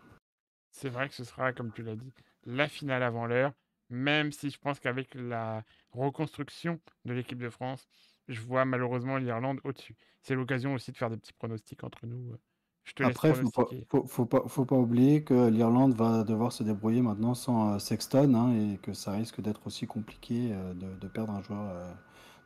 C'est 0.71 0.89
vrai 0.89 1.07
que 1.07 1.13
ce 1.13 1.23
sera, 1.23 1.53
comme 1.53 1.71
tu 1.71 1.83
l'as 1.83 1.95
dit, 1.95 2.11
la 2.45 2.67
finale 2.67 3.03
avant 3.03 3.27
l'heure, 3.27 3.51
même 3.89 4.31
si 4.31 4.49
je 4.49 4.57
pense 4.57 4.79
qu'avec 4.79 5.13
la 5.13 5.63
reconstruction 5.91 6.79
de 7.05 7.13
l'équipe 7.13 7.37
de 7.37 7.49
France, 7.49 7.87
je 8.27 8.41
vois 8.41 8.65
malheureusement 8.65 9.17
l'Irlande 9.17 9.59
au-dessus. 9.63 9.95
C'est 10.23 10.33
l'occasion 10.33 10.73
aussi 10.73 10.91
de 10.91 10.97
faire 10.97 11.11
des 11.11 11.17
petits 11.17 11.33
pronostics 11.33 11.83
entre 11.83 12.07
nous. 12.07 12.35
Après, 12.99 13.33
faut 13.33 13.49
pas, 13.49 13.67
faut, 14.07 14.25
pas, 14.25 14.43
faut 14.47 14.65
pas 14.65 14.75
oublier 14.75 15.23
que 15.23 15.49
l'Irlande 15.49 15.93
va 15.93 16.23
devoir 16.23 16.51
se 16.51 16.63
débrouiller 16.63 17.01
maintenant 17.01 17.33
sans 17.33 17.73
euh, 17.73 17.79
Sexton 17.79 18.33
hein, 18.33 18.53
et 18.53 18.77
que 18.79 18.93
ça 18.93 19.11
risque 19.11 19.39
d'être 19.41 19.65
aussi 19.65 19.87
compliqué 19.87 20.49
euh, 20.51 20.73
de, 20.73 21.07
perdre 21.07 21.33
un 21.33 21.41
joueur 21.41 21.69
euh, 21.69 21.93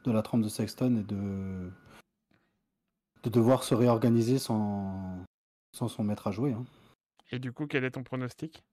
de 0.03 0.11
la 0.11 0.21
trempe 0.21 0.41
de 0.41 0.49
Sexton 0.49 0.97
et 0.97 1.03
de, 1.03 1.71
de 3.23 3.29
devoir 3.29 3.63
se 3.63 3.73
réorganiser 3.73 4.37
sans, 4.37 5.23
sans 5.71 5.87
son 5.87 6.03
maître 6.03 6.27
à 6.27 6.31
jouer. 6.31 6.53
Hein. 6.53 6.65
Et 7.31 7.39
du 7.39 7.51
coup, 7.51 7.65
quel 7.65 7.83
est 7.83 7.91
ton 7.91 8.03
pronostic? 8.03 8.63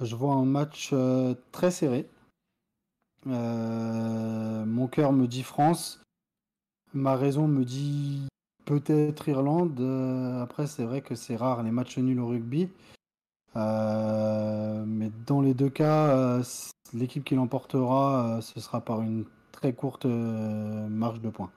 Je 0.00 0.16
vois 0.16 0.34
un 0.34 0.44
match 0.44 0.92
très 1.52 1.70
serré. 1.70 2.10
mon 3.24 4.88
cœur 4.88 5.12
me 5.12 5.26
dit 5.26 5.44
France. 5.44 6.02
Ma 6.92 7.16
raison 7.16 7.48
me 7.48 7.64
dit 7.64 8.26
Peut-être 8.66 9.28
Irlande. 9.28 9.78
Euh, 9.80 10.42
après, 10.42 10.66
c'est 10.66 10.84
vrai 10.84 11.00
que 11.00 11.14
c'est 11.14 11.36
rare 11.36 11.62
les 11.62 11.70
matchs 11.70 11.98
nuls 11.98 12.18
au 12.18 12.26
rugby. 12.26 12.68
mais 13.54 15.10
dans 15.26 15.40
les 15.40 15.54
deux 15.54 15.70
cas, 15.70 16.42
l'équipe 16.92 17.24
qui 17.24 17.36
l'emportera, 17.36 18.40
ce 18.42 18.60
sera 18.60 18.80
par 18.80 19.00
une 19.02 19.24
très 19.52 19.72
courte 19.72 20.04
marge 20.04 21.20
de 21.20 21.30
points. 21.30 21.52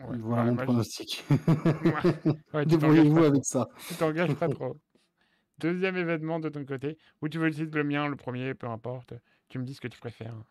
voilà 0.00 0.50
mon 0.50 0.56
pronostic. 0.56 1.24
Débrouillez-vous 2.66 3.24
avec 3.24 3.44
ça. 3.44 3.68
Tu 3.86 3.94
t'engages 3.94 4.34
pas 4.34 4.48
trop. 4.48 4.76
Deuxième 5.58 5.98
événement 5.98 6.40
de 6.40 6.48
ton 6.48 6.64
côté, 6.64 6.96
ou 7.20 7.28
tu 7.28 7.38
veux 7.38 7.50
le 7.50 7.64
le 7.66 7.84
mien, 7.84 8.08
le 8.08 8.16
premier, 8.16 8.54
peu 8.54 8.66
importe. 8.66 9.12
Tu 9.50 9.58
me 9.58 9.64
dis 9.64 9.74
ce 9.74 9.82
que 9.82 9.88
tu 9.88 10.00
préfères. 10.00 10.42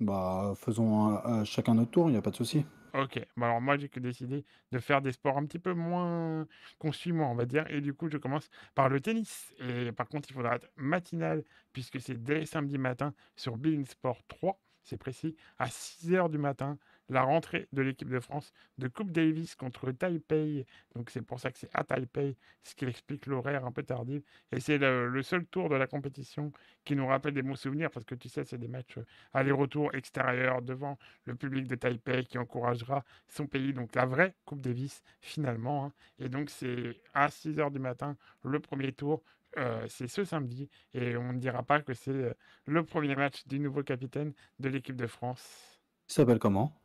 Bah, 0.00 0.54
faisons 0.56 1.44
chacun 1.44 1.74
notre 1.74 1.90
tour, 1.90 2.08
il 2.08 2.12
n'y 2.12 2.18
a 2.18 2.22
pas 2.22 2.30
de 2.30 2.36
souci. 2.36 2.64
Ok, 2.96 3.20
bah, 3.36 3.46
alors 3.48 3.60
moi 3.60 3.76
j'ai 3.76 3.90
que 3.90 4.00
décidé 4.00 4.46
de 4.72 4.78
faire 4.78 5.02
des 5.02 5.12
sports 5.12 5.36
un 5.36 5.44
petit 5.44 5.58
peu 5.58 5.74
moins 5.74 6.46
suit 6.92 7.12
moi, 7.12 7.26
on 7.26 7.34
va 7.34 7.44
dire. 7.44 7.66
Et 7.70 7.82
du 7.82 7.92
coup, 7.92 8.08
je 8.08 8.16
commence 8.16 8.48
par 8.74 8.88
le 8.88 9.00
tennis. 9.00 9.52
Et 9.60 9.92
par 9.92 10.08
contre, 10.08 10.30
il 10.30 10.32
faudra 10.34 10.56
être 10.56 10.70
matinal, 10.76 11.44
puisque 11.74 12.00
c'est 12.00 12.22
dès 12.22 12.46
samedi 12.46 12.78
matin 12.78 13.12
sur 13.36 13.58
Bein 13.58 13.84
Sport 13.84 14.22
3, 14.28 14.58
c'est 14.82 14.96
précis, 14.96 15.36
à 15.58 15.68
6 15.68 16.12
h 16.12 16.30
du 16.30 16.38
matin 16.38 16.78
la 17.08 17.22
rentrée 17.22 17.68
de 17.72 17.82
l'équipe 17.82 18.08
de 18.08 18.20
France 18.20 18.52
de 18.78 18.88
Coupe 18.88 19.10
Davis 19.10 19.54
contre 19.54 19.90
Taipei. 19.92 20.66
Donc 20.94 21.10
c'est 21.10 21.22
pour 21.22 21.40
ça 21.40 21.50
que 21.50 21.58
c'est 21.58 21.70
à 21.74 21.84
Taipei, 21.84 22.36
ce 22.62 22.74
qui 22.74 22.84
explique 22.84 23.26
l'horaire 23.26 23.64
un 23.64 23.72
peu 23.72 23.82
tardif. 23.82 24.22
Et 24.52 24.60
c'est 24.60 24.78
le, 24.78 25.22
seul 25.22 25.46
tour 25.46 25.68
de 25.68 25.76
la 25.76 25.86
compétition 25.86 26.52
qui 26.84 26.96
nous 26.96 27.06
rappelle 27.06 27.34
des 27.34 27.42
bons 27.42 27.56
souvenirs 27.56 27.90
parce 27.90 28.06
que 28.06 28.14
tu 28.14 28.28
sais, 28.28 28.44
c'est 28.44 28.58
des 28.58 28.68
matchs 28.68 28.98
euh, 28.98 29.04
aller-retour 29.32 29.94
extérieur 29.94 30.62
devant 30.62 30.98
le 31.24 31.34
public 31.34 31.66
de 31.66 31.74
Taipei 31.74 32.24
qui 32.24 32.38
encouragera 32.38 33.04
son 33.28 33.46
pays. 33.46 33.72
Donc 33.72 33.94
la 33.94 34.06
vraie 34.06 34.34
Coupe 34.44 34.60
Davis 34.60 35.02
finalement. 35.20 35.86
Hein. 35.86 35.92
Et 36.18 36.28
donc 36.28 36.50
c'est 36.50 37.00
à 37.14 37.28
6 37.28 37.56
h 37.56 37.72
du 37.72 37.78
matin 37.78 38.16
le 38.42 38.60
premier 38.60 38.92
tour. 38.92 39.22
Euh, 39.58 39.86
c'est 39.88 40.08
ce 40.08 40.22
samedi 40.22 40.68
et 40.92 41.16
on 41.16 41.32
ne 41.32 41.38
dira 41.38 41.62
pas 41.62 41.80
que 41.80 41.94
c'est 41.94 42.10
euh, 42.10 42.34
le 42.66 42.84
premier 42.84 43.16
match 43.16 43.46
du 43.46 43.58
nouveau 43.58 43.82
capitaine 43.82 44.34
de 44.58 44.68
l'équipe 44.68 44.96
de 44.96 45.06
France. 45.06 45.80
Il 46.10 46.12
s'appelle 46.12 46.38
comment? 46.38 46.78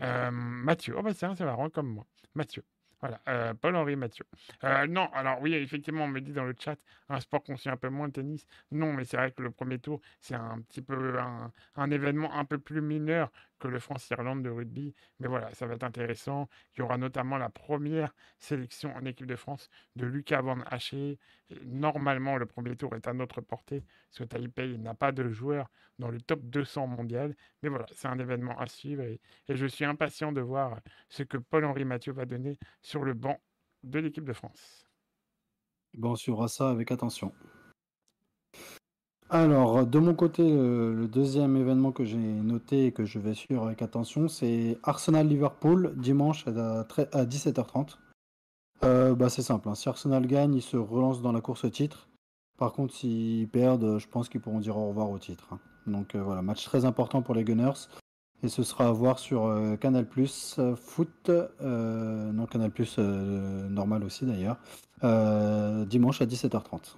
Euh, 0.00 0.30
Mathieu. 0.30 0.94
Oh, 0.96 1.02
bah, 1.02 1.10
c'est 1.14 1.40
marrant 1.40 1.70
comme 1.70 1.88
moi. 1.88 2.06
Mathieu. 2.34 2.62
Voilà, 3.00 3.20
euh, 3.28 3.54
Paul-Henri 3.54 3.94
Mathieu. 3.94 4.24
Euh, 4.64 4.86
non, 4.88 5.08
alors 5.12 5.40
oui, 5.40 5.54
effectivement, 5.54 6.04
on 6.04 6.08
me 6.08 6.20
dit 6.20 6.32
dans 6.32 6.44
le 6.44 6.54
chat, 6.58 6.76
un 7.08 7.20
sport 7.20 7.44
qu'on 7.44 7.56
suit 7.56 7.70
un 7.70 7.76
peu 7.76 7.88
moins, 7.88 8.06
le 8.06 8.12
tennis. 8.12 8.44
Non, 8.72 8.92
mais 8.92 9.04
c'est 9.04 9.16
vrai 9.16 9.30
que 9.30 9.40
le 9.40 9.52
premier 9.52 9.78
tour, 9.78 10.00
c'est 10.20 10.34
un 10.34 10.60
petit 10.62 10.82
peu 10.82 11.16
un, 11.76 11.90
événement 11.90 12.34
un 12.34 12.44
peu 12.44 12.58
plus 12.58 12.80
mineur 12.80 13.30
que 13.58 13.68
le 13.68 13.78
France-Irlande 13.78 14.42
de 14.42 14.50
rugby. 14.50 14.94
Mais 15.20 15.28
voilà, 15.28 15.52
ça 15.54 15.66
va 15.66 15.74
être 15.74 15.84
intéressant. 15.84 16.48
Il 16.74 16.80
y 16.80 16.82
aura 16.82 16.98
notamment 16.98 17.38
la 17.38 17.48
première 17.48 18.14
sélection 18.38 18.94
en 18.94 19.04
équipe 19.04 19.26
de 19.26 19.36
France 19.36 19.68
de 19.96 20.06
Lucas 20.06 20.42
Van 20.42 20.60
Haché. 20.66 21.18
Normalement, 21.64 22.36
le 22.36 22.46
premier 22.46 22.76
tour 22.76 22.94
est 22.94 23.06
à 23.08 23.12
notre 23.12 23.40
portée, 23.40 23.84
parce 24.08 24.18
que 24.18 24.24
Taipei 24.24 24.78
n'a 24.78 24.94
pas 24.94 25.12
de 25.12 25.28
joueurs 25.28 25.70
dans 25.98 26.10
le 26.10 26.20
top 26.20 26.40
200 26.42 26.86
mondial. 26.86 27.34
Mais 27.62 27.68
voilà, 27.68 27.86
c'est 27.92 28.08
un 28.08 28.18
événement 28.18 28.58
à 28.58 28.66
suivre 28.66 29.02
et, 29.02 29.20
je 29.48 29.66
suis 29.66 29.84
impatient 29.84 30.32
de 30.32 30.40
voir 30.40 30.80
ce 31.08 31.22
que 31.22 31.36
Paul-Henri 31.36 31.84
Mathieu 31.84 32.12
va 32.12 32.26
donner 32.26 32.58
sur 32.82 33.04
le 33.04 33.14
banc 33.14 33.40
de 33.82 33.98
l'équipe 33.98 34.24
de 34.24 34.32
France. 34.32 34.86
Bon, 35.94 36.12
on 36.12 36.16
suivra 36.16 36.48
ça 36.48 36.70
avec 36.70 36.90
attention. 36.90 37.32
Alors, 39.30 39.86
de 39.86 39.98
mon 39.98 40.14
côté, 40.14 40.42
le, 40.42 41.06
deuxième 41.06 41.56
événement 41.56 41.92
que 41.92 42.04
j'ai 42.04 42.16
noté 42.16 42.86
et 42.86 42.92
que 42.92 43.04
je 43.04 43.18
vais 43.18 43.34
suivre 43.34 43.66
avec 43.66 43.82
attention, 43.82 44.26
c'est 44.26 44.78
Arsenal-Liverpool, 44.84 45.92
dimanche 45.96 46.46
à, 46.48 46.84
17h30. 47.24 47.98
Euh, 48.84 49.14
bah, 49.14 49.28
c'est 49.28 49.42
simple, 49.42 49.68
hein. 49.68 49.74
si 49.74 49.88
Arsenal 49.88 50.26
gagne, 50.26 50.54
ils 50.54 50.62
se 50.62 50.78
relancent 50.78 51.20
dans 51.20 51.32
la 51.32 51.42
course 51.42 51.64
au 51.64 51.68
titre. 51.68 52.08
Par 52.56 52.72
contre, 52.72 52.94
s'ils 52.94 53.48
perdent, 53.48 53.98
je 53.98 54.08
pense 54.08 54.30
qu'ils 54.30 54.40
pourront 54.40 54.60
dire 54.60 54.78
au 54.78 54.88
revoir 54.88 55.10
au 55.10 55.18
titre. 55.18 55.48
Hein. 55.52 55.58
Donc 55.86 56.14
euh, 56.14 56.22
voilà, 56.22 56.40
match 56.40 56.64
très 56.64 56.86
important 56.86 57.20
pour 57.20 57.34
les 57.34 57.44
Gunners. 57.44 57.88
Et 58.42 58.48
ce 58.48 58.62
sera 58.62 58.86
à 58.86 58.92
voir 58.92 59.18
sur 59.18 59.44
euh, 59.44 59.76
Canal 59.76 60.06
Plus 60.06 60.58
Foot, 60.76 61.30
non 61.60 62.46
Canal 62.46 62.70
Plus 62.70 62.98
normal 62.98 64.04
aussi 64.04 64.24
d'ailleurs, 64.24 64.56
dimanche 65.86 66.22
à 66.22 66.26
17h30. 66.26 66.96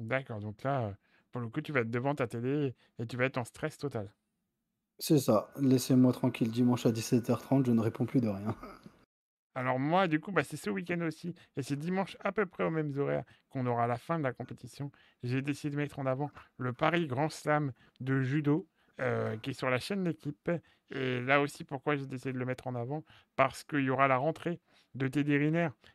D'accord, 0.00 0.40
donc 0.40 0.62
là, 0.62 0.94
pour 1.32 1.40
le 1.40 1.48
coup, 1.48 1.60
tu 1.60 1.72
vas 1.72 1.80
être 1.80 1.90
devant 1.90 2.14
ta 2.14 2.26
télé 2.26 2.74
et 2.98 3.06
tu 3.06 3.16
vas 3.16 3.24
être 3.24 3.38
en 3.38 3.44
stress 3.44 3.78
total. 3.78 4.12
C'est 4.98 5.18
ça. 5.18 5.50
Laissez-moi 5.60 6.12
tranquille 6.12 6.50
dimanche 6.50 6.86
à 6.86 6.90
17h30, 6.90 7.66
je 7.66 7.72
ne 7.72 7.80
réponds 7.80 8.06
plus 8.06 8.20
de 8.20 8.28
rien. 8.28 8.56
Alors 9.54 9.78
moi, 9.78 10.06
du 10.06 10.20
coup, 10.20 10.32
bah, 10.32 10.44
c'est 10.44 10.58
ce 10.58 10.68
week-end 10.68 11.00
aussi, 11.00 11.34
et 11.56 11.62
c'est 11.62 11.76
dimanche 11.76 12.16
à 12.20 12.30
peu 12.30 12.44
près 12.44 12.64
aux 12.64 12.70
mêmes 12.70 12.92
horaires 12.98 13.24
qu'on 13.48 13.66
aura 13.66 13.86
la 13.86 13.96
fin 13.96 14.18
de 14.18 14.22
la 14.22 14.34
compétition. 14.34 14.90
J'ai 15.22 15.40
décidé 15.40 15.70
de 15.70 15.76
mettre 15.80 15.98
en 15.98 16.04
avant 16.04 16.30
le 16.58 16.74
Paris 16.74 17.06
Grand 17.06 17.30
Slam 17.30 17.72
de 18.00 18.20
judo, 18.20 18.68
euh, 19.00 19.36
qui 19.38 19.50
est 19.50 19.54
sur 19.54 19.70
la 19.70 19.78
chaîne 19.78 20.04
L'équipe. 20.04 20.50
Et 20.90 21.20
là 21.22 21.40
aussi, 21.40 21.64
pourquoi 21.64 21.96
j'ai 21.96 22.06
décidé 22.06 22.34
de 22.34 22.38
le 22.38 22.44
mettre 22.44 22.66
en 22.66 22.74
avant? 22.74 23.02
Parce 23.34 23.64
qu'il 23.64 23.80
y 23.80 23.90
aura 23.90 24.08
la 24.08 24.18
rentrée 24.18 24.60
de 24.96 25.08
Teddy 25.08 25.36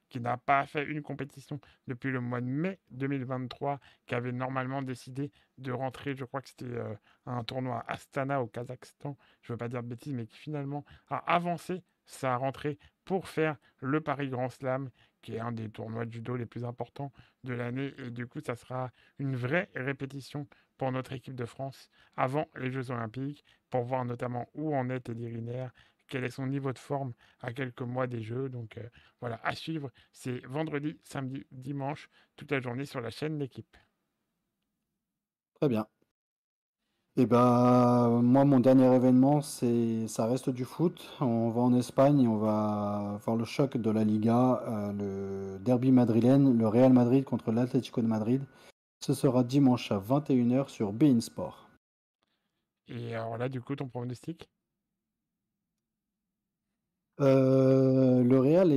qui 0.10 0.20
n'a 0.20 0.38
pas 0.38 0.66
fait 0.66 0.84
une 0.84 1.02
compétition 1.02 1.60
depuis 1.88 2.12
le 2.12 2.22
mois 2.22 2.42
de 2.42 2.46
mai 2.46 2.80
2023, 2.92 3.80
qui 4.06 4.16
avait 4.16 4.32
normalement 4.32 4.82
décidé 4.82 5.32
de 5.58 5.72
rentrer, 5.72 6.16
je 6.16 6.26
crois 6.26 6.42
que 6.42 6.50
c'était 6.50 6.66
euh, 6.66 6.94
un 7.26 7.44
tournoi 7.44 7.84
à 7.88 7.94
Astana 7.94 8.42
au 8.42 8.48
Kazakhstan, 8.48 9.18
je 9.42 9.52
ne 9.52 9.54
veux 9.54 9.58
pas 9.58 9.70
dire 9.70 9.84
de 9.84 9.88
bêtises, 9.88 10.14
mais 10.14 10.28
qui 10.28 10.38
finalement 10.38 10.86
a 11.10 11.18
avancé 11.34 11.84
sa 12.06 12.36
rentrée 12.36 12.78
pour 13.06 13.28
faire 13.28 13.58
le 13.80 14.02
Paris 14.02 14.30
Grand 14.30 14.50
Slam, 14.50 14.90
qui 15.22 15.36
est 15.36 15.40
un 15.40 15.52
des 15.52 15.70
tournois 15.70 16.06
de 16.06 16.12
judo 16.12 16.36
les 16.36 16.46
plus 16.46 16.66
importants 16.66 17.12
de 17.44 17.54
l'année. 17.54 17.94
Et 18.00 18.10
du 18.10 18.28
coup, 18.28 18.40
ça 18.42 18.56
sera 18.56 18.92
une 19.20 19.36
vraie 19.36 19.70
répétition 19.76 20.48
pour 20.78 20.92
notre 20.92 21.14
équipe 21.14 21.36
de 21.36 21.46
France 21.46 21.90
avant 22.18 22.48
les 22.56 22.72
Jeux 22.72 22.92
Olympiques, 22.92 23.46
pour 23.70 23.84
voir 23.84 24.04
notamment 24.04 24.50
où 24.56 24.76
en 24.76 24.90
est 24.90 25.02
Teddy 25.02 25.28
Riner, 25.28 25.68
quel 26.12 26.26
est 26.26 26.30
son 26.30 26.46
niveau 26.46 26.74
de 26.74 26.78
forme 26.78 27.14
à 27.40 27.54
quelques 27.54 27.82
mois 27.82 28.06
des 28.06 28.22
Jeux. 28.22 28.50
Donc 28.50 28.78
euh, 28.78 28.88
voilà, 29.22 29.40
à 29.44 29.56
suivre, 29.56 29.90
c'est 30.12 30.46
vendredi, 30.46 31.00
samedi, 31.04 31.46
dimanche, 31.52 32.10
toute 32.36 32.52
la 32.52 32.60
journée 32.60 32.86
sur 32.86 33.02
la 33.02 33.10
chaîne 33.10 33.40
L'équipe. 33.40 33.78
Très 35.56 35.70
bien. 35.70 35.88
Et 37.18 37.24
eh 37.24 37.26
ben 37.26 38.22
moi 38.22 38.46
mon 38.46 38.62
dernier 38.62 38.96
événement 38.96 39.42
c'est 39.42 40.08
ça 40.08 40.26
reste 40.26 40.50
du 40.50 40.64
foot. 40.64 41.10
On 41.20 41.50
va 41.50 41.62
en 41.62 41.74
Espagne, 41.74 42.26
on 42.26 42.38
va 42.38 43.20
voir 43.26 43.36
le 43.36 43.44
choc 43.44 43.76
de 43.76 43.90
la 43.90 44.06
Liga, 44.06 44.64
euh, 44.66 44.94
le 44.94 45.60
derby 45.60 45.92
madrilène, 45.92 46.58
le 46.58 46.68
Real 46.70 46.94
Madrid 46.94 47.26
contre 47.26 47.52
l'Atlético 47.52 48.02
de 48.02 48.08
Madrid. 48.08 48.46
Ce 49.02 49.14
sera 49.14 49.44
dimanche 49.44 49.92
à 49.92 50.00
21h 50.00 50.70
sur 50.70 50.94
Bein 50.94 51.20
Sport. 51.20 51.70
Et 52.88 53.14
alors 53.14 53.38
là 53.38 53.50
du 53.50 53.62
coup 53.62 53.76
ton 53.76 53.90
pronostic? 53.90 54.50
Euh, 57.22 58.24
le 58.24 58.40
Real 58.40 58.72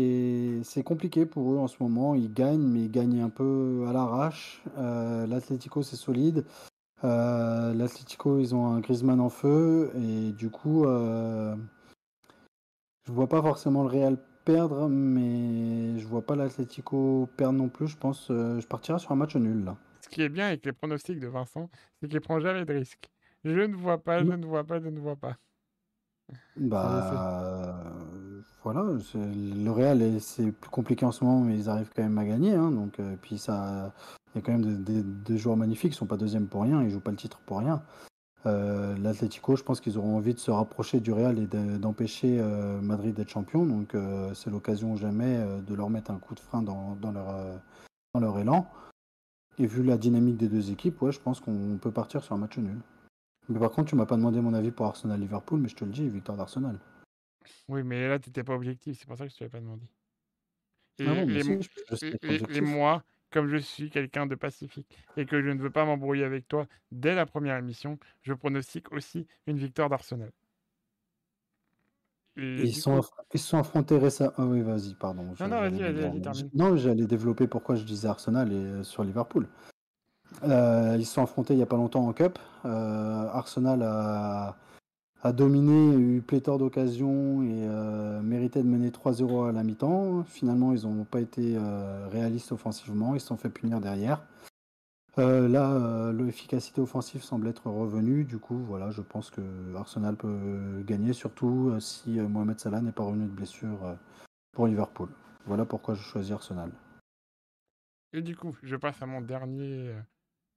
c'est 0.65 0.83
compliqué 0.83 1.27
pour 1.27 1.53
eux 1.53 1.59
en 1.59 1.69
ce 1.69 1.77
moment. 1.81 2.15
Ils 2.15 2.33
gagnent, 2.33 2.67
mais 2.67 2.81
ils 2.81 2.91
gagnent 2.91 3.23
un 3.23 3.31
peu 3.31 3.85
à 3.89 3.93
l'arrache. 3.93 4.63
Euh, 4.79 5.27
L'Atlético, 5.27 5.83
c'est 5.83 5.97
solide. 5.97 6.45
Euh, 7.05 7.73
L'Atlético, 7.75 8.39
ils 8.39 8.55
ont 8.55 8.67
un 8.67 8.81
Griezmann 8.81 9.21
en 9.21 9.31
feu. 9.31 9.91
Et 9.97 10.33
du 10.33 10.51
coup, 10.51 10.85
euh, 10.85 11.57
je 13.07 13.13
vois 13.13 13.29
pas 13.29 13.43
forcément 13.43 13.83
le 13.83 13.89
Real 13.89 14.19
perdre, 14.45 14.89
mais 14.89 15.99
je 15.99 16.07
vois 16.07 16.23
pas 16.23 16.37
l'Atlético 16.37 17.29
perdre 17.39 17.59
non 17.59 17.71
plus. 17.71 17.89
Je 17.89 17.97
pense 17.97 18.27
je 18.29 18.67
partirai 18.67 18.99
sur 18.99 19.13
un 19.13 19.17
match 19.17 19.37
nul 19.37 19.65
là. 19.65 19.77
Ce 20.03 20.09
qui 20.11 20.21
est 20.21 20.29
bien 20.29 20.49
avec 20.49 20.67
les 20.67 20.73
pronostics 20.73 21.19
de 21.19 21.29
Vincent, 21.29 21.71
c'est 21.99 22.09
qu'il 22.09 22.21
prend 22.21 22.39
jamais 22.41 22.67
de 22.67 22.75
risques. 22.75 23.09
Je 23.43 23.61
ne 23.61 23.75
vois 23.75 23.97
pas, 23.97 24.23
je 24.23 24.33
ne 24.33 24.45
vois 24.45 24.65
pas, 24.65 24.81
je 24.81 24.89
ne 24.89 25.01
vois 25.01 25.17
pas. 25.17 25.37
Bah, 26.57 27.94
voilà, 28.65 28.83
le 29.15 29.71
Real, 29.71 30.21
c'est 30.21 30.51
plus 30.51 30.71
compliqué 30.71 31.05
en 31.05 31.13
ce 31.13 31.23
moment, 31.23 31.41
mais 31.41 31.57
ils 31.57 31.69
arrivent 31.69 31.91
quand 31.95 32.03
même 32.03 32.17
à 32.17 32.25
gagner. 32.25 32.55
Hein, 32.55 32.71
donc, 32.71 32.99
euh, 32.99 33.15
puis 33.21 33.37
ça, 33.37 33.93
il 34.35 34.39
y 34.39 34.43
a 34.43 34.43
quand 34.43 34.53
même 34.53 34.83
des, 34.83 35.39
joueurs 35.39 35.59
magnifiques, 35.59 35.93
ils 35.93 35.97
sont 35.97 36.07
pas 36.07 36.17
deuxième 36.17 36.47
pour 36.47 36.63
rien, 36.63 36.83
ils 36.83 36.89
jouent 36.89 37.01
pas 37.01 37.11
le 37.11 37.19
titre 37.19 37.41
pour 37.45 37.59
rien. 37.59 37.83
Euh, 38.47 38.97
L'Atlético, 38.97 39.55
je 39.57 39.63
pense 39.63 39.83
qu'ils 39.83 39.99
auront 39.99 40.17
envie 40.17 40.33
de 40.33 40.39
se 40.39 40.51
rapprocher 40.51 41.01
du 41.01 41.13
Real 41.13 41.39
et 41.39 41.47
d'empêcher 41.47 42.39
euh, 42.41 42.81
Madrid 42.81 43.15
d'être 43.15 43.29
champion. 43.29 43.67
Donc, 43.67 43.95
c'est 44.35 44.51
l'occasion 44.51 44.97
jamais 44.97 45.39
de 45.67 45.75
leur 45.75 45.91
mettre 45.91 46.11
un 46.11 46.19
coup 46.19 46.35
de 46.35 46.41
frein 46.41 46.63
dans, 46.63 46.97
leur, 47.13 47.61
dans 48.15 48.21
leur 48.21 48.39
élan. 48.39 48.67
Et 49.59 49.67
vu 49.67 49.83
la 49.83 49.99
dynamique 49.99 50.39
des 50.39 50.49
deux 50.49 50.71
équipes, 50.71 51.03
ouais, 51.03 51.13
je 51.13 51.21
pense 51.21 51.39
qu'on 51.39 51.79
peut 51.81 51.93
partir 51.93 52.25
sur 52.25 52.35
un 52.35 52.39
match 52.39 52.57
nul. 52.57 52.81
Mais 53.51 53.61
par 53.61 53.71
contre, 53.71 53.91
tu 53.91 53.95
m'as 53.95 54.07
pas 54.07 54.17
demandé 54.17 54.41
mon 54.41 54.55
avis 54.55 54.71
pour 54.71 54.87
Arsenal-Liverpool, 54.87 55.61
mais 55.61 55.69
je 55.69 55.77
te 55.77 55.85
le 55.85 55.91
dis, 55.91 56.09
victoire 56.09 56.39
d'Arsenal. 56.39 56.79
Oui, 57.69 57.83
mais 57.83 58.09
là, 58.09 58.19
tu 58.19 58.29
n'étais 58.29 58.45
pas 58.45 58.55
objectif, 58.55 58.99
c'est 58.99 59.07
pour 59.07 59.17
ça 59.17 59.27
que 59.27 59.31
je 59.31 59.35
ne 59.35 59.39
te 59.39 59.45
l'ai 59.45 59.51
pas 59.51 59.61
demandé. 59.61 59.87
Et, 60.99 61.07
ah 61.09 62.61
moi, 62.63 63.03
comme 63.31 63.49
je 63.49 63.57
suis 63.57 63.91
quelqu'un 63.91 64.27
de 64.27 64.37
pacifique 64.37 64.97
et 65.17 65.27
que 65.27 65.43
je 65.43 65.49
ne 65.49 65.61
veux 65.61 65.71
pas 65.71 65.85
m'embrouiller 65.85 66.25
avec 66.25 66.47
toi 66.47 66.67
dès 66.93 67.15
la 67.15 67.27
première 67.27 67.57
émission, 67.57 67.99
je 68.23 68.33
pronostique 68.33 68.93
aussi 68.93 69.27
une 69.47 69.57
victoire 69.57 69.89
d'Arsenal. 69.89 70.31
Et 72.37 72.63
ils, 72.63 72.75
sont 72.75 73.01
coup... 73.01 73.09
ils 73.33 73.41
sont 73.41 73.59
affrontés 73.59 73.99
récemment. 73.99 74.33
Ah 74.37 74.47
oui, 74.47 74.61
vas-y, 74.61 74.95
pardon. 74.95 75.35
Non, 75.39 75.49
non, 75.49 75.61
vas-y, 75.61 75.93
vas-y, 75.93 76.21
termine. 76.21 76.51
Non, 76.55 76.77
j'allais 76.77 77.07
développer 77.07 77.47
pourquoi 77.47 77.77
je 77.77 77.85
disais 77.85 78.09
Arsenal 78.09 78.53
et 78.53 78.85
sur 78.85 79.05
Liverpool. 79.05 79.49
Euh, 80.43 80.97
ils 80.99 81.07
se 81.07 81.15
sont 81.15 81.23
affrontés 81.23 81.55
il 81.55 81.59
n'y 81.59 81.63
a 81.63 81.67
pas 81.67 81.77
longtemps 81.77 82.07
en 82.07 82.13
Cup. 82.13 82.39
Euh, 82.65 83.29
Arsenal 83.29 83.83
a, 83.83 84.57
a, 85.25 85.33
dominé, 85.33 85.97
eu 85.97 86.23
pléthore 86.23 86.59
d'occasions 86.59 87.43
et 87.43 87.67
euh, 87.67 88.21
méritait 88.21 88.63
de 88.63 88.69
mener 88.69 88.91
3-0 88.91 89.49
à 89.49 89.53
la 89.53 89.65
mi-temps. 89.65 90.25
Finalement, 90.25 90.73
ils 90.73 90.87
n'ont 90.87 91.05
pas 91.05 91.21
été 91.21 91.59
réalistes 92.11 92.53
offensivement. 92.53 93.15
Ils 93.15 93.21
se 93.21 93.29
sont 93.29 93.37
fait 93.37 93.49
punir 93.49 93.81
derrière. 93.81 94.23
là, 95.17 96.13
l'efficacité 96.13 96.81
offensive 96.81 97.23
semble 97.23 97.49
être 97.49 97.71
revenue. 97.71 98.25
Du 98.25 98.39
coup, 98.39 98.59
voilà, 98.59 98.91
je 98.91 99.03
pense 99.03 99.31
que 99.31 99.43
Arsenal 99.75 100.17
peut 100.17 100.83
gagner, 100.87 101.13
surtout 101.13 101.75
si 101.81 102.21
Mohamed 102.21 102.61
Salah 102.61 102.81
n'est 102.81 102.93
pas 102.93 103.05
revenu 103.05 103.25
de 103.25 103.33
blessure 103.33 103.97
pour 104.53 104.67
Liverpool. 104.67 105.09
Voilà 105.47 105.65
pourquoi 105.65 105.95
je 105.95 106.03
choisis 106.03 106.33
Arsenal. 106.33 106.71
Et 108.13 108.23
du 108.23 108.37
coup, 108.37 108.57
je 108.63 108.77
passe 108.77 109.03
à 109.03 109.07
mon 109.07 109.21
dernier 109.21 109.93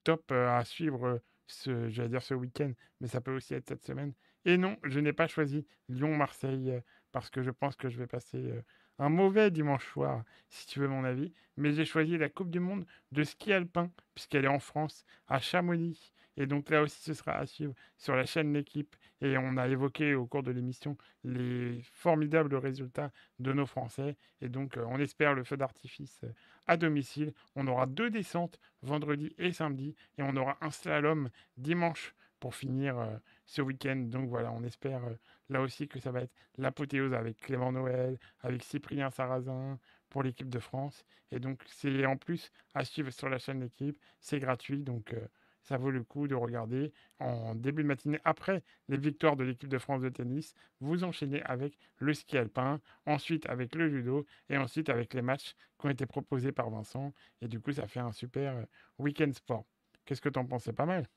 top 0.04 0.32
à 0.32 0.64
suivre 0.64 1.20
ce, 1.48 1.90
dire 2.08 2.22
ce 2.22 2.34
week-end, 2.34 2.72
mais 3.02 3.08
ça 3.08 3.22
peut 3.22 3.36
aussi 3.36 3.54
être 3.54 3.68
cette 3.68 3.84
semaine. 3.84 4.14
Et 4.48 4.58
non, 4.58 4.78
je 4.84 5.02
n'ai 5.02 5.12
pas 5.12 5.28
choisi 5.28 5.68
Lyon-Marseille 5.90 6.82
parce 7.12 7.30
que 7.30 7.44
je 7.44 7.52
pense 7.52 7.76
que 7.76 7.90
je 7.90 7.98
vais 7.98 8.08
passer 8.08 8.54
un 8.98 9.10
mauvais 9.10 9.52
dimanche 9.52 9.86
soir, 9.92 10.24
si 10.50 10.66
tu 10.68 10.80
veux 10.80 10.88
mon 10.88 11.04
avis. 11.04 11.34
Mais 11.58 11.74
j'ai 11.74 11.84
choisi 11.84 12.18
la 12.18 12.30
Coupe 12.30 12.50
du 12.50 12.62
Monde 12.62 12.86
de 13.12 13.24
ski 13.24 13.52
alpin, 13.52 13.92
puisqu'elle 14.16 14.46
est 14.46 14.48
en 14.48 14.60
France, 14.60 15.06
à 15.28 15.40
Chamonix. 15.40 16.14
Et 16.38 16.46
donc 16.46 16.70
là 16.70 16.82
aussi, 16.82 17.02
ce 17.02 17.14
sera 17.14 17.34
à 17.34 17.46
suivre 17.46 17.74
sur 17.98 18.16
la 18.16 18.26
chaîne 18.26 18.54
L'équipe. 18.54 18.96
Et 19.20 19.38
on 19.38 19.58
a 19.58 19.68
évoqué 19.68 20.16
au 20.16 20.26
cours 20.26 20.44
de 20.44 20.52
l'émission 20.52 20.96
les 21.26 21.82
formidables 21.92 22.56
résultats 22.56 23.12
de 23.40 23.52
nos 23.52 23.66
Français. 23.66 24.16
Et 24.40 24.48
donc, 24.48 24.78
on 24.78 24.98
espère 24.98 25.34
le 25.34 25.44
feu 25.44 25.58
d'artifice 25.58 26.22
à 26.68 26.78
domicile. 26.78 27.34
On 27.58 27.68
aura 27.68 27.86
deux 27.86 28.10
descentes 28.10 28.62
vendredi 28.82 29.34
et 29.38 29.52
samedi. 29.52 29.94
Et 30.18 30.24
on 30.24 30.38
aura 30.38 30.58
un 30.62 30.70
slalom 30.70 31.30
dimanche 31.58 32.16
pour 32.40 32.56
finir 32.56 33.00
euh, 33.00 33.18
ce 33.48 33.62
week-end. 33.64 33.96
Donc 33.96 34.30
voilà, 34.30 34.52
on 34.52 34.64
espère 34.64 35.04
euh, 35.06 35.16
là 35.50 35.62
aussi 35.62 35.88
que 35.88 36.00
ça 36.00 36.12
va 36.12 36.22
être 36.22 36.34
l'apothéose 36.58 37.14
avec 37.14 37.40
Clément 37.40 37.72
Noël, 37.72 38.20
avec 38.42 38.64
Cyprien 38.64 39.10
Sarrazin 39.10 39.80
pour 40.10 40.22
l'équipe 40.22 40.50
de 40.50 40.60
France. 40.60 41.06
Et 41.32 41.40
donc 41.40 41.64
c'est 41.68 42.06
en 42.06 42.18
plus 42.18 42.52
à 42.76 42.86
suivre 42.86 43.10
sur 43.12 43.30
la 43.30 43.40
chaîne 43.40 43.62
d'équipe. 43.62 43.98
C'est 44.20 44.40
gratuit. 44.40 44.84
Donc 44.84 45.14
euh, 45.14 45.28
ça 45.64 45.78
vaut 45.78 45.92
le 45.92 46.04
coup 46.04 46.28
de 46.28 46.36
regarder 46.36 46.94
en 47.20 47.56
début 47.56 47.84
de 47.84 47.88
matinée 47.88 48.20
après 48.24 48.64
les 48.90 48.98
victoires 48.98 49.36
de 49.36 49.44
l'équipe 49.44 49.70
de 49.70 49.78
France 49.78 50.02
de 50.02 50.10
tennis. 50.10 50.54
Vous 50.82 51.04
enchaînez 51.04 51.42
avec 51.44 51.78
le 51.98 52.14
ski 52.14 52.38
alpin, 52.38 52.80
ensuite 53.06 53.50
avec 53.50 53.76
le 53.76 53.90
judo 53.90 54.26
et 54.50 54.58
ensuite 54.58 54.90
avec 54.90 55.14
les 55.14 55.22
matchs 55.22 55.56
qui 55.80 55.88
ont 55.88 55.90
été 55.90 56.06
proposés 56.06 56.52
par 56.52 56.70
Vincent. 56.70 57.14
Et 57.42 57.48
du 57.48 57.60
coup, 57.60 57.72
ça 57.72 57.88
fait 57.88 58.00
un 58.00 58.12
super 58.12 58.58
euh, 58.58 58.64
week-end 59.00 59.32
sport. 59.34 59.66
Qu'est-ce 60.06 60.22
que 60.22 60.30
tu 60.30 60.40
en 60.40 60.46
pensais 60.46 60.74
pas 60.74 60.86
mal 60.86 61.08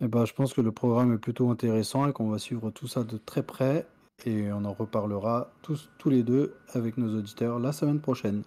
eh 0.00 0.08
ben, 0.08 0.24
je 0.24 0.32
pense 0.32 0.54
que 0.54 0.60
le 0.60 0.72
programme 0.72 1.12
est 1.12 1.18
plutôt 1.18 1.50
intéressant 1.50 2.08
et 2.08 2.12
qu'on 2.12 2.30
va 2.30 2.38
suivre 2.38 2.70
tout 2.70 2.86
ça 2.86 3.04
de 3.04 3.16
très 3.16 3.42
près 3.42 3.86
et 4.24 4.52
on 4.52 4.64
en 4.64 4.72
reparlera 4.72 5.52
tous, 5.62 5.90
tous 5.98 6.10
les 6.10 6.22
deux 6.22 6.56
avec 6.72 6.96
nos 6.98 7.18
auditeurs 7.18 7.58
la 7.58 7.72
semaine 7.72 8.00
prochaine. 8.00 8.42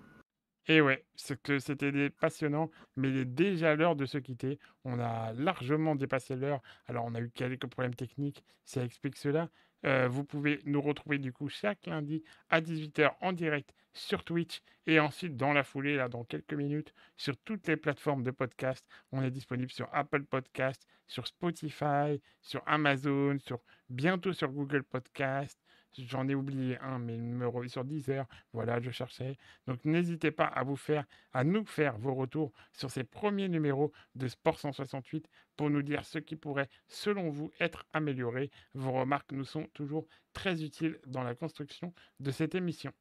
Et 0.68 0.80
ouais, 0.80 1.03
que 1.44 1.60
c'était 1.60 2.10
passionnant, 2.10 2.69
mais 2.95 3.10
il 3.10 3.18
est 3.18 3.26
déjà 3.26 3.76
l'heure 3.76 3.95
de 3.95 4.06
se 4.06 4.18
quitter. 4.18 4.60
On 4.86 4.99
a 4.99 5.34
largement 5.34 5.95
dépassé 5.95 6.36
l'heure. 6.36 6.61
Alors, 6.86 7.06
on 7.06 7.15
a 7.15 7.19
eu 7.19 7.32
quelques 7.32 7.68
problèmes 7.68 7.95
techniques, 7.95 8.44
ça 8.64 8.84
explique 8.84 9.18
cela. 9.18 9.49
Euh, 9.86 10.08
vous 10.08 10.24
pouvez 10.24 10.60
nous 10.66 10.82
retrouver 10.82 11.18
du 11.18 11.34
coup 11.34 11.49
chaque 11.49 11.86
lundi 11.86 12.24
à 12.49 12.62
18h 12.62 13.16
en 13.22 13.34
direct 13.34 13.74
sur 13.94 14.24
Twitch 14.24 14.62
et 14.88 14.99
ensuite 14.99 15.36
dans 15.36 15.53
la 15.53 15.64
foulée, 15.64 15.95
là, 15.95 16.08
dans 16.08 16.24
quelques 16.24 16.53
minutes, 16.53 16.94
sur 17.18 17.38
toutes 17.38 17.68
les 17.68 17.78
plateformes 17.78 18.24
de 18.24 18.32
podcast. 18.32 18.86
On 19.12 19.24
est 19.24 19.32
disponible 19.32 19.72
sur 19.72 19.90
Apple 19.94 20.24
Podcast, 20.24 20.88
sur 21.08 21.28
Spotify, 21.28 22.22
sur 22.41 22.64
Amazon, 22.66 23.38
sur 23.40 23.60
bientôt 23.90 24.34
sur 24.34 24.49
Google 24.49 24.84
Podcast, 24.84 25.58
J'en 25.97 26.27
ai 26.27 26.35
oublié 26.35 26.77
un, 26.80 26.99
mais 26.99 27.15
il 27.15 27.22
me 27.22 27.47
revient 27.47 27.69
sur 27.69 27.84
10 27.84 28.09
heures. 28.09 28.27
Voilà, 28.53 28.80
je 28.80 28.91
cherchais. 28.91 29.38
Donc 29.68 29.84
n'hésitez 29.85 30.31
pas 30.31 30.45
à 30.45 30.63
vous 30.63 30.76
faire, 30.76 31.05
à 31.34 31.43
nous 31.43 31.65
faire 31.65 31.97
vos 31.97 32.13
retours 32.13 32.51
sur 32.72 32.89
ces 32.89 33.03
premiers 33.03 33.49
numéros 33.49 33.91
de 34.15 34.27
Sport 34.27 34.59
168 34.59 35.27
pour 35.57 35.69
nous 35.69 35.81
dire 35.81 36.05
ce 36.05 36.19
qui 36.19 36.35
pourrait, 36.35 36.69
selon 36.88 37.30
vous, 37.30 37.51
être 37.59 37.85
amélioré. 37.93 38.51
Vos 38.73 38.91
remarques 38.91 39.31
nous 39.31 39.45
sont 39.45 39.68
toujours 39.73 40.07
très 40.34 40.63
utiles 40.63 40.99
dans 41.07 41.23
la 41.23 41.35
construction 41.35 41.93
de 42.19 42.31
cette 42.31 42.55
émission. 42.55 42.91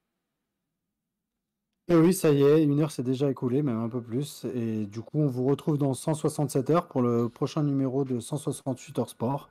Et 1.89 1.97
oui, 1.97 2.15
ça 2.15 2.31
y 2.31 2.45
est, 2.45 2.63
une 2.63 2.81
heure 2.81 2.93
s'est 2.93 3.03
déjà 3.03 3.29
écoulée, 3.29 3.63
même 3.63 3.81
un 3.81 3.89
peu 3.89 4.01
plus. 4.01 4.47
Et 4.55 4.87
du 4.87 5.01
coup, 5.01 5.19
on 5.19 5.27
vous 5.27 5.45
retrouve 5.45 5.77
dans 5.77 5.93
167 5.93 6.71
heures 6.71 6.87
pour 6.87 7.03
le 7.03 7.29
prochain 7.29 7.65
numéro 7.65 8.05
de 8.05 8.21
168 8.21 8.99
heures 9.01 9.09
sport. 9.09 9.51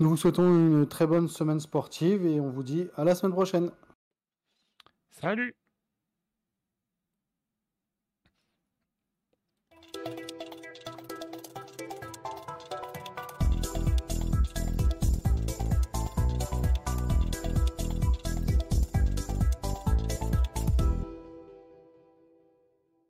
Nous 0.00 0.10
vous 0.10 0.16
souhaitons 0.16 0.48
une 0.48 0.86
très 0.86 1.08
bonne 1.08 1.28
semaine 1.28 1.58
sportive 1.58 2.24
et 2.24 2.40
on 2.40 2.50
vous 2.50 2.62
dit 2.62 2.88
à 2.96 3.02
la 3.02 3.16
semaine 3.16 3.32
prochaine. 3.32 3.72
Salut 5.10 5.56